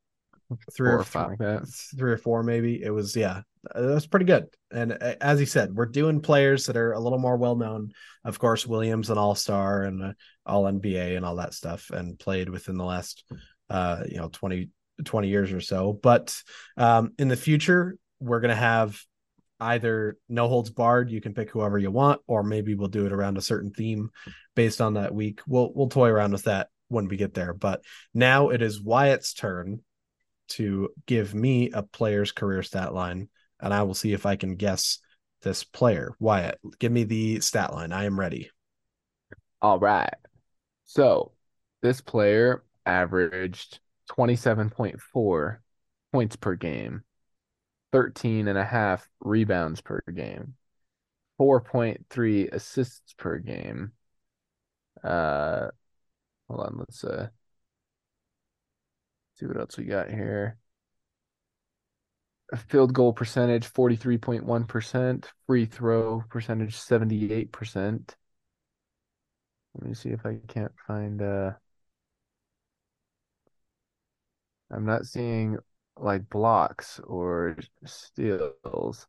three 0.74 0.90
Four 0.90 1.00
or 1.00 1.04
five 1.04 1.30
like 1.30 1.38
that. 1.38 1.68
three 1.98 2.12
or 2.12 2.18
four 2.18 2.42
maybe. 2.42 2.82
It 2.82 2.90
was 2.90 3.16
yeah, 3.16 3.42
that's 3.74 4.06
pretty 4.06 4.26
good. 4.26 4.46
And 4.70 4.92
uh, 4.92 5.14
as 5.20 5.38
he 5.38 5.46
said, 5.46 5.74
we're 5.74 5.86
doing 5.86 6.20
players 6.20 6.66
that 6.66 6.76
are 6.76 6.92
a 6.92 7.00
little 7.00 7.18
more 7.18 7.36
well 7.36 7.56
known. 7.56 7.92
Of 8.24 8.38
course, 8.38 8.66
Williams 8.66 9.10
an 9.10 9.18
All 9.18 9.34
Star 9.34 9.82
and 9.82 10.02
uh, 10.02 10.12
All 10.44 10.64
NBA 10.64 11.16
and 11.16 11.24
all 11.24 11.36
that 11.36 11.54
stuff, 11.54 11.90
and 11.90 12.18
played 12.18 12.48
within 12.48 12.76
the 12.76 12.84
last 12.84 13.24
uh 13.68 14.04
you 14.08 14.18
know 14.18 14.28
20 14.28 14.68
20 15.04 15.28
years 15.28 15.52
or 15.52 15.60
so. 15.60 15.92
But 15.92 16.40
um 16.76 17.12
in 17.18 17.28
the 17.28 17.36
future, 17.36 17.96
we're 18.20 18.40
gonna 18.40 18.54
have 18.54 19.00
either 19.60 20.18
no 20.28 20.48
holds 20.48 20.70
barred 20.70 21.10
you 21.10 21.20
can 21.20 21.32
pick 21.32 21.50
whoever 21.50 21.78
you 21.78 21.90
want 21.90 22.20
or 22.26 22.42
maybe 22.42 22.74
we'll 22.74 22.88
do 22.88 23.06
it 23.06 23.12
around 23.12 23.38
a 23.38 23.42
certain 23.42 23.70
theme 23.70 24.10
based 24.54 24.80
on 24.80 24.94
that 24.94 25.14
week 25.14 25.40
we'll 25.46 25.72
we'll 25.74 25.88
toy 25.88 26.08
around 26.08 26.32
with 26.32 26.44
that 26.44 26.68
when 26.88 27.08
we 27.08 27.16
get 27.16 27.32
there 27.32 27.54
but 27.54 27.82
now 28.12 28.50
it 28.50 28.60
is 28.60 28.82
wyatt's 28.82 29.32
turn 29.32 29.80
to 30.48 30.90
give 31.06 31.34
me 31.34 31.70
a 31.70 31.82
player's 31.82 32.32
career 32.32 32.62
stat 32.62 32.94
line 32.94 33.28
and 33.60 33.72
i 33.72 33.82
will 33.82 33.94
see 33.94 34.12
if 34.12 34.26
i 34.26 34.36
can 34.36 34.56
guess 34.56 34.98
this 35.42 35.64
player 35.64 36.14
wyatt 36.18 36.58
give 36.78 36.92
me 36.92 37.04
the 37.04 37.40
stat 37.40 37.72
line 37.72 37.92
i 37.92 38.04
am 38.04 38.18
ready 38.18 38.50
All 39.62 39.78
right. 39.78 40.14
So 40.84 41.32
this 41.82 42.00
player 42.00 42.64
averaged 42.84 43.80
27.4 44.10 45.58
points 46.12 46.36
per 46.36 46.54
game, 46.54 47.02
13 47.92 48.48
and 48.48 48.58
a 48.58 48.64
half 48.64 49.08
rebounds 49.20 49.80
per 49.80 50.02
game, 50.14 50.54
4.3 51.40 52.52
assists 52.52 53.12
per 53.14 53.38
game. 53.38 53.92
Uh, 55.02 55.68
hold 56.48 56.60
on, 56.60 56.76
let's 56.78 57.04
uh 57.04 57.28
see 59.36 59.46
what 59.46 59.58
else 59.58 59.76
we 59.76 59.84
got 59.84 60.10
here. 60.10 60.58
Field 62.68 62.92
goal 62.94 63.12
percentage 63.12 63.66
43.1%, 63.66 65.26
free 65.46 65.66
throw 65.66 66.22
percentage 66.30 66.74
78%. 66.76 68.16
Let 69.74 69.88
me 69.88 69.94
see 69.94 70.10
if 70.10 70.24
I 70.24 70.38
can't 70.48 70.72
find 70.86 71.20
uh 71.22 71.52
I'm 74.70 74.84
not 74.84 75.06
seeing 75.06 75.58
like 75.96 76.28
blocks 76.28 77.00
or 77.00 77.56
steals. 77.84 79.06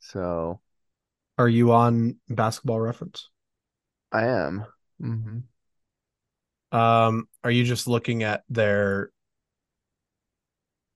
So 0.00 0.60
are 1.38 1.48
you 1.48 1.72
on 1.72 2.18
basketball 2.28 2.80
reference 2.80 3.28
I 4.12 4.24
am. 4.26 4.66
hmm 5.00 5.38
um 6.72 7.28
are 7.44 7.50
you 7.50 7.64
just 7.64 7.86
looking 7.86 8.22
at 8.22 8.42
their 8.48 9.10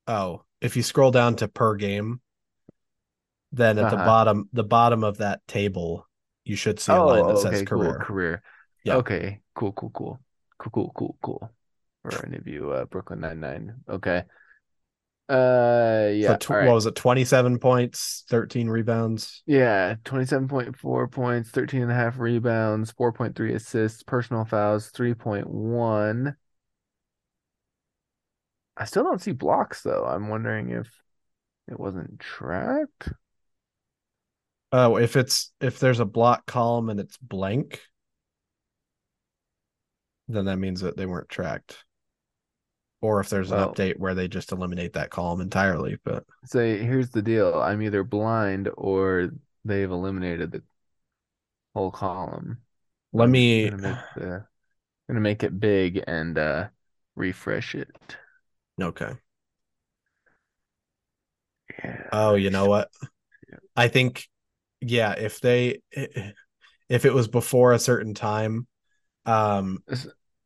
oh 0.07 0.45
if 0.61 0.77
you 0.77 0.83
scroll 0.83 1.11
down 1.11 1.37
to 1.37 1.49
per 1.49 1.75
game 1.75 2.21
then 3.53 3.79
at 3.79 3.89
the 3.89 3.97
Uh-huh. 3.97 3.97
bottom 3.97 4.49
the 4.53 4.65
bottom 4.65 5.03
of 5.05 5.19
that 5.19 5.47
table 5.47 6.07
you 6.45 6.57
should 6.57 6.79
see 6.81 6.95
a 6.95 7.03
line 7.03 7.27
that 7.27 7.37
Oh, 7.37 7.39
says 7.39 7.63
okay, 7.63 7.67
cool. 7.67 7.95
career 7.95 7.97
Career. 7.97 8.43
Yeah. 8.85 8.99
Okay, 8.99 9.43
cool, 9.55 9.73
cool, 9.73 9.91
cool. 9.91 10.21
Cool, 10.59 10.71
cool, 10.73 10.93
cool, 10.97 11.19
cool. 11.23 11.51
For 12.03 12.25
any 12.27 12.37
of 12.37 12.47
you 12.47 12.73
uh 12.73 12.85
Brooklyn 12.87 13.21
Nine-Nine. 13.21 13.85
Okay. 13.89 14.25
Uh 15.31 16.07
so 16.07 16.09
yeah, 16.11 16.37
tw- 16.37 16.51
all 16.51 16.57
what 16.67 16.75
was 16.75 16.87
it 16.87 16.95
27 16.97 17.59
points 17.59 18.25
13 18.29 18.69
rebounds 18.69 19.43
Yeah, 19.47 19.95
27.4 20.05 21.11
points, 21.11 21.51
13 21.51 21.83
and 21.83 21.91
a 21.91 21.95
half 21.95 22.19
rebounds, 22.19 22.93
4.3 22.93 23.55
assists, 23.55 24.03
personal 24.03 24.45
fouls, 24.45 24.91
3.1. 24.91 26.37
I 28.77 28.85
still 28.85 29.05
don't 29.05 29.21
see 29.21 29.33
blocks 29.33 29.83
though. 29.83 30.05
I'm 30.05 30.29
wondering 30.29 30.71
if 30.71 30.89
it 31.69 31.79
wasn't 31.79 32.19
tracked. 32.19 33.11
oh 34.73 34.97
if 34.97 35.17
it's 35.17 35.53
if 35.61 35.79
there's 35.79 36.01
a 36.01 36.05
block 36.05 36.47
column 36.47 36.91
and 36.91 37.01
it's 37.01 37.17
blank 37.19 37.81
then 40.29 40.45
that 40.47 40.59
means 40.59 40.81
that 40.81 40.97
they 40.97 41.07
weren't 41.07 41.29
tracked 41.29 41.85
or 43.03 43.21
if 43.21 43.29
there's 43.29 43.51
an 43.51 43.59
update 43.59 43.99
where 43.99 44.15
they 44.15 44.29
just 44.29 44.53
eliminate 44.53 44.93
that 44.93 45.11
column 45.11 45.41
entirely 45.41 45.99
but 46.05 46.25
Say, 46.45 46.79
here's 46.79 47.11
the 47.11 47.23
deal. 47.23 47.61
I'm 47.61 47.83
either 47.83 48.03
blind 48.03 48.71
or 48.77 49.31
they've 49.65 49.91
eliminated 49.91 50.53
the 50.53 50.63
whole 51.75 51.91
column. 51.91 52.59
let 53.13 53.27
I'm 53.27 53.33
me 53.33 53.69
gonna 53.69 53.83
make 53.83 53.97
the 54.17 54.47
gonna 55.09 55.21
make 55.21 55.43
it 55.43 55.61
big 55.61 56.03
and 56.07 56.39
uh 56.39 56.69
refresh 57.17 57.75
it. 57.75 57.89
okay 58.81 59.15
Yeah. 61.85 62.09
Oh, 62.13 62.35
you 62.35 62.51
know 62.51 62.67
what? 62.67 62.91
Yeah. 63.49 63.59
I 63.77 63.89
think, 63.89 64.29
yeah, 64.81 65.13
if 65.13 65.41
they, 65.41 65.81
if 65.93 67.05
it 67.05 67.15
was 67.15 67.29
before 67.29 67.73
a 67.73 67.79
certain 67.79 68.15
time, 68.15 68.67
um, 69.27 69.83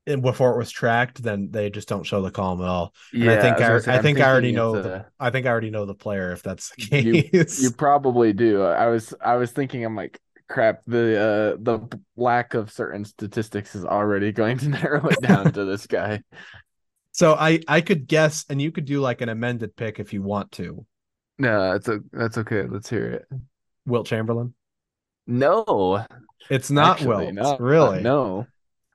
before 0.06 0.52
it 0.54 0.58
was 0.58 0.70
tracked, 0.70 1.22
then 1.22 1.48
they 1.50 1.70
just 1.70 1.88
don't 1.88 2.04
show 2.04 2.20
the 2.22 2.30
column 2.30 2.60
at 2.60 2.68
all. 2.68 2.94
Yeah, 3.12 3.32
I 3.32 3.40
think 3.40 3.58
was 3.58 3.88
I- 3.88 3.92
say, 3.92 3.98
I 3.98 4.02
think 4.02 4.20
I 4.20 4.28
already 4.30 4.52
know 4.52 4.74
it's 4.76 4.86
the- 4.86 4.94
a- 4.94 5.06
I 5.18 5.30
think 5.30 5.46
I 5.46 5.50
already 5.50 5.70
know 5.70 5.86
the 5.86 5.94
player 5.94 6.32
if 6.32 6.42
that's 6.42 6.70
the 6.76 6.86
case. 6.86 7.62
You 7.62 7.70
probably 7.70 8.32
do. 8.32 8.62
I 8.62 8.86
was 8.88 9.14
I 9.20 9.36
was 9.36 9.52
thinking 9.52 9.84
I'm 9.84 9.96
like 9.96 10.20
crap 10.46 10.82
the 10.86 11.18
uh 11.18 11.56
the 11.62 12.00
lack 12.16 12.52
of 12.52 12.70
certain 12.70 13.02
statistics 13.04 13.74
is 13.74 13.84
already 13.84 14.30
going 14.30 14.58
to 14.58 14.68
narrow 14.80 15.06
it 15.08 15.20
down 15.22 15.52
to 15.52 15.64
this 15.64 15.86
guy. 15.86 16.22
so 17.12 17.34
I 17.34 17.60
I 17.66 17.80
could 17.80 18.06
guess, 18.06 18.44
and 18.50 18.60
you 18.60 18.70
could 18.72 18.84
do 18.84 19.00
like 19.00 19.22
an 19.22 19.30
amended 19.30 19.74
pick 19.74 19.98
if 20.00 20.12
you 20.12 20.22
want 20.22 20.52
to. 20.52 20.84
No, 21.38 21.72
that's 21.72 21.88
a, 21.88 22.00
that's 22.12 22.38
okay. 22.38 22.62
Let's 22.68 22.88
hear 22.90 23.06
it. 23.10 23.26
Wilt 23.86 24.06
Chamberlain. 24.06 24.54
No, 25.26 26.04
It's 26.50 26.70
not 26.70 26.98
actually, 26.98 27.32
Wilt, 27.32 27.34
not- 27.34 27.60
really. 27.60 28.02
No. 28.02 28.46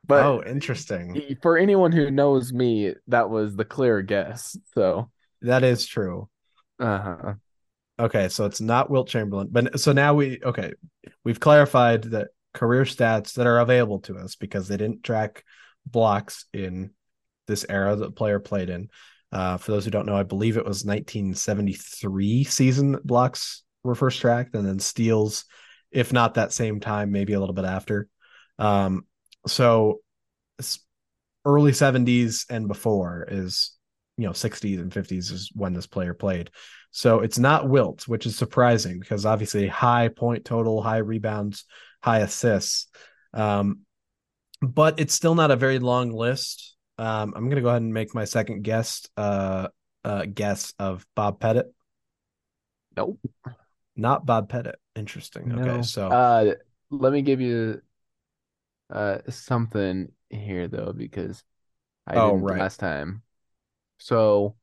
But 0.10 0.26
oh, 0.26 0.44
interesting. 0.44 1.38
for 1.44 1.56
anyone 1.56 1.92
who 1.92 2.10
knows 2.10 2.52
me, 2.52 2.96
that 3.08 3.30
was 3.30 3.56
the 3.56 3.64
clear 3.64 4.02
guess. 4.02 4.58
So, 4.74 5.12
That 5.44 5.64
is 5.64 5.86
true. 5.86 6.28
uh-huh. 6.80 7.36
Okay, 8.00 8.28
so 8.30 8.46
it's 8.46 8.60
not 8.60 8.90
Wilt 8.90 9.08
Chamberlain. 9.08 9.50
But 9.52 9.80
so 9.80 9.92
now 9.92 10.16
we 10.16 10.40
okay, 10.44 10.74
we've 11.24 11.40
clarified 11.40 12.04
that 12.06 12.30
career 12.56 12.86
stats 12.86 13.36
that 13.36 13.46
are 13.46 13.60
available 13.60 14.00
to 14.00 14.18
us 14.18 14.36
because 14.36 14.68
they 14.68 14.78
didn't 14.78 15.04
track 15.04 15.44
blocks 15.86 16.46
in 16.54 16.90
this 17.48 17.64
era 17.70 17.96
that 17.96 18.06
the 18.06 18.12
player 18.12 18.40
played 18.40 18.70
in. 18.72 18.90
Uh, 19.32 19.58
for 19.58 19.72
those 19.72 19.86
who 19.86 19.92
don't 19.92 20.08
know, 20.08 20.18
I 20.18 20.24
believe 20.24 20.58
it 20.58 20.66
was 20.66 20.86
1973 20.86 22.46
season 22.46 22.94
that 22.94 23.06
blocks 23.06 23.62
were 23.84 23.94
first 23.94 24.20
tracked, 24.22 24.56
and 24.56 24.66
then 24.66 24.80
steals, 24.80 25.46
if 25.92 26.12
not 26.12 26.34
that 26.34 26.52
same 26.52 26.80
time, 26.80 27.12
maybe 27.12 27.34
a 27.34 27.40
little 27.40 27.54
bit 27.54 27.66
after. 27.66 28.08
Um, 28.58 29.06
so 29.48 30.00
early 31.46 31.72
70s 31.72 32.46
and 32.50 32.68
before 32.68 33.26
is 33.30 33.72
you 34.18 34.26
know 34.26 34.32
60s 34.32 34.80
and 34.80 34.92
50s 34.92 35.32
is 35.32 35.52
when 35.54 35.74
this 35.74 35.88
player 35.88 36.14
played. 36.14 36.50
So 36.92 37.20
it's 37.20 37.40
not 37.40 37.70
Wilt, 37.70 38.08
which 38.08 38.26
is 38.26 38.36
surprising 38.36 39.00
because 39.00 39.26
obviously 39.26 39.68
high 39.68 40.10
point 40.10 40.44
total, 40.46 40.82
high 40.82 40.98
rebounds, 40.98 41.66
high 42.02 42.20
assists. 42.20 42.88
Um, 43.34 43.82
but 44.62 45.00
it's 45.00 45.14
still 45.14 45.36
not 45.36 45.52
a 45.52 45.56
very 45.56 45.80
long 45.80 46.12
list. 46.12 46.76
Um, 46.98 47.34
I'm 47.36 47.48
gonna 47.48 47.62
go 47.62 47.70
ahead 47.70 47.82
and 47.82 47.94
make 47.94 48.14
my 48.14 48.26
second 48.26 48.64
guess. 48.64 49.08
Uh, 49.16 49.70
uh, 50.04 50.26
guess 50.26 50.74
of 50.80 51.06
Bob 51.16 51.40
Pettit. 51.40 51.68
Nope, 52.96 53.20
not 53.96 54.26
Bob 54.26 54.50
Pettit. 54.50 54.76
Interesting. 54.96 55.50
No. 55.50 55.62
Okay, 55.62 55.82
so 55.84 56.08
uh, 56.08 56.54
let 56.90 57.14
me 57.14 57.22
give 57.22 57.42
you 57.42 57.82
uh 58.90 59.20
something 59.30 60.12
here 60.30 60.68
though 60.68 60.94
because 60.94 61.44
I 62.08 62.16
oh, 62.16 62.32
didn't 62.32 62.44
right. 62.44 62.60
last 62.60 62.80
time. 62.80 63.22
So, 63.98 64.56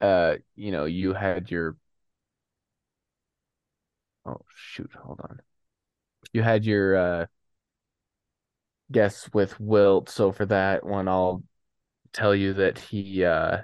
uh, 0.00 0.36
you 0.54 0.70
know, 0.70 0.84
you 0.84 1.12
had 1.12 1.50
your. 1.50 1.76
Oh 4.26 4.40
shoot! 4.54 4.90
Hold 5.02 5.20
on. 5.20 5.40
You 6.32 6.42
had 6.42 6.64
your 6.64 6.96
uh 6.96 7.26
guess 8.92 9.28
with 9.32 9.58
Wilt. 9.60 10.08
So 10.08 10.32
for 10.32 10.46
that 10.46 10.84
one, 10.84 11.08
I'll 11.08 11.42
tell 12.12 12.34
you 12.34 12.54
that 12.54 12.78
he. 12.78 13.24
uh 13.24 13.62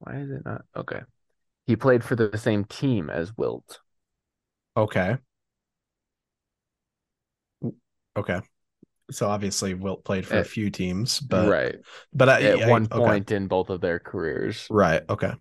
Why 0.00 0.16
is 0.16 0.30
it 0.30 0.44
not 0.44 0.64
okay? 0.76 1.00
He 1.66 1.76
played 1.76 2.04
for 2.04 2.16
the 2.16 2.36
same 2.38 2.64
team 2.64 3.10
as 3.10 3.36
Wilt. 3.36 3.80
Okay. 4.76 5.16
Okay. 8.16 8.40
So 9.10 9.28
obviously 9.28 9.74
Wilt 9.74 10.04
played 10.04 10.26
for 10.26 10.34
at, 10.34 10.40
a 10.40 10.44
few 10.44 10.70
teams, 10.70 11.20
but 11.20 11.48
right. 11.48 11.76
But 12.12 12.28
I, 12.28 12.42
at 12.42 12.62
I, 12.62 12.68
one 12.68 12.86
point 12.88 13.30
okay. 13.30 13.36
in 13.36 13.46
both 13.46 13.70
of 13.70 13.80
their 13.80 13.98
careers, 13.98 14.66
right? 14.70 15.02
Okay. 15.08 15.32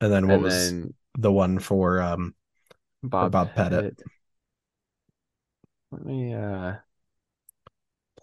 And 0.00 0.12
then 0.12 0.26
what 0.26 0.34
and 0.34 0.42
was 0.42 0.70
then 0.70 0.94
the 1.18 1.32
one 1.32 1.58
for 1.58 2.00
um 2.00 2.34
Bob, 3.02 3.32
Bob 3.32 3.54
Pettit? 3.54 3.98
Pettit? 3.98 4.02
Let 5.90 6.04
me 6.04 6.34
uh 6.34 6.74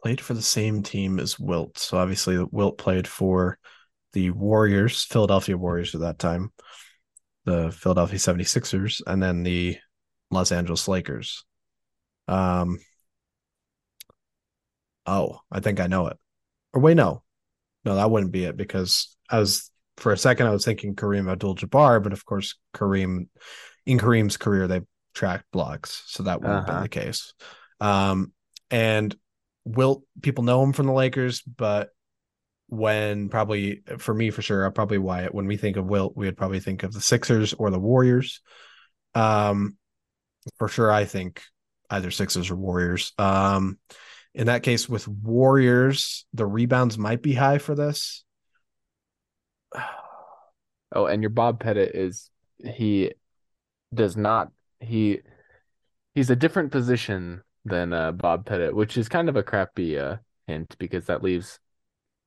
played 0.01 0.19
for 0.19 0.33
the 0.33 0.41
same 0.41 0.83
team 0.83 1.19
as 1.19 1.39
Wilt. 1.39 1.77
So 1.77 1.97
obviously 1.97 2.43
Wilt 2.51 2.77
played 2.77 3.07
for 3.07 3.57
the 4.11 4.31
Warriors, 4.31 5.03
Philadelphia 5.05 5.57
Warriors 5.57 5.95
at 5.95 6.01
that 6.01 6.19
time, 6.19 6.51
the 7.45 7.71
Philadelphia 7.71 8.19
76ers, 8.19 9.01
and 9.07 9.23
then 9.23 9.43
the 9.43 9.77
Los 10.29 10.51
Angeles 10.51 10.87
Lakers. 10.87 11.45
Um 12.27 12.79
oh, 15.05 15.39
I 15.51 15.59
think 15.59 15.79
I 15.79 15.87
know 15.87 16.07
it. 16.07 16.17
Or 16.73 16.81
wait, 16.81 16.95
no, 16.95 17.23
no, 17.85 17.95
that 17.95 18.09
wouldn't 18.09 18.31
be 18.31 18.45
it 18.45 18.57
because 18.57 19.15
I 19.29 19.39
was 19.39 19.69
for 19.97 20.11
a 20.11 20.17
second 20.17 20.47
I 20.47 20.51
was 20.51 20.65
thinking 20.65 20.95
Kareem 20.95 21.31
Abdul-Jabbar, 21.31 22.01
but 22.01 22.13
of 22.13 22.25
course 22.25 22.55
Kareem 22.73 23.27
in 23.85 23.99
Kareem's 23.99 24.37
career 24.37 24.67
they 24.67 24.81
tracked 25.13 25.51
blocks, 25.51 26.03
so 26.07 26.23
that 26.23 26.41
wouldn't 26.41 26.59
uh-huh. 26.59 26.65
have 26.65 26.75
been 26.75 26.83
the 26.83 26.89
case. 26.89 27.33
Um, 27.79 28.31
and 28.71 29.15
Wilt, 29.65 30.03
people 30.21 30.43
know 30.43 30.63
him 30.63 30.73
from 30.73 30.87
the 30.87 30.93
Lakers, 30.93 31.41
but 31.41 31.89
when 32.67 33.29
probably 33.29 33.81
for 33.99 34.13
me 34.13 34.29
for 34.29 34.41
sure, 34.41 34.69
probably 34.71 34.97
Wyatt, 34.97 35.33
when 35.33 35.45
we 35.45 35.57
think 35.57 35.77
of 35.77 35.85
Wilt, 35.85 36.17
we 36.17 36.25
would 36.25 36.37
probably 36.37 36.59
think 36.59 36.83
of 36.83 36.91
the 36.93 37.01
Sixers 37.01 37.53
or 37.53 37.69
the 37.69 37.79
Warriors. 37.79 38.41
Um, 39.13 39.77
for 40.57 40.67
sure, 40.67 40.91
I 40.91 41.05
think 41.05 41.43
either 41.89 42.11
Sixers 42.11 42.49
or 42.49 42.55
Warriors. 42.55 43.13
Um, 43.17 43.77
in 44.33 44.47
that 44.47 44.63
case, 44.63 44.89
with 44.89 45.07
Warriors, 45.07 46.25
the 46.33 46.45
rebounds 46.45 46.97
might 46.97 47.21
be 47.21 47.33
high 47.33 47.57
for 47.57 47.75
this. 47.75 48.23
Oh, 50.95 51.07
and 51.07 51.23
your 51.23 51.31
Bob 51.31 51.59
Pettit 51.59 51.95
is 51.95 52.29
he 52.63 53.13
does 53.91 54.15
not 54.15 54.51
he 54.79 55.21
he's 56.13 56.29
a 56.29 56.35
different 56.35 56.71
position 56.71 57.41
than 57.65 57.93
uh, 57.93 58.11
Bob 58.11 58.45
Pettit, 58.45 58.75
which 58.75 58.95
is 58.95 59.09
kind 59.09 59.27
of 59.27 59.35
a 59.35 59.41
crappy 59.41 59.97
uh, 59.97 60.17
hint 60.45 60.75
because 60.77 61.05
that 61.07 61.23
leaves 61.23 61.59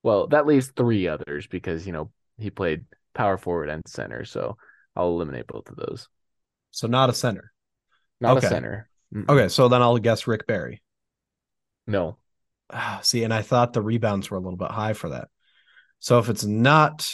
well 0.03 0.27
that 0.27 0.45
leaves 0.45 0.67
three 0.75 1.07
others 1.07 1.47
because 1.47 1.87
you 1.87 1.93
know 1.93 2.11
he 2.37 2.49
played 2.49 2.83
power 3.13 3.37
forward 3.37 3.69
and 3.69 3.87
center, 3.87 4.25
so 4.25 4.57
I'll 4.95 5.09
eliminate 5.09 5.47
both 5.47 5.69
of 5.69 5.75
those. 5.75 6.09
So 6.71 6.87
not 6.87 7.09
a 7.09 7.13
center. 7.13 7.51
Not 8.19 8.37
okay. 8.37 8.47
a 8.47 8.49
center. 8.49 8.89
Mm-mm. 9.13 9.29
Okay, 9.29 9.47
so 9.47 9.67
then 9.67 9.81
I'll 9.81 9.97
guess 9.97 10.27
Rick 10.27 10.47
Barry. 10.47 10.81
No. 11.85 12.17
See, 13.01 13.23
and 13.23 13.33
I 13.33 13.41
thought 13.41 13.73
the 13.73 13.81
rebounds 13.81 14.29
were 14.29 14.37
a 14.37 14.41
little 14.41 14.57
bit 14.57 14.71
high 14.71 14.93
for 14.93 15.09
that. 15.09 15.29
So 15.99 16.19
if 16.19 16.29
it's 16.29 16.43
not 16.43 17.09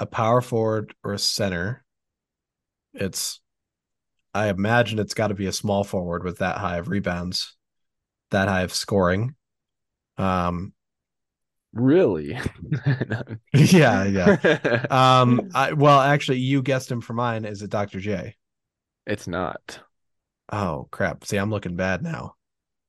a 0.00 0.06
power 0.06 0.40
forward 0.40 0.94
or 1.04 1.12
a 1.12 1.18
center, 1.18 1.84
it's 2.94 3.40
I 4.34 4.48
imagine 4.48 4.98
it's 4.98 5.14
got 5.14 5.28
to 5.28 5.34
be 5.34 5.46
a 5.46 5.52
small 5.52 5.84
forward 5.84 6.24
with 6.24 6.38
that 6.38 6.56
high 6.56 6.78
of 6.78 6.88
rebounds, 6.88 7.56
that 8.30 8.48
high 8.48 8.62
of 8.62 8.72
scoring. 8.72 9.34
Um 10.18 10.72
really? 11.72 12.38
yeah, 13.54 14.04
yeah. 14.04 14.86
Um 14.90 15.50
I 15.54 15.72
well 15.72 16.00
actually 16.00 16.38
you 16.38 16.62
guessed 16.62 16.90
him 16.90 17.00
for 17.00 17.12
mine. 17.12 17.44
Is 17.44 17.62
it 17.62 17.70
Dr. 17.70 18.00
J? 18.00 18.36
It's 19.06 19.26
not. 19.26 19.80
Oh 20.52 20.86
crap. 20.90 21.24
See, 21.24 21.38
I'm 21.38 21.50
looking 21.50 21.76
bad 21.76 22.02
now. 22.02 22.34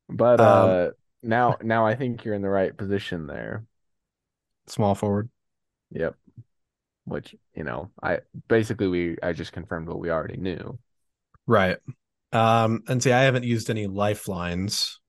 But 0.09 0.39
um, 0.41 0.69
uh 0.69 0.87
now 1.23 1.57
now 1.63 1.85
I 1.85 1.95
think 1.95 2.25
you're 2.25 2.35
in 2.35 2.41
the 2.41 2.49
right 2.49 2.75
position 2.75 3.25
there. 3.25 3.63
Small 4.67 4.95
forward. 4.95 5.29
Yep. 5.91 6.15
Which, 7.05 7.35
you 7.55 7.63
know, 7.63 7.89
I 8.01 8.19
basically 8.47 8.87
we 8.87 9.17
I 9.23 9.33
just 9.33 9.53
confirmed 9.53 9.87
what 9.87 9.99
we 9.99 10.11
already 10.11 10.37
knew. 10.37 10.77
Right. 11.47 11.77
Um 12.33 12.83
and 12.87 13.01
see 13.01 13.11
I 13.11 13.21
haven't 13.23 13.45
used 13.45 13.69
any 13.69 13.87
lifelines. 13.87 14.99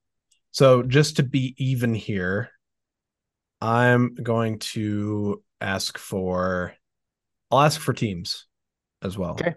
So 0.52 0.84
just 0.84 1.16
to 1.16 1.24
be 1.24 1.54
even 1.58 1.94
here, 1.94 2.50
I'm 3.60 4.14
going 4.14 4.60
to 4.60 5.42
ask 5.60 5.98
for 5.98 6.74
I'll 7.50 7.60
ask 7.60 7.80
for 7.80 7.92
teams 7.92 8.46
as 9.02 9.18
well. 9.18 9.32
Okay. 9.32 9.54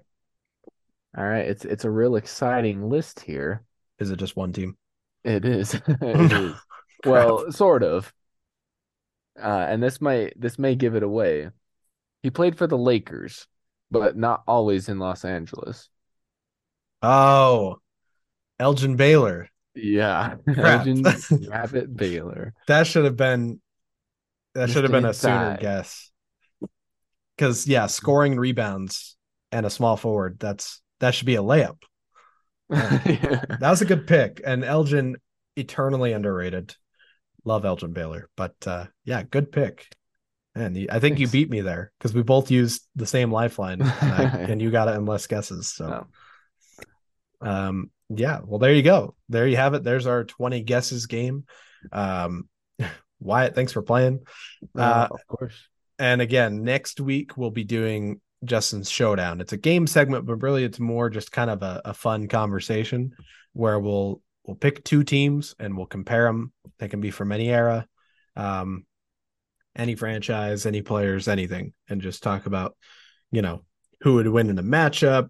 All 1.18 1.24
right, 1.24 1.48
it's 1.48 1.66
it's 1.66 1.84
a 1.84 1.90
real 1.90 2.16
exciting 2.16 2.90
list 2.90 3.20
here. 3.20 3.64
Is 3.98 4.12
it 4.12 4.20
just 4.20 4.36
one 4.36 4.54
team? 4.54 4.78
It 5.24 5.46
is. 5.46 5.74
it 5.88 6.32
is. 6.32 6.56
Well, 7.06 7.52
sort 7.52 7.84
of. 7.84 8.12
Uh, 9.40 9.68
and 9.70 9.84
this 9.84 10.02
might 10.02 10.34
this 10.36 10.58
may 10.58 10.74
give 10.74 10.96
it 10.96 11.04
away. 11.04 11.52
He 12.24 12.32
played 12.32 12.58
for 12.58 12.66
the 12.66 12.78
Lakers, 12.78 13.46
but 13.92 14.18
not 14.18 14.42
always 14.48 14.90
in 14.90 14.98
Los 14.98 15.24
Angeles. 15.24 15.90
Oh, 17.04 17.78
Elgin 18.60 18.96
Baylor. 18.96 19.48
Yeah, 19.76 20.38
Elgin 20.58 21.04
Rabbit 21.48 21.96
Baylor. 21.96 22.56
That 22.68 22.88
should 22.88 23.06
have 23.06 23.16
been. 23.16 23.62
That 24.56 24.72
should 24.72 24.84
have 24.84 24.92
been 24.92 25.06
a 25.06 25.14
sooner 25.14 25.56
guess. 25.62 26.12
Because 27.38 27.68
yeah, 27.68 27.86
scoring 27.86 28.40
rebounds 28.40 29.16
and 29.52 29.68
a 29.68 29.70
small 29.70 29.98
forward. 29.98 30.40
That's 30.40 30.82
that 31.00 31.14
should 31.14 31.26
be 31.28 31.36
a 31.36 31.44
layup. 31.44 31.82
yeah. 32.70 33.46
That 33.60 33.70
was 33.70 33.82
a 33.82 33.86
good 33.86 34.08
pick. 34.08 34.42
And 34.46 34.64
Elgin, 34.64 35.18
eternally 35.56 36.14
underrated. 36.14 36.76
Love 37.44 37.66
Elgin 37.66 37.94
Baylor. 37.94 38.30
But 38.36 38.56
uh, 38.66 38.86
yeah, 39.06 39.24
good 39.24 39.52
pick. 39.52 39.88
And 40.56 40.76
I 40.90 41.00
think 41.00 41.18
Thanks. 41.18 41.20
you 41.20 41.28
beat 41.28 41.50
me 41.50 41.62
there 41.62 41.92
because 41.98 42.14
we 42.14 42.24
both 42.24 42.50
used 42.50 42.88
the 42.96 43.06
same 43.06 43.32
lifeline 43.32 43.82
and, 43.82 43.92
I, 43.92 44.24
and, 44.50 44.62
you 44.62 44.72
got 44.72 44.88
it 44.88 44.96
in 44.96 45.06
less 45.06 45.28
guesses. 45.28 45.70
So, 45.70 46.08
oh. 47.42 47.48
um, 47.48 47.92
yeah, 48.10 48.40
well, 48.44 48.58
there 48.58 48.74
you 48.74 48.82
go. 48.82 49.16
There 49.30 49.48
you 49.48 49.58
have 49.58 49.76
it. 49.76 49.84
There's 49.84 50.08
our 50.08 50.24
20 50.24 50.62
guesses 50.64 51.06
game. 51.06 51.46
Um, 51.92 52.50
Wyatt, 53.20 53.54
thanks 53.54 53.72
for 53.72 53.84
playing. 53.84 54.22
Uh, 54.76 54.82
uh, 54.82 55.08
of 55.12 55.28
course. 55.28 55.68
And 56.00 56.22
again, 56.22 56.64
next 56.64 57.00
week 57.00 57.38
we'll 57.38 57.52
be 57.52 57.64
doing 57.64 58.20
Justin's 58.44 58.90
Showdown. 58.90 59.42
It's 59.42 59.54
a 59.54 59.58
game 59.58 59.88
segment, 59.88 60.26
but 60.26 60.42
really 60.42 60.64
it's 60.64 60.80
more 60.80 61.10
just 61.10 61.32
kind 61.32 61.50
of 61.50 61.64
a, 61.64 61.82
a 61.86 61.94
fun 61.94 62.28
conversation 62.28 63.14
where 63.54 63.80
we'll 63.80 64.22
we'll 64.46 64.56
pick 64.56 64.84
two 64.84 65.04
teams 65.04 65.56
and 65.60 65.76
we'll 65.76 65.86
compare 65.88 66.26
them. 66.26 66.54
They 66.80 66.88
can 66.88 67.02
be 67.02 67.12
from 67.12 67.32
any 67.32 67.50
era, 67.50 67.88
um, 68.36 68.86
any 69.76 69.96
franchise, 69.96 70.66
any 70.66 70.82
players, 70.82 71.28
anything, 71.28 71.74
and 71.90 72.02
just 72.02 72.24
talk 72.24 72.46
about 72.46 72.76
you 73.32 73.42
know, 73.42 73.64
who 74.02 74.16
would 74.16 74.28
win 74.28 74.50
in 74.50 74.60
a 74.60 74.64
matchup, 74.64 75.30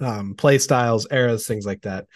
um, 0.00 0.34
play 0.34 0.58
styles, 0.58 1.06
eras, 1.10 1.46
things 1.46 1.66
like 1.66 1.82
that. 1.82 2.06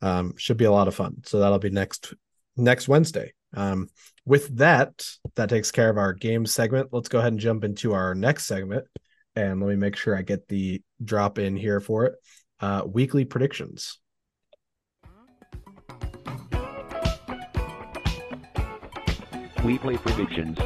Um, 0.00 0.34
should 0.36 0.56
be 0.56 0.64
a 0.64 0.72
lot 0.72 0.88
of 0.88 0.94
fun. 0.94 1.22
So 1.24 1.38
that'll 1.38 1.58
be 1.58 1.70
next 1.70 2.14
next 2.56 2.88
Wednesday. 2.88 3.32
Um, 3.54 3.88
with 4.24 4.56
that, 4.58 5.04
that 5.36 5.48
takes 5.48 5.70
care 5.70 5.90
of 5.90 5.98
our 5.98 6.12
game 6.12 6.46
segment. 6.46 6.88
Let's 6.92 7.08
go 7.08 7.18
ahead 7.18 7.32
and 7.32 7.40
jump 7.40 7.64
into 7.64 7.92
our 7.92 8.14
next 8.14 8.46
segment. 8.46 8.86
And 9.34 9.60
let 9.60 9.68
me 9.68 9.76
make 9.76 9.96
sure 9.96 10.16
I 10.16 10.22
get 10.22 10.48
the 10.48 10.82
drop 11.02 11.38
in 11.38 11.56
here 11.56 11.80
for 11.80 12.04
it. 12.04 12.14
Uh, 12.60 12.82
weekly 12.86 13.24
predictions. 13.24 13.98
Weekly 19.64 19.96
predictions. 19.96 20.58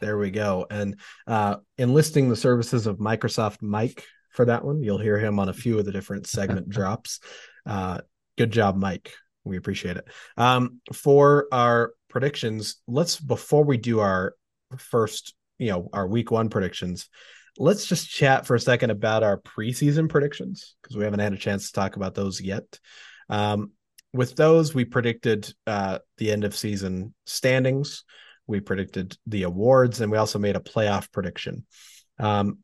There 0.00 0.18
we 0.18 0.30
go. 0.30 0.66
And 0.70 0.98
uh, 1.26 1.56
enlisting 1.78 2.28
the 2.28 2.36
services 2.36 2.86
of 2.86 2.98
Microsoft 2.98 3.62
Mike 3.62 4.04
for 4.30 4.44
that 4.46 4.64
one. 4.64 4.82
You'll 4.82 4.98
hear 4.98 5.18
him 5.18 5.38
on 5.38 5.48
a 5.48 5.52
few 5.54 5.78
of 5.78 5.84
the 5.84 5.92
different 5.92 6.26
segment 6.26 6.68
drops. 6.70 7.20
Uh, 7.66 8.00
good 8.36 8.50
job, 8.50 8.76
Mike. 8.76 9.12
We 9.44 9.56
appreciate 9.56 9.96
it. 9.96 10.08
Um, 10.36 10.80
for 10.92 11.46
our 11.52 11.92
predictions, 12.10 12.76
let's 12.86 13.18
before 13.18 13.64
we 13.64 13.76
do 13.76 14.00
our 14.00 14.34
first, 14.76 15.34
you 15.58 15.68
know, 15.68 15.88
our 15.92 16.06
week 16.06 16.30
one 16.30 16.50
predictions, 16.50 17.08
let's 17.58 17.86
just 17.86 18.08
chat 18.08 18.46
for 18.46 18.54
a 18.54 18.60
second 18.60 18.90
about 18.90 19.22
our 19.22 19.38
preseason 19.40 20.08
predictions 20.08 20.74
because 20.82 20.96
we 20.96 21.04
haven't 21.04 21.20
had 21.20 21.32
a 21.32 21.38
chance 21.38 21.66
to 21.66 21.72
talk 21.72 21.96
about 21.96 22.14
those 22.14 22.40
yet. 22.40 22.78
Um, 23.28 23.72
with 24.12 24.34
those, 24.36 24.74
we 24.74 24.84
predicted 24.84 25.52
uh, 25.66 25.98
the 26.18 26.32
end 26.32 26.44
of 26.44 26.56
season 26.56 27.14
standings. 27.26 28.04
We 28.46 28.60
predicted 28.60 29.16
the 29.26 29.44
awards, 29.44 30.00
and 30.00 30.10
we 30.10 30.18
also 30.18 30.38
made 30.38 30.56
a 30.56 30.60
playoff 30.60 31.12
prediction. 31.12 31.64
Um, 32.18 32.58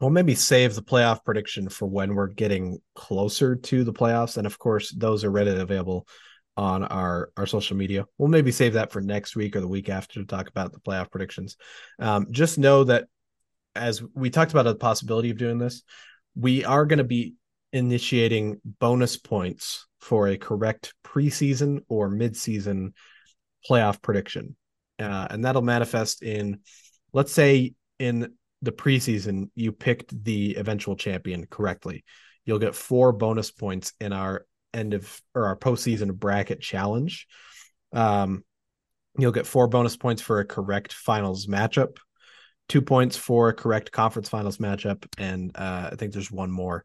we'll 0.00 0.10
maybe 0.10 0.34
save 0.34 0.74
the 0.74 0.82
playoff 0.82 1.24
prediction 1.24 1.68
for 1.68 1.86
when 1.86 2.14
we're 2.14 2.26
getting 2.26 2.78
closer 2.96 3.54
to 3.54 3.84
the 3.84 3.92
playoffs, 3.92 4.36
and 4.36 4.46
of 4.46 4.58
course, 4.58 4.90
those 4.90 5.24
are 5.24 5.30
readily 5.30 5.60
available 5.60 6.08
on 6.56 6.84
our 6.84 7.30
our 7.36 7.46
social 7.46 7.76
media. 7.76 8.06
We'll 8.18 8.28
maybe 8.28 8.52
save 8.52 8.74
that 8.74 8.92
for 8.92 9.00
next 9.00 9.36
week 9.36 9.56
or 9.56 9.60
the 9.60 9.68
week 9.68 9.88
after 9.88 10.20
to 10.20 10.26
talk 10.26 10.48
about 10.48 10.72
the 10.72 10.80
playoff 10.80 11.10
predictions. 11.10 11.56
Um, 11.98 12.26
just 12.30 12.58
know 12.58 12.84
that 12.84 13.06
as 13.74 14.02
we 14.14 14.30
talked 14.30 14.50
about 14.50 14.64
the 14.64 14.74
possibility 14.74 15.30
of 15.30 15.38
doing 15.38 15.58
this, 15.58 15.82
we 16.34 16.64
are 16.64 16.84
going 16.84 16.98
to 16.98 17.04
be 17.04 17.34
initiating 17.72 18.60
bonus 18.80 19.16
points 19.16 19.86
for 20.00 20.28
a 20.28 20.36
correct 20.36 20.94
preseason 21.04 21.80
or 21.88 22.10
midseason 22.10 22.92
playoff 23.68 24.02
prediction. 24.02 24.56
Uh, 24.98 25.26
and 25.30 25.44
that'll 25.44 25.62
manifest 25.62 26.22
in, 26.22 26.60
let's 27.12 27.32
say, 27.32 27.74
in 27.98 28.34
the 28.60 28.72
preseason, 28.72 29.50
you 29.54 29.72
picked 29.72 30.24
the 30.24 30.56
eventual 30.56 30.96
champion 30.96 31.46
correctly. 31.46 32.04
You'll 32.44 32.58
get 32.58 32.74
four 32.74 33.12
bonus 33.12 33.50
points 33.50 33.92
in 34.00 34.12
our 34.12 34.44
end 34.74 34.94
of 34.94 35.20
or 35.34 35.46
our 35.46 35.56
postseason 35.56 36.14
bracket 36.14 36.60
challenge. 36.60 37.26
Um, 37.92 38.44
you'll 39.18 39.32
get 39.32 39.46
four 39.46 39.68
bonus 39.68 39.96
points 39.96 40.22
for 40.22 40.40
a 40.40 40.44
correct 40.44 40.92
finals 40.92 41.46
matchup, 41.46 41.98
two 42.68 42.82
points 42.82 43.16
for 43.16 43.50
a 43.50 43.54
correct 43.54 43.92
conference 43.92 44.28
finals 44.28 44.58
matchup, 44.58 45.04
and 45.18 45.50
uh, 45.54 45.90
I 45.92 45.96
think 45.96 46.12
there's 46.12 46.30
one 46.30 46.50
more. 46.50 46.84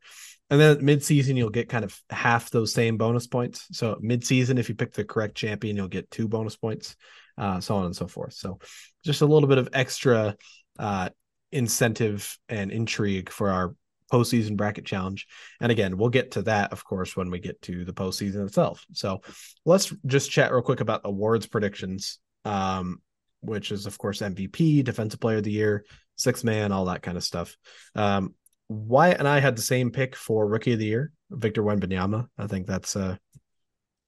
And 0.49 0.59
then 0.59 0.83
mid-season, 0.83 1.35
you'll 1.35 1.49
get 1.49 1.69
kind 1.69 1.83
of 1.83 1.97
half 2.09 2.49
those 2.51 2.73
same 2.73 2.97
bonus 2.97 3.27
points. 3.27 3.67
So 3.71 3.97
mid-season, 4.01 4.57
if 4.57 4.69
you 4.69 4.75
pick 4.75 4.93
the 4.93 5.03
correct 5.03 5.35
champion, 5.35 5.75
you'll 5.75 5.89
get 5.89 6.09
two 6.09 6.27
bonus 6.27 6.55
points, 6.55 6.95
uh, 7.37 7.59
so 7.59 7.75
on 7.75 7.85
and 7.85 7.95
so 7.95 8.07
forth. 8.07 8.33
So 8.33 8.59
just 9.03 9.21
a 9.21 9.25
little 9.25 9.49
bit 9.49 9.57
of 9.57 9.69
extra 9.73 10.35
uh, 10.79 11.09
incentive 11.51 12.37
and 12.47 12.71
intrigue 12.71 13.29
for 13.29 13.49
our 13.49 13.75
postseason 14.11 14.55
bracket 14.55 14.85
challenge. 14.85 15.27
And 15.59 15.71
again, 15.71 15.97
we'll 15.97 16.09
get 16.09 16.31
to 16.31 16.41
that, 16.43 16.71
of 16.71 16.83
course, 16.83 17.15
when 17.15 17.29
we 17.29 17.39
get 17.39 17.61
to 17.63 17.85
the 17.85 17.93
postseason 17.93 18.45
itself. 18.45 18.85
So 18.93 19.21
let's 19.65 19.93
just 20.05 20.31
chat 20.31 20.51
real 20.51 20.61
quick 20.61 20.79
about 20.79 21.01
awards 21.03 21.47
predictions, 21.47 22.19
um, 22.45 23.01
which 23.41 23.71
is, 23.71 23.85
of 23.85 23.97
course, 23.97 24.21
MVP, 24.21 24.83
Defensive 24.83 25.19
Player 25.19 25.37
of 25.37 25.43
the 25.43 25.51
Year, 25.51 25.85
Sixth 26.15 26.43
Man, 26.43 26.71
all 26.71 26.85
that 26.85 27.03
kind 27.03 27.17
of 27.17 27.23
stuff. 27.23 27.55
Um, 27.95 28.33
Wyatt 28.69 29.19
and 29.19 29.27
I 29.27 29.39
had 29.39 29.55
the 29.55 29.61
same 29.61 29.91
pick 29.91 30.15
for 30.15 30.47
Rookie 30.47 30.73
of 30.73 30.79
the 30.79 30.85
Year, 30.85 31.11
Victor 31.29 31.63
Wembanyama. 31.63 32.27
I 32.37 32.47
think 32.47 32.67
that's 32.67 32.95
a, 32.95 33.19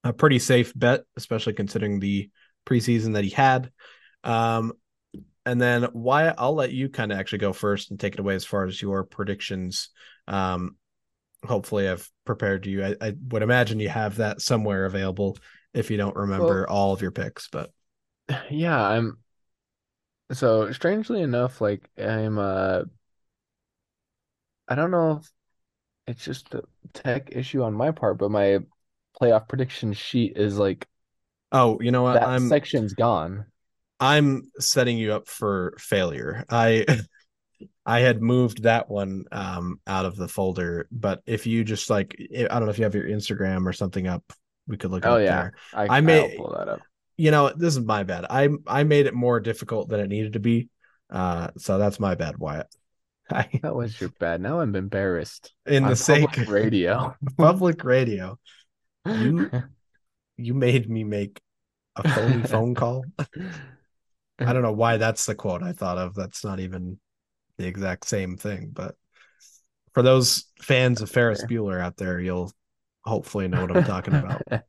a 0.04 0.12
pretty 0.12 0.38
safe 0.38 0.72
bet, 0.76 1.02
especially 1.16 1.54
considering 1.54 1.98
the 2.00 2.30
preseason 2.66 3.14
that 3.14 3.24
he 3.24 3.30
had. 3.30 3.70
Um, 4.22 4.72
and 5.50 5.60
then 5.60 5.84
why 5.92 6.32
I'll 6.36 6.54
let 6.54 6.72
you 6.72 6.88
kind 6.88 7.12
of 7.12 7.18
actually 7.18 7.38
go 7.38 7.52
first 7.52 7.90
and 7.90 7.98
take 7.98 8.14
it 8.14 8.20
away 8.20 8.34
as 8.34 8.44
far 8.44 8.66
as 8.66 8.80
your 8.80 9.04
predictions. 9.04 9.88
Um, 10.28 10.76
hopefully, 11.44 11.88
I've 11.88 12.08
prepared 12.24 12.66
you. 12.66 12.84
I, 12.84 12.96
I 13.00 13.14
would 13.28 13.42
imagine 13.42 13.80
you 13.80 13.88
have 13.88 14.16
that 14.16 14.40
somewhere 14.40 14.84
available 14.84 15.38
if 15.74 15.90
you 15.90 15.96
don't 15.96 16.16
remember 16.16 16.64
well, 16.64 16.68
all 16.68 16.92
of 16.92 17.02
your 17.02 17.10
picks. 17.12 17.48
But 17.48 17.70
yeah, 18.50 18.80
I'm. 18.80 19.18
So 20.32 20.70
strangely 20.72 21.22
enough, 21.22 21.60
like 21.60 21.88
I'm 21.98 22.38
uh 22.38 22.82
I 24.68 24.74
don't 24.74 24.90
know 24.90 25.18
if 25.18 25.30
it's 26.06 26.24
just 26.24 26.54
a 26.54 26.64
tech 26.94 27.30
issue 27.32 27.62
on 27.64 27.74
my 27.74 27.90
part, 27.92 28.18
but 28.18 28.30
my 28.30 28.60
playoff 29.20 29.48
prediction 29.48 29.92
sheet 29.94 30.36
is 30.36 30.58
like 30.58 30.88
Oh, 31.52 31.78
you 31.80 31.90
know 31.90 32.02
what? 32.02 32.22
that 32.22 32.22
I'm 32.22 32.48
section's 32.48 32.94
gone. 32.94 33.46
I'm 34.00 34.50
setting 34.58 34.96
you 34.98 35.12
up 35.12 35.28
for 35.28 35.74
failure. 35.78 36.44
I 36.48 36.86
I 37.86 38.00
had 38.00 38.22
moved 38.22 38.62
that 38.62 38.88
one 38.88 39.24
um 39.32 39.80
out 39.86 40.06
of 40.06 40.16
the 40.16 40.28
folder, 40.28 40.88
but 40.90 41.22
if 41.26 41.46
you 41.46 41.62
just 41.64 41.90
like 41.90 42.16
I 42.34 42.44
don't 42.48 42.64
know 42.64 42.70
if 42.70 42.78
you 42.78 42.84
have 42.84 42.94
your 42.94 43.04
Instagram 43.08 43.66
or 43.66 43.72
something 43.72 44.06
up, 44.06 44.24
we 44.66 44.76
could 44.78 44.90
look 44.90 45.04
Oh 45.04 45.16
up 45.16 45.20
yeah, 45.22 45.42
there. 45.42 45.52
I 45.74 45.98
I 45.98 46.00
may- 46.00 46.36
pull 46.36 46.54
that 46.56 46.68
up. 46.68 46.80
You 47.16 47.30
know, 47.30 47.52
this 47.54 47.76
is 47.76 47.84
my 47.84 48.02
bad. 48.02 48.24
I 48.30 48.48
I 48.66 48.84
made 48.84 49.04
it 49.06 49.12
more 49.14 49.40
difficult 49.40 49.90
than 49.90 50.00
it 50.00 50.08
needed 50.08 50.32
to 50.34 50.40
be. 50.40 50.68
Uh 51.10 51.48
so 51.58 51.76
that's 51.76 52.00
my 52.00 52.14
bad, 52.14 52.38
Wyatt. 52.38 52.66
I, 53.30 53.48
That 53.62 53.74
was 53.74 54.00
your 54.00 54.10
bad. 54.18 54.40
Now 54.40 54.60
I'm 54.60 54.74
embarrassed. 54.74 55.52
in 55.66 55.84
the 55.84 55.96
sake 55.96 56.28
public 56.30 56.48
radio. 56.48 57.14
public 57.36 57.84
radio, 57.84 58.38
You- 59.04 59.50
you 60.38 60.54
made 60.54 60.88
me 60.88 61.04
make 61.04 61.38
a 61.96 62.08
phony 62.08 62.42
phone 62.44 62.74
call. 62.74 63.04
I 64.40 64.52
don't 64.52 64.62
know 64.62 64.72
why 64.72 64.96
that's 64.96 65.26
the 65.26 65.34
quote 65.34 65.62
I 65.62 65.72
thought 65.72 65.98
of. 65.98 66.14
That's 66.14 66.44
not 66.44 66.60
even 66.60 66.98
the 67.58 67.66
exact 67.66 68.06
same 68.06 68.36
thing, 68.36 68.70
but 68.72 68.96
for 69.92 70.02
those 70.02 70.44
fans 70.60 71.02
of 71.02 71.10
Ferris 71.10 71.44
Bueller 71.44 71.80
out 71.80 71.96
there, 71.96 72.20
you'll 72.20 72.52
hopefully 73.04 73.48
know 73.48 73.62
what 73.62 73.76
I'm 73.76 73.84
talking 73.84 74.14
about. 74.14 74.42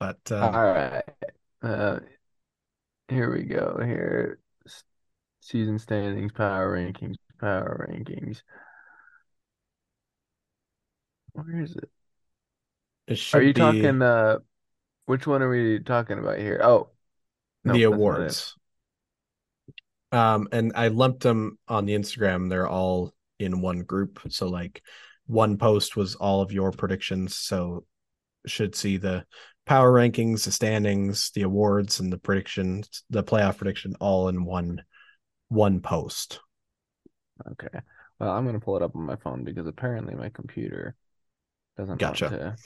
But 0.00 0.18
All 0.32 0.48
um, 0.48 0.54
right. 0.54 1.04
Uh, 1.62 2.00
here 3.08 3.32
we 3.32 3.44
go. 3.44 3.80
Here, 3.82 4.38
season 5.40 5.78
standings, 5.78 6.32
power 6.32 6.76
rankings, 6.76 7.14
power 7.40 7.88
rankings. 7.88 8.42
Where 11.32 11.60
is 11.60 11.76
it? 11.76 11.90
it 13.06 13.34
Are 13.34 13.42
you 13.42 13.54
be 13.54 13.60
talking? 13.60 14.02
Uh, 14.02 14.38
which 15.06 15.26
one 15.26 15.42
are 15.42 15.48
we 15.48 15.80
talking 15.80 16.18
about 16.18 16.38
here? 16.38 16.60
Oh, 16.62 16.90
the 17.64 17.84
awards. 17.84 18.56
Um, 20.12 20.48
and 20.52 20.72
I 20.76 20.88
lumped 20.88 21.22
them 21.22 21.58
on 21.66 21.86
the 21.86 21.94
Instagram. 21.94 22.48
They're 22.48 22.68
all 22.68 23.12
in 23.38 23.60
one 23.60 23.80
group. 23.80 24.20
So 24.28 24.48
like 24.48 24.82
one 25.26 25.56
post 25.56 25.96
was 25.96 26.14
all 26.14 26.40
of 26.40 26.52
your 26.52 26.70
predictions. 26.70 27.36
So 27.36 27.84
should 28.46 28.74
see 28.74 28.96
the 28.96 29.24
power 29.66 29.92
rankings, 29.92 30.44
the 30.44 30.52
standings, 30.52 31.30
the 31.34 31.42
awards, 31.42 32.00
and 32.00 32.12
the 32.12 32.18
predictions, 32.18 33.02
the 33.10 33.24
playoff 33.24 33.56
prediction 33.56 33.94
all 34.00 34.28
in 34.28 34.44
one 34.44 34.82
one 35.48 35.80
post. 35.80 36.40
Okay. 37.52 37.80
Well, 38.20 38.30
I'm 38.30 38.46
gonna 38.46 38.60
pull 38.60 38.76
it 38.76 38.82
up 38.82 38.94
on 38.94 39.02
my 39.02 39.16
phone 39.16 39.44
because 39.44 39.66
apparently 39.66 40.14
my 40.14 40.28
computer 40.28 40.94
doesn't 41.76 41.98
Gotcha. 41.98 42.56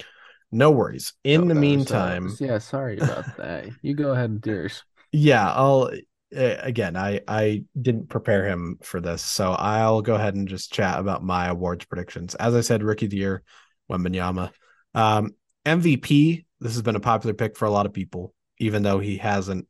No 0.50 0.70
worries. 0.70 1.12
In 1.24 1.42
show 1.42 1.48
the 1.48 1.54
meantime, 1.54 2.34
yeah, 2.40 2.58
sorry 2.58 2.98
about 2.98 3.24
that. 3.36 3.66
You 3.82 3.94
go 3.94 4.12
ahead 4.12 4.30
and 4.30 4.40
do 4.40 4.50
yours. 4.50 4.82
yeah, 5.12 5.52
I'll 5.52 5.90
uh, 6.36 6.56
again. 6.60 6.96
I 6.96 7.20
I 7.28 7.64
didn't 7.80 8.08
prepare 8.08 8.46
him 8.46 8.78
for 8.82 9.00
this, 9.00 9.22
so 9.22 9.52
I'll 9.52 10.02
go 10.02 10.14
ahead 10.14 10.34
and 10.34 10.48
just 10.48 10.72
chat 10.72 10.98
about 10.98 11.22
my 11.22 11.48
awards 11.48 11.84
predictions. 11.84 12.34
As 12.34 12.54
I 12.54 12.62
said, 12.62 12.82
rookie 12.82 13.06
of 13.06 13.10
the 13.10 13.18
year, 13.18 13.42
Wembanyama. 13.90 14.50
Um, 14.94 15.34
MVP. 15.66 16.44
This 16.60 16.72
has 16.72 16.82
been 16.82 16.96
a 16.96 17.00
popular 17.00 17.34
pick 17.34 17.56
for 17.56 17.66
a 17.66 17.70
lot 17.70 17.86
of 17.86 17.92
people, 17.92 18.34
even 18.58 18.82
though 18.82 18.98
he 18.98 19.18
hasn't 19.18 19.68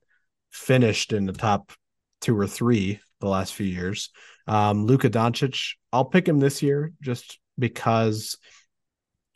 finished 0.50 1.12
in 1.12 1.26
the 1.26 1.32
top 1.34 1.72
two 2.20 2.38
or 2.38 2.46
three 2.46 3.00
the 3.20 3.28
last 3.28 3.52
few 3.55 3.66
years. 3.66 4.10
Um, 4.46 4.86
Luka 4.86 5.10
Doncic. 5.10 5.74
I'll 5.92 6.06
pick 6.06 6.26
him 6.26 6.38
this 6.38 6.62
year 6.62 6.92
just 7.02 7.38
because 7.59 8.38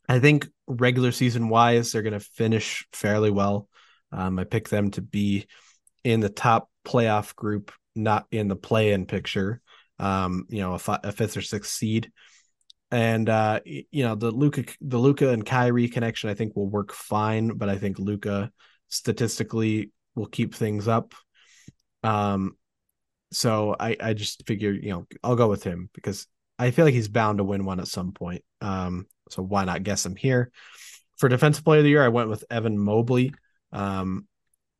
I 0.09 0.19
think 0.19 0.49
regular 0.73 1.13
season 1.13 1.49
wise 1.49 1.93
they're 1.93 2.03
going 2.03 2.13
to 2.13 2.21
finish 2.21 2.87
fairly 2.93 3.31
well. 3.31 3.69
Um, 4.11 4.39
I 4.39 4.45
pick 4.45 4.69
them 4.69 4.91
to 4.93 5.03
be 5.03 5.47
in 6.05 6.21
the 6.21 6.29
top 6.29 6.69
playoff 6.85 7.35
group, 7.35 7.73
not 7.95 8.27
in 8.31 8.49
the 8.49 8.57
play-in 8.57 9.07
picture. 9.07 9.61
Um, 9.99 10.47
you 10.49 10.61
know, 10.61 10.75
a, 10.75 11.13
fifth 11.13 11.37
or 11.37 11.43
sixth 11.43 11.73
seed, 11.73 12.11
and 12.91 13.29
uh, 13.29 13.61
you 13.65 14.03
know 14.03 14.17
the 14.17 14.31
Luka, 14.31 14.65
the 14.81 14.99
Luka 14.99 15.31
and 15.31 15.47
Kyrie 15.47 15.89
connection, 15.89 16.29
I 16.29 16.35
think 16.35 16.57
will 16.57 16.69
work 16.69 16.93
fine. 16.93 17.57
But 17.57 17.69
I 17.69 17.79
think 17.79 17.99
Luka 17.99 18.51
statistically 18.89 19.93
will 20.15 20.27
keep 20.27 20.55
things 20.55 20.89
up. 20.89 21.15
Um, 22.03 22.57
so 23.33 23.77
I 23.79 23.97
I 24.01 24.15
just 24.15 24.45
figure 24.47 24.73
you 24.73 24.91
know 24.91 25.07
I'll 25.23 25.37
go 25.37 25.49
with 25.49 25.63
him 25.63 25.89
because 25.95 26.27
I 26.59 26.71
feel 26.71 26.85
like 26.85 26.95
he's 26.95 27.09
bound 27.09 27.39
to 27.39 27.45
win 27.45 27.65
one 27.65 27.81
at 27.81 27.89
some 27.89 28.13
point. 28.13 28.45
Um, 28.61 29.07
so 29.31 29.43
why 29.43 29.65
not 29.65 29.83
guess 29.83 30.05
him 30.07 30.17
here? 30.17 30.51
For 31.19 31.29
defensive 31.29 31.65
player 31.65 31.79
of 31.79 31.85
the 31.85 31.91
year, 31.91 32.05
I 32.05 32.09
went 32.09 32.31
with 32.31 32.45
Evan 32.51 32.79
Mobley. 32.79 33.35
Um, 33.73 34.27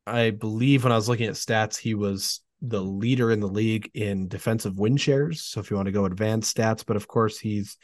I 0.05 0.31
believe 0.31 0.83
when 0.83 0.91
I 0.91 0.97
was 0.97 1.09
looking 1.09 1.27
at 1.27 1.33
stats, 1.33 1.77
he 1.77 1.93
was 1.93 2.41
the 2.61 2.81
leader 2.81 3.31
in 3.31 3.39
the 3.39 3.47
league 3.47 3.91
in 3.93 4.27
defensive 4.27 4.77
win 4.77 4.97
shares. 4.97 5.41
So 5.41 5.59
if 5.59 5.69
you 5.69 5.75
want 5.75 5.87
to 5.87 5.91
go 5.91 6.05
advanced 6.05 6.55
stats, 6.55 6.85
but 6.85 6.95
of 6.95 7.07
course 7.07 7.37
he's 7.39 7.77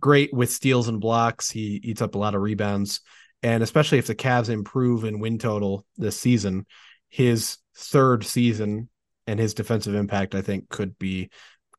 great 0.00 0.32
with 0.32 0.50
steals 0.50 0.88
and 0.88 1.00
blocks. 1.00 1.50
He 1.50 1.80
eats 1.82 2.02
up 2.02 2.14
a 2.14 2.18
lot 2.18 2.34
of 2.34 2.42
rebounds. 2.42 3.00
And 3.42 3.62
especially 3.62 3.98
if 3.98 4.06
the 4.08 4.14
Cavs 4.14 4.48
improve 4.48 5.04
in 5.04 5.20
win 5.20 5.38
total 5.38 5.84
this 5.96 6.18
season, 6.18 6.66
his 7.08 7.58
third 7.76 8.24
season 8.24 8.88
and 9.26 9.38
his 9.38 9.54
defensive 9.54 9.94
impact, 9.94 10.34
I 10.34 10.42
think, 10.42 10.68
could 10.68 10.98
be 10.98 11.30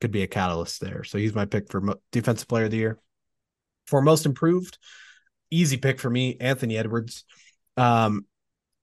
could 0.01 0.11
be 0.11 0.23
a 0.23 0.27
catalyst 0.27 0.81
there. 0.81 1.03
So 1.03 1.17
he's 1.17 1.35
my 1.35 1.45
pick 1.45 1.69
for 1.69 1.81
mo- 1.81 2.01
defensive 2.11 2.47
player 2.47 2.65
of 2.65 2.71
the 2.71 2.77
year. 2.77 2.99
For 3.88 4.01
most 4.01 4.26
improved, 4.26 4.77
easy 5.51 5.77
pick 5.77 5.99
for 5.99 6.09
me, 6.09 6.38
Anthony 6.39 6.77
Edwards. 6.77 7.26
Um, 7.77 8.26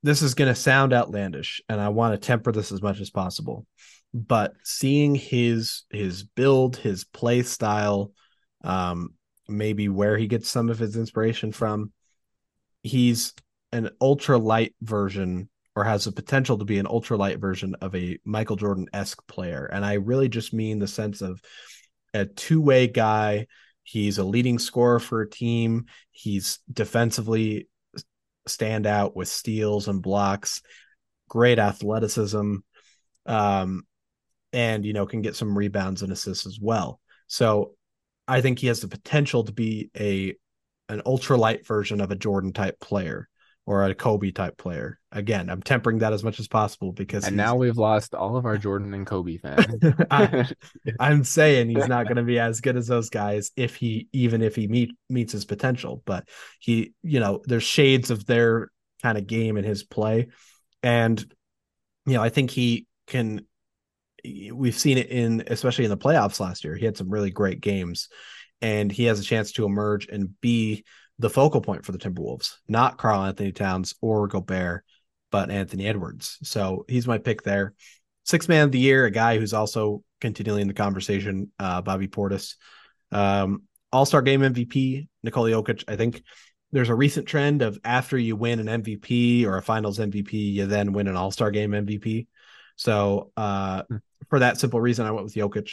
this 0.02 0.22
is 0.22 0.34
going 0.34 0.52
to 0.52 0.60
sound 0.60 0.92
outlandish, 0.92 1.62
and 1.68 1.80
I 1.80 1.88
want 1.88 2.14
to 2.14 2.26
temper 2.26 2.52
this 2.52 2.72
as 2.72 2.82
much 2.82 3.00
as 3.00 3.10
possible. 3.10 3.66
But 4.14 4.54
seeing 4.62 5.14
his 5.14 5.82
his 5.90 6.22
build, 6.22 6.76
his 6.76 7.04
play 7.04 7.42
style, 7.42 8.12
um, 8.62 9.14
maybe 9.48 9.88
where 9.88 10.16
he 10.16 10.26
gets 10.26 10.48
some 10.48 10.70
of 10.70 10.78
his 10.78 10.96
inspiration 10.96 11.52
from, 11.52 11.92
he's 12.82 13.34
an 13.72 13.90
ultra 14.00 14.38
light 14.38 14.74
version 14.80 15.48
or 15.76 15.84
has 15.84 16.04
the 16.04 16.12
potential 16.12 16.56
to 16.56 16.64
be 16.64 16.78
an 16.78 16.86
ultralight 16.86 17.38
version 17.38 17.76
of 17.82 17.94
a 17.94 18.18
Michael 18.24 18.56
Jordan 18.56 18.88
esque 18.94 19.24
player. 19.28 19.66
And 19.70 19.84
I 19.84 19.94
really 19.94 20.30
just 20.30 20.54
mean 20.54 20.78
the 20.78 20.88
sense 20.88 21.20
of 21.20 21.40
a 22.14 22.24
two 22.24 22.62
way 22.62 22.88
guy. 22.88 23.46
He's 23.84 24.16
a 24.16 24.24
leading 24.24 24.58
scorer 24.58 24.98
for 24.98 25.20
a 25.20 25.30
team. 25.30 25.84
He's 26.10 26.58
defensively 26.72 27.68
stand 28.48 28.86
out 28.86 29.14
with 29.14 29.28
steals 29.28 29.86
and 29.86 30.02
blocks, 30.02 30.62
great 31.28 31.58
athleticism, 31.58 32.56
um, 33.26 33.82
and 34.52 34.84
you 34.84 34.94
know 34.94 35.06
can 35.06 35.20
get 35.20 35.36
some 35.36 35.56
rebounds 35.56 36.02
and 36.02 36.10
assists 36.10 36.46
as 36.46 36.58
well. 36.60 37.00
So 37.26 37.74
I 38.26 38.40
think 38.40 38.58
he 38.58 38.68
has 38.68 38.80
the 38.80 38.88
potential 38.88 39.44
to 39.44 39.52
be 39.52 39.90
a 39.96 40.34
an 40.88 41.02
ultralight 41.04 41.66
version 41.66 42.00
of 42.00 42.10
a 42.10 42.16
Jordan 42.16 42.52
type 42.52 42.80
player 42.80 43.28
or 43.66 43.84
a 43.84 43.94
Kobe 43.94 44.30
type 44.30 44.56
player. 44.56 44.98
Again, 45.10 45.50
I'm 45.50 45.60
tempering 45.60 45.98
that 45.98 46.12
as 46.12 46.22
much 46.22 46.38
as 46.38 46.46
possible 46.46 46.92
because 46.92 47.26
And 47.26 47.36
now 47.36 47.56
we've 47.56 47.76
lost 47.76 48.14
all 48.14 48.36
of 48.36 48.46
our 48.46 48.56
Jordan 48.56 48.94
and 48.94 49.04
Kobe 49.04 49.38
fans. 49.38 49.66
I, 50.10 50.48
I'm 51.00 51.24
saying 51.24 51.68
he's 51.68 51.88
not 51.88 52.04
going 52.04 52.16
to 52.16 52.22
be 52.22 52.38
as 52.38 52.60
good 52.60 52.76
as 52.76 52.86
those 52.86 53.10
guys 53.10 53.50
if 53.56 53.74
he 53.74 54.08
even 54.12 54.40
if 54.40 54.54
he 54.54 54.68
meet 54.68 54.92
meets 55.10 55.32
his 55.32 55.44
potential. 55.44 56.00
But 56.06 56.28
he, 56.60 56.94
you 57.02 57.18
know, 57.18 57.42
there's 57.44 57.64
shades 57.64 58.12
of 58.12 58.24
their 58.24 58.70
kind 59.02 59.18
of 59.18 59.26
game 59.26 59.56
in 59.56 59.64
his 59.64 59.82
play, 59.82 60.28
and 60.82 61.20
you 62.06 62.14
know, 62.14 62.22
I 62.22 62.28
think 62.28 62.50
he 62.50 62.86
can. 63.08 63.44
We've 64.24 64.76
seen 64.78 64.98
it 64.98 65.08
in 65.10 65.44
especially 65.48 65.84
in 65.84 65.90
the 65.90 65.96
playoffs 65.96 66.40
last 66.40 66.64
year. 66.64 66.76
He 66.76 66.84
had 66.84 66.96
some 66.96 67.10
really 67.10 67.30
great 67.30 67.60
games, 67.60 68.08
and 68.62 68.92
he 68.92 69.04
has 69.04 69.18
a 69.18 69.24
chance 69.24 69.52
to 69.52 69.64
emerge 69.64 70.06
and 70.06 70.40
be 70.40 70.84
the 71.18 71.30
focal 71.30 71.60
point 71.60 71.84
for 71.84 71.92
the 71.92 71.98
Timberwolves, 71.98 72.56
not 72.68 72.98
Karl-Anthony 72.98 73.52
Towns 73.52 73.94
or 74.00 74.28
Gobert, 74.28 74.84
but 75.30 75.50
Anthony 75.50 75.86
Edwards. 75.86 76.38
So 76.42 76.84
he's 76.88 77.06
my 77.06 77.18
pick 77.18 77.42
there. 77.42 77.74
Six 78.24 78.48
man 78.48 78.64
of 78.64 78.72
the 78.72 78.78
year, 78.78 79.04
a 79.06 79.10
guy 79.10 79.38
who's 79.38 79.52
also 79.54 80.02
continually 80.20 80.62
in 80.62 80.68
the 80.68 80.74
conversation, 80.74 81.50
uh, 81.58 81.80
Bobby 81.82 82.08
Portis. 82.08 82.54
Um, 83.12 83.62
All 83.92 84.04
star 84.04 84.20
game 84.22 84.40
MVP, 84.42 85.08
Nikola 85.22 85.50
Jokic. 85.50 85.84
I 85.88 85.96
think 85.96 86.22
there's 86.72 86.88
a 86.88 86.94
recent 86.94 87.26
trend 87.26 87.62
of 87.62 87.78
after 87.84 88.18
you 88.18 88.36
win 88.36 88.58
an 88.58 88.82
MVP 88.82 89.46
or 89.46 89.56
a 89.56 89.62
finals 89.62 89.98
MVP, 89.98 90.32
you 90.32 90.66
then 90.66 90.92
win 90.92 91.06
an 91.06 91.16
all 91.16 91.30
star 91.30 91.50
game 91.50 91.70
MVP. 91.70 92.26
So 92.74 93.30
uh, 93.36 93.84
Hmm. 93.88 93.96
for 94.28 94.40
that 94.40 94.58
simple 94.58 94.80
reason, 94.80 95.06
I 95.06 95.12
went 95.12 95.24
with 95.24 95.34
Jokic. 95.34 95.70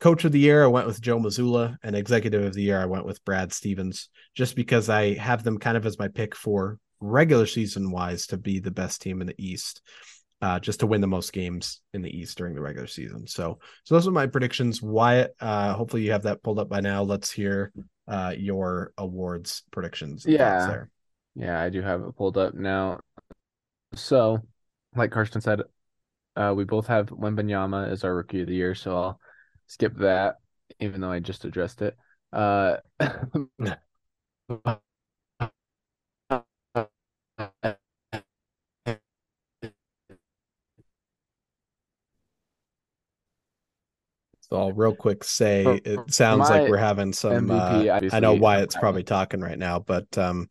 Coach 0.00 0.24
of 0.24 0.32
the 0.32 0.38
year, 0.38 0.64
I 0.64 0.68
went 0.68 0.86
with 0.86 1.00
Joe 1.00 1.18
Mazzulla, 1.18 1.76
and 1.82 1.96
executive 1.96 2.44
of 2.44 2.54
the 2.54 2.62
year, 2.62 2.80
I 2.80 2.86
went 2.86 3.06
with 3.06 3.24
Brad 3.24 3.52
Stevens, 3.52 4.08
just 4.34 4.56
because 4.56 4.88
I 4.88 5.14
have 5.14 5.44
them 5.44 5.58
kind 5.58 5.76
of 5.76 5.86
as 5.86 5.98
my 5.98 6.08
pick 6.08 6.34
for 6.34 6.78
regular 7.00 7.46
season 7.46 7.90
wise 7.90 8.26
to 8.28 8.36
be 8.36 8.58
the 8.58 8.70
best 8.70 9.00
team 9.00 9.20
in 9.20 9.26
the 9.26 9.34
East, 9.38 9.82
uh, 10.42 10.58
just 10.58 10.80
to 10.80 10.86
win 10.86 11.00
the 11.00 11.06
most 11.06 11.32
games 11.32 11.80
in 11.92 12.02
the 12.02 12.10
East 12.10 12.36
during 12.36 12.54
the 12.54 12.60
regular 12.60 12.86
season. 12.86 13.26
So, 13.26 13.58
so 13.84 13.94
those 13.94 14.06
are 14.06 14.12
my 14.12 14.26
predictions. 14.26 14.82
Wyatt, 14.82 15.34
uh, 15.40 15.74
hopefully 15.74 16.02
you 16.02 16.12
have 16.12 16.24
that 16.24 16.42
pulled 16.42 16.58
up 16.58 16.68
by 16.68 16.80
now. 16.80 17.02
Let's 17.02 17.30
hear 17.30 17.72
uh, 18.08 18.34
your 18.36 18.92
awards 18.98 19.62
predictions. 19.70 20.26
Yeah. 20.26 20.66
there. 20.66 20.90
Yeah, 21.34 21.60
I 21.60 21.68
do 21.68 21.82
have 21.82 22.02
it 22.02 22.16
pulled 22.16 22.36
up 22.36 22.54
now. 22.54 23.00
So, 23.94 24.40
like 24.94 25.10
Karston 25.10 25.42
said, 25.42 25.62
uh, 26.36 26.52
we 26.56 26.64
both 26.64 26.86
have 26.88 27.08
Wembanyama 27.08 27.90
as 27.90 28.04
our 28.04 28.14
rookie 28.14 28.42
of 28.42 28.48
the 28.48 28.54
year, 28.54 28.74
so 28.74 28.96
I'll 28.96 29.20
skip 29.66 29.96
that, 29.98 30.36
even 30.80 31.00
though 31.00 31.10
I 31.10 31.20
just 31.20 31.44
addressed 31.44 31.82
it. 31.82 31.96
Uh, 32.32 32.76
So 44.50 44.60
I'll 44.60 44.72
real 44.72 44.94
quick 44.94 45.24
say 45.24 45.64
For- 45.64 45.80
it 45.84 46.12
sounds 46.12 46.50
like 46.50 46.68
we're 46.68 46.76
having 46.76 47.12
some. 47.12 47.48
MVP, 47.48 47.88
uh, 48.12 48.14
I 48.14 48.20
know 48.20 48.34
Wyatt's 48.34 48.76
probably 48.76 49.02
talking 49.02 49.40
right 49.40 49.58
now, 49.58 49.78
but 49.78 50.16
um, 50.18 50.48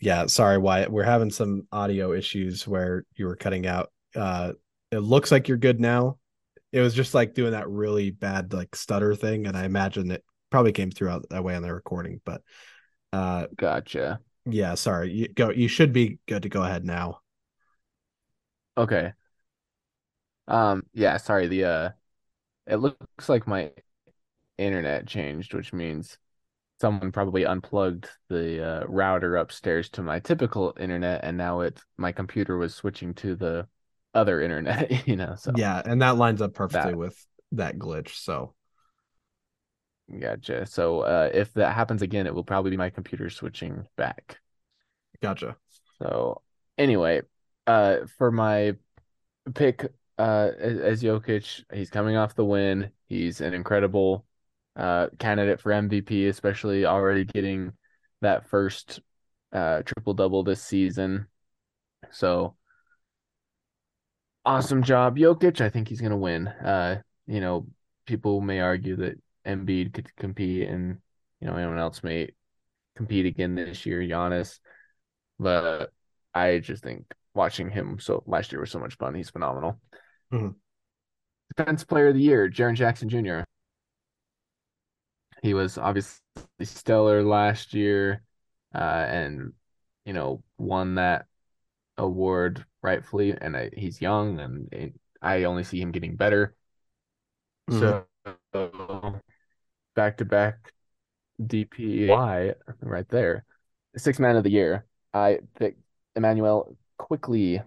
yeah, 0.00 0.26
sorry, 0.26 0.58
Wyatt. 0.58 0.90
We're 0.90 1.04
having 1.04 1.30
some 1.30 1.66
audio 1.70 2.12
issues 2.12 2.66
where 2.66 3.04
you 3.16 3.26
were 3.26 3.36
cutting 3.36 3.66
out. 3.66 3.90
Uh, 4.14 4.52
it 4.90 4.98
looks 4.98 5.30
like 5.30 5.48
you're 5.48 5.56
good 5.56 5.80
now. 5.80 6.18
It 6.72 6.80
was 6.80 6.94
just 6.94 7.14
like 7.14 7.34
doing 7.34 7.52
that 7.52 7.68
really 7.68 8.10
bad 8.10 8.52
like 8.52 8.76
stutter 8.76 9.14
thing, 9.14 9.46
and 9.46 9.56
I 9.56 9.64
imagine 9.64 10.10
it 10.10 10.24
probably 10.50 10.72
came 10.72 10.90
through 10.90 11.10
out 11.10 11.28
that 11.30 11.44
way 11.44 11.54
on 11.56 11.62
the 11.62 11.72
recording. 11.72 12.20
But 12.24 12.42
uh, 13.12 13.46
gotcha. 13.56 14.20
yeah, 14.46 14.74
sorry. 14.74 15.12
You 15.12 15.28
go. 15.28 15.50
You 15.50 15.68
should 15.68 15.92
be 15.92 16.18
good 16.26 16.42
to 16.42 16.48
go 16.48 16.62
ahead 16.62 16.84
now. 16.84 17.20
Okay. 18.76 19.12
Um, 20.46 20.84
yeah, 20.94 21.16
sorry, 21.18 21.46
the 21.46 21.64
uh 21.64 21.90
it 22.66 22.76
looks 22.76 23.28
like 23.28 23.46
my 23.46 23.72
internet 24.58 25.06
changed, 25.08 25.54
which 25.54 25.72
means 25.72 26.18
someone 26.80 27.12
probably 27.12 27.44
unplugged 27.46 28.08
the 28.28 28.64
uh, 28.84 28.86
router 28.86 29.36
upstairs 29.36 29.90
to 29.90 30.02
my 30.02 30.20
typical 30.20 30.74
internet, 30.80 31.24
and 31.24 31.36
now 31.38 31.60
it 31.62 31.80
my 31.98 32.12
computer 32.12 32.58
was 32.58 32.74
switching 32.74 33.14
to 33.16 33.36
the 33.36 33.68
other 34.18 34.40
internet, 34.40 35.06
you 35.08 35.16
know, 35.16 35.34
so 35.36 35.52
Yeah, 35.56 35.80
and 35.84 36.02
that 36.02 36.16
lines 36.16 36.42
up 36.42 36.54
perfectly 36.54 36.92
That- 36.92 36.98
with 36.98 37.26
that 37.52 37.78
glitch. 37.78 38.10
So 38.10 38.54
gotcha. 40.20 40.66
So 40.66 41.00
uh 41.00 41.30
if 41.32 41.52
that 41.54 41.74
happens 41.74 42.02
again, 42.02 42.26
it 42.26 42.34
will 42.34 42.44
probably 42.44 42.70
be 42.70 42.76
my 42.76 42.90
computer 42.90 43.30
switching 43.30 43.86
back. 43.96 44.38
gotcha. 45.22 45.56
So 46.02 46.42
anyway, 46.76 47.22
uh, 47.66 47.98
for 48.18 48.30
my 48.30 48.76
pick, 49.54 49.84
uh, 50.18 50.50
as, 50.58 50.78
as 50.78 51.02
Jokic, 51.02 51.64
he's 51.72 51.90
coming 51.90 52.16
off 52.16 52.34
the 52.34 52.44
win. 52.44 52.90
He's 53.08 53.40
an 53.40 53.54
incredible 53.54 54.24
uh 54.76 55.08
candidate 55.18 55.60
for 55.60 55.72
MVP, 55.72 56.28
especially 56.28 56.86
already 56.86 57.24
getting 57.24 57.72
that 58.20 58.48
first 58.48 59.00
uh 59.52 59.82
triple 59.82 60.14
double 60.14 60.42
this 60.44 60.62
season. 60.62 61.26
So 62.10 62.56
awesome 64.48 64.82
job, 64.82 65.16
Jokic. 65.16 65.60
I 65.60 65.68
think 65.68 65.88
he's 65.88 66.00
gonna 66.00 66.16
win. 66.16 66.48
Uh, 66.48 67.02
you 67.26 67.40
know, 67.40 67.66
people 68.06 68.40
may 68.40 68.60
argue 68.60 68.96
that 68.96 69.20
Embiid 69.46 69.92
could 69.92 70.14
compete, 70.16 70.68
and 70.68 70.98
you 71.40 71.46
know, 71.46 71.54
anyone 71.54 71.78
else 71.78 72.02
may 72.02 72.30
compete 72.96 73.26
again 73.26 73.54
this 73.54 73.84
year, 73.84 74.00
Giannis. 74.00 74.58
But 75.38 75.92
I 76.34 76.58
just 76.58 76.82
think 76.82 77.04
watching 77.34 77.70
him 77.70 77.98
so 78.00 78.22
last 78.26 78.50
year 78.50 78.60
was 78.60 78.70
so 78.70 78.80
much 78.80 78.96
fun. 78.96 79.14
He's 79.14 79.30
phenomenal. 79.30 79.80
Mhm. 80.32 80.54
Defense 81.56 81.84
player 81.84 82.08
of 82.08 82.14
the 82.14 82.22
year, 82.22 82.48
Jaren 82.48 82.74
Jackson 82.74 83.08
Jr. 83.08 83.40
He 85.42 85.54
was 85.54 85.78
obviously 85.78 86.20
stellar 86.62 87.22
last 87.22 87.74
year, 87.74 88.22
uh, 88.74 88.78
and 89.08 89.52
you 90.04 90.14
know, 90.14 90.42
won 90.56 90.94
that 90.94 91.26
award 91.98 92.64
rightfully, 92.82 93.32
and 93.40 93.56
I, 93.56 93.70
he's 93.76 94.00
young, 94.00 94.40
and 94.40 94.72
it, 94.72 94.94
I 95.22 95.44
only 95.44 95.64
see 95.64 95.80
him 95.80 95.92
getting 95.92 96.16
better. 96.16 96.54
Mhm. 97.68 97.98
So 98.52 99.20
back 99.94 100.16
to 100.18 100.24
back 100.24 100.72
DPY 101.44 102.54
right 102.82 103.08
there. 103.08 103.44
Six 103.96 104.18
man 104.18 104.36
of 104.36 104.44
the 104.44 104.50
year. 104.50 104.86
I 105.14 105.40
picked 105.58 105.80
Immanuel 106.16 106.76
Quickley. 106.98 107.62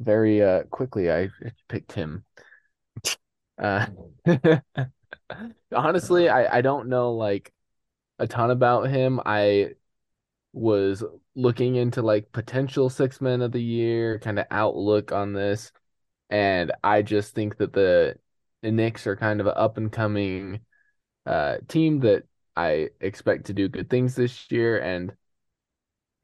Very 0.00 0.42
uh 0.42 0.62
quickly 0.64 1.10
I 1.10 1.28
picked 1.68 1.92
him. 1.92 2.24
Uh 3.58 3.86
honestly, 5.74 6.28
I, 6.28 6.58
I 6.58 6.60
don't 6.60 6.88
know 6.88 7.12
like 7.12 7.52
a 8.18 8.26
ton 8.26 8.50
about 8.52 8.88
him. 8.90 9.20
I 9.24 9.72
was 10.52 11.04
looking 11.38 11.76
into 11.76 12.02
like 12.02 12.32
potential 12.32 12.90
six 12.90 13.20
men 13.20 13.42
of 13.42 13.52
the 13.52 13.62
year 13.62 14.18
kind 14.20 14.38
of 14.40 14.46
outlook 14.50 15.12
on 15.12 15.32
this, 15.34 15.72
and 16.30 16.72
I 16.84 17.02
just 17.02 17.34
think 17.34 17.58
that 17.58 17.72
the 17.72 18.16
the 18.62 18.72
Knicks 18.72 19.06
are 19.06 19.16
kind 19.16 19.40
of 19.40 19.46
an 19.48 19.54
up 19.56 19.76
and 19.78 19.92
coming 19.92 20.60
uh 21.26 21.58
team 21.68 22.00
that 22.00 22.24
I 22.56 22.90
expect 23.00 23.46
to 23.46 23.54
do 23.54 23.68
good 23.68 23.90
things 23.90 24.16
this 24.16 24.50
year, 24.50 24.80
and 24.80 25.14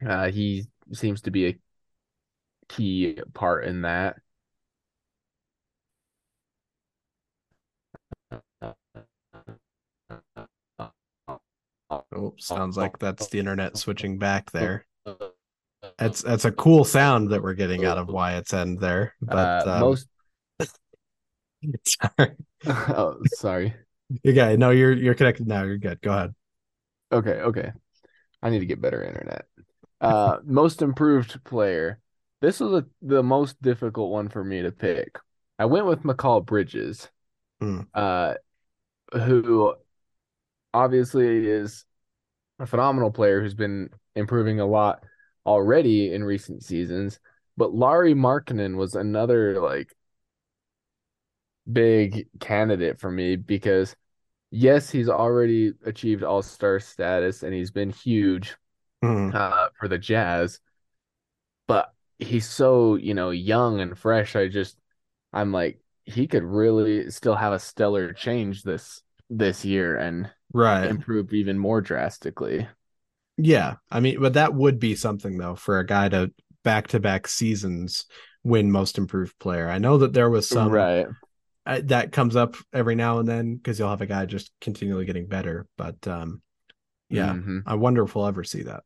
uh 0.07 0.31
he 0.31 0.66
seems 0.93 1.23
to 1.23 1.31
be 1.31 1.47
a 1.49 1.59
key 2.69 3.19
part 3.35 3.65
in 3.65 3.82
that. 3.82 4.16
Oh, 12.12 12.35
sounds 12.39 12.77
like 12.77 12.99
that's 12.99 13.28
the 13.28 13.39
internet 13.39 13.77
switching 13.77 14.19
back 14.19 14.51
there. 14.53 14.86
That's 15.98 16.22
that's 16.22 16.44
a 16.44 16.52
cool 16.52 16.85
sound 16.85 17.31
that 17.31 17.43
we're 17.43 17.55
getting 17.55 17.85
out 17.85 17.98
of 17.98 18.09
Wyatt's 18.09 18.52
end 18.52 18.81
there. 18.81 19.14
But 19.20 19.66
uh, 19.66 19.68
um, 19.68 19.81
most 19.81 20.09
sorry. 21.85 22.32
oh 22.66 23.18
sorry. 23.26 23.74
Okay, 24.26 24.56
no, 24.56 24.70
you're 24.70 24.93
you're 24.93 25.14
connected 25.14 25.47
now. 25.47 25.64
You're 25.64 25.78
good. 25.78 26.01
Go 26.01 26.12
ahead. 26.12 26.35
Okay, 27.12 27.40
okay. 27.40 27.72
I 28.43 28.51
need 28.51 28.60
to 28.60 28.66
get 28.66 28.81
better 28.81 29.02
internet. 29.02 29.47
Uh, 30.01 30.39
most 30.44 30.82
improved 30.82 31.43
player. 31.44 32.01
This 32.40 32.60
was 32.60 32.82
a, 32.82 32.86
the 33.02 33.22
most 33.22 33.60
difficult 33.62 34.10
one 34.10 34.28
for 34.28 34.44
me 34.44 34.62
to 34.62 34.72
pick. 34.72 35.18
I 35.59 35.66
went 35.66 35.86
with 35.86 36.02
Mikal 36.02 36.44
Bridges, 36.44 37.09
Hmm. 37.60 37.86
uh, 37.94 38.35
who 39.12 39.74
obviously 40.72 41.47
is 41.48 41.85
a 42.59 42.66
phenomenal 42.66 43.10
player 43.10 43.40
who's 43.40 43.55
been 43.55 43.90
improving 44.16 44.61
a 44.61 44.66
lot 44.66 45.05
already 45.47 46.12
in 46.12 46.24
recent 46.24 46.62
seasons. 46.65 47.20
But 47.57 47.74
Lauri 47.74 48.15
Markkanen 48.15 48.77
was 48.77 48.95
another 48.95 49.61
like 49.61 49.95
big 51.70 52.27
candidate 52.41 53.01
for 53.01 53.11
me 53.11 53.36
because 53.36 53.97
yes, 54.51 54.91
he's 54.91 55.09
already 55.09 55.73
achieved 55.85 56.24
all-star 56.24 56.81
status 56.81 57.43
and 57.43 57.55
he's 57.55 57.70
been 57.70 57.91
huge 57.91 58.57
Mhm. 59.03 59.31
uh, 59.32 59.69
for 59.78 59.89
the 59.89 59.99
Jazz, 59.99 60.61
but 61.66 61.93
he's 62.19 62.49
so, 62.49 62.97
you 62.97 63.15
know, 63.15 63.31
young 63.31 63.81
and 63.81 63.99
fresh. 63.99 64.36
I 64.36 64.49
just, 64.49 64.77
I'm 65.32 65.53
like, 65.53 65.81
he 66.05 66.27
could 66.27 66.45
really 66.45 67.11
still 67.11 67.35
have 67.36 67.53
a 67.53 67.59
stellar 67.59 68.12
change 68.12 68.62
this 68.62 69.03
this 69.31 69.65
year 69.65 69.97
and 69.97 70.31
Right. 70.55 70.93
improve 70.93 71.32
even 71.32 71.59
more 71.59 71.81
drastically. 71.81 72.69
Yeah. 73.36 73.77
I 73.90 74.01
mean, 74.01 74.20
but 74.20 74.35
that 74.35 74.55
would 74.55 74.78
be 74.78 74.94
something 74.94 75.39
though 75.39 75.55
for 75.55 75.78
a 75.78 75.86
guy 75.86 76.09
to 76.09 76.32
back 76.62 76.89
to 76.89 77.01
back 77.01 77.28
seasons 77.28 78.06
win 78.43 78.70
most 78.70 78.98
improved 78.98 79.39
player. 79.39 79.69
I 79.69 79.78
know 79.78 79.98
that 79.98 80.12
there 80.12 80.31
was 80.31 80.48
some 80.48 80.70
right. 80.70 81.06
uh, 81.66 81.81
that 81.85 82.12
comes 82.12 82.36
up 82.36 82.56
every 82.73 82.94
now 82.94 83.19
and 83.19 83.28
then 83.28 83.56
because 83.56 83.78
you'll 83.78 83.89
have 83.89 84.02
a 84.02 84.06
guy 84.06 84.27
just 84.27 84.52
continually 84.61 85.05
getting 85.05 85.27
better. 85.27 85.66
But 85.77 86.06
um, 86.06 86.43
yeah, 87.09 87.32
Mhm. 87.32 87.62
I 87.66 87.74
wonder 87.74 88.05
if 88.05 88.15
we'll 88.15 88.27
ever 88.27 88.44
see 88.44 88.62
that. 88.65 88.85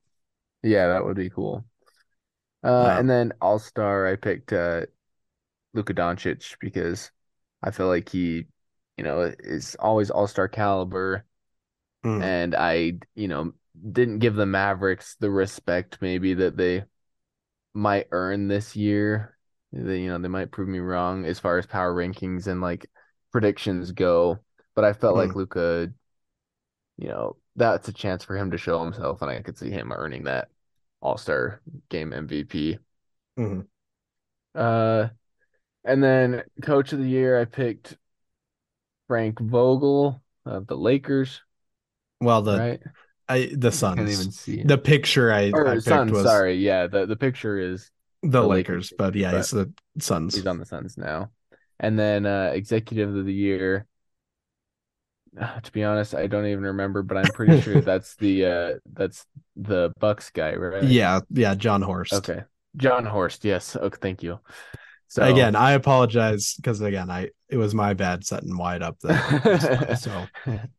Yeah, 0.62 0.88
that 0.88 1.04
would 1.04 1.16
be 1.16 1.30
cool. 1.30 1.64
Uh, 2.64 2.68
Wow. 2.68 2.98
and 2.98 3.08
then 3.10 3.32
All 3.40 3.58
Star, 3.58 4.06
I 4.06 4.16
picked 4.16 4.52
uh, 4.52 4.86
Luka 5.74 5.94
Doncic 5.94 6.56
because 6.60 7.10
I 7.62 7.70
feel 7.70 7.86
like 7.86 8.08
he, 8.08 8.46
you 8.96 9.04
know, 9.04 9.32
is 9.38 9.76
always 9.78 10.10
All 10.10 10.26
Star 10.26 10.48
caliber. 10.48 11.24
Mm. 12.04 12.22
and 12.22 12.54
I, 12.54 12.92
you 13.16 13.26
know, 13.26 13.52
didn't 13.92 14.18
give 14.18 14.34
the 14.34 14.46
Mavericks 14.46 15.16
the 15.16 15.30
respect 15.30 15.98
maybe 16.00 16.34
that 16.34 16.56
they 16.56 16.84
might 17.74 18.08
earn 18.12 18.48
this 18.48 18.76
year. 18.76 19.36
They, 19.72 20.00
you 20.00 20.08
know, 20.08 20.18
they 20.18 20.28
might 20.28 20.50
prove 20.50 20.68
me 20.68 20.78
wrong 20.78 21.24
as 21.26 21.38
far 21.38 21.58
as 21.58 21.66
power 21.66 21.94
rankings 21.94 22.46
and 22.46 22.60
like 22.60 22.90
predictions 23.32 23.92
go, 23.92 24.38
but 24.74 24.84
I 24.84 24.92
felt 24.92 25.16
like 25.16 25.34
Luka, 25.34 25.92
you 26.96 27.08
know, 27.08 27.36
that's 27.56 27.88
a 27.88 27.92
chance 27.92 28.24
for 28.24 28.36
him 28.36 28.50
to 28.50 28.58
show 28.58 28.82
himself, 28.82 29.22
and 29.22 29.30
I 29.30 29.40
could 29.42 29.58
see 29.58 29.70
him 29.70 29.92
earning 29.92 30.24
that 30.24 30.48
All-Star 31.00 31.60
game 31.88 32.12
MVP. 32.12 32.78
Mhm. 33.36 33.68
Uh, 34.54 35.08
and 35.84 36.02
then 36.02 36.44
Coach 36.62 36.92
of 36.92 37.00
the 37.00 37.08
Year, 37.08 37.40
I 37.40 37.44
picked 37.44 37.96
Frank 39.08 39.40
Vogel 39.40 40.22
of 40.44 40.66
the 40.66 40.76
Lakers, 40.76 41.42
Well, 42.20 42.42
the 42.42 42.56
right? 42.58 42.80
I 43.28 43.50
the 43.54 43.68
I 43.68 43.70
can't 43.70 43.98
even 44.00 44.16
Suns. 44.16 44.40
see. 44.40 44.62
The 44.62 44.78
picture 44.78 45.32
I, 45.32 45.50
or 45.50 45.68
I 45.68 45.74
picked 45.74 45.84
Suns, 45.84 46.12
was 46.12 46.22
sorry. 46.24 46.54
Yeah, 46.56 46.86
the, 46.86 47.06
the 47.06 47.16
picture 47.16 47.58
is 47.58 47.90
the, 48.22 48.28
the 48.28 48.42
Lakers, 48.42 48.90
Lakers, 48.90 48.92
but 48.96 49.14
yeah, 49.14 49.30
but 49.30 49.36
he's 49.38 49.50
the 49.50 49.72
Suns. 49.98 50.34
he's 50.34 50.46
on 50.46 50.58
the 50.58 50.66
Suns 50.66 50.96
now. 50.96 51.30
And 51.80 51.98
then 51.98 52.26
uh 52.26 52.52
executive 52.54 53.14
of 53.14 53.24
the 53.24 53.32
year. 53.32 53.86
To 55.62 55.72
be 55.72 55.84
honest, 55.84 56.14
I 56.14 56.26
don't 56.26 56.46
even 56.46 56.64
remember, 56.64 57.02
but 57.02 57.16
I'm 57.16 57.32
pretty 57.32 57.60
sure 57.60 57.80
that's 57.82 58.16
the 58.16 58.44
uh 58.44 58.74
that's 58.92 59.24
the 59.56 59.92
Bucks 60.00 60.30
guy, 60.30 60.54
right? 60.54 60.82
Yeah, 60.84 61.20
yeah, 61.30 61.54
Jon 61.54 61.82
Horst. 61.82 62.14
Okay. 62.14 62.42
Jon 62.76 63.04
Horst, 63.04 63.44
yes. 63.44 63.76
Okay, 63.76 63.98
thank 64.00 64.22
you. 64.22 64.40
So 65.08 65.22
Again, 65.22 65.56
I 65.56 65.72
apologize 65.72 66.54
because 66.56 66.80
again, 66.80 67.10
I 67.10 67.30
it 67.48 67.56
was 67.56 67.74
my 67.74 67.94
bad 67.94 68.26
setting 68.26 68.56
Wyatt 68.56 68.82
up 68.82 68.98
the 69.00 69.96
so 69.96 70.26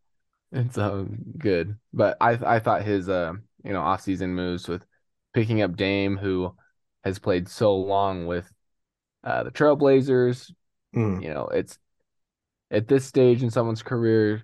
it's 0.52 0.78
um 0.78 1.18
good. 1.38 1.78
But 1.94 2.18
I 2.22 2.32
I 2.56 2.60
thought 2.60 2.84
his 2.84 3.10
uh 3.10 3.34
you 3.64 3.74
know 3.74 3.82
off-season 3.82 4.34
moves 4.34 4.68
with 4.68 4.86
picking 5.34 5.62
up 5.62 5.76
Dame 5.76 6.18
who 6.18 6.56
has 7.04 7.20
played 7.20 7.48
so 7.48 7.76
long 7.76 8.26
with 8.28 8.52
uh 9.24 9.44
the 9.44 9.52
Trailblazers, 9.52 10.52
mm, 10.96 11.24
you 11.24 11.34
know, 11.34 11.48
it's 11.50 11.80
at 12.72 12.88
this 12.88 13.06
stage 13.06 13.44
in 13.44 13.52
someone's 13.52 13.84
career, 13.84 14.44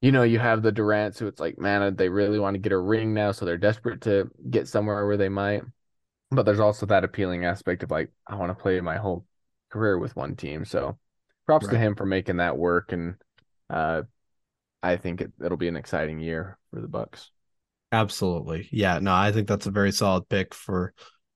you 0.00 0.12
know, 0.12 0.22
you 0.22 0.38
have 0.38 0.62
the 0.62 0.72
Durants 0.72 1.18
who 1.18 1.26
it's 1.26 1.40
like, 1.40 1.58
man, 1.58 1.96
they 1.96 2.08
really 2.08 2.38
want 2.38 2.54
to 2.54 2.58
get 2.58 2.72
a 2.72 2.78
ring 2.78 3.14
now, 3.14 3.32
so 3.32 3.44
they're 3.44 3.56
desperate 3.56 4.02
to 4.02 4.30
get 4.50 4.68
somewhere 4.68 5.06
where 5.06 5.16
they 5.16 5.28
might. 5.30 5.62
But 6.30 6.44
there's 6.44 6.60
also 6.60 6.86
that 6.86 7.04
appealing 7.04 7.44
aspect 7.44 7.82
of 7.82 7.90
like, 7.90 8.10
I 8.26 8.36
want 8.36 8.50
to 8.56 8.62
play 8.62 8.80
my 8.80 8.96
whole 8.96 9.26
career 9.70 9.98
with 9.98 10.16
one 10.16 10.36
team. 10.36 10.64
So 10.64 10.98
props 11.46 11.68
to 11.68 11.78
him 11.78 11.94
for 11.94 12.06
making 12.06 12.38
that 12.38 12.58
work. 12.58 12.92
And 12.92 13.16
uh 13.70 14.02
I 14.84 14.96
think 14.96 15.20
it, 15.20 15.32
it'll 15.44 15.56
be 15.56 15.68
an 15.68 15.76
exciting 15.76 16.20
year 16.20 16.58
for 16.70 16.80
the 16.80 16.88
Bucks. 16.88 17.30
absolutely. 17.92 18.68
Yeah, 18.70 18.98
no, 18.98 19.14
I 19.14 19.32
think 19.32 19.48
that's 19.48 19.66
a 19.66 19.70
very 19.70 19.92
solid 19.92 20.28
pick 20.28 20.54
for 20.54 20.92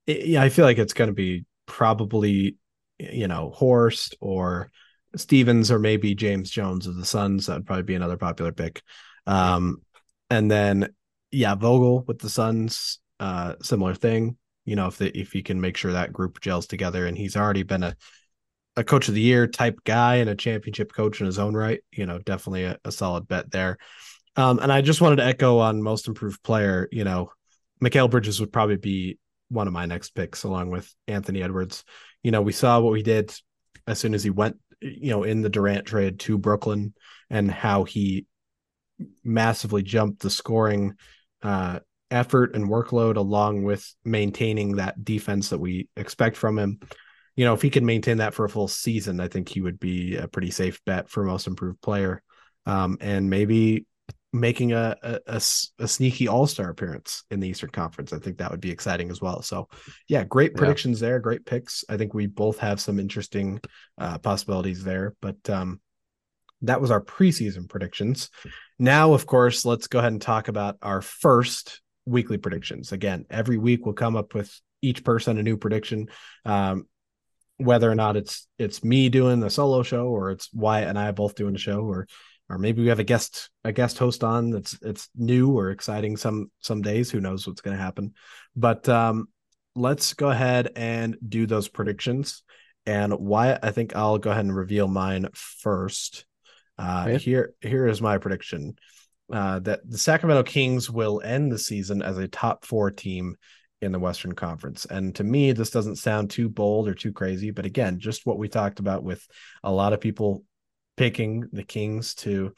yeah, 0.07 0.43
I 0.43 0.49
feel 0.49 0.65
like 0.65 0.79
it's 0.79 0.95
going 0.95 1.09
to 1.09 1.15
be 1.15 1.45
probably 1.67 2.57
you 2.99 3.29
know, 3.29 3.51
Horst 3.55 4.17
or 4.21 4.71
Stevens 5.17 5.71
or 5.71 5.79
maybe 5.79 6.15
James 6.15 6.51
Jones 6.51 6.87
of 6.87 6.97
the 6.97 7.05
Suns. 7.05 7.47
That'd 7.47 7.67
probably 7.67 7.85
be 7.85 7.95
another 7.95 8.17
popular 8.17 8.53
pick. 8.53 8.83
Um, 9.27 9.83
and 10.31 10.51
then 10.51 10.89
yeah, 11.31 11.55
Vogel 11.55 12.05
with 12.07 12.19
the 12.19 12.31
Suns, 12.31 12.99
uh, 13.21 13.55
similar 13.63 13.95
thing. 13.95 14.37
You 14.65 14.77
know, 14.77 14.89
if 14.89 14.99
the, 14.99 15.17
if 15.19 15.35
you 15.35 15.43
can 15.43 15.61
make 15.61 15.77
sure 15.77 15.93
that 15.93 16.13
group 16.13 16.41
gels 16.41 16.67
together, 16.67 17.07
and 17.07 17.17
he's 17.17 17.37
already 17.37 17.63
been 17.63 17.83
a 17.83 17.97
a 18.79 18.85
coach 18.85 19.09
of 19.09 19.15
the 19.15 19.21
year 19.21 19.49
type 19.49 19.81
guy 19.85 20.17
and 20.17 20.31
a 20.31 20.37
championship 20.37 20.93
coach 20.93 21.21
in 21.21 21.27
his 21.27 21.39
own 21.39 21.55
right. 21.55 21.81
You 21.91 22.07
know, 22.07 22.19
definitely 22.19 22.65
a, 22.65 22.79
a 22.85 22.93
solid 22.93 23.27
bet 23.27 23.51
there. 23.51 23.77
Um, 24.37 24.61
and 24.61 24.73
I 24.73 24.83
just 24.83 25.01
wanted 25.01 25.17
to 25.17 25.25
echo 25.25 25.59
on 25.59 25.83
most 25.83 26.07
improved 26.07 26.43
player. 26.45 26.89
You 26.93 27.03
know, 27.03 27.33
Mikal 27.83 28.09
Bridges 28.09 28.39
would 28.39 28.53
probably 28.53 28.77
be 28.77 29.19
one 29.49 29.67
of 29.67 29.73
my 29.73 29.85
next 29.85 30.11
picks, 30.11 30.45
along 30.45 30.71
with 30.71 30.95
Anthony 31.09 31.43
Edwards. 31.43 31.85
You 32.23 32.31
know, 32.31 32.41
we 32.41 32.53
saw 32.53 32.79
what 32.81 32.93
we 32.93 33.03
did 33.03 33.35
as 33.89 33.99
soon 33.99 34.15
as 34.15 34.23
he 34.23 34.31
went, 34.31 34.59
you 34.81 35.11
know, 35.11 35.25
in 35.25 35.43
the 35.43 35.51
Durant 35.51 35.87
trade 35.87 36.21
to 36.21 36.39
Brooklyn 36.39 36.95
and 37.31 37.51
how 37.51 37.83
he 37.83 38.27
massively 39.25 39.83
jumped 39.83 40.21
the 40.21 40.31
scoring 40.31 40.95
uh, 41.43 41.81
effort 42.11 42.55
and 42.55 42.69
workload 42.69 43.17
along 43.17 43.65
with 43.65 43.93
maintaining 44.05 44.77
that 44.77 45.05
defense 45.05 45.49
that 45.49 45.59
we 45.59 45.89
expect 45.97 46.37
from 46.37 46.59
him. 46.59 46.79
You 47.39 47.45
know, 47.45 47.55
if 47.55 47.63
he 47.63 47.71
could 47.71 47.85
maintain 47.85 48.17
that 48.17 48.35
for 48.35 48.45
a 48.45 48.49
full 48.49 48.67
season, 48.67 49.21
I 49.21 49.29
think 49.29 49.49
he 49.49 49.61
would 49.61 49.79
be 49.79 50.17
a 50.17 50.27
pretty 50.27 50.51
safe 50.51 50.85
bet 50.85 51.09
for 51.09 51.23
most 51.23 51.47
improved 51.47 51.81
player. 51.81 52.21
Um, 52.67 52.99
and 53.01 53.31
maybe 53.31 53.87
making 54.33 54.73
a, 54.73 54.97
a, 55.05 55.21
a, 55.29 55.37
a 55.37 55.87
sneaky 55.87 56.27
All 56.27 56.49
Star 56.49 56.69
appearance 56.69 57.23
in 57.31 57.39
the 57.39 57.47
Eastern 57.47 57.71
Conference. 57.71 58.13
I 58.13 58.19
think 58.19 58.39
that 58.39 58.51
would 58.51 58.61
be 58.61 58.73
exciting 58.73 59.09
as 59.09 59.21
well. 59.21 59.41
So, 59.43 59.69
yeah, 60.09 60.25
great 60.25 60.57
predictions 60.57 61.01
yeah. 61.01 61.11
there, 61.11 61.21
great 61.21 61.47
picks. 61.47 61.85
I 61.89 61.97
think 61.97 62.13
we 62.13 62.27
both 62.27 62.59
have 62.59 62.81
some 62.81 62.99
interesting 62.99 63.61
uh, 63.99 64.19
possibilities 64.19 64.83
there. 64.83 65.15
But 65.23 65.49
um, 65.49 65.81
that 66.63 66.81
was 66.81 66.91
our 66.91 67.01
preseason 67.01 67.69
predictions. 67.69 68.31
Now, 68.81 69.13
of 69.13 69.27
course, 69.27 69.65
let's 69.65 69.87
go 69.87 70.01
ahead 70.01 70.11
and 70.11 70.21
talk 70.21 70.49
about 70.49 70.79
our 70.83 71.03
first 71.03 71.83
weekly 72.05 72.39
predictions. 72.39 72.91
Again, 72.91 73.27
every 73.31 73.59
week 73.59 73.87
we'll 73.87 73.95
come 73.95 74.17
up 74.17 74.35
with 74.35 74.53
each 74.83 75.05
person 75.05 75.39
a 75.39 75.45
new 75.45 75.57
prediction. 75.57 76.09
Um, 76.45 76.87
whether 77.59 77.91
or 77.91 77.95
not 77.95 78.17
it's 78.17 78.47
it's 78.59 78.83
me 78.83 79.09
doing 79.09 79.41
the 79.41 79.51
solo 79.51 79.83
show 79.83 80.07
or 80.07 80.31
it's 80.31 80.53
Wyatt 80.55 80.89
and 80.89 80.99
I 80.99 81.11
both 81.11 81.35
doing 81.35 81.55
a 81.55 81.59
show 81.59 81.81
or 81.81 82.07
or 82.49 82.57
maybe 82.57 82.83
we 82.83 82.89
have 82.89 83.01
a 83.01 83.05
guest 83.05 83.51
a 83.65 83.73
guest 83.73 83.99
host 83.99 84.25
on 84.25 84.51
that's 84.51 84.79
it's 84.81 85.09
new 85.15 85.51
or 85.51 85.71
exciting 85.71 86.17
some 86.17 86.51
some 86.61 86.83
days 86.83 87.11
who 87.11 87.21
knows 87.21 87.47
what's 87.47 87.61
going 87.61 87.77
to 87.77 87.83
happen. 87.83 88.15
But 88.57 88.89
um 88.89 89.29
let's 89.75 90.15
go 90.15 90.31
ahead 90.31 90.71
and 90.77 91.17
do 91.27 91.47
those 91.47 91.69
predictions. 91.69 92.43
And 92.87 93.13
why 93.13 93.59
i 93.63 93.71
think 93.71 93.95
i'll 93.95 94.19
go 94.19 94.31
ahead 94.31 94.45
and 94.45 94.57
reveal 94.57 94.87
mine 94.89 95.29
first. 95.35 96.25
Uh 96.79 97.07
okay. 97.09 97.19
here 97.19 97.55
here 97.61 97.89
is 97.89 98.01
my 98.01 98.19
prediction. 98.19 98.77
Uh 99.33 99.59
that 99.61 99.81
the 99.85 99.99
sacramento 99.99 100.45
kings 100.45 100.89
will 100.89 101.21
end 101.25 101.51
the 101.51 101.59
season 101.59 102.03
as 102.03 102.19
a 102.19 102.29
top 102.29 102.65
four 102.65 102.93
team 102.93 103.35
in 103.81 103.93
the 103.93 103.99
Western 103.99 104.35
Conference. 104.35 104.85
And 104.87 105.15
to 105.17 105.25
me, 105.25 105.53
this 105.53 105.71
doesn't 105.71 105.97
sound 105.97 106.31
too 106.31 106.49
bold 106.49 106.89
or 106.89 106.95
too 106.95 107.13
crazy, 107.13 107.51
but 107.51 107.65
again, 107.65 108.01
just 108.01 108.27
what 108.27 108.39
we 108.39 108.49
talked 108.49 108.81
about 108.81 109.05
with 109.05 109.27
a 109.63 109.71
lot 109.71 109.93
of 109.93 110.01
people 110.01 110.45
picking 110.97 111.49
the 111.53 111.63
Kings 111.63 112.15
to 112.17 112.53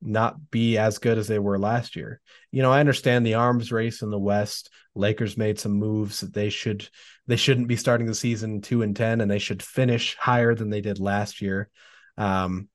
not 0.00 0.50
be 0.50 0.78
as 0.78 0.98
good 0.98 1.18
as 1.18 1.28
they 1.28 1.38
were 1.38 1.58
last 1.58 1.94
year. 1.94 2.20
You 2.50 2.62
know, 2.62 2.72
I 2.72 2.80
understand 2.80 3.24
the 3.24 3.34
arms 3.34 3.70
race 3.70 4.02
in 4.02 4.10
the 4.10 4.18
West. 4.18 4.70
Lakers 4.94 5.36
made 5.36 5.58
some 5.58 5.72
moves 5.72 6.20
that 6.20 6.34
they 6.34 6.50
should 6.50 6.88
they 7.28 7.36
shouldn't 7.36 7.68
be 7.68 7.76
starting 7.76 8.06
the 8.06 8.14
season 8.14 8.60
2 8.60 8.82
and 8.82 8.96
10 8.96 9.20
and 9.20 9.30
they 9.30 9.38
should 9.38 9.62
finish 9.62 10.16
higher 10.16 10.54
than 10.54 10.70
they 10.70 10.80
did 10.80 10.98
last 10.98 11.40
year. 11.40 11.70
Um 12.18 12.68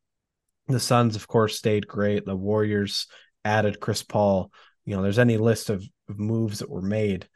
the 0.68 0.80
Suns 0.80 1.16
of 1.16 1.28
course 1.28 1.58
stayed 1.58 1.88
great. 1.88 2.26
The 2.26 2.36
Warriors 2.36 3.08
added 3.44 3.80
Chris 3.80 4.04
Paul. 4.04 4.52
You 4.86 4.96
know, 4.96 5.02
there's 5.02 5.20
any 5.20 5.38
list 5.38 5.70
of, 5.70 5.86
of 6.10 6.18
moves 6.18 6.60
that 6.60 6.70
were 6.70 6.82
made, 6.82 7.28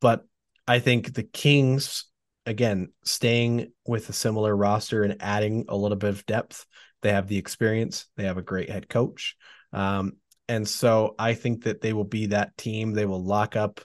but 0.00 0.24
I 0.66 0.78
think 0.78 1.14
the 1.14 1.22
Kings 1.22 2.06
again 2.46 2.92
staying 3.04 3.72
with 3.86 4.08
a 4.08 4.14
similar 4.14 4.56
roster 4.56 5.02
and 5.02 5.16
adding 5.20 5.66
a 5.68 5.76
little 5.76 5.96
bit 5.96 6.10
of 6.10 6.26
depth 6.26 6.66
they 7.02 7.12
have 7.12 7.28
the 7.28 7.38
experience. 7.38 8.06
They 8.16 8.24
have 8.24 8.38
a 8.38 8.42
great 8.42 8.70
head 8.70 8.88
coach. 8.88 9.36
Um, 9.72 10.14
and 10.48 10.66
so 10.66 11.14
I 11.18 11.34
think 11.34 11.64
that 11.64 11.80
they 11.80 11.92
will 11.92 12.04
be 12.04 12.26
that 12.26 12.56
team. 12.56 12.92
They 12.92 13.06
will 13.06 13.22
lock 13.22 13.56
up, 13.56 13.80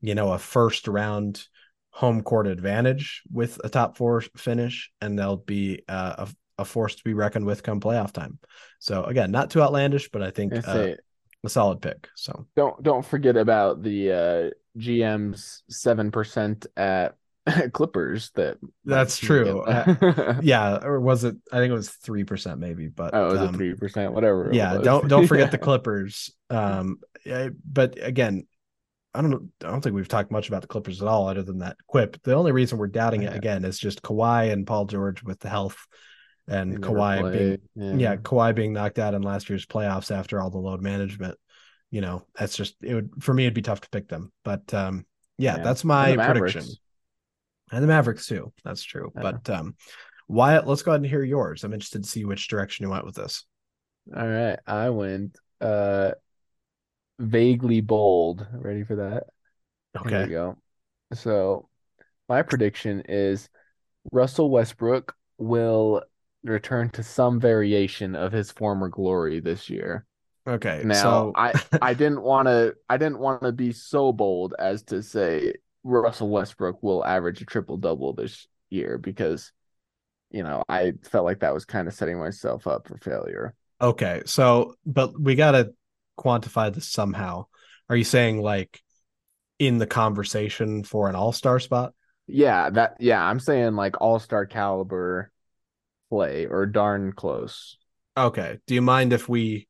you 0.00 0.14
know, 0.14 0.32
a 0.32 0.38
first 0.38 0.88
round 0.88 1.42
home 1.90 2.22
court 2.22 2.46
advantage 2.46 3.22
with 3.32 3.60
a 3.64 3.68
top 3.68 3.96
four 3.96 4.20
finish, 4.20 4.90
and 5.00 5.18
they'll 5.18 5.36
be 5.36 5.82
uh, 5.88 6.26
a, 6.26 6.62
a 6.62 6.64
force 6.64 6.96
to 6.96 7.04
be 7.04 7.14
reckoned 7.14 7.46
with 7.46 7.62
come 7.62 7.80
playoff 7.80 8.12
time. 8.12 8.38
So 8.78 9.04
again, 9.04 9.30
not 9.30 9.50
too 9.50 9.62
outlandish, 9.62 10.10
but 10.10 10.22
I 10.22 10.30
think 10.30 10.52
uh, 10.66 10.94
a 11.44 11.48
solid 11.48 11.80
pick. 11.80 12.08
So 12.16 12.46
don't 12.56 12.82
don't 12.82 13.04
forget 13.04 13.36
about 13.36 13.82
the 13.82 14.12
uh, 14.12 14.50
GM's 14.78 15.62
seven 15.68 16.10
percent 16.10 16.66
at 16.76 17.16
Clippers 17.72 18.30
that 18.34 18.58
that's 18.84 19.18
true. 19.18 19.64
yeah, 20.42 20.78
or 20.82 21.00
was 21.00 21.24
it? 21.24 21.36
I 21.52 21.58
think 21.58 21.70
it 21.70 21.74
was 21.74 21.90
three 21.90 22.24
percent, 22.24 22.60
maybe. 22.60 22.88
But 22.88 23.14
oh, 23.14 23.28
it 23.28 23.32
was 23.32 23.40
um, 23.40 23.54
three 23.54 23.74
percent, 23.74 24.12
whatever. 24.12 24.50
Yeah, 24.52 24.78
don't 24.78 25.08
don't 25.08 25.26
forget 25.26 25.50
the 25.52 25.58
Clippers. 25.58 26.30
Um, 26.50 26.98
but 27.64 27.96
again, 28.00 28.46
I 29.14 29.22
don't 29.22 29.30
know. 29.30 29.48
I 29.64 29.70
don't 29.70 29.80
think 29.80 29.94
we've 29.94 30.08
talked 30.08 30.30
much 30.30 30.48
about 30.48 30.62
the 30.62 30.68
Clippers 30.68 31.00
at 31.02 31.08
all, 31.08 31.28
other 31.28 31.42
than 31.42 31.58
that 31.58 31.76
quip. 31.86 32.22
The 32.22 32.34
only 32.34 32.52
reason 32.52 32.78
we're 32.78 32.88
doubting 32.88 33.22
it 33.22 33.34
again 33.34 33.64
is 33.64 33.78
just 33.78 34.02
Kawhi 34.02 34.52
and 34.52 34.66
Paul 34.66 34.86
George 34.86 35.22
with 35.22 35.40
the 35.40 35.48
health, 35.48 35.86
and 36.48 36.82
Kawhi 36.82 37.32
being 37.32 37.58
yeah. 37.74 38.10
yeah, 38.10 38.16
Kawhi 38.16 38.54
being 38.54 38.72
knocked 38.72 38.98
out 38.98 39.14
in 39.14 39.22
last 39.22 39.48
year's 39.50 39.66
playoffs 39.66 40.10
after 40.10 40.40
all 40.40 40.50
the 40.50 40.58
load 40.58 40.82
management. 40.82 41.38
You 41.90 42.00
know, 42.00 42.26
that's 42.34 42.56
just 42.56 42.76
it 42.82 42.94
would 42.94 43.10
for 43.20 43.32
me. 43.32 43.44
It'd 43.44 43.54
be 43.54 43.62
tough 43.62 43.80
to 43.82 43.90
pick 43.90 44.08
them, 44.08 44.32
but 44.44 44.72
um, 44.74 45.06
yeah, 45.36 45.56
yeah. 45.56 45.62
that's 45.62 45.84
my 45.84 46.16
prediction 46.16 46.64
and 47.70 47.82
the 47.82 47.88
Mavericks 47.88 48.26
too. 48.26 48.52
That's 48.64 48.82
true. 48.82 49.12
Yeah. 49.14 49.22
But 49.22 49.50
um, 49.50 49.76
Wyatt, 50.28 50.66
let's 50.66 50.82
go 50.82 50.92
ahead 50.92 51.00
and 51.00 51.10
hear 51.10 51.22
yours. 51.22 51.64
I'm 51.64 51.72
interested 51.72 52.02
to 52.02 52.08
see 52.08 52.24
which 52.24 52.48
direction 52.48 52.84
you 52.84 52.90
went 52.90 53.04
with 53.04 53.14
this. 53.14 53.44
All 54.16 54.26
right, 54.26 54.58
I 54.66 54.90
went 54.90 55.36
uh 55.60 56.12
vaguely 57.18 57.80
bold. 57.80 58.46
Ready 58.52 58.84
for 58.84 58.96
that? 58.96 59.24
Okay. 59.98 60.10
Here 60.10 60.22
we 60.22 60.30
go. 60.30 60.58
So 61.14 61.68
my 62.28 62.42
prediction 62.42 63.02
is 63.08 63.48
Russell 64.12 64.50
Westbrook 64.50 65.14
will 65.38 66.02
return 66.48 66.90
to 66.90 67.02
some 67.02 67.40
variation 67.40 68.14
of 68.14 68.32
his 68.32 68.50
former 68.50 68.88
glory 68.88 69.40
this 69.40 69.68
year. 69.68 70.06
Okay. 70.46 70.82
Now 70.84 71.02
so... 71.02 71.32
I 71.36 71.52
I 71.82 71.94
didn't 71.94 72.22
want 72.22 72.48
to 72.48 72.74
I 72.88 72.96
didn't 72.96 73.18
want 73.18 73.42
to 73.42 73.52
be 73.52 73.72
so 73.72 74.12
bold 74.12 74.54
as 74.58 74.82
to 74.84 75.02
say 75.02 75.54
Russell 75.84 76.30
Westbrook 76.30 76.82
will 76.82 77.04
average 77.04 77.40
a 77.42 77.44
triple 77.44 77.76
double 77.76 78.12
this 78.12 78.46
year 78.70 78.98
because, 78.98 79.52
you 80.30 80.42
know, 80.42 80.62
I 80.68 80.94
felt 81.02 81.24
like 81.24 81.40
that 81.40 81.54
was 81.54 81.64
kind 81.64 81.88
of 81.88 81.94
setting 81.94 82.18
myself 82.18 82.66
up 82.66 82.88
for 82.88 82.96
failure. 82.98 83.54
Okay. 83.80 84.22
So, 84.26 84.74
but 84.84 85.18
we 85.18 85.34
got 85.34 85.52
to 85.52 85.72
quantify 86.18 86.72
this 86.72 86.88
somehow. 86.88 87.46
Are 87.88 87.96
you 87.96 88.04
saying 88.04 88.42
like 88.42 88.80
in 89.58 89.78
the 89.78 89.86
conversation 89.86 90.84
for 90.84 91.08
an 91.08 91.14
all 91.14 91.32
star 91.32 91.60
spot? 91.60 91.94
Yeah. 92.26 92.70
That, 92.70 92.96
yeah. 93.00 93.22
I'm 93.22 93.40
saying 93.40 93.74
like 93.74 94.00
all 94.00 94.18
star 94.18 94.46
caliber 94.46 95.30
play 96.10 96.46
or 96.46 96.66
darn 96.66 97.12
close. 97.12 97.76
Okay. 98.16 98.58
Do 98.66 98.74
you 98.74 98.82
mind 98.82 99.12
if 99.12 99.28
we, 99.28 99.68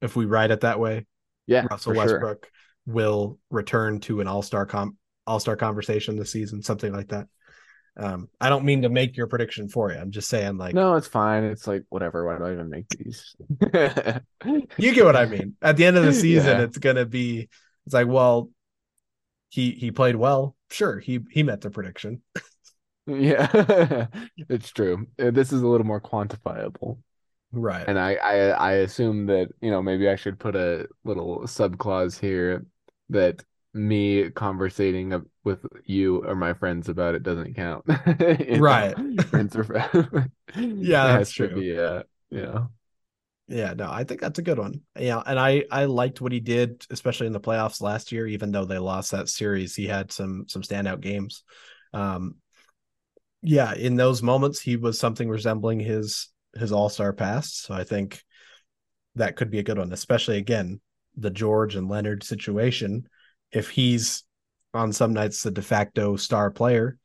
if 0.00 0.16
we 0.16 0.26
write 0.26 0.50
it 0.50 0.60
that 0.60 0.80
way? 0.80 1.06
Yeah. 1.46 1.66
Russell 1.70 1.94
Westbrook 1.94 2.44
sure. 2.44 2.94
will 2.94 3.38
return 3.50 4.00
to 4.00 4.20
an 4.20 4.28
all 4.28 4.42
star 4.42 4.66
comp 4.66 4.96
all 5.28 5.38
Star 5.38 5.56
conversation 5.56 6.16
this 6.16 6.32
season, 6.32 6.62
something 6.62 6.92
like 6.92 7.08
that. 7.08 7.26
Um, 7.98 8.28
I 8.40 8.48
don't 8.48 8.64
mean 8.64 8.82
to 8.82 8.88
make 8.88 9.16
your 9.16 9.26
prediction 9.26 9.68
for 9.68 9.92
you. 9.92 9.98
I'm 9.98 10.10
just 10.10 10.28
saying, 10.28 10.56
like, 10.56 10.74
no, 10.74 10.94
it's 10.94 11.06
fine. 11.06 11.44
It's 11.44 11.66
like 11.66 11.82
whatever. 11.90 12.24
Why 12.24 12.38
do 12.38 12.44
I 12.44 12.52
even 12.52 12.70
make 12.70 12.88
these? 12.88 13.36
you 14.78 14.94
get 14.94 15.04
what 15.04 15.16
I 15.16 15.26
mean. 15.26 15.56
At 15.60 15.76
the 15.76 15.84
end 15.84 15.96
of 15.96 16.04
the 16.04 16.12
season, 16.14 16.58
yeah. 16.58 16.64
it's 16.64 16.78
gonna 16.78 17.04
be. 17.04 17.48
It's 17.84 17.94
like, 17.94 18.06
well, 18.06 18.50
he 19.50 19.72
he 19.72 19.90
played 19.90 20.16
well. 20.16 20.56
Sure, 20.70 20.98
he 20.98 21.20
he 21.30 21.42
met 21.42 21.60
the 21.60 21.70
prediction. 21.70 22.22
yeah, 23.16 24.06
it's 24.36 24.70
true. 24.70 25.06
Uh, 25.18 25.30
this 25.30 25.52
is 25.52 25.62
a 25.62 25.66
little 25.66 25.86
more 25.86 26.00
quantifiable, 26.00 26.98
right? 27.52 27.88
And 27.88 27.98
I 27.98 28.14
I 28.16 28.34
I 28.50 28.72
assume 28.72 29.26
that 29.26 29.48
you 29.60 29.70
know 29.70 29.82
maybe 29.82 30.08
I 30.08 30.16
should 30.16 30.38
put 30.38 30.54
a 30.54 30.86
little 31.04 31.46
sub 31.46 31.78
clause 31.78 32.18
here 32.18 32.66
that 33.08 33.42
me 33.72 34.30
conversating 34.30 35.24
with 35.44 35.64
you 35.84 36.24
or 36.24 36.34
my 36.34 36.52
friends 36.52 36.88
about 36.88 37.14
it 37.14 37.22
doesn't 37.22 37.54
count. 37.54 37.84
right. 37.88 38.94
yeah, 40.56 41.18
that's 41.18 41.30
true. 41.30 41.54
Be, 41.54 41.78
uh, 41.78 42.02
yeah. 42.30 42.66
Yeah, 43.50 43.72
no, 43.72 43.90
I 43.90 44.04
think 44.04 44.20
that's 44.20 44.38
a 44.38 44.42
good 44.42 44.58
one. 44.58 44.82
Yeah, 44.98 45.22
and 45.24 45.38
I 45.38 45.64
I 45.70 45.86
liked 45.86 46.20
what 46.20 46.32
he 46.32 46.40
did, 46.40 46.84
especially 46.90 47.26
in 47.26 47.32
the 47.32 47.40
playoffs 47.40 47.80
last 47.80 48.12
year. 48.12 48.26
Even 48.26 48.52
though 48.52 48.66
they 48.66 48.76
lost 48.76 49.12
that 49.12 49.30
series, 49.30 49.74
he 49.74 49.86
had 49.86 50.12
some 50.12 50.44
some 50.48 50.60
standout 50.60 51.00
games. 51.00 51.44
Um, 51.94 52.34
yeah, 53.42 53.74
in 53.74 53.96
those 53.96 54.22
moments, 54.22 54.60
he 54.60 54.76
was 54.76 54.98
something 54.98 55.28
resembling 55.28 55.80
his 55.80 56.28
his 56.56 56.72
All 56.72 56.88
Star 56.88 57.12
past. 57.12 57.62
So 57.62 57.74
I 57.74 57.84
think 57.84 58.22
that 59.14 59.36
could 59.36 59.50
be 59.50 59.58
a 59.58 59.64
good 59.64 59.78
one, 59.78 59.92
especially 59.92 60.38
again 60.38 60.80
the 61.16 61.30
George 61.30 61.74
and 61.74 61.88
Leonard 61.88 62.22
situation 62.22 63.08
if 63.50 63.70
he's 63.70 64.24
on 64.74 64.92
some 64.92 65.12
nights 65.12 65.42
the 65.42 65.50
de 65.50 65.62
facto 65.62 66.16
star 66.16 66.50
player, 66.50 66.98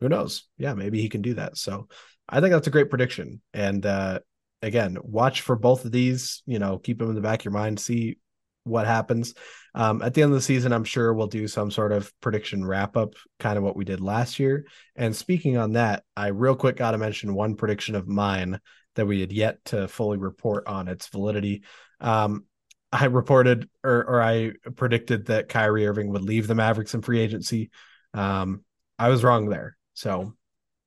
who 0.00 0.08
knows? 0.08 0.44
Yeah, 0.58 0.74
maybe 0.74 1.00
he 1.00 1.08
can 1.08 1.22
do 1.22 1.34
that. 1.34 1.56
So 1.56 1.88
I 2.28 2.40
think 2.40 2.52
that's 2.52 2.66
a 2.66 2.72
great 2.72 2.90
prediction. 2.90 3.40
And 3.52 3.84
uh, 3.84 4.20
again, 4.62 4.96
watch 5.02 5.40
for 5.40 5.56
both 5.56 5.84
of 5.84 5.92
these. 5.92 6.42
You 6.46 6.58
know, 6.58 6.78
keep 6.78 6.98
them 6.98 7.08
in 7.08 7.14
the 7.14 7.20
back 7.20 7.40
of 7.40 7.44
your 7.44 7.52
mind. 7.52 7.80
See 7.80 8.18
what 8.64 8.86
happens. 8.86 9.34
Um, 9.74 10.02
at 10.02 10.14
the 10.14 10.22
end 10.22 10.32
of 10.32 10.36
the 10.36 10.42
season, 10.42 10.72
I'm 10.72 10.84
sure 10.84 11.12
we'll 11.12 11.26
do 11.26 11.46
some 11.48 11.70
sort 11.70 11.92
of 11.92 12.12
prediction 12.20 12.64
wrap 12.64 12.96
up, 12.96 13.14
kind 13.38 13.58
of 13.58 13.64
what 13.64 13.76
we 13.76 13.84
did 13.84 14.00
last 14.00 14.38
year. 14.38 14.66
And 14.96 15.14
speaking 15.14 15.56
on 15.56 15.72
that, 15.72 16.04
I 16.16 16.28
real 16.28 16.56
quick 16.56 16.76
got 16.76 16.92
to 16.92 16.98
mention 16.98 17.34
one 17.34 17.56
prediction 17.56 17.94
of 17.94 18.08
mine 18.08 18.60
that 18.94 19.06
we 19.06 19.20
had 19.20 19.32
yet 19.32 19.64
to 19.66 19.88
fully 19.88 20.18
report 20.18 20.66
on 20.66 20.88
its 20.88 21.08
validity. 21.08 21.62
Um, 22.00 22.44
I 22.92 23.06
reported 23.06 23.68
or, 23.82 24.04
or 24.04 24.22
I 24.22 24.52
predicted 24.76 25.26
that 25.26 25.48
Kyrie 25.48 25.86
Irving 25.86 26.10
would 26.12 26.22
leave 26.22 26.46
the 26.46 26.54
Mavericks 26.54 26.94
in 26.94 27.02
free 27.02 27.20
agency. 27.20 27.70
Um, 28.12 28.64
I 28.98 29.08
was 29.08 29.24
wrong 29.24 29.48
there. 29.48 29.76
So 29.94 30.34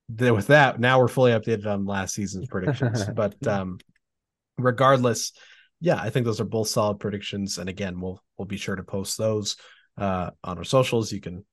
with 0.10 0.48
that, 0.48 0.80
now 0.80 1.00
we're 1.00 1.10
fully 1.10 1.34
updated 1.34 1.66
on 1.66 1.86
last 1.86 2.16
season's 2.16 2.48
predictions. 2.48 3.04
but 3.14 3.46
um, 3.46 3.80
regardless, 4.58 5.34
yeah, 5.80 6.00
I 6.02 6.10
think 6.10 6.26
those 6.26 6.42
are 6.42 6.46
both 6.46 6.68
solid 6.68 7.00
predictions. 7.00 7.58
And 7.58 7.70
again, 7.70 8.00
we'll 8.00 8.22
we'll 8.38 8.46
be 8.46 8.58
sure 8.58 8.76
to 8.76 8.84
post 8.84 9.18
those 9.18 9.58
uh, 9.98 10.32
on 10.44 10.58
our 10.58 10.64
socials. 10.64 11.12
You 11.12 11.22
can 11.22 11.46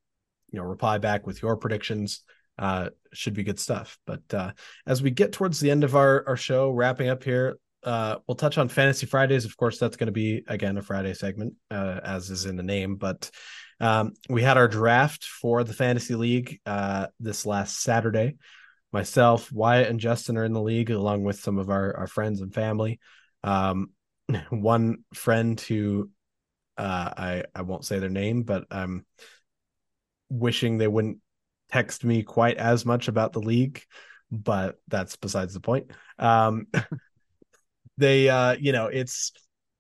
you 0.51 0.59
know 0.59 0.65
reply 0.65 0.99
back 0.99 1.27
with 1.27 1.43
your 1.43 1.57
predictions. 1.57 2.23
Uh, 2.57 2.91
should 3.13 3.35
be 3.35 3.43
good 3.43 3.59
stuff. 3.59 3.99
But 4.07 4.23
uh, 4.33 4.53
as 4.87 5.03
we 5.03 5.11
get 5.11 5.33
towards 5.33 5.61
the 5.61 5.71
end 5.71 5.85
of 5.85 5.97
our 5.97 6.25
our 6.27 6.37
show, 6.37 6.71
wrapping 6.71 7.09
up 7.09 7.25
here, 7.25 7.57
uh, 7.83 8.17
we'll 8.27 8.37
touch 8.37 8.59
on 8.59 8.69
Fantasy 8.69 9.07
Fridays. 9.07 9.45
Of 9.45 9.57
course, 9.57 9.79
that's 9.79 9.97
going 9.97 10.07
to 10.07 10.13
be 10.13 10.43
again 10.47 10.79
a 10.79 10.83
Friday 10.83 11.15
segment, 11.15 11.55
uh, 11.71 12.01
as 12.03 12.31
is 12.31 12.47
in 12.47 12.57
the 12.57 12.63
name. 12.63 12.97
But 12.97 13.31
um, 13.81 14.15
we 14.29 14.43
had 14.43 14.57
our 14.57 14.69
draft 14.69 15.25
for 15.25 15.65
the 15.65 15.75
Fantasy 15.75 16.15
League 16.15 16.61
uh, 16.65 17.09
this 17.21 17.45
last 17.45 17.81
Saturday. 17.81 18.37
Myself, 18.93 19.51
Wyatt, 19.51 19.89
and 19.89 19.99
Justin 19.99 20.39
are 20.39 20.45
in 20.45 20.53
the 20.53 20.63
league, 20.63 20.91
along 20.91 21.25
with 21.25 21.41
some 21.41 21.59
of 21.59 21.69
our, 21.69 21.97
our 21.97 22.07
friends 22.07 22.41
and 22.41 22.55
family. 22.55 23.01
Um, 23.43 23.91
one 24.51 25.05
friend 25.15 25.61
who 25.61 26.11
uh, 26.77 27.11
I 27.17 27.45
I 27.55 27.63
won't 27.63 27.85
say 27.85 27.99
their 27.99 28.11
name, 28.11 28.43
but 28.43 28.65
I'm 28.71 29.05
wishing 30.29 30.79
they 30.79 30.89
wouldn't 30.89 31.19
text 31.71 32.05
me 32.05 32.23
quite 32.23 32.57
as 32.57 32.85
much 32.85 33.09
about 33.09 33.33
the 33.33 33.41
league, 33.41 33.83
but 34.31 34.77
that's 34.89 35.17
besides 35.17 35.55
the 35.55 35.61
point. 35.61 35.91
Um, 36.19 36.67
they 37.97 38.29
uh, 38.29 38.57
you 38.59 38.73
know, 38.73 38.87
it's 38.87 39.33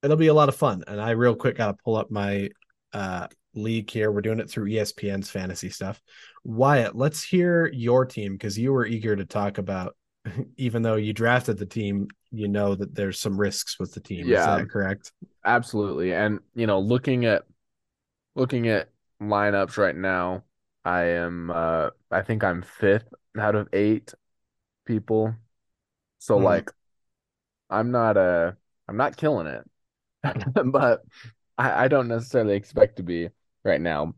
it'll 0.02 0.16
be 0.16 0.28
a 0.28 0.34
lot 0.34 0.48
of 0.48 0.56
fun, 0.56 0.84
and 0.86 1.00
I 1.00 1.10
real 1.10 1.34
quick 1.34 1.56
got 1.56 1.72
to 1.72 1.82
pull 1.84 1.96
up 1.96 2.10
my 2.10 2.50
uh 2.92 3.28
league 3.54 3.90
here. 3.90 4.10
We're 4.10 4.20
doing 4.20 4.40
it 4.40 4.50
through 4.50 4.70
ESPN's 4.70 5.30
fantasy 5.30 5.70
stuff. 5.70 6.00
Wyatt, 6.44 6.94
let's 6.94 7.22
hear 7.22 7.70
your 7.72 8.04
team 8.04 8.32
because 8.32 8.58
you 8.58 8.72
were 8.72 8.86
eager 8.86 9.16
to 9.16 9.24
talk 9.24 9.58
about. 9.58 9.96
Even 10.56 10.82
though 10.82 10.96
you 10.96 11.12
drafted 11.12 11.58
the 11.58 11.66
team, 11.66 12.08
you 12.30 12.48
know 12.48 12.74
that 12.74 12.94
there's 12.94 13.20
some 13.20 13.38
risks 13.38 13.78
with 13.78 13.92
the 13.94 14.00
team. 14.00 14.28
Yeah. 14.28 14.38
Is 14.38 14.56
that 14.56 14.70
correct? 14.70 15.12
Absolutely. 15.44 16.14
And 16.14 16.40
you 16.54 16.66
know, 16.66 16.80
looking 16.80 17.24
at 17.26 17.44
looking 18.34 18.68
at 18.68 18.90
lineups 19.22 19.78
right 19.78 19.96
now, 19.96 20.44
I 20.84 21.04
am 21.04 21.50
uh 21.50 21.90
I 22.10 22.22
think 22.22 22.44
I'm 22.44 22.62
fifth 22.62 23.12
out 23.38 23.54
of 23.54 23.68
eight 23.72 24.14
people. 24.86 25.34
So 26.18 26.36
Hmm. 26.36 26.44
like 26.44 26.70
I'm 27.70 27.90
not 27.90 28.16
uh 28.16 28.52
I'm 28.88 28.96
not 28.96 29.16
killing 29.16 29.46
it. 29.46 29.64
but 30.66 31.02
I, 31.58 31.84
I 31.84 31.88
don't 31.88 32.08
necessarily 32.08 32.56
expect 32.56 32.96
to 32.96 33.02
be 33.02 33.30
right 33.64 33.80
now. 33.80 34.14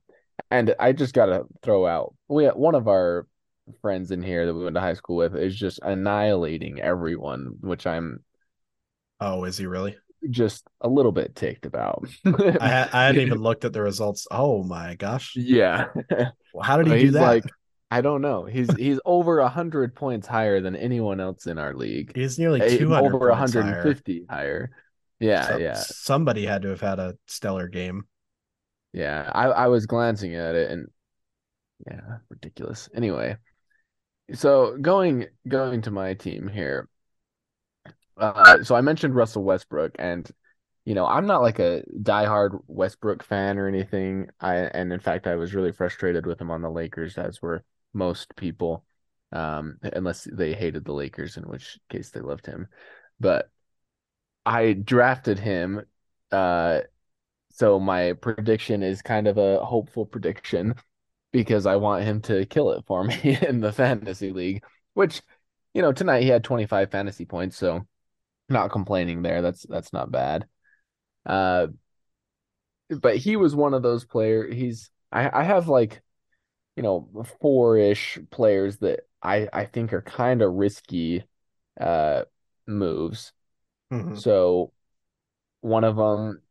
And 0.50 0.74
I 0.78 0.92
just 0.92 1.14
gotta 1.14 1.44
throw 1.62 1.86
out 1.86 2.14
we 2.28 2.46
one 2.46 2.74
of 2.74 2.88
our 2.88 3.26
friends 3.82 4.10
in 4.10 4.22
here 4.22 4.46
that 4.46 4.54
we 4.54 4.64
went 4.64 4.74
to 4.74 4.80
high 4.80 4.94
school 4.94 5.16
with 5.16 5.36
is 5.36 5.56
just 5.56 5.80
annihilating 5.82 6.80
everyone, 6.80 7.56
which 7.60 7.86
I'm 7.86 8.22
Oh, 9.20 9.44
is 9.44 9.56
he 9.58 9.66
really? 9.66 9.96
just 10.30 10.66
a 10.80 10.88
little 10.88 11.12
bit 11.12 11.34
ticked 11.36 11.66
about. 11.66 12.04
I 12.26 12.88
I 12.92 13.04
hadn't 13.06 13.22
even 13.22 13.38
looked 13.42 13.64
at 13.64 13.72
the 13.72 13.82
results. 13.82 14.26
Oh 14.30 14.62
my 14.64 14.94
gosh! 14.96 15.34
Yeah. 15.36 15.86
How 16.62 16.76
did 16.78 16.86
he 16.88 16.92
do 16.94 16.98
he's 16.98 17.12
that? 17.14 17.22
like 17.22 17.44
I 17.90 18.00
don't 18.00 18.22
know. 18.22 18.44
He's 18.44 18.68
he's 18.76 18.98
over 19.04 19.38
a 19.40 19.48
hundred 19.48 19.94
points 19.94 20.26
higher 20.26 20.60
than 20.60 20.74
anyone 20.76 21.20
else 21.20 21.46
in 21.46 21.58
our 21.58 21.74
league. 21.74 22.12
He's 22.16 22.38
nearly 22.38 22.60
Eh, 22.60 22.76
two 22.78 22.90
hundred 22.90 23.14
over 23.14 23.30
points 23.30 23.54
150 23.54 24.26
higher. 24.28 24.70
Yeah. 25.20 25.46
So- 25.48 25.56
yeah, 25.58 25.74
Somebody 25.74 26.44
had 26.44 26.62
to 26.62 26.68
have 26.70 26.80
had 26.80 26.98
a 26.98 27.16
stellar 27.26 27.68
game. 27.68 28.04
yeah. 28.92 29.30
I 29.32 29.44
I 29.46 29.66
was 29.68 29.86
glancing 29.86 30.34
at 30.34 30.54
it 30.56 30.70
and 30.70 30.88
yeah, 31.86 32.18
ridiculous. 32.30 32.88
Anyway, 32.94 33.36
so 34.34 34.76
going 34.76 35.26
going 35.46 35.82
to 35.82 35.90
my 35.90 36.14
team 36.14 36.48
here. 36.48 36.88
Uh, 38.16 38.62
so 38.62 38.74
I 38.74 38.80
mentioned 38.80 39.14
Russell 39.14 39.44
Westbrook, 39.44 39.96
and 39.98 40.28
you 40.84 40.94
know 40.94 41.06
I'm 41.06 41.26
not 41.26 41.42
like 41.42 41.58
a 41.58 41.82
diehard 42.02 42.60
Westbrook 42.66 43.22
fan 43.22 43.58
or 43.58 43.68
anything. 43.68 44.28
I 44.40 44.56
and 44.56 44.92
in 44.92 45.00
fact 45.00 45.26
I 45.26 45.36
was 45.36 45.54
really 45.54 45.72
frustrated 45.72 46.26
with 46.26 46.40
him 46.40 46.50
on 46.50 46.62
the 46.62 46.70
Lakers, 46.70 47.18
as 47.18 47.40
were 47.42 47.64
most 47.92 48.34
people, 48.36 48.84
um, 49.32 49.78
unless 49.82 50.24
they 50.24 50.54
hated 50.54 50.84
the 50.84 50.92
Lakers, 50.92 51.36
in 51.36 51.44
which 51.44 51.78
case 51.90 52.10
they 52.10 52.20
loved 52.20 52.46
him. 52.46 52.68
But 53.20 53.50
I 54.44 54.72
drafted 54.74 55.38
him, 55.38 55.84
uh, 56.32 56.80
so 57.50 57.80
my 57.80 58.12
prediction 58.14 58.82
is 58.82 59.02
kind 59.02 59.26
of 59.28 59.38
a 59.38 59.64
hopeful 59.64 60.06
prediction 60.06 60.74
because 61.36 61.66
I 61.66 61.76
want 61.76 62.04
him 62.04 62.20
to 62.22 62.46
kill 62.46 62.70
it 62.72 62.84
for 62.86 63.04
me 63.04 63.38
in 63.46 63.60
the 63.60 63.72
fantasy 63.72 64.32
league, 64.32 64.64
which, 64.94 65.22
you 65.74 65.82
know, 65.82 65.92
tonight 65.92 66.22
he 66.22 66.28
had 66.28 66.44
25 66.44 66.90
fantasy 66.90 67.24
points, 67.26 67.56
so 67.56 67.86
not 68.48 68.72
complaining 68.72 69.22
there. 69.22 69.42
That's 69.42 69.64
that's 69.68 69.92
not 69.92 70.12
bad. 70.12 70.46
Uh 71.26 71.68
but 73.00 73.16
he 73.16 73.36
was 73.36 73.54
one 73.54 73.74
of 73.74 73.82
those 73.82 74.04
players. 74.04 74.54
He's 74.54 74.90
I, 75.12 75.40
I 75.40 75.44
have 75.44 75.68
like, 75.68 76.02
you 76.76 76.82
know, 76.82 77.08
four-ish 77.40 78.18
players 78.30 78.78
that 78.78 79.00
I 79.22 79.48
I 79.52 79.66
think 79.66 79.92
are 79.92 80.02
kind 80.02 80.42
of 80.42 80.54
risky 80.54 81.24
uh 81.80 82.24
moves. 82.66 83.32
Mhm. 83.90 84.16
So 84.16 84.72
one 85.60 85.84
of 85.84 85.96
them 85.96 86.42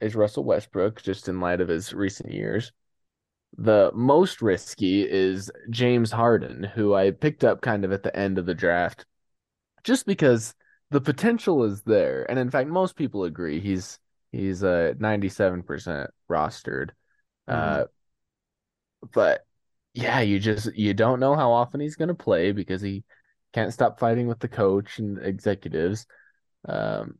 is 0.00 0.16
Russell 0.16 0.44
Westbrook, 0.44 1.02
just 1.02 1.28
in 1.28 1.40
light 1.40 1.60
of 1.60 1.68
his 1.68 1.94
recent 1.94 2.32
years. 2.32 2.72
The 3.58 3.90
most 3.94 4.40
risky 4.42 5.08
is 5.08 5.50
James 5.70 6.10
Harden, 6.10 6.62
who 6.64 6.94
I 6.94 7.10
picked 7.10 7.44
up 7.44 7.60
kind 7.60 7.84
of 7.84 7.92
at 7.92 8.02
the 8.02 8.14
end 8.16 8.38
of 8.38 8.46
the 8.46 8.54
draft, 8.54 9.04
just 9.84 10.06
because 10.06 10.54
the 10.90 11.00
potential 11.00 11.64
is 11.64 11.82
there. 11.82 12.28
And 12.30 12.38
in 12.38 12.50
fact, 12.50 12.68
most 12.70 12.96
people 12.96 13.24
agree 13.24 13.60
he's 13.60 13.98
he's 14.32 14.64
uh 14.64 14.94
97% 14.98 16.10
rostered. 16.30 16.90
Uh 17.48 17.86
but 19.12 19.46
yeah, 19.94 20.20
you 20.20 20.38
just 20.38 20.74
you 20.74 20.94
don't 20.94 21.20
know 21.20 21.34
how 21.34 21.50
often 21.52 21.80
he's 21.80 21.96
going 21.96 22.08
to 22.08 22.14
play 22.14 22.52
because 22.52 22.80
he 22.80 23.04
can't 23.52 23.72
stop 23.72 23.98
fighting 23.98 24.26
with 24.26 24.38
the 24.40 24.48
coach 24.48 24.98
and 24.98 25.18
executives. 25.18 26.06
Um 26.68 27.18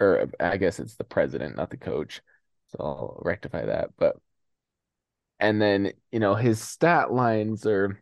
or 0.00 0.30
I 0.40 0.56
guess 0.58 0.80
it's 0.80 0.96
the 0.96 1.04
president, 1.04 1.56
not 1.56 1.70
the 1.70 1.76
coach. 1.78 2.22
So 2.68 2.78
I'll 2.80 3.22
rectify 3.24 3.66
that. 3.66 3.90
But 3.98 4.16
and 5.42 5.60
then, 5.62 5.92
you 6.12 6.20
know, 6.20 6.36
his 6.36 6.62
stat 6.62 7.12
lines 7.12 7.66
are 7.66 8.00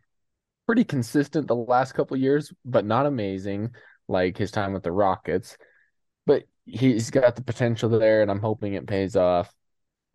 pretty 0.67 0.83
consistent 0.85 1.47
the 1.47 1.55
last 1.55 1.93
couple 1.93 2.17
years, 2.17 2.53
but 2.65 2.85
not 2.85 3.05
amazing 3.07 3.75
like 4.07 4.37
his 4.37 4.51
time 4.51 4.73
with 4.73 4.83
the 4.83 4.91
Rockets. 4.93 5.57
But 6.25 6.43
he's 6.65 7.11
got 7.11 7.35
the 7.35 7.43
potential 7.43 7.89
there, 7.89 8.21
and 8.21 8.31
I'm 8.31 8.41
hoping 8.41 8.73
it 8.75 8.87
pays 8.87 9.15
off. 9.15 9.53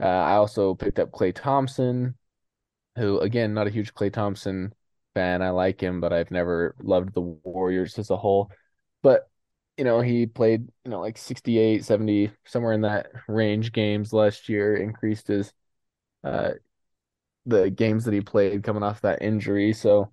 Uh, 0.03 0.07
I 0.07 0.35
also 0.35 0.75
picked 0.75 0.99
up 0.99 1.11
Klay 1.13 1.35
Thompson, 1.35 2.17
who 2.97 3.21
again, 3.21 3.55
not 3.55 3.67
a 3.67 3.71
huge 3.71 3.95
Klay 3.95 4.13
Thompson 4.13 4.73
fan. 5.15 5.43
I 5.43 5.51
like 5.51 5.81
him, 5.81 6.01
but 6.01 6.13
I've 6.13 6.31
never 6.31 6.75
loved 6.83 7.15
the 7.15 7.23
Warriors 7.23 7.99
as 7.99 8.11
a 8.11 8.17
whole. 8.17 8.51
But 9.03 9.29
you 9.77 9.85
know, 9.85 10.01
he 10.01 10.27
played, 10.27 10.69
you 10.85 10.91
know, 10.91 11.01
like 11.01 11.19
68, 11.19 11.85
70, 11.85 12.31
somewhere 12.47 12.73
in 12.73 12.83
that 12.83 13.09
range 13.29 13.73
games 13.73 14.13
last 14.13 14.49
year, 14.49 14.77
increased 14.77 15.29
his 15.29 15.53
uh 16.25 16.53
the 17.47 17.71
games 17.71 18.05
that 18.05 18.15
he 18.15 18.21
played 18.21 18.63
coming 18.65 18.83
off 18.83 19.03
that 19.03 19.23
injury. 19.23 19.73
So 19.73 20.13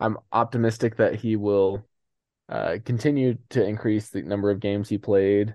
I'm 0.00 0.18
optimistic 0.32 0.96
that 0.96 1.16
he 1.16 1.36
will 1.36 1.86
uh 2.48 2.78
continue 2.84 3.36
to 3.50 3.64
increase 3.64 4.10
the 4.10 4.22
number 4.22 4.50
of 4.50 4.60
games 4.60 4.88
he 4.88 4.98
played 4.98 5.54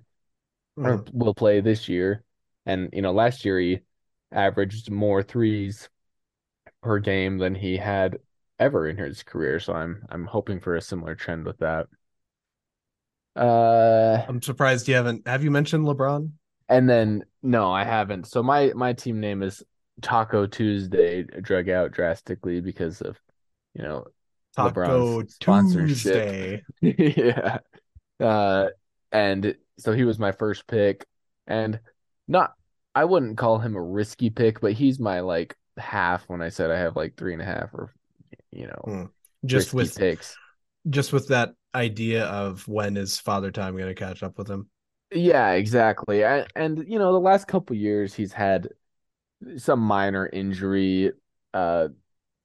or 0.83 1.03
Mhm. 1.03 1.11
will 1.13 1.33
play 1.35 1.61
this 1.61 1.89
year. 1.89 2.23
And 2.65 2.89
you 2.93 3.01
know, 3.01 3.13
last 3.13 3.45
year 3.45 3.59
he 3.59 3.81
averaged 4.31 4.91
more 4.91 5.23
threes 5.23 5.89
per 6.81 6.99
game 6.99 7.37
than 7.39 7.55
he 7.55 7.77
had 7.77 8.19
ever 8.59 8.87
in 8.89 8.97
his 8.97 9.23
career. 9.23 9.59
So 9.59 9.73
I'm 9.73 10.05
I'm 10.09 10.25
hoping 10.25 10.59
for 10.59 10.75
a 10.75 10.81
similar 10.81 11.15
trend 11.15 11.45
with 11.45 11.59
that. 11.59 11.87
Uh 13.35 14.25
I'm 14.27 14.41
surprised 14.41 14.87
you 14.87 14.95
haven't. 14.95 15.27
Have 15.27 15.43
you 15.43 15.51
mentioned 15.51 15.85
LeBron? 15.85 16.31
And 16.67 16.89
then 16.89 17.25
no, 17.43 17.71
I 17.71 17.83
haven't. 17.83 18.25
So 18.27 18.41
my 18.41 18.71
my 18.75 18.93
team 18.93 19.19
name 19.19 19.43
is 19.43 19.63
Taco 20.01 20.45
Tuesday, 20.47 21.23
drug 21.23 21.69
out 21.69 21.91
drastically 21.91 22.61
because 22.61 23.01
of 23.01 23.19
you 23.73 23.83
know 23.83 24.05
Taco 24.55 25.23
LeBron's 25.23 25.35
sponsorship. 25.35 26.27
Tuesday. 26.27 26.63
yeah. 26.81 27.59
Uh 28.19 28.69
and 29.11 29.55
so 29.77 29.93
he 29.93 30.03
was 30.05 30.19
my 30.19 30.31
first 30.31 30.67
pick 30.67 31.05
and 31.47 31.79
not 32.27 32.53
I 32.95 33.05
wouldn't 33.05 33.37
call 33.37 33.59
him 33.59 33.75
a 33.75 33.81
risky 33.81 34.29
pick, 34.29 34.61
but 34.61 34.73
he's 34.73 34.99
my 34.99 35.19
like 35.21 35.57
half 35.77 36.27
when 36.29 36.41
I 36.41 36.49
said 36.49 36.71
I 36.71 36.79
have 36.79 36.95
like 36.95 37.15
three 37.17 37.33
and 37.33 37.41
a 37.41 37.45
half 37.45 37.73
or 37.73 37.93
you 38.51 38.67
know 38.67 38.85
Hmm. 38.85 39.05
Just 39.45 39.73
with 39.73 39.95
picks. 39.95 40.37
just 40.89 41.13
with 41.13 41.27
that 41.29 41.53
idea 41.73 42.25
of 42.25 42.67
when 42.67 42.97
is 42.97 43.19
Father 43.19 43.51
Time 43.51 43.75
going 43.75 43.87
to 43.87 43.95
catch 43.95 44.23
up 44.23 44.37
with 44.37 44.49
him? 44.49 44.69
Yeah, 45.11 45.51
exactly. 45.51 46.23
And, 46.23 46.47
and 46.55 46.85
you 46.87 46.99
know, 46.99 47.13
the 47.13 47.19
last 47.19 47.47
couple 47.47 47.75
years 47.75 48.13
he's 48.13 48.33
had 48.33 48.69
some 49.57 49.79
minor 49.79 50.27
injury, 50.31 51.11
uh, 51.53 51.89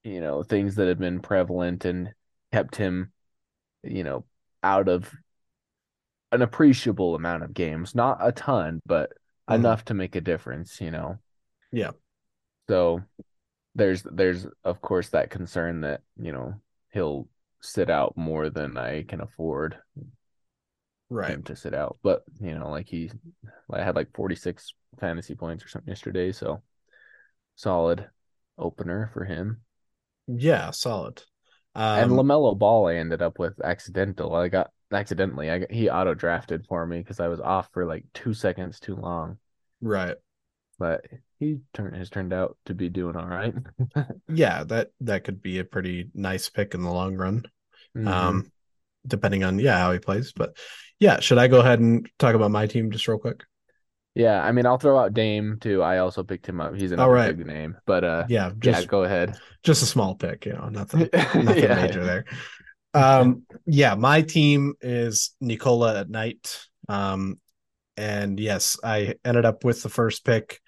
you 0.04 0.20
know, 0.20 0.42
things 0.42 0.76
that 0.76 0.88
have 0.88 0.98
been 0.98 1.20
prevalent 1.20 1.84
and 1.84 2.12
kept 2.52 2.76
him, 2.76 3.12
you 3.82 4.04
know, 4.04 4.24
out 4.62 4.88
of 4.88 5.12
an 6.32 6.42
appreciable 6.42 7.14
amount 7.14 7.42
of 7.42 7.54
games, 7.54 7.94
not 7.94 8.18
a 8.20 8.32
ton, 8.32 8.80
but 8.86 9.12
Mhm. 9.48 9.54
enough 9.54 9.84
to 9.86 9.94
make 9.94 10.14
a 10.16 10.20
difference, 10.20 10.80
you 10.80 10.90
know. 10.90 11.18
Yeah. 11.72 11.92
So 12.68 13.02
there's 13.74 14.02
there's 14.02 14.46
of 14.64 14.80
course 14.80 15.10
that 15.10 15.30
concern 15.30 15.82
that, 15.82 16.02
you 16.16 16.32
know, 16.32 16.60
he'll 16.92 17.28
sit 17.60 17.90
out 17.90 18.16
more 18.16 18.50
than 18.50 18.76
I 18.76 19.02
can 19.02 19.20
afford 19.20 19.76
Right. 21.08 21.32
him 21.32 21.42
to 21.44 21.56
sit 21.56 21.74
out. 21.74 21.98
But, 22.02 22.22
you 22.40 22.56
know, 22.58 22.70
like 22.70 22.88
he 22.88 23.10
I 23.70 23.82
had 23.82 23.96
like 23.96 24.14
46 24.14 24.72
fantasy 24.98 25.34
points 25.34 25.64
or 25.64 25.68
something 25.68 25.88
yesterday, 25.90 26.32
so 26.32 26.62
solid 27.60 28.08
opener 28.58 29.10
for 29.12 29.24
him. 29.24 29.62
Yeah, 30.26 30.70
solid. 30.70 31.22
and 31.74 32.10
Um, 32.10 32.18
LaMelo 32.18 32.56
Ball, 32.58 32.88
I 32.88 32.94
ended 32.96 33.22
up 33.22 33.38
with 33.38 33.60
accidental. 33.62 34.34
I 34.34 34.48
got 34.48 34.70
accidentally. 34.92 35.50
I 35.50 35.58
got, 35.60 35.70
he 35.70 35.90
auto 35.90 36.14
drafted 36.14 36.66
for 36.66 36.86
me 36.86 36.98
because 36.98 37.20
I 37.20 37.28
was 37.28 37.40
off 37.40 37.68
for 37.72 37.84
like 37.86 38.04
two 38.14 38.34
seconds 38.34 38.80
too 38.80 38.96
long. 38.96 39.38
right. 39.80 40.16
But 40.78 41.04
he 41.38 41.60
turned 41.74 41.96
has 41.96 42.08
turned 42.10 42.32
out 42.32 42.56
to 42.66 42.74
be 42.74 42.88
doing 42.88 43.16
all 43.16 43.26
right. 43.26 43.54
Yeah, 44.28 44.64
that 44.64 44.90
that 45.00 45.24
could 45.24 45.42
be 45.42 45.58
a 45.58 45.64
pretty 45.64 46.10
nice 46.14 46.48
pick 46.48 46.74
in 46.74 46.82
the 46.82 46.90
long 46.90 47.16
run. 47.16 47.44
Mhm. 47.96 48.06
Um, 48.08 48.52
depending 49.06 49.44
on 49.44 49.58
yeah 49.58 49.78
how 49.78 49.92
he 49.92 49.98
plays. 49.98 50.32
But 50.32 50.56
yeah, 50.98 51.20
should 51.20 51.38
I 51.38 51.48
go 51.48 51.60
ahead 51.60 51.80
and 51.80 52.08
talk 52.18 52.34
about 52.34 52.50
my 52.50 52.66
team 52.66 52.90
just 52.90 53.08
real 53.08 53.18
quick? 53.18 53.42
Yeah, 54.20 54.42
I 54.42 54.52
mean, 54.52 54.66
I'll 54.66 54.78
throw 54.78 54.98
out 54.98 55.14
Dame 55.14 55.58
too. 55.60 55.82
I 55.82 55.98
also 55.98 56.22
picked 56.22 56.46
him 56.46 56.60
up. 56.60 56.74
He's 56.74 56.92
another 56.92 57.10
right. 57.10 57.36
big 57.36 57.46
name, 57.46 57.76
but 57.86 58.04
uh, 58.04 58.24
Yeah, 58.28 58.52
yeah, 58.62 58.84
go 58.84 59.04
ahead. 59.04 59.38
just 59.62 59.82
a 59.82 59.86
small 59.86 60.14
pick, 60.14 60.46
you 60.46 60.52
know, 60.52 60.68
nothing 60.68 61.08
nothing 61.12 61.46
Yeah. 61.58 61.74
major 61.86 62.04
there. 62.04 62.24
Um, 62.92 63.44
yeah, 63.66 63.94
my 63.94 64.22
team 64.22 64.74
is 64.80 65.34
Nicola 65.40 66.00
at 66.00 66.10
night. 66.10 66.60
Um, 66.88 67.38
and 67.96 68.38
yes, 68.38 68.78
I 68.84 69.14
ended 69.24 69.44
up 69.44 69.64
with 69.64 69.82
the 69.82 69.88
first 69.88 70.24
pick 70.24 70.60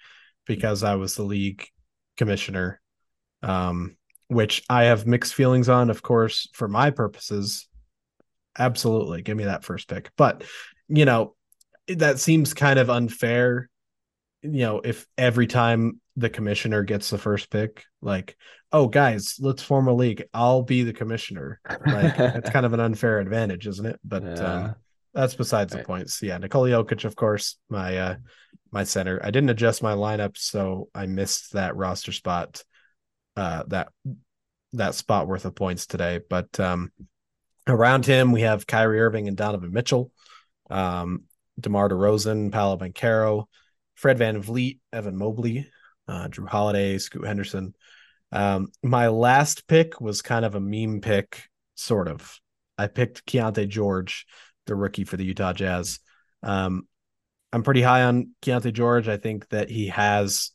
because 0.45 0.83
I 0.83 0.95
was 0.95 1.15
the 1.15 1.23
league 1.23 1.65
commissioner. 2.17 2.79
Um, 3.41 3.97
which 4.29 4.63
I 4.69 4.85
have 4.85 5.05
mixed 5.05 5.33
feelings 5.35 5.69
on, 5.69 5.89
of 5.89 6.01
course, 6.01 6.49
for 6.53 6.67
my 6.67 6.89
purposes. 6.89 7.67
Absolutely, 8.57 9.21
give 9.21 9.37
me 9.37 9.43
that 9.43 9.63
first 9.63 9.87
pick. 9.87 10.09
But 10.17 10.43
you 10.87 11.05
know, 11.05 11.35
that 11.87 12.19
seems 12.19 12.53
kind 12.53 12.79
of 12.79 12.89
unfair. 12.89 13.69
You 14.41 14.51
know, 14.51 14.81
if 14.83 15.07
every 15.17 15.47
time 15.47 16.01
the 16.15 16.29
commissioner 16.29 16.83
gets 16.83 17.09
the 17.09 17.17
first 17.17 17.49
pick, 17.49 17.85
like, 18.01 18.35
oh 18.71 18.87
guys, 18.87 19.37
let's 19.39 19.63
form 19.63 19.87
a 19.87 19.93
league. 19.93 20.23
I'll 20.33 20.63
be 20.63 20.83
the 20.83 20.93
commissioner. 20.93 21.59
Like 21.85 22.17
it's 22.17 22.49
kind 22.49 22.65
of 22.65 22.73
an 22.73 22.79
unfair 22.79 23.19
advantage, 23.19 23.67
isn't 23.67 23.85
it? 23.85 23.99
But 24.03 24.23
Yeah. 24.23 24.53
um 24.53 24.75
that's 25.13 25.35
besides 25.35 25.71
the 25.71 25.77
Right. 25.79 25.85
points. 25.85 26.21
Yeah, 26.21 26.37
Nikola 26.39 26.69
Jokic, 26.69 27.05
of 27.05 27.15
course, 27.15 27.57
my 27.69 27.97
uh 27.97 28.15
my 28.71 28.83
center. 28.83 29.19
I 29.23 29.29
didn't 29.31 29.51
adjust 29.51 29.83
my 29.83 29.93
lineup, 29.93 30.37
so 30.37 30.89
I 30.95 31.05
missed 31.05 31.53
that 31.53 31.75
roster 31.75 32.11
spot, 32.11 32.63
uh 33.35 33.63
that 33.67 33.89
that 34.73 34.95
spot 34.95 35.27
worth 35.27 35.45
of 35.45 35.55
points 35.55 35.85
today. 35.85 36.19
But 36.29 36.59
um 36.59 36.91
around 37.67 38.05
him 38.05 38.31
we 38.31 38.41
have 38.41 38.67
Kyrie 38.67 38.99
Irving 38.99 39.27
and 39.27 39.37
Donovan 39.37 39.71
Mitchell, 39.71 40.11
um, 40.69 41.23
DeMar 41.59 41.89
DeRozan, 41.89 42.51
Paolo 42.51 42.77
Banchero, 42.77 43.45
Fred 43.95 44.17
VanVleet, 44.17 44.79
Evan 44.91 45.17
Mobley, 45.17 45.69
uh, 46.07 46.27
Jrue 46.27 46.47
Holiday, 46.47 46.97
Scoot 46.97 47.25
Henderson. 47.25 47.73
Um, 48.31 48.69
my 48.81 49.09
last 49.09 49.67
pick 49.67 50.01
was 50.01 50.21
kind 50.21 50.45
of 50.45 50.55
a 50.55 50.59
meme 50.59 51.01
pick, 51.01 51.49
sort 51.75 52.07
of. 52.07 52.39
I 52.77 52.87
picked 52.87 53.25
Keyonte 53.25 53.67
George, 53.69 54.25
the 54.65 54.75
rookie 54.75 55.03
for 55.03 55.17
the 55.17 55.25
Utah 55.25 55.53
Jazz. 55.53 55.99
Um, 56.41 56.87
I'm 57.51 57.63
pretty 57.63 57.83
high 57.83 58.03
on 58.03 58.31
Keyonte 58.41 58.73
George. 58.73 59.07
I 59.07 59.17
think 59.17 59.47
that 59.49 59.69
he 59.69 59.87
has 59.87 60.51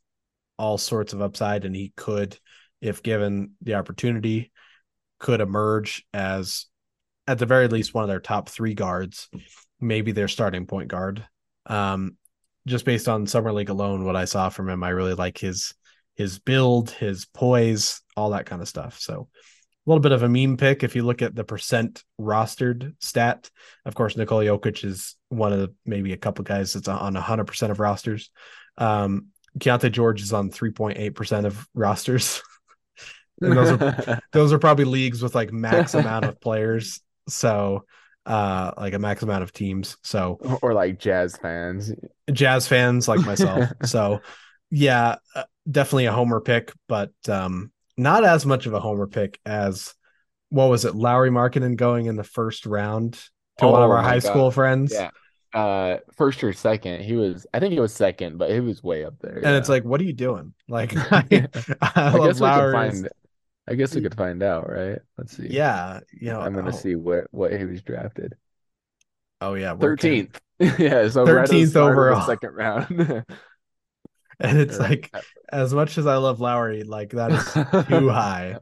all 0.59 0.79
sorts 0.79 1.13
of 1.13 1.23
upside, 1.23 1.65
and 1.65 1.75
he 1.75 1.93
could, 1.97 2.37
if 2.81 3.03
given 3.03 3.53
the 3.63 3.75
opportunity, 3.75 4.51
could 5.21 5.41
emerge 5.41 6.05
as, 6.13 6.67
at 7.29 7.39
the 7.39 7.47
very 7.47 7.69
least, 7.69 7.95
one 7.95 8.03
of 8.03 8.09
their 8.09 8.19
top 8.19 8.49
three 8.49 8.75
guards, 8.75 9.29
maybe 9.81 10.13
their 10.13 10.29
starting 10.29 10.67
point 10.67 10.89
guard. 10.89 11.25
Um, 11.67 12.17
just 12.67 12.85
based 12.85 13.09
on 13.09 13.27
summer 13.27 13.53
league 13.53 13.71
alone, 13.71 14.05
what 14.05 14.17
I 14.17 14.25
saw 14.25 14.49
from 14.49 14.69
him, 14.69 14.83
I 14.85 14.91
really 14.91 15.15
like 15.15 15.39
his 15.39 15.75
his 16.17 16.39
build, 16.41 16.91
his 16.91 17.27
poise, 17.27 18.01
all 18.17 18.31
that 18.31 18.47
kind 18.47 18.61
of 18.61 18.69
stuff. 18.69 18.99
So 18.99 19.29
a 19.89 19.91
little 19.91 20.03
bit 20.03 20.13
of 20.13 20.23
a 20.23 20.29
meme 20.29 20.57
pick 20.57 20.83
if 20.83 20.97
you 20.97 21.03
look 21.03 21.23
at 21.23 21.35
the 21.35 21.45
percent 21.45 22.05
rostered 22.21 22.95
stat. 22.99 23.49
Of 23.87 23.95
course, 23.95 24.17
Nikola 24.17 24.45
Jokic 24.45 24.85
is 24.85 25.17
one 25.29 25.53
of 25.53 25.61
the, 25.61 25.75
maybe 25.87 26.13
a 26.13 26.19
couple 26.19 26.45
guys 26.45 26.73
that's 26.73 26.89
on 26.89 27.15
100% 27.15 27.71
of 27.71 27.81
rosters. 27.81 28.31
Um, 28.77 29.29
Keyonte 29.59 29.91
George 29.93 30.21
is 30.21 30.33
on 30.33 30.51
3.8% 30.51 31.47
of 31.47 31.67
rosters. 31.73 32.43
and 33.41 33.57
those 33.57 33.71
are 33.71 34.21
those 34.33 34.53
are 34.53 34.59
probably 34.59 34.85
leagues 34.85 35.23
with 35.23 35.35
like 35.35 35.53
max 35.53 35.95
amount 35.95 36.25
of 36.25 36.41
players. 36.41 37.01
So 37.29 37.85
uh 38.29 38.73
like 38.79 38.95
a 38.95 39.01
max 39.01 39.23
amount 39.25 39.43
of 39.45 39.53
teams. 39.53 39.97
So 40.05 40.41
or 40.63 40.75
like 40.75 41.01
jazz 41.01 41.37
fans. 41.39 41.93
jazz 42.33 42.69
fans 42.69 43.09
like 43.09 43.25
myself. 43.25 43.67
so 43.85 44.21
yeah, 44.71 45.17
uh, 45.35 45.45
definitely 45.71 46.07
a 46.07 46.13
homer 46.13 46.41
pick, 46.41 46.73
but 46.89 47.13
um 47.29 47.73
not 47.97 48.25
as 48.25 48.47
much 48.47 48.67
of 48.67 48.75
a 48.75 48.81
homer 48.81 49.07
pick 49.07 49.41
as 49.45 49.95
what 50.51 50.67
was 50.71 50.85
it, 50.85 50.95
Lauri 50.95 51.31
Markkanen 51.31 51.77
going 51.77 52.07
in 52.07 52.17
the 52.17 52.25
first 52.25 52.67
round 52.67 53.21
to 53.59 53.69
one 53.69 53.83
of 53.83 53.91
Oh 53.91 53.91
our 53.91 54.03
high 54.03 54.21
God. 54.21 54.21
school 54.21 54.51
friends. 54.51 54.93
Yeah. 54.93 55.11
Uh, 55.55 55.99
first 56.17 56.45
or 56.45 56.53
second, 56.53 57.03
he 57.03 57.17
was. 57.17 57.47
I 57.55 57.61
think 57.61 57.73
he 57.73 57.81
was 57.81 57.95
second, 57.95 58.39
but 58.39 58.51
he 58.51 58.61
was 58.61 58.83
way 58.83 59.05
up 59.05 59.19
there. 59.21 59.45
And 59.45 59.57
it's 59.57 59.69
like, 59.69 59.85
what 59.85 60.01
are 60.01 60.05
you 60.05 60.13
doing? 60.13 60.55
Like 60.69 60.93
I, 61.13 61.49
I, 61.81 62.13
I 62.13 62.17
love 62.17 62.21
guess 62.23 62.41
we 62.43 62.51
could 62.51 62.67
Lauri. 62.67 62.71
find. 62.71 63.09
I 63.69 63.75
guess 63.75 63.95
we 63.95 64.01
could 64.01 64.15
find 64.15 64.43
out, 64.43 64.71
right? 64.71 64.99
Let's 65.19 65.37
see. 65.37 65.49
Yeah, 65.51 66.01
you 66.13 66.31
know, 66.31 66.41
I'm 66.41 66.55
gonna 66.55 66.69
oh, 66.69 66.77
see 66.77 66.95
what 66.97 67.27
what 67.31 67.53
he 67.53 67.65
was 67.65 67.83
drafted. 67.83 68.35
Oh 69.41 69.55
yeah, 69.55 69.77
Thirteenth. 69.77 70.41
yeah, 70.59 71.09
so 71.09 71.25
right 71.25 71.45
at 71.45 71.51
the 71.51 71.63
13th 71.63 71.71
start 71.71 71.93
of 71.93 71.99
overall. 71.99 72.27
second 72.27 72.55
round. 72.55 72.91
and 74.41 74.59
it's 74.59 74.79
like 74.79 75.15
as 75.53 75.75
much 75.75 75.99
as 75.99 76.07
I 76.07 76.17
love 76.17 76.41
Lauri, 76.41 76.83
like 76.83 77.11
that 77.11 77.33
is 77.33 77.87
too 77.87 78.09
high. 78.09 78.59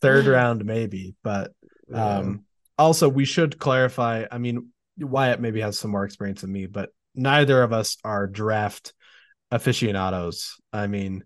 Third 0.00 0.26
round, 0.26 0.64
maybe. 0.64 1.14
But 1.22 1.52
um 1.92 2.44
also 2.78 3.08
we 3.08 3.24
should 3.24 3.58
clarify. 3.58 4.24
I 4.30 4.38
mean, 4.38 4.70
Wyatt 4.98 5.40
maybe 5.40 5.60
has 5.60 5.78
some 5.78 5.90
more 5.90 6.04
experience 6.04 6.40
than 6.40 6.52
me, 6.52 6.66
but 6.66 6.90
neither 7.14 7.62
of 7.62 7.72
us 7.72 7.98
are 8.02 8.26
draft 8.26 8.94
aficionados. 9.50 10.56
I 10.72 10.86
mean, 10.86 11.24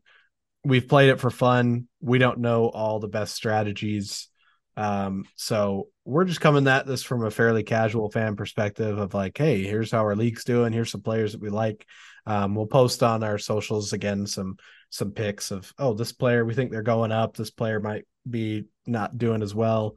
we've 0.65 0.89
played 0.89 1.11
it 1.11 1.21
for 1.21 1.31
fun. 1.31 1.89
We 2.01 2.19
don't 2.19 2.39
know 2.39 2.69
all 2.69 3.01
the 3.01 3.09
best 3.09 3.35
strategies. 3.35 4.29
Um, 4.77 5.25
so 5.37 5.89
we're 6.05 6.25
just 6.25 6.41
coming 6.41 6.67
at 6.67 6.87
this 6.87 7.03
from 7.03 7.25
a 7.25 7.31
fairly 7.31 7.63
casual 7.63 8.11
fan 8.11 8.37
perspective 8.37 8.99
of 8.99 9.15
like, 9.15 9.37
hey, 9.37 9.63
here's 9.65 9.91
how 9.91 10.01
our 10.01 10.17
league's 10.17 10.45
doing, 10.45 10.73
here's 10.73 10.91
some 10.91 11.03
players 11.03 11.33
that 11.33 11.43
we 11.43 11.51
like. 11.51 11.87
Um, 12.27 12.55
we'll 12.55 12.67
post 12.67 13.03
on 13.03 13.23
our 13.23 13.39
socials 13.39 13.93
again 13.93 14.27
some 14.27 14.57
some 14.91 15.11
picks 15.11 15.51
of 15.51 15.73
oh, 15.79 15.95
this 15.95 16.13
player 16.13 16.45
we 16.45 16.55
think 16.55 16.71
they're 16.71 16.83
going 16.83 17.13
up, 17.13 17.37
this 17.37 17.51
player 17.51 17.81
might 17.81 18.05
be 18.29 18.65
not 18.87 19.19
doing 19.19 19.43
as 19.43 19.55
well, 19.55 19.97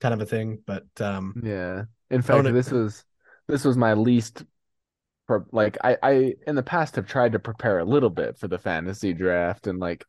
kind 0.00 0.14
of 0.14 0.20
a 0.20 0.26
thing. 0.26 0.58
But 0.66 0.86
um 1.00 1.40
Yeah. 1.44 1.84
In 2.10 2.22
fact, 2.22 2.44
this 2.44 2.70
was 2.70 3.04
this 3.46 3.64
was 3.64 3.76
my 3.76 3.94
least 3.94 4.44
like 5.52 5.78
I 5.84 5.96
I 6.02 6.34
in 6.46 6.54
the 6.56 6.62
past 6.62 6.96
have 6.96 7.06
tried 7.06 7.32
to 7.32 7.38
prepare 7.38 7.78
a 7.78 7.84
little 7.84 8.10
bit 8.10 8.38
for 8.38 8.48
the 8.48 8.58
fantasy 8.58 9.12
draft 9.12 9.66
and 9.66 9.78
like 9.78 10.04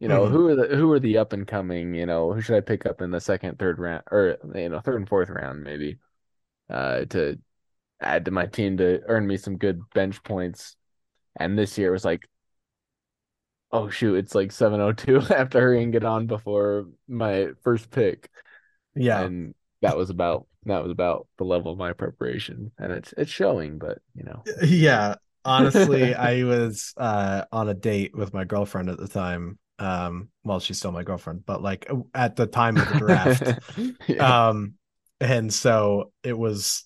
you 0.00 0.08
know 0.08 0.26
Mhm. 0.26 0.30
who 0.30 0.48
are 0.48 0.56
the 0.56 0.76
who 0.76 0.90
are 0.92 1.00
the 1.00 1.18
up 1.18 1.32
and 1.32 1.46
coming, 1.46 1.94
you 1.94 2.06
know, 2.06 2.32
who 2.32 2.40
should 2.40 2.56
I 2.56 2.60
pick 2.60 2.86
up 2.86 3.00
in 3.02 3.10
the 3.10 3.20
second, 3.20 3.58
third 3.58 3.78
round 3.78 4.02
or 4.10 4.36
you 4.54 4.68
know, 4.68 4.80
third 4.80 4.96
and 4.96 5.08
fourth 5.08 5.28
round 5.30 5.62
maybe 5.64 5.98
uh 6.70 7.04
to 7.06 7.38
add 8.00 8.26
to 8.26 8.32
my 8.32 8.46
team 8.46 8.78
to 8.78 9.02
earn 9.08 9.26
me 9.26 9.36
some 9.38 9.58
good 9.58 9.80
bench 9.94 10.22
points. 10.24 10.76
And 11.36 11.58
this 11.58 11.78
year 11.78 11.92
was 11.92 12.04
like 12.06 12.28
oh 13.72 13.88
shoot, 13.90 14.16
it's 14.16 14.34
like 14.34 14.52
702 14.52 15.20
I 15.20 15.24
have 15.38 15.50
to 15.50 15.60
hurry 15.60 15.82
and 15.82 15.92
get 15.92 16.04
on 16.04 16.26
before 16.26 16.86
my 17.08 17.48
first 17.62 17.90
pick 17.90 18.30
yeah. 18.94 19.22
and 19.24 19.54
that 19.82 19.96
was 19.96 20.10
about 20.10 20.46
that 20.66 20.82
was 20.82 20.92
about 20.92 21.26
the 21.38 21.44
level 21.44 21.72
of 21.72 21.78
my 21.78 21.92
preparation 21.92 22.70
and 22.78 22.92
it's 22.92 23.12
it's 23.16 23.30
showing 23.30 23.78
but 23.78 23.98
you 24.14 24.24
know 24.24 24.42
yeah 24.62 25.14
honestly 25.44 26.14
i 26.14 26.42
was 26.44 26.94
uh 26.96 27.44
on 27.52 27.68
a 27.68 27.74
date 27.74 28.16
with 28.16 28.32
my 28.32 28.44
girlfriend 28.44 28.88
at 28.88 28.98
the 28.98 29.08
time 29.08 29.58
um 29.78 30.28
well 30.44 30.60
she's 30.60 30.78
still 30.78 30.92
my 30.92 31.02
girlfriend 31.02 31.44
but 31.44 31.62
like 31.62 31.90
at 32.14 32.36
the 32.36 32.46
time 32.46 32.76
of 32.76 32.88
the 32.88 32.98
draft 32.98 33.58
yeah. 34.06 34.48
um 34.48 34.74
and 35.20 35.52
so 35.52 36.12
it 36.22 36.36
was 36.36 36.84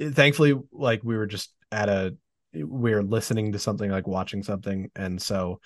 thankfully 0.00 0.54
like 0.72 1.02
we 1.02 1.16
were 1.16 1.26
just 1.26 1.52
at 1.72 1.88
a 1.88 2.14
we 2.52 2.94
were 2.94 3.02
listening 3.02 3.52
to 3.52 3.58
something 3.58 3.90
like 3.90 4.06
watching 4.06 4.42
something 4.42 4.90
and 4.96 5.20
so 5.20 5.60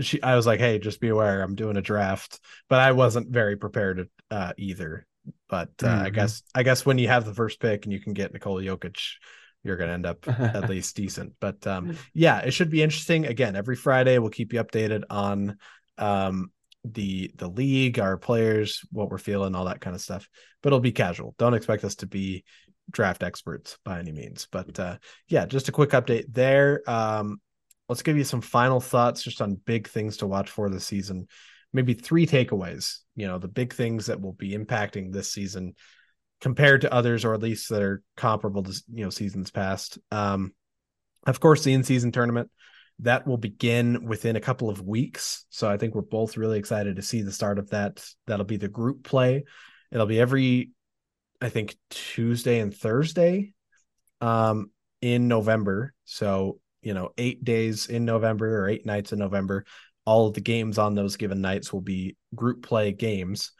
she 0.00 0.22
i 0.22 0.36
was 0.36 0.46
like 0.46 0.60
hey 0.60 0.78
just 0.78 1.00
be 1.00 1.08
aware 1.08 1.42
i'm 1.42 1.54
doing 1.54 1.76
a 1.76 1.82
draft 1.82 2.40
but 2.68 2.80
i 2.80 2.92
wasn't 2.92 3.28
very 3.28 3.56
prepared 3.56 4.08
uh 4.30 4.52
either 4.58 5.06
but 5.48 5.70
uh, 5.82 5.88
i 5.88 6.10
Mhm. 6.10 6.14
guess 6.14 6.42
i 6.54 6.62
guess 6.62 6.84
when 6.86 6.98
you 6.98 7.08
have 7.08 7.24
the 7.24 7.34
first 7.34 7.60
pick 7.60 7.84
and 7.84 7.92
you 7.92 8.00
can 8.00 8.12
get 8.12 8.32
Nikola 8.32 8.62
Jokic 8.62 8.98
you're 9.64 9.76
going 9.76 9.88
to 9.88 9.94
end 9.94 10.06
up 10.06 10.28
at 10.28 10.68
least 10.70 10.94
decent. 10.94 11.32
But 11.40 11.66
um, 11.66 11.96
yeah, 12.14 12.38
it 12.38 12.52
should 12.52 12.70
be 12.70 12.84
interesting. 12.84 13.26
Again, 13.26 13.56
every 13.56 13.74
Friday 13.74 14.16
we'll 14.18 14.30
keep 14.30 14.52
you 14.52 14.62
updated 14.62 15.02
on 15.10 15.56
um, 15.98 16.52
the 16.84 17.32
the 17.34 17.48
league, 17.48 17.98
our 17.98 18.16
players, 18.16 18.82
what 18.92 19.10
we're 19.10 19.18
feeling, 19.18 19.56
all 19.56 19.64
that 19.64 19.80
kind 19.80 19.96
of 19.96 20.00
stuff. 20.00 20.28
But 20.62 20.68
it'll 20.68 20.78
be 20.78 20.92
casual. 20.92 21.34
Don't 21.36 21.54
expect 21.54 21.82
us 21.82 21.96
to 21.96 22.06
be 22.06 22.44
draft 22.92 23.24
experts 23.24 23.76
by 23.84 23.98
any 23.98 24.12
means. 24.12 24.46
But 24.52 24.78
uh, 24.78 24.98
yeah, 25.26 25.46
just 25.46 25.68
a 25.68 25.72
quick 25.72 25.90
update 25.90 26.26
there. 26.32 26.88
Um, 26.88 27.40
let's 27.88 28.02
give 28.02 28.16
you 28.16 28.22
some 28.24 28.42
final 28.42 28.78
thoughts 28.78 29.20
just 29.24 29.42
on 29.42 29.56
big 29.56 29.88
things 29.88 30.18
to 30.18 30.28
watch 30.28 30.48
for 30.48 30.70
this 30.70 30.86
season. 30.86 31.26
Maybe 31.76 31.94
three 31.94 32.26
takeaways. 32.26 32.98
You 33.14 33.28
know, 33.28 33.38
the 33.38 33.48
big 33.48 33.72
things 33.72 34.06
that 34.06 34.20
will 34.20 34.32
be 34.32 34.56
impacting 34.56 35.12
this 35.12 35.30
season 35.30 35.74
compared 36.40 36.80
to 36.80 36.92
others, 36.92 37.24
or 37.24 37.34
at 37.34 37.42
least 37.42 37.68
that 37.68 37.82
are 37.82 38.02
comparable 38.16 38.62
to 38.64 38.82
you 38.92 39.04
know 39.04 39.10
seasons 39.10 39.50
past. 39.50 39.98
Um, 40.10 40.52
of 41.26 41.38
course, 41.38 41.64
the 41.64 41.74
in-season 41.74 42.12
tournament 42.12 42.50
that 43.00 43.26
will 43.26 43.36
begin 43.36 44.06
within 44.06 44.36
a 44.36 44.40
couple 44.40 44.70
of 44.70 44.80
weeks. 44.80 45.44
So 45.50 45.68
I 45.68 45.76
think 45.76 45.94
we're 45.94 46.02
both 46.02 46.36
really 46.36 46.58
excited 46.58 46.96
to 46.96 47.02
see 47.02 47.22
the 47.22 47.32
start 47.32 47.58
of 47.58 47.70
that. 47.70 48.02
That'll 48.26 48.46
be 48.46 48.56
the 48.56 48.68
group 48.68 49.04
play. 49.04 49.44
It'll 49.92 50.06
be 50.06 50.20
every, 50.20 50.70
I 51.40 51.50
think, 51.50 51.76
Tuesday 51.90 52.60
and 52.60 52.74
Thursday 52.74 53.52
um, 54.20 54.70
in 55.02 55.28
November. 55.28 55.92
So, 56.04 56.58
you 56.80 56.94
know, 56.94 57.10
eight 57.18 57.44
days 57.44 57.86
in 57.86 58.04
November 58.04 58.62
or 58.62 58.68
eight 58.68 58.86
nights 58.86 59.12
in 59.12 59.18
November. 59.18 59.66
All 60.06 60.28
of 60.28 60.34
the 60.34 60.40
games 60.40 60.78
on 60.78 60.94
those 60.94 61.16
given 61.16 61.42
nights 61.42 61.72
will 61.72 61.82
be 61.82 62.16
group 62.34 62.62
play 62.62 62.92
games. 62.92 63.52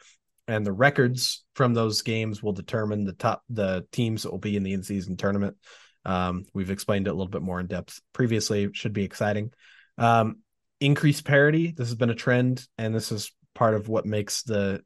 And 0.48 0.64
the 0.64 0.72
records 0.72 1.44
from 1.54 1.74
those 1.74 2.02
games 2.02 2.42
will 2.42 2.52
determine 2.52 3.04
the 3.04 3.12
top 3.12 3.42
the 3.50 3.84
teams 3.92 4.22
that 4.22 4.30
will 4.30 4.38
be 4.38 4.56
in 4.56 4.62
the 4.62 4.72
in-season 4.72 5.16
tournament. 5.16 5.56
Um, 6.04 6.44
we've 6.54 6.70
explained 6.70 7.08
it 7.08 7.10
a 7.10 7.14
little 7.14 7.30
bit 7.30 7.42
more 7.42 7.58
in 7.58 7.66
depth 7.66 8.00
previously. 8.12 8.70
Should 8.72 8.92
be 8.92 9.04
exciting. 9.04 9.50
Um, 9.98 10.38
increased 10.80 11.24
parity. 11.24 11.74
This 11.76 11.88
has 11.88 11.96
been 11.96 12.10
a 12.10 12.14
trend, 12.14 12.64
and 12.78 12.94
this 12.94 13.10
is 13.10 13.32
part 13.54 13.74
of 13.74 13.88
what 13.88 14.06
makes 14.06 14.42
the 14.44 14.82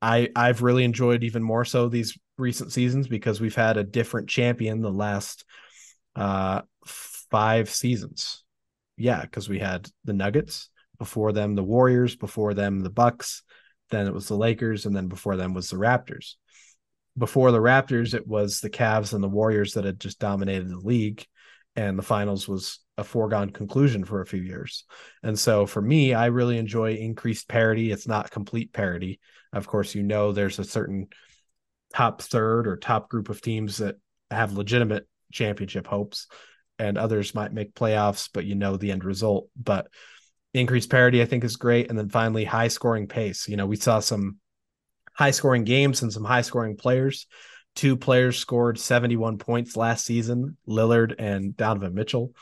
I 0.00 0.30
I've 0.34 0.62
really 0.62 0.84
enjoyed 0.84 1.24
even 1.24 1.42
more 1.42 1.64
so 1.66 1.88
these 1.88 2.16
recent 2.38 2.72
seasons 2.72 3.06
because 3.06 3.40
we've 3.40 3.54
had 3.54 3.76
a 3.76 3.84
different 3.84 4.30
champion 4.30 4.80
the 4.80 4.90
last 4.90 5.44
uh 6.16 6.62
five 6.86 7.68
seasons. 7.68 8.39
Yeah, 9.00 9.22
because 9.22 9.48
we 9.48 9.58
had 9.58 9.88
the 10.04 10.12
Nuggets 10.12 10.68
before 10.98 11.32
them, 11.32 11.54
the 11.54 11.64
Warriors 11.64 12.16
before 12.16 12.54
them, 12.54 12.80
the 12.80 12.90
Bucks, 12.90 13.42
then 13.90 14.06
it 14.06 14.14
was 14.14 14.28
the 14.28 14.36
Lakers, 14.36 14.86
and 14.86 14.94
then 14.94 15.08
before 15.08 15.36
them 15.36 15.54
was 15.54 15.70
the 15.70 15.76
Raptors 15.76 16.34
before 17.20 17.52
the 17.52 17.58
Raptors, 17.58 18.14
it 18.14 18.26
was 18.26 18.60
the 18.60 18.70
Cavs 18.70 19.12
and 19.12 19.22
the 19.22 19.28
Warriors 19.28 19.74
that 19.74 19.84
had 19.84 20.00
just 20.00 20.18
dominated 20.18 20.68
the 20.68 20.78
league, 20.78 21.24
and 21.76 21.98
the 21.98 22.02
finals 22.02 22.48
was 22.48 22.80
a 22.96 23.04
foregone 23.04 23.50
conclusion 23.50 24.04
for 24.04 24.20
a 24.20 24.26
few 24.26 24.42
years. 24.42 24.84
And 25.22 25.38
so 25.38 25.66
for 25.66 25.80
me, 25.80 26.14
I 26.14 26.26
really 26.26 26.58
enjoy 26.58 26.94
increased 26.94 27.48
parity. 27.48 27.92
It's 27.92 28.08
not 28.08 28.30
complete 28.30 28.72
parity. 28.72 29.20
Of 29.52 29.66
course, 29.66 29.94
you 29.94 30.02
know 30.02 30.32
there's 30.32 30.58
a 30.58 30.64
certain 30.64 31.08
top 31.94 32.22
third 32.22 32.66
or 32.66 32.76
top 32.76 33.08
group 33.08 33.28
of 33.28 33.40
teams 33.40 33.78
that 33.78 33.96
have 34.30 34.52
legitimate 34.52 35.06
championship 35.32 35.86
hopes, 35.86 36.26
and 36.80 36.96
others 36.96 37.34
might 37.34 37.52
make 37.52 37.74
playoffs, 37.74 38.30
but 38.32 38.46
you 38.46 38.54
know 38.54 38.76
the 38.76 38.90
end 38.90 39.04
result. 39.04 39.48
But 39.54 39.88
increased 40.54 40.90
parity, 40.90 41.20
I 41.20 41.26
think, 41.26 41.44
is 41.44 41.56
great. 41.56 41.90
And 41.90 41.98
then 41.98 42.08
finally, 42.08 42.44
high 42.44 42.68
scoring 42.68 43.06
pace. 43.06 43.46
You 43.46 43.56
know, 43.56 43.66
we 43.66 43.76
saw 43.76 44.00
some 44.00 44.38
high 45.12 45.30
scoring 45.30 45.64
games 45.64 46.02
and 46.02 46.10
some 46.10 46.24
high 46.24 46.40
scoring 46.40 46.76
players. 46.76 47.26
Two 47.76 47.96
players 47.96 48.38
scored 48.38 48.80
71 48.80 49.38
points 49.38 49.76
last 49.76 50.06
season, 50.06 50.56
Lillard 50.66 51.14
and 51.18 51.54
Donovan 51.56 51.94
Mitchell. 51.94 52.32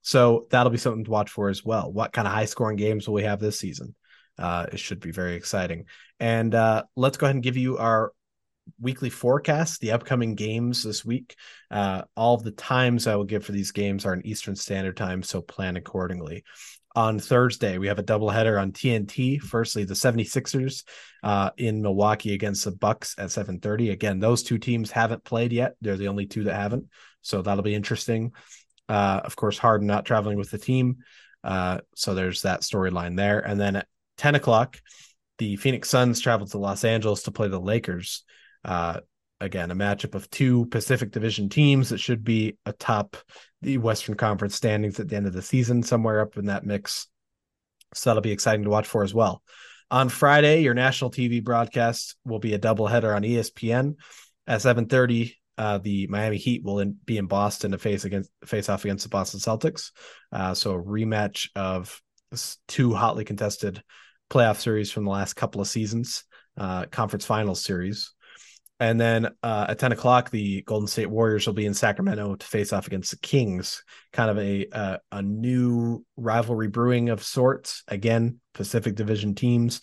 So 0.00 0.46
that'll 0.50 0.72
be 0.72 0.78
something 0.78 1.04
to 1.04 1.10
watch 1.10 1.30
for 1.30 1.50
as 1.50 1.62
well. 1.62 1.92
What 1.92 2.12
kind 2.12 2.26
of 2.26 2.32
high 2.32 2.46
scoring 2.46 2.76
games 2.76 3.06
will 3.06 3.14
we 3.14 3.22
have 3.24 3.38
this 3.38 3.58
season? 3.58 3.94
Uh, 4.38 4.66
it 4.72 4.78
should 4.78 5.00
be 5.00 5.12
very 5.12 5.34
exciting. 5.34 5.84
And 6.18 6.54
uh, 6.54 6.84
let's 6.96 7.18
go 7.18 7.26
ahead 7.26 7.36
and 7.36 7.44
give 7.44 7.58
you 7.58 7.76
our 7.76 8.12
weekly 8.80 9.10
forecast, 9.10 9.80
the 9.80 9.92
upcoming 9.92 10.34
games 10.34 10.82
this 10.82 11.04
week. 11.04 11.36
Uh, 11.70 12.02
all 12.16 12.36
the 12.36 12.50
times 12.50 13.06
I 13.06 13.16
will 13.16 13.24
give 13.24 13.44
for 13.44 13.52
these 13.52 13.72
games 13.72 14.04
are 14.04 14.14
in 14.14 14.26
Eastern 14.26 14.56
Standard 14.56 14.96
Time, 14.96 15.22
so 15.22 15.40
plan 15.40 15.76
accordingly 15.76 16.44
on 16.94 17.18
Thursday. 17.18 17.78
We 17.78 17.88
have 17.88 17.98
a 17.98 18.04
doubleheader 18.04 18.60
on 18.60 18.72
TNT. 18.72 19.40
Firstly, 19.40 19.84
the 19.84 19.94
76ers 19.94 20.84
uh, 21.22 21.50
in 21.56 21.82
Milwaukee 21.82 22.34
against 22.34 22.64
the 22.64 22.72
Bucks 22.72 23.14
at 23.18 23.30
7:30. 23.30 23.90
Again, 23.90 24.20
those 24.20 24.42
two 24.42 24.58
teams 24.58 24.90
haven't 24.90 25.24
played 25.24 25.52
yet. 25.52 25.74
They're 25.80 25.96
the 25.96 26.08
only 26.08 26.26
two 26.26 26.44
that 26.44 26.54
haven't. 26.54 26.86
So 27.22 27.42
that'll 27.42 27.62
be 27.62 27.74
interesting. 27.74 28.32
Uh, 28.88 29.20
of 29.24 29.36
course, 29.36 29.58
Harden 29.58 29.86
not 29.86 30.04
traveling 30.04 30.38
with 30.38 30.50
the 30.50 30.58
team. 30.58 30.98
Uh, 31.44 31.78
so 31.94 32.14
there's 32.14 32.42
that 32.42 32.60
storyline 32.60 33.16
there. 33.16 33.40
And 33.40 33.60
then 33.60 33.76
at 33.76 33.86
10 34.18 34.34
o'clock, 34.34 34.80
the 35.38 35.56
Phoenix 35.56 35.88
Suns 35.88 36.20
travel 36.20 36.46
to 36.48 36.58
Los 36.58 36.84
Angeles 36.84 37.24
to 37.24 37.32
play 37.32 37.48
the 37.48 37.60
Lakers. 37.60 38.24
Uh, 38.64 39.00
again, 39.40 39.70
a 39.70 39.74
matchup 39.74 40.14
of 40.14 40.30
two 40.30 40.66
Pacific 40.66 41.10
Division 41.10 41.48
teams 41.48 41.88
that 41.88 41.98
should 41.98 42.24
be 42.24 42.56
atop 42.64 43.16
the 43.60 43.78
Western 43.78 44.14
Conference 44.14 44.54
standings 44.54 45.00
at 45.00 45.08
the 45.08 45.16
end 45.16 45.26
of 45.26 45.32
the 45.32 45.42
season, 45.42 45.82
somewhere 45.82 46.20
up 46.20 46.36
in 46.36 46.46
that 46.46 46.64
mix. 46.64 47.08
So 47.94 48.10
that'll 48.10 48.22
be 48.22 48.32
exciting 48.32 48.64
to 48.64 48.70
watch 48.70 48.86
for 48.86 49.02
as 49.02 49.12
well. 49.12 49.42
On 49.90 50.08
Friday, 50.08 50.62
your 50.62 50.74
national 50.74 51.10
TV 51.10 51.44
broadcast 51.44 52.16
will 52.24 52.38
be 52.38 52.54
a 52.54 52.58
doubleheader 52.58 53.14
on 53.14 53.22
ESPN 53.24 53.96
at 54.46 54.62
7:30. 54.62 55.34
Uh, 55.58 55.78
the 55.78 56.06
Miami 56.06 56.38
Heat 56.38 56.64
will 56.64 56.78
in, 56.78 56.96
be 57.04 57.18
in 57.18 57.26
Boston 57.26 57.72
to 57.72 57.78
face 57.78 58.06
against 58.06 58.30
face 58.46 58.70
off 58.70 58.84
against 58.84 59.04
the 59.04 59.10
Boston 59.10 59.38
Celtics. 59.38 59.90
Uh, 60.32 60.54
so 60.54 60.72
a 60.72 60.82
rematch 60.82 61.50
of 61.54 62.00
two 62.68 62.94
hotly 62.94 63.24
contested 63.24 63.82
playoff 64.30 64.60
series 64.60 64.90
from 64.90 65.04
the 65.04 65.10
last 65.10 65.34
couple 65.34 65.60
of 65.60 65.68
seasons, 65.68 66.24
uh, 66.56 66.86
conference 66.86 67.26
finals 67.26 67.62
series. 67.62 68.14
And 68.82 69.00
then 69.00 69.28
uh, 69.44 69.66
at 69.68 69.78
10 69.78 69.92
o'clock, 69.92 70.30
the 70.30 70.62
Golden 70.62 70.88
State 70.88 71.08
Warriors 71.08 71.46
will 71.46 71.54
be 71.54 71.66
in 71.66 71.72
Sacramento 71.72 72.34
to 72.34 72.44
face 72.44 72.72
off 72.72 72.88
against 72.88 73.12
the 73.12 73.16
Kings. 73.18 73.84
Kind 74.12 74.28
of 74.28 74.38
a 74.38 74.66
uh, 74.72 74.96
a 75.12 75.22
new 75.22 76.04
rivalry 76.16 76.66
brewing 76.66 77.08
of 77.08 77.22
sorts. 77.22 77.84
Again, 77.86 78.40
Pacific 78.54 78.96
Division 78.96 79.36
teams, 79.36 79.82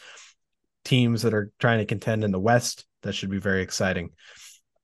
teams 0.84 1.22
that 1.22 1.34
are 1.34 1.50
trying 1.62 1.78
to 1.78 1.86
contend 1.86 2.26
in 2.26 2.32
the 2.32 2.42
West. 2.42 2.86
That 3.04 3.14
should 3.14 3.30
be 3.30 3.40
very 3.40 3.62
exciting. 3.62 4.10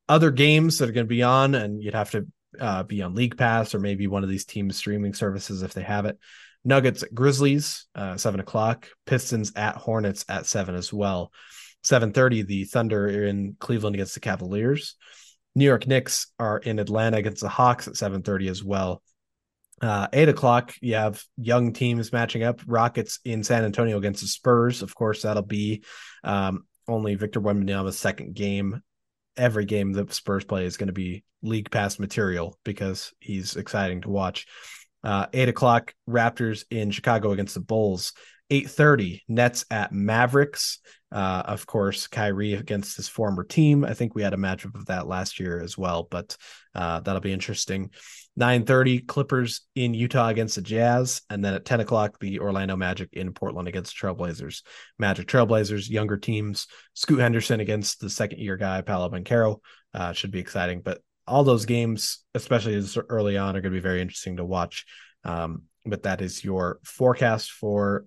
Other 0.08 0.32
games 0.32 0.78
that 0.78 0.88
are 0.88 0.94
going 0.94 1.08
to 1.08 1.14
be 1.14 1.24
on, 1.24 1.54
and 1.54 1.84
you'd 1.84 1.94
have 1.94 2.12
to 2.12 2.26
uh, 2.58 2.84
be 2.84 3.02
on 3.02 3.16
League 3.16 3.38
Pass 3.38 3.76
or 3.76 3.80
maybe 3.80 4.08
one 4.08 4.24
of 4.24 4.30
these 4.30 4.46
team 4.46 4.72
streaming 4.72 5.14
services 5.14 5.62
if 5.62 5.74
they 5.74 5.84
have 5.84 6.06
it. 6.06 6.18
Nuggets 6.64 7.04
at 7.04 7.14
Grizzlies, 7.14 7.86
uh, 7.96 8.16
seven 8.16 8.40
o'clock. 8.40 8.88
Pistons 9.06 9.52
at 9.58 9.76
Hornets 9.76 10.24
at 10.30 10.46
seven 10.46 10.74
as 10.74 10.94
well. 10.94 11.34
7:30, 11.86 12.46
the 12.46 12.64
Thunder 12.66 13.06
are 13.06 13.26
in 13.26 13.56
Cleveland 13.60 13.96
against 13.96 14.14
the 14.14 14.20
Cavaliers. 14.20 14.96
New 15.56 15.66
York 15.66 15.88
Knicks 15.88 16.28
are 16.38 16.58
in 16.58 16.80
Atlanta 16.80 17.18
against 17.18 17.42
the 17.42 17.50
Hawks 17.50 17.88
at 17.88 17.96
7:30 17.96 18.50
as 18.50 18.64
well. 18.64 19.02
Uh, 19.82 20.08
eight 20.14 20.30
o'clock, 20.30 20.74
you 20.82 20.96
have 20.96 21.24
young 21.38 21.74
teams 21.74 22.14
matching 22.14 22.44
up. 22.44 22.62
Rockets 22.66 23.20
in 23.26 23.44
San 23.44 23.64
Antonio 23.64 23.98
against 23.98 24.22
the 24.22 24.28
Spurs. 24.28 24.82
Of 24.82 24.96
course, 24.96 25.24
that'll 25.24 25.44
be 25.44 25.84
um, 26.24 26.66
only 26.88 27.16
Victor 27.16 27.42
Wembanyama's 27.42 27.98
second 27.98 28.36
game. 28.36 28.82
Every 29.38 29.66
game 29.66 29.92
the 29.92 30.08
Spurs 30.12 30.46
play 30.46 30.66
is 30.66 30.78
going 30.78 30.88
to 30.88 30.94
be 30.94 31.24
league 31.42 31.70
pass 31.72 32.00
material 32.00 32.58
because 32.64 33.14
he's 33.20 33.58
exciting 33.58 34.02
to 34.02 34.10
watch. 34.10 34.48
Uh, 35.04 35.28
eight 35.34 35.50
o'clock, 35.50 35.94
Raptors 36.10 36.64
in 36.72 36.92
Chicago 36.92 37.32
against 37.32 37.54
the 37.54 37.60
Bulls. 37.60 38.14
8:30 38.52 39.22
Nets 39.28 39.66
at 39.70 39.92
Mavericks. 39.92 40.80
Uh, 41.16 41.42
of 41.46 41.66
course, 41.66 42.08
Kyrie 42.08 42.56
against 42.56 42.98
his 42.98 43.08
former 43.08 43.46
team. 43.46 43.86
I 43.86 43.94
think 43.94 44.14
we 44.14 44.22
had 44.22 44.34
a 44.34 44.38
matchup 44.38 44.76
of 44.76 44.88
that 44.88 45.08
last 45.08 45.40
year 45.40 45.62
as 45.62 45.78
well, 45.78 46.06
but 46.12 46.36
uh, 46.76 47.00
that'll 47.00 47.22
be 47.22 47.32
interesting. 47.32 47.92
9:30 48.38 49.08
Clippers 49.08 49.62
in 49.76 49.94
Utah 49.94 50.28
against 50.28 50.56
the 50.56 50.62
Jazz, 50.62 51.22
and 51.30 51.44
then 51.44 51.54
at 51.54 51.64
10 51.64 51.80
o'clock 51.80 52.20
the 52.20 52.40
Orlando 52.40 52.76
Magic 52.76 53.12
in 53.14 53.32
Portland 53.32 53.70
against 53.70 53.96
Trailblazers. 53.96 54.64
Magic 55.00 55.26
Trailblazers, 55.26 55.90
younger 55.90 56.18
teams. 56.18 56.68
Scoot 56.96 57.22
Henderson 57.22 57.62
against 57.62 58.02
the 58.02 58.10
second 58.10 58.40
year 58.40 58.58
guy 58.58 58.82
Paolo 58.82 59.10
Banchero 59.10 59.62
uh, 59.94 60.12
should 60.12 60.32
be 60.32 60.40
exciting. 60.40 60.82
But 60.82 61.02
all 61.26 61.46
those 61.46 61.66
games, 61.66 62.26
especially 62.34 62.86
early 63.08 63.38
on, 63.38 63.56
are 63.56 63.62
going 63.62 63.72
to 63.72 63.78
be 63.78 63.80
very 63.80 64.02
interesting 64.02 64.36
to 64.36 64.44
watch. 64.44 64.86
Um, 65.24 65.64
but 65.86 66.04
that 66.04 66.20
is 66.20 66.44
your 66.44 66.80
forecast 66.84 67.52
for 67.52 68.06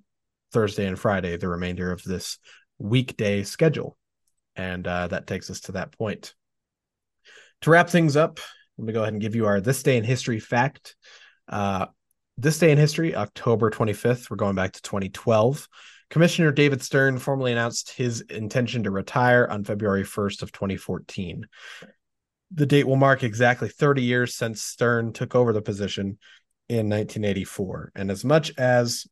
Thursday 0.53 0.87
and 0.87 0.99
Friday, 0.99 1.39
the 1.39 1.49
remainder 1.49 1.91
of 1.91 2.03
this 2.03 2.37
weekday 2.79 3.43
schedule. 3.43 3.97
And 4.57 4.87
uh, 4.87 5.09
that 5.09 5.27
takes 5.27 5.51
us 5.51 5.61
to 5.63 5.73
that 5.73 5.93
point. 5.93 6.35
To 7.63 7.71
wrap 7.71 7.91
things 7.91 8.17
up, 8.17 8.41
let 8.77 8.87
me 8.87 8.93
go 8.93 9.03
ahead 9.03 9.13
and 9.13 9.23
give 9.23 9.35
you 9.35 9.47
our 9.47 9.61
This 9.61 9.83
Day 9.83 9.97
in 9.97 10.05
History 10.05 10.41
fact. 10.41 10.97
Uh, 11.49 11.87
this 12.37 12.59
day 12.61 12.71
in 12.71 12.79
history, 12.79 13.17
October 13.17 13.69
25th, 13.69 14.31
we're 14.31 14.37
going 14.37 14.55
back 14.55 14.73
to 14.73 14.83
2012. 14.83 15.67
Commissioner 16.09 16.53
David 16.53 16.83
Stern 16.83 17.19
formally 17.19 17.51
announced 17.51 17.91
his 17.91 18.21
intention 18.21 18.85
to 18.85 18.93
retire 18.93 19.47
on 19.51 19.65
February 19.65 20.05
1st 20.05 20.43
of 20.43 20.53
2014. 20.53 21.47
the 22.51 22.65
date 22.65 22.87
will 22.87 22.97
mark 22.97 23.23
exactly 23.23 23.69
30 23.69 24.03
years 24.03 24.35
since 24.35 24.63
Stern 24.63 25.13
took 25.13 25.35
over 25.35 25.53
the 25.53 25.61
position 25.61 26.19
in 26.69 26.89
1984. 26.89 27.93
And 27.95 28.11
as 28.11 28.25
much 28.25 28.53
as 28.57 29.07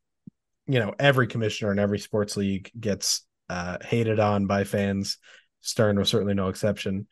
you 0.67 0.79
know, 0.79 0.93
every 0.99 1.27
commissioner 1.27 1.71
in 1.71 1.79
every 1.79 1.99
sports 1.99 2.35
league 2.35 2.71
gets 2.79 3.25
uh, 3.49 3.77
hated 3.81 4.19
on 4.19 4.47
by 4.47 4.63
fans, 4.63 5.17
Stern 5.61 5.97
was 5.97 6.09
certainly 6.09 6.33
no 6.33 6.49
exception. 6.49 7.07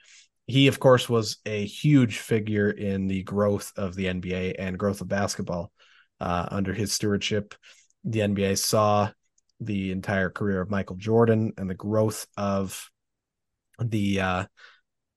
He, 0.48 0.68
of 0.68 0.80
course, 0.80 1.10
was 1.10 1.38
a 1.46 1.66
huge 1.66 2.20
figure 2.20 2.70
in 2.70 3.08
the 3.08 3.24
growth 3.24 3.72
of 3.76 3.96
the 3.96 4.06
NBA 4.06 4.56
and 4.60 4.78
growth 4.78 5.02
of 5.02 5.08
basketball 5.08 5.72
uh, 6.20 6.48
under 6.52 6.74
his 6.74 6.94
stewardship. 6.94 7.56
The 8.04 8.20
NBA 8.20 8.58
saw 8.58 9.10
the 9.60 9.92
entire 9.92 10.30
career 10.30 10.62
of 10.62 10.70
Michael 10.70 10.98
Jordan 10.98 11.54
and 11.58 11.70
the 11.70 11.76
growth 11.76 12.28
of 12.38 12.90
the 13.80 14.22
uh, 14.22 14.46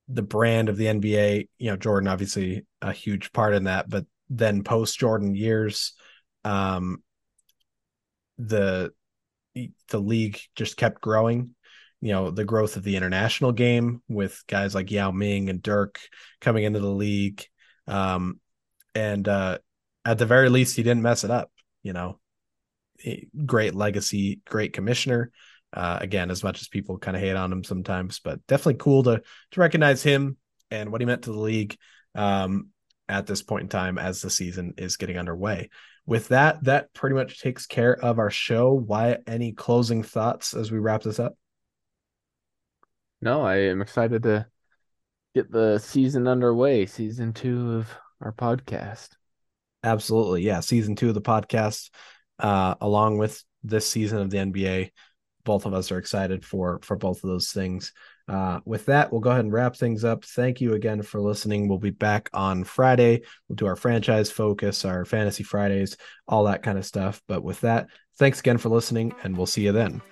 the 0.07 0.23
brand 0.23 0.69
of 0.69 0.77
the 0.77 0.87
NBA. 0.87 1.47
You 1.59 1.71
know, 1.71 1.77
Jordan 1.77 2.07
obviously 2.07 2.65
a 2.81 2.91
huge 2.91 3.31
part 3.31 3.53
in 3.53 3.65
that, 3.65 3.89
but 3.89 4.05
then 4.29 4.63
post 4.63 4.99
Jordan 4.99 5.35
years, 5.35 5.93
um, 6.43 7.03
the 8.37 8.91
the 9.89 9.99
league 9.99 10.39
just 10.55 10.77
kept 10.77 11.01
growing. 11.01 11.55
You 12.01 12.13
know, 12.13 12.31
the 12.31 12.45
growth 12.45 12.77
of 12.77 12.83
the 12.83 12.95
international 12.95 13.51
game 13.51 14.01
with 14.07 14.41
guys 14.47 14.73
like 14.73 14.91
Yao 14.91 15.11
Ming 15.11 15.49
and 15.49 15.61
Dirk 15.61 15.99
coming 16.39 16.63
into 16.63 16.79
the 16.79 16.87
league. 16.87 17.45
Um, 17.87 18.39
and 18.95 19.27
uh, 19.27 19.57
at 20.05 20.17
the 20.17 20.25
very 20.25 20.49
least, 20.49 20.75
he 20.75 20.83
didn't 20.83 21.03
mess 21.03 21.23
it 21.23 21.31
up. 21.31 21.51
You 21.83 21.93
know, 21.93 22.19
great 23.45 23.75
legacy, 23.75 24.41
great 24.45 24.73
commissioner. 24.73 25.31
Uh, 25.71 25.99
again, 26.01 26.31
as 26.31 26.43
much 26.43 26.61
as 26.61 26.67
people 26.67 26.97
kind 26.97 27.15
of 27.15 27.21
hate 27.21 27.35
on 27.35 27.51
him 27.51 27.63
sometimes, 27.63 28.19
but 28.19 28.45
definitely 28.47 28.75
cool 28.75 29.03
to 29.03 29.21
to 29.51 29.59
recognize 29.59 30.01
him 30.01 30.37
and 30.71 30.91
what 30.91 31.01
he 31.01 31.05
meant 31.05 31.23
to 31.23 31.31
the 31.31 31.39
league 31.39 31.77
um, 32.15 32.69
at 33.07 33.27
this 33.27 33.43
point 33.43 33.63
in 33.63 33.69
time 33.69 33.97
as 33.97 34.21
the 34.21 34.29
season 34.29 34.73
is 34.77 34.97
getting 34.97 35.17
underway. 35.17 35.69
With 36.09 36.29
that, 36.29 36.63
that 36.63 36.91
pretty 36.95 37.15
much 37.15 37.39
takes 37.39 37.67
care 37.67 37.93
of 37.93 38.17
our 38.17 38.31
show. 38.31 38.73
Wyatt 38.73 39.21
any 39.27 39.51
closing 39.51 40.01
thoughts 40.01 40.55
as 40.55 40.71
we 40.71 40.79
wrap 40.79 41.03
this 41.03 41.19
up? 41.19 41.37
No, 43.21 43.43
I 43.43 43.57
am 43.57 43.79
excited 43.83 44.23
to 44.23 44.47
get 45.35 45.51
the 45.51 45.77
season 45.77 46.27
underway, 46.27 46.87
season 46.87 47.31
two 47.31 47.73
of 47.73 47.95
our 48.21 48.31
podcast. 48.31 49.09
Absolutely. 49.83 50.41
Yeah. 50.41 50.61
Season 50.61 50.95
two 50.95 51.09
of 51.09 51.13
the 51.13 51.21
podcast, 51.21 51.91
uh, 52.39 52.73
along 52.81 53.19
with 53.19 53.43
this 53.63 53.87
season 53.87 54.17
of 54.17 54.31
the 54.31 54.39
NBA. 54.39 54.89
Both 55.43 55.67
of 55.67 55.75
us 55.75 55.91
are 55.91 55.99
excited 55.99 56.43
for 56.43 56.79
for 56.81 56.97
both 56.97 57.23
of 57.23 57.29
those 57.29 57.51
things. 57.51 57.93
Uh, 58.29 58.59
with 58.63 58.85
that, 58.85 59.11
we'll 59.11 59.21
go 59.21 59.31
ahead 59.31 59.43
and 59.43 59.51
wrap 59.51 59.75
things 59.75 60.03
up. 60.03 60.23
Thank 60.23 60.61
you 60.61 60.73
again 60.73 61.01
for 61.01 61.19
listening. 61.19 61.67
We'll 61.67 61.79
be 61.79 61.89
back 61.89 62.29
on 62.31 62.63
Friday. 62.63 63.23
We'll 63.47 63.55
do 63.55 63.65
our 63.65 63.75
franchise 63.75 64.29
focus, 64.29 64.85
our 64.85 65.03
fantasy 65.03 65.43
Fridays, 65.43 65.97
all 66.27 66.43
that 66.43 66.61
kind 66.61 66.77
of 66.77 66.85
stuff. 66.85 67.23
But 67.27 67.43
with 67.43 67.61
that, 67.61 67.87
thanks 68.19 68.39
again 68.39 68.59
for 68.59 68.69
listening, 68.69 69.15
and 69.23 69.35
we'll 69.35 69.47
see 69.47 69.63
you 69.63 69.71
then. 69.71 70.03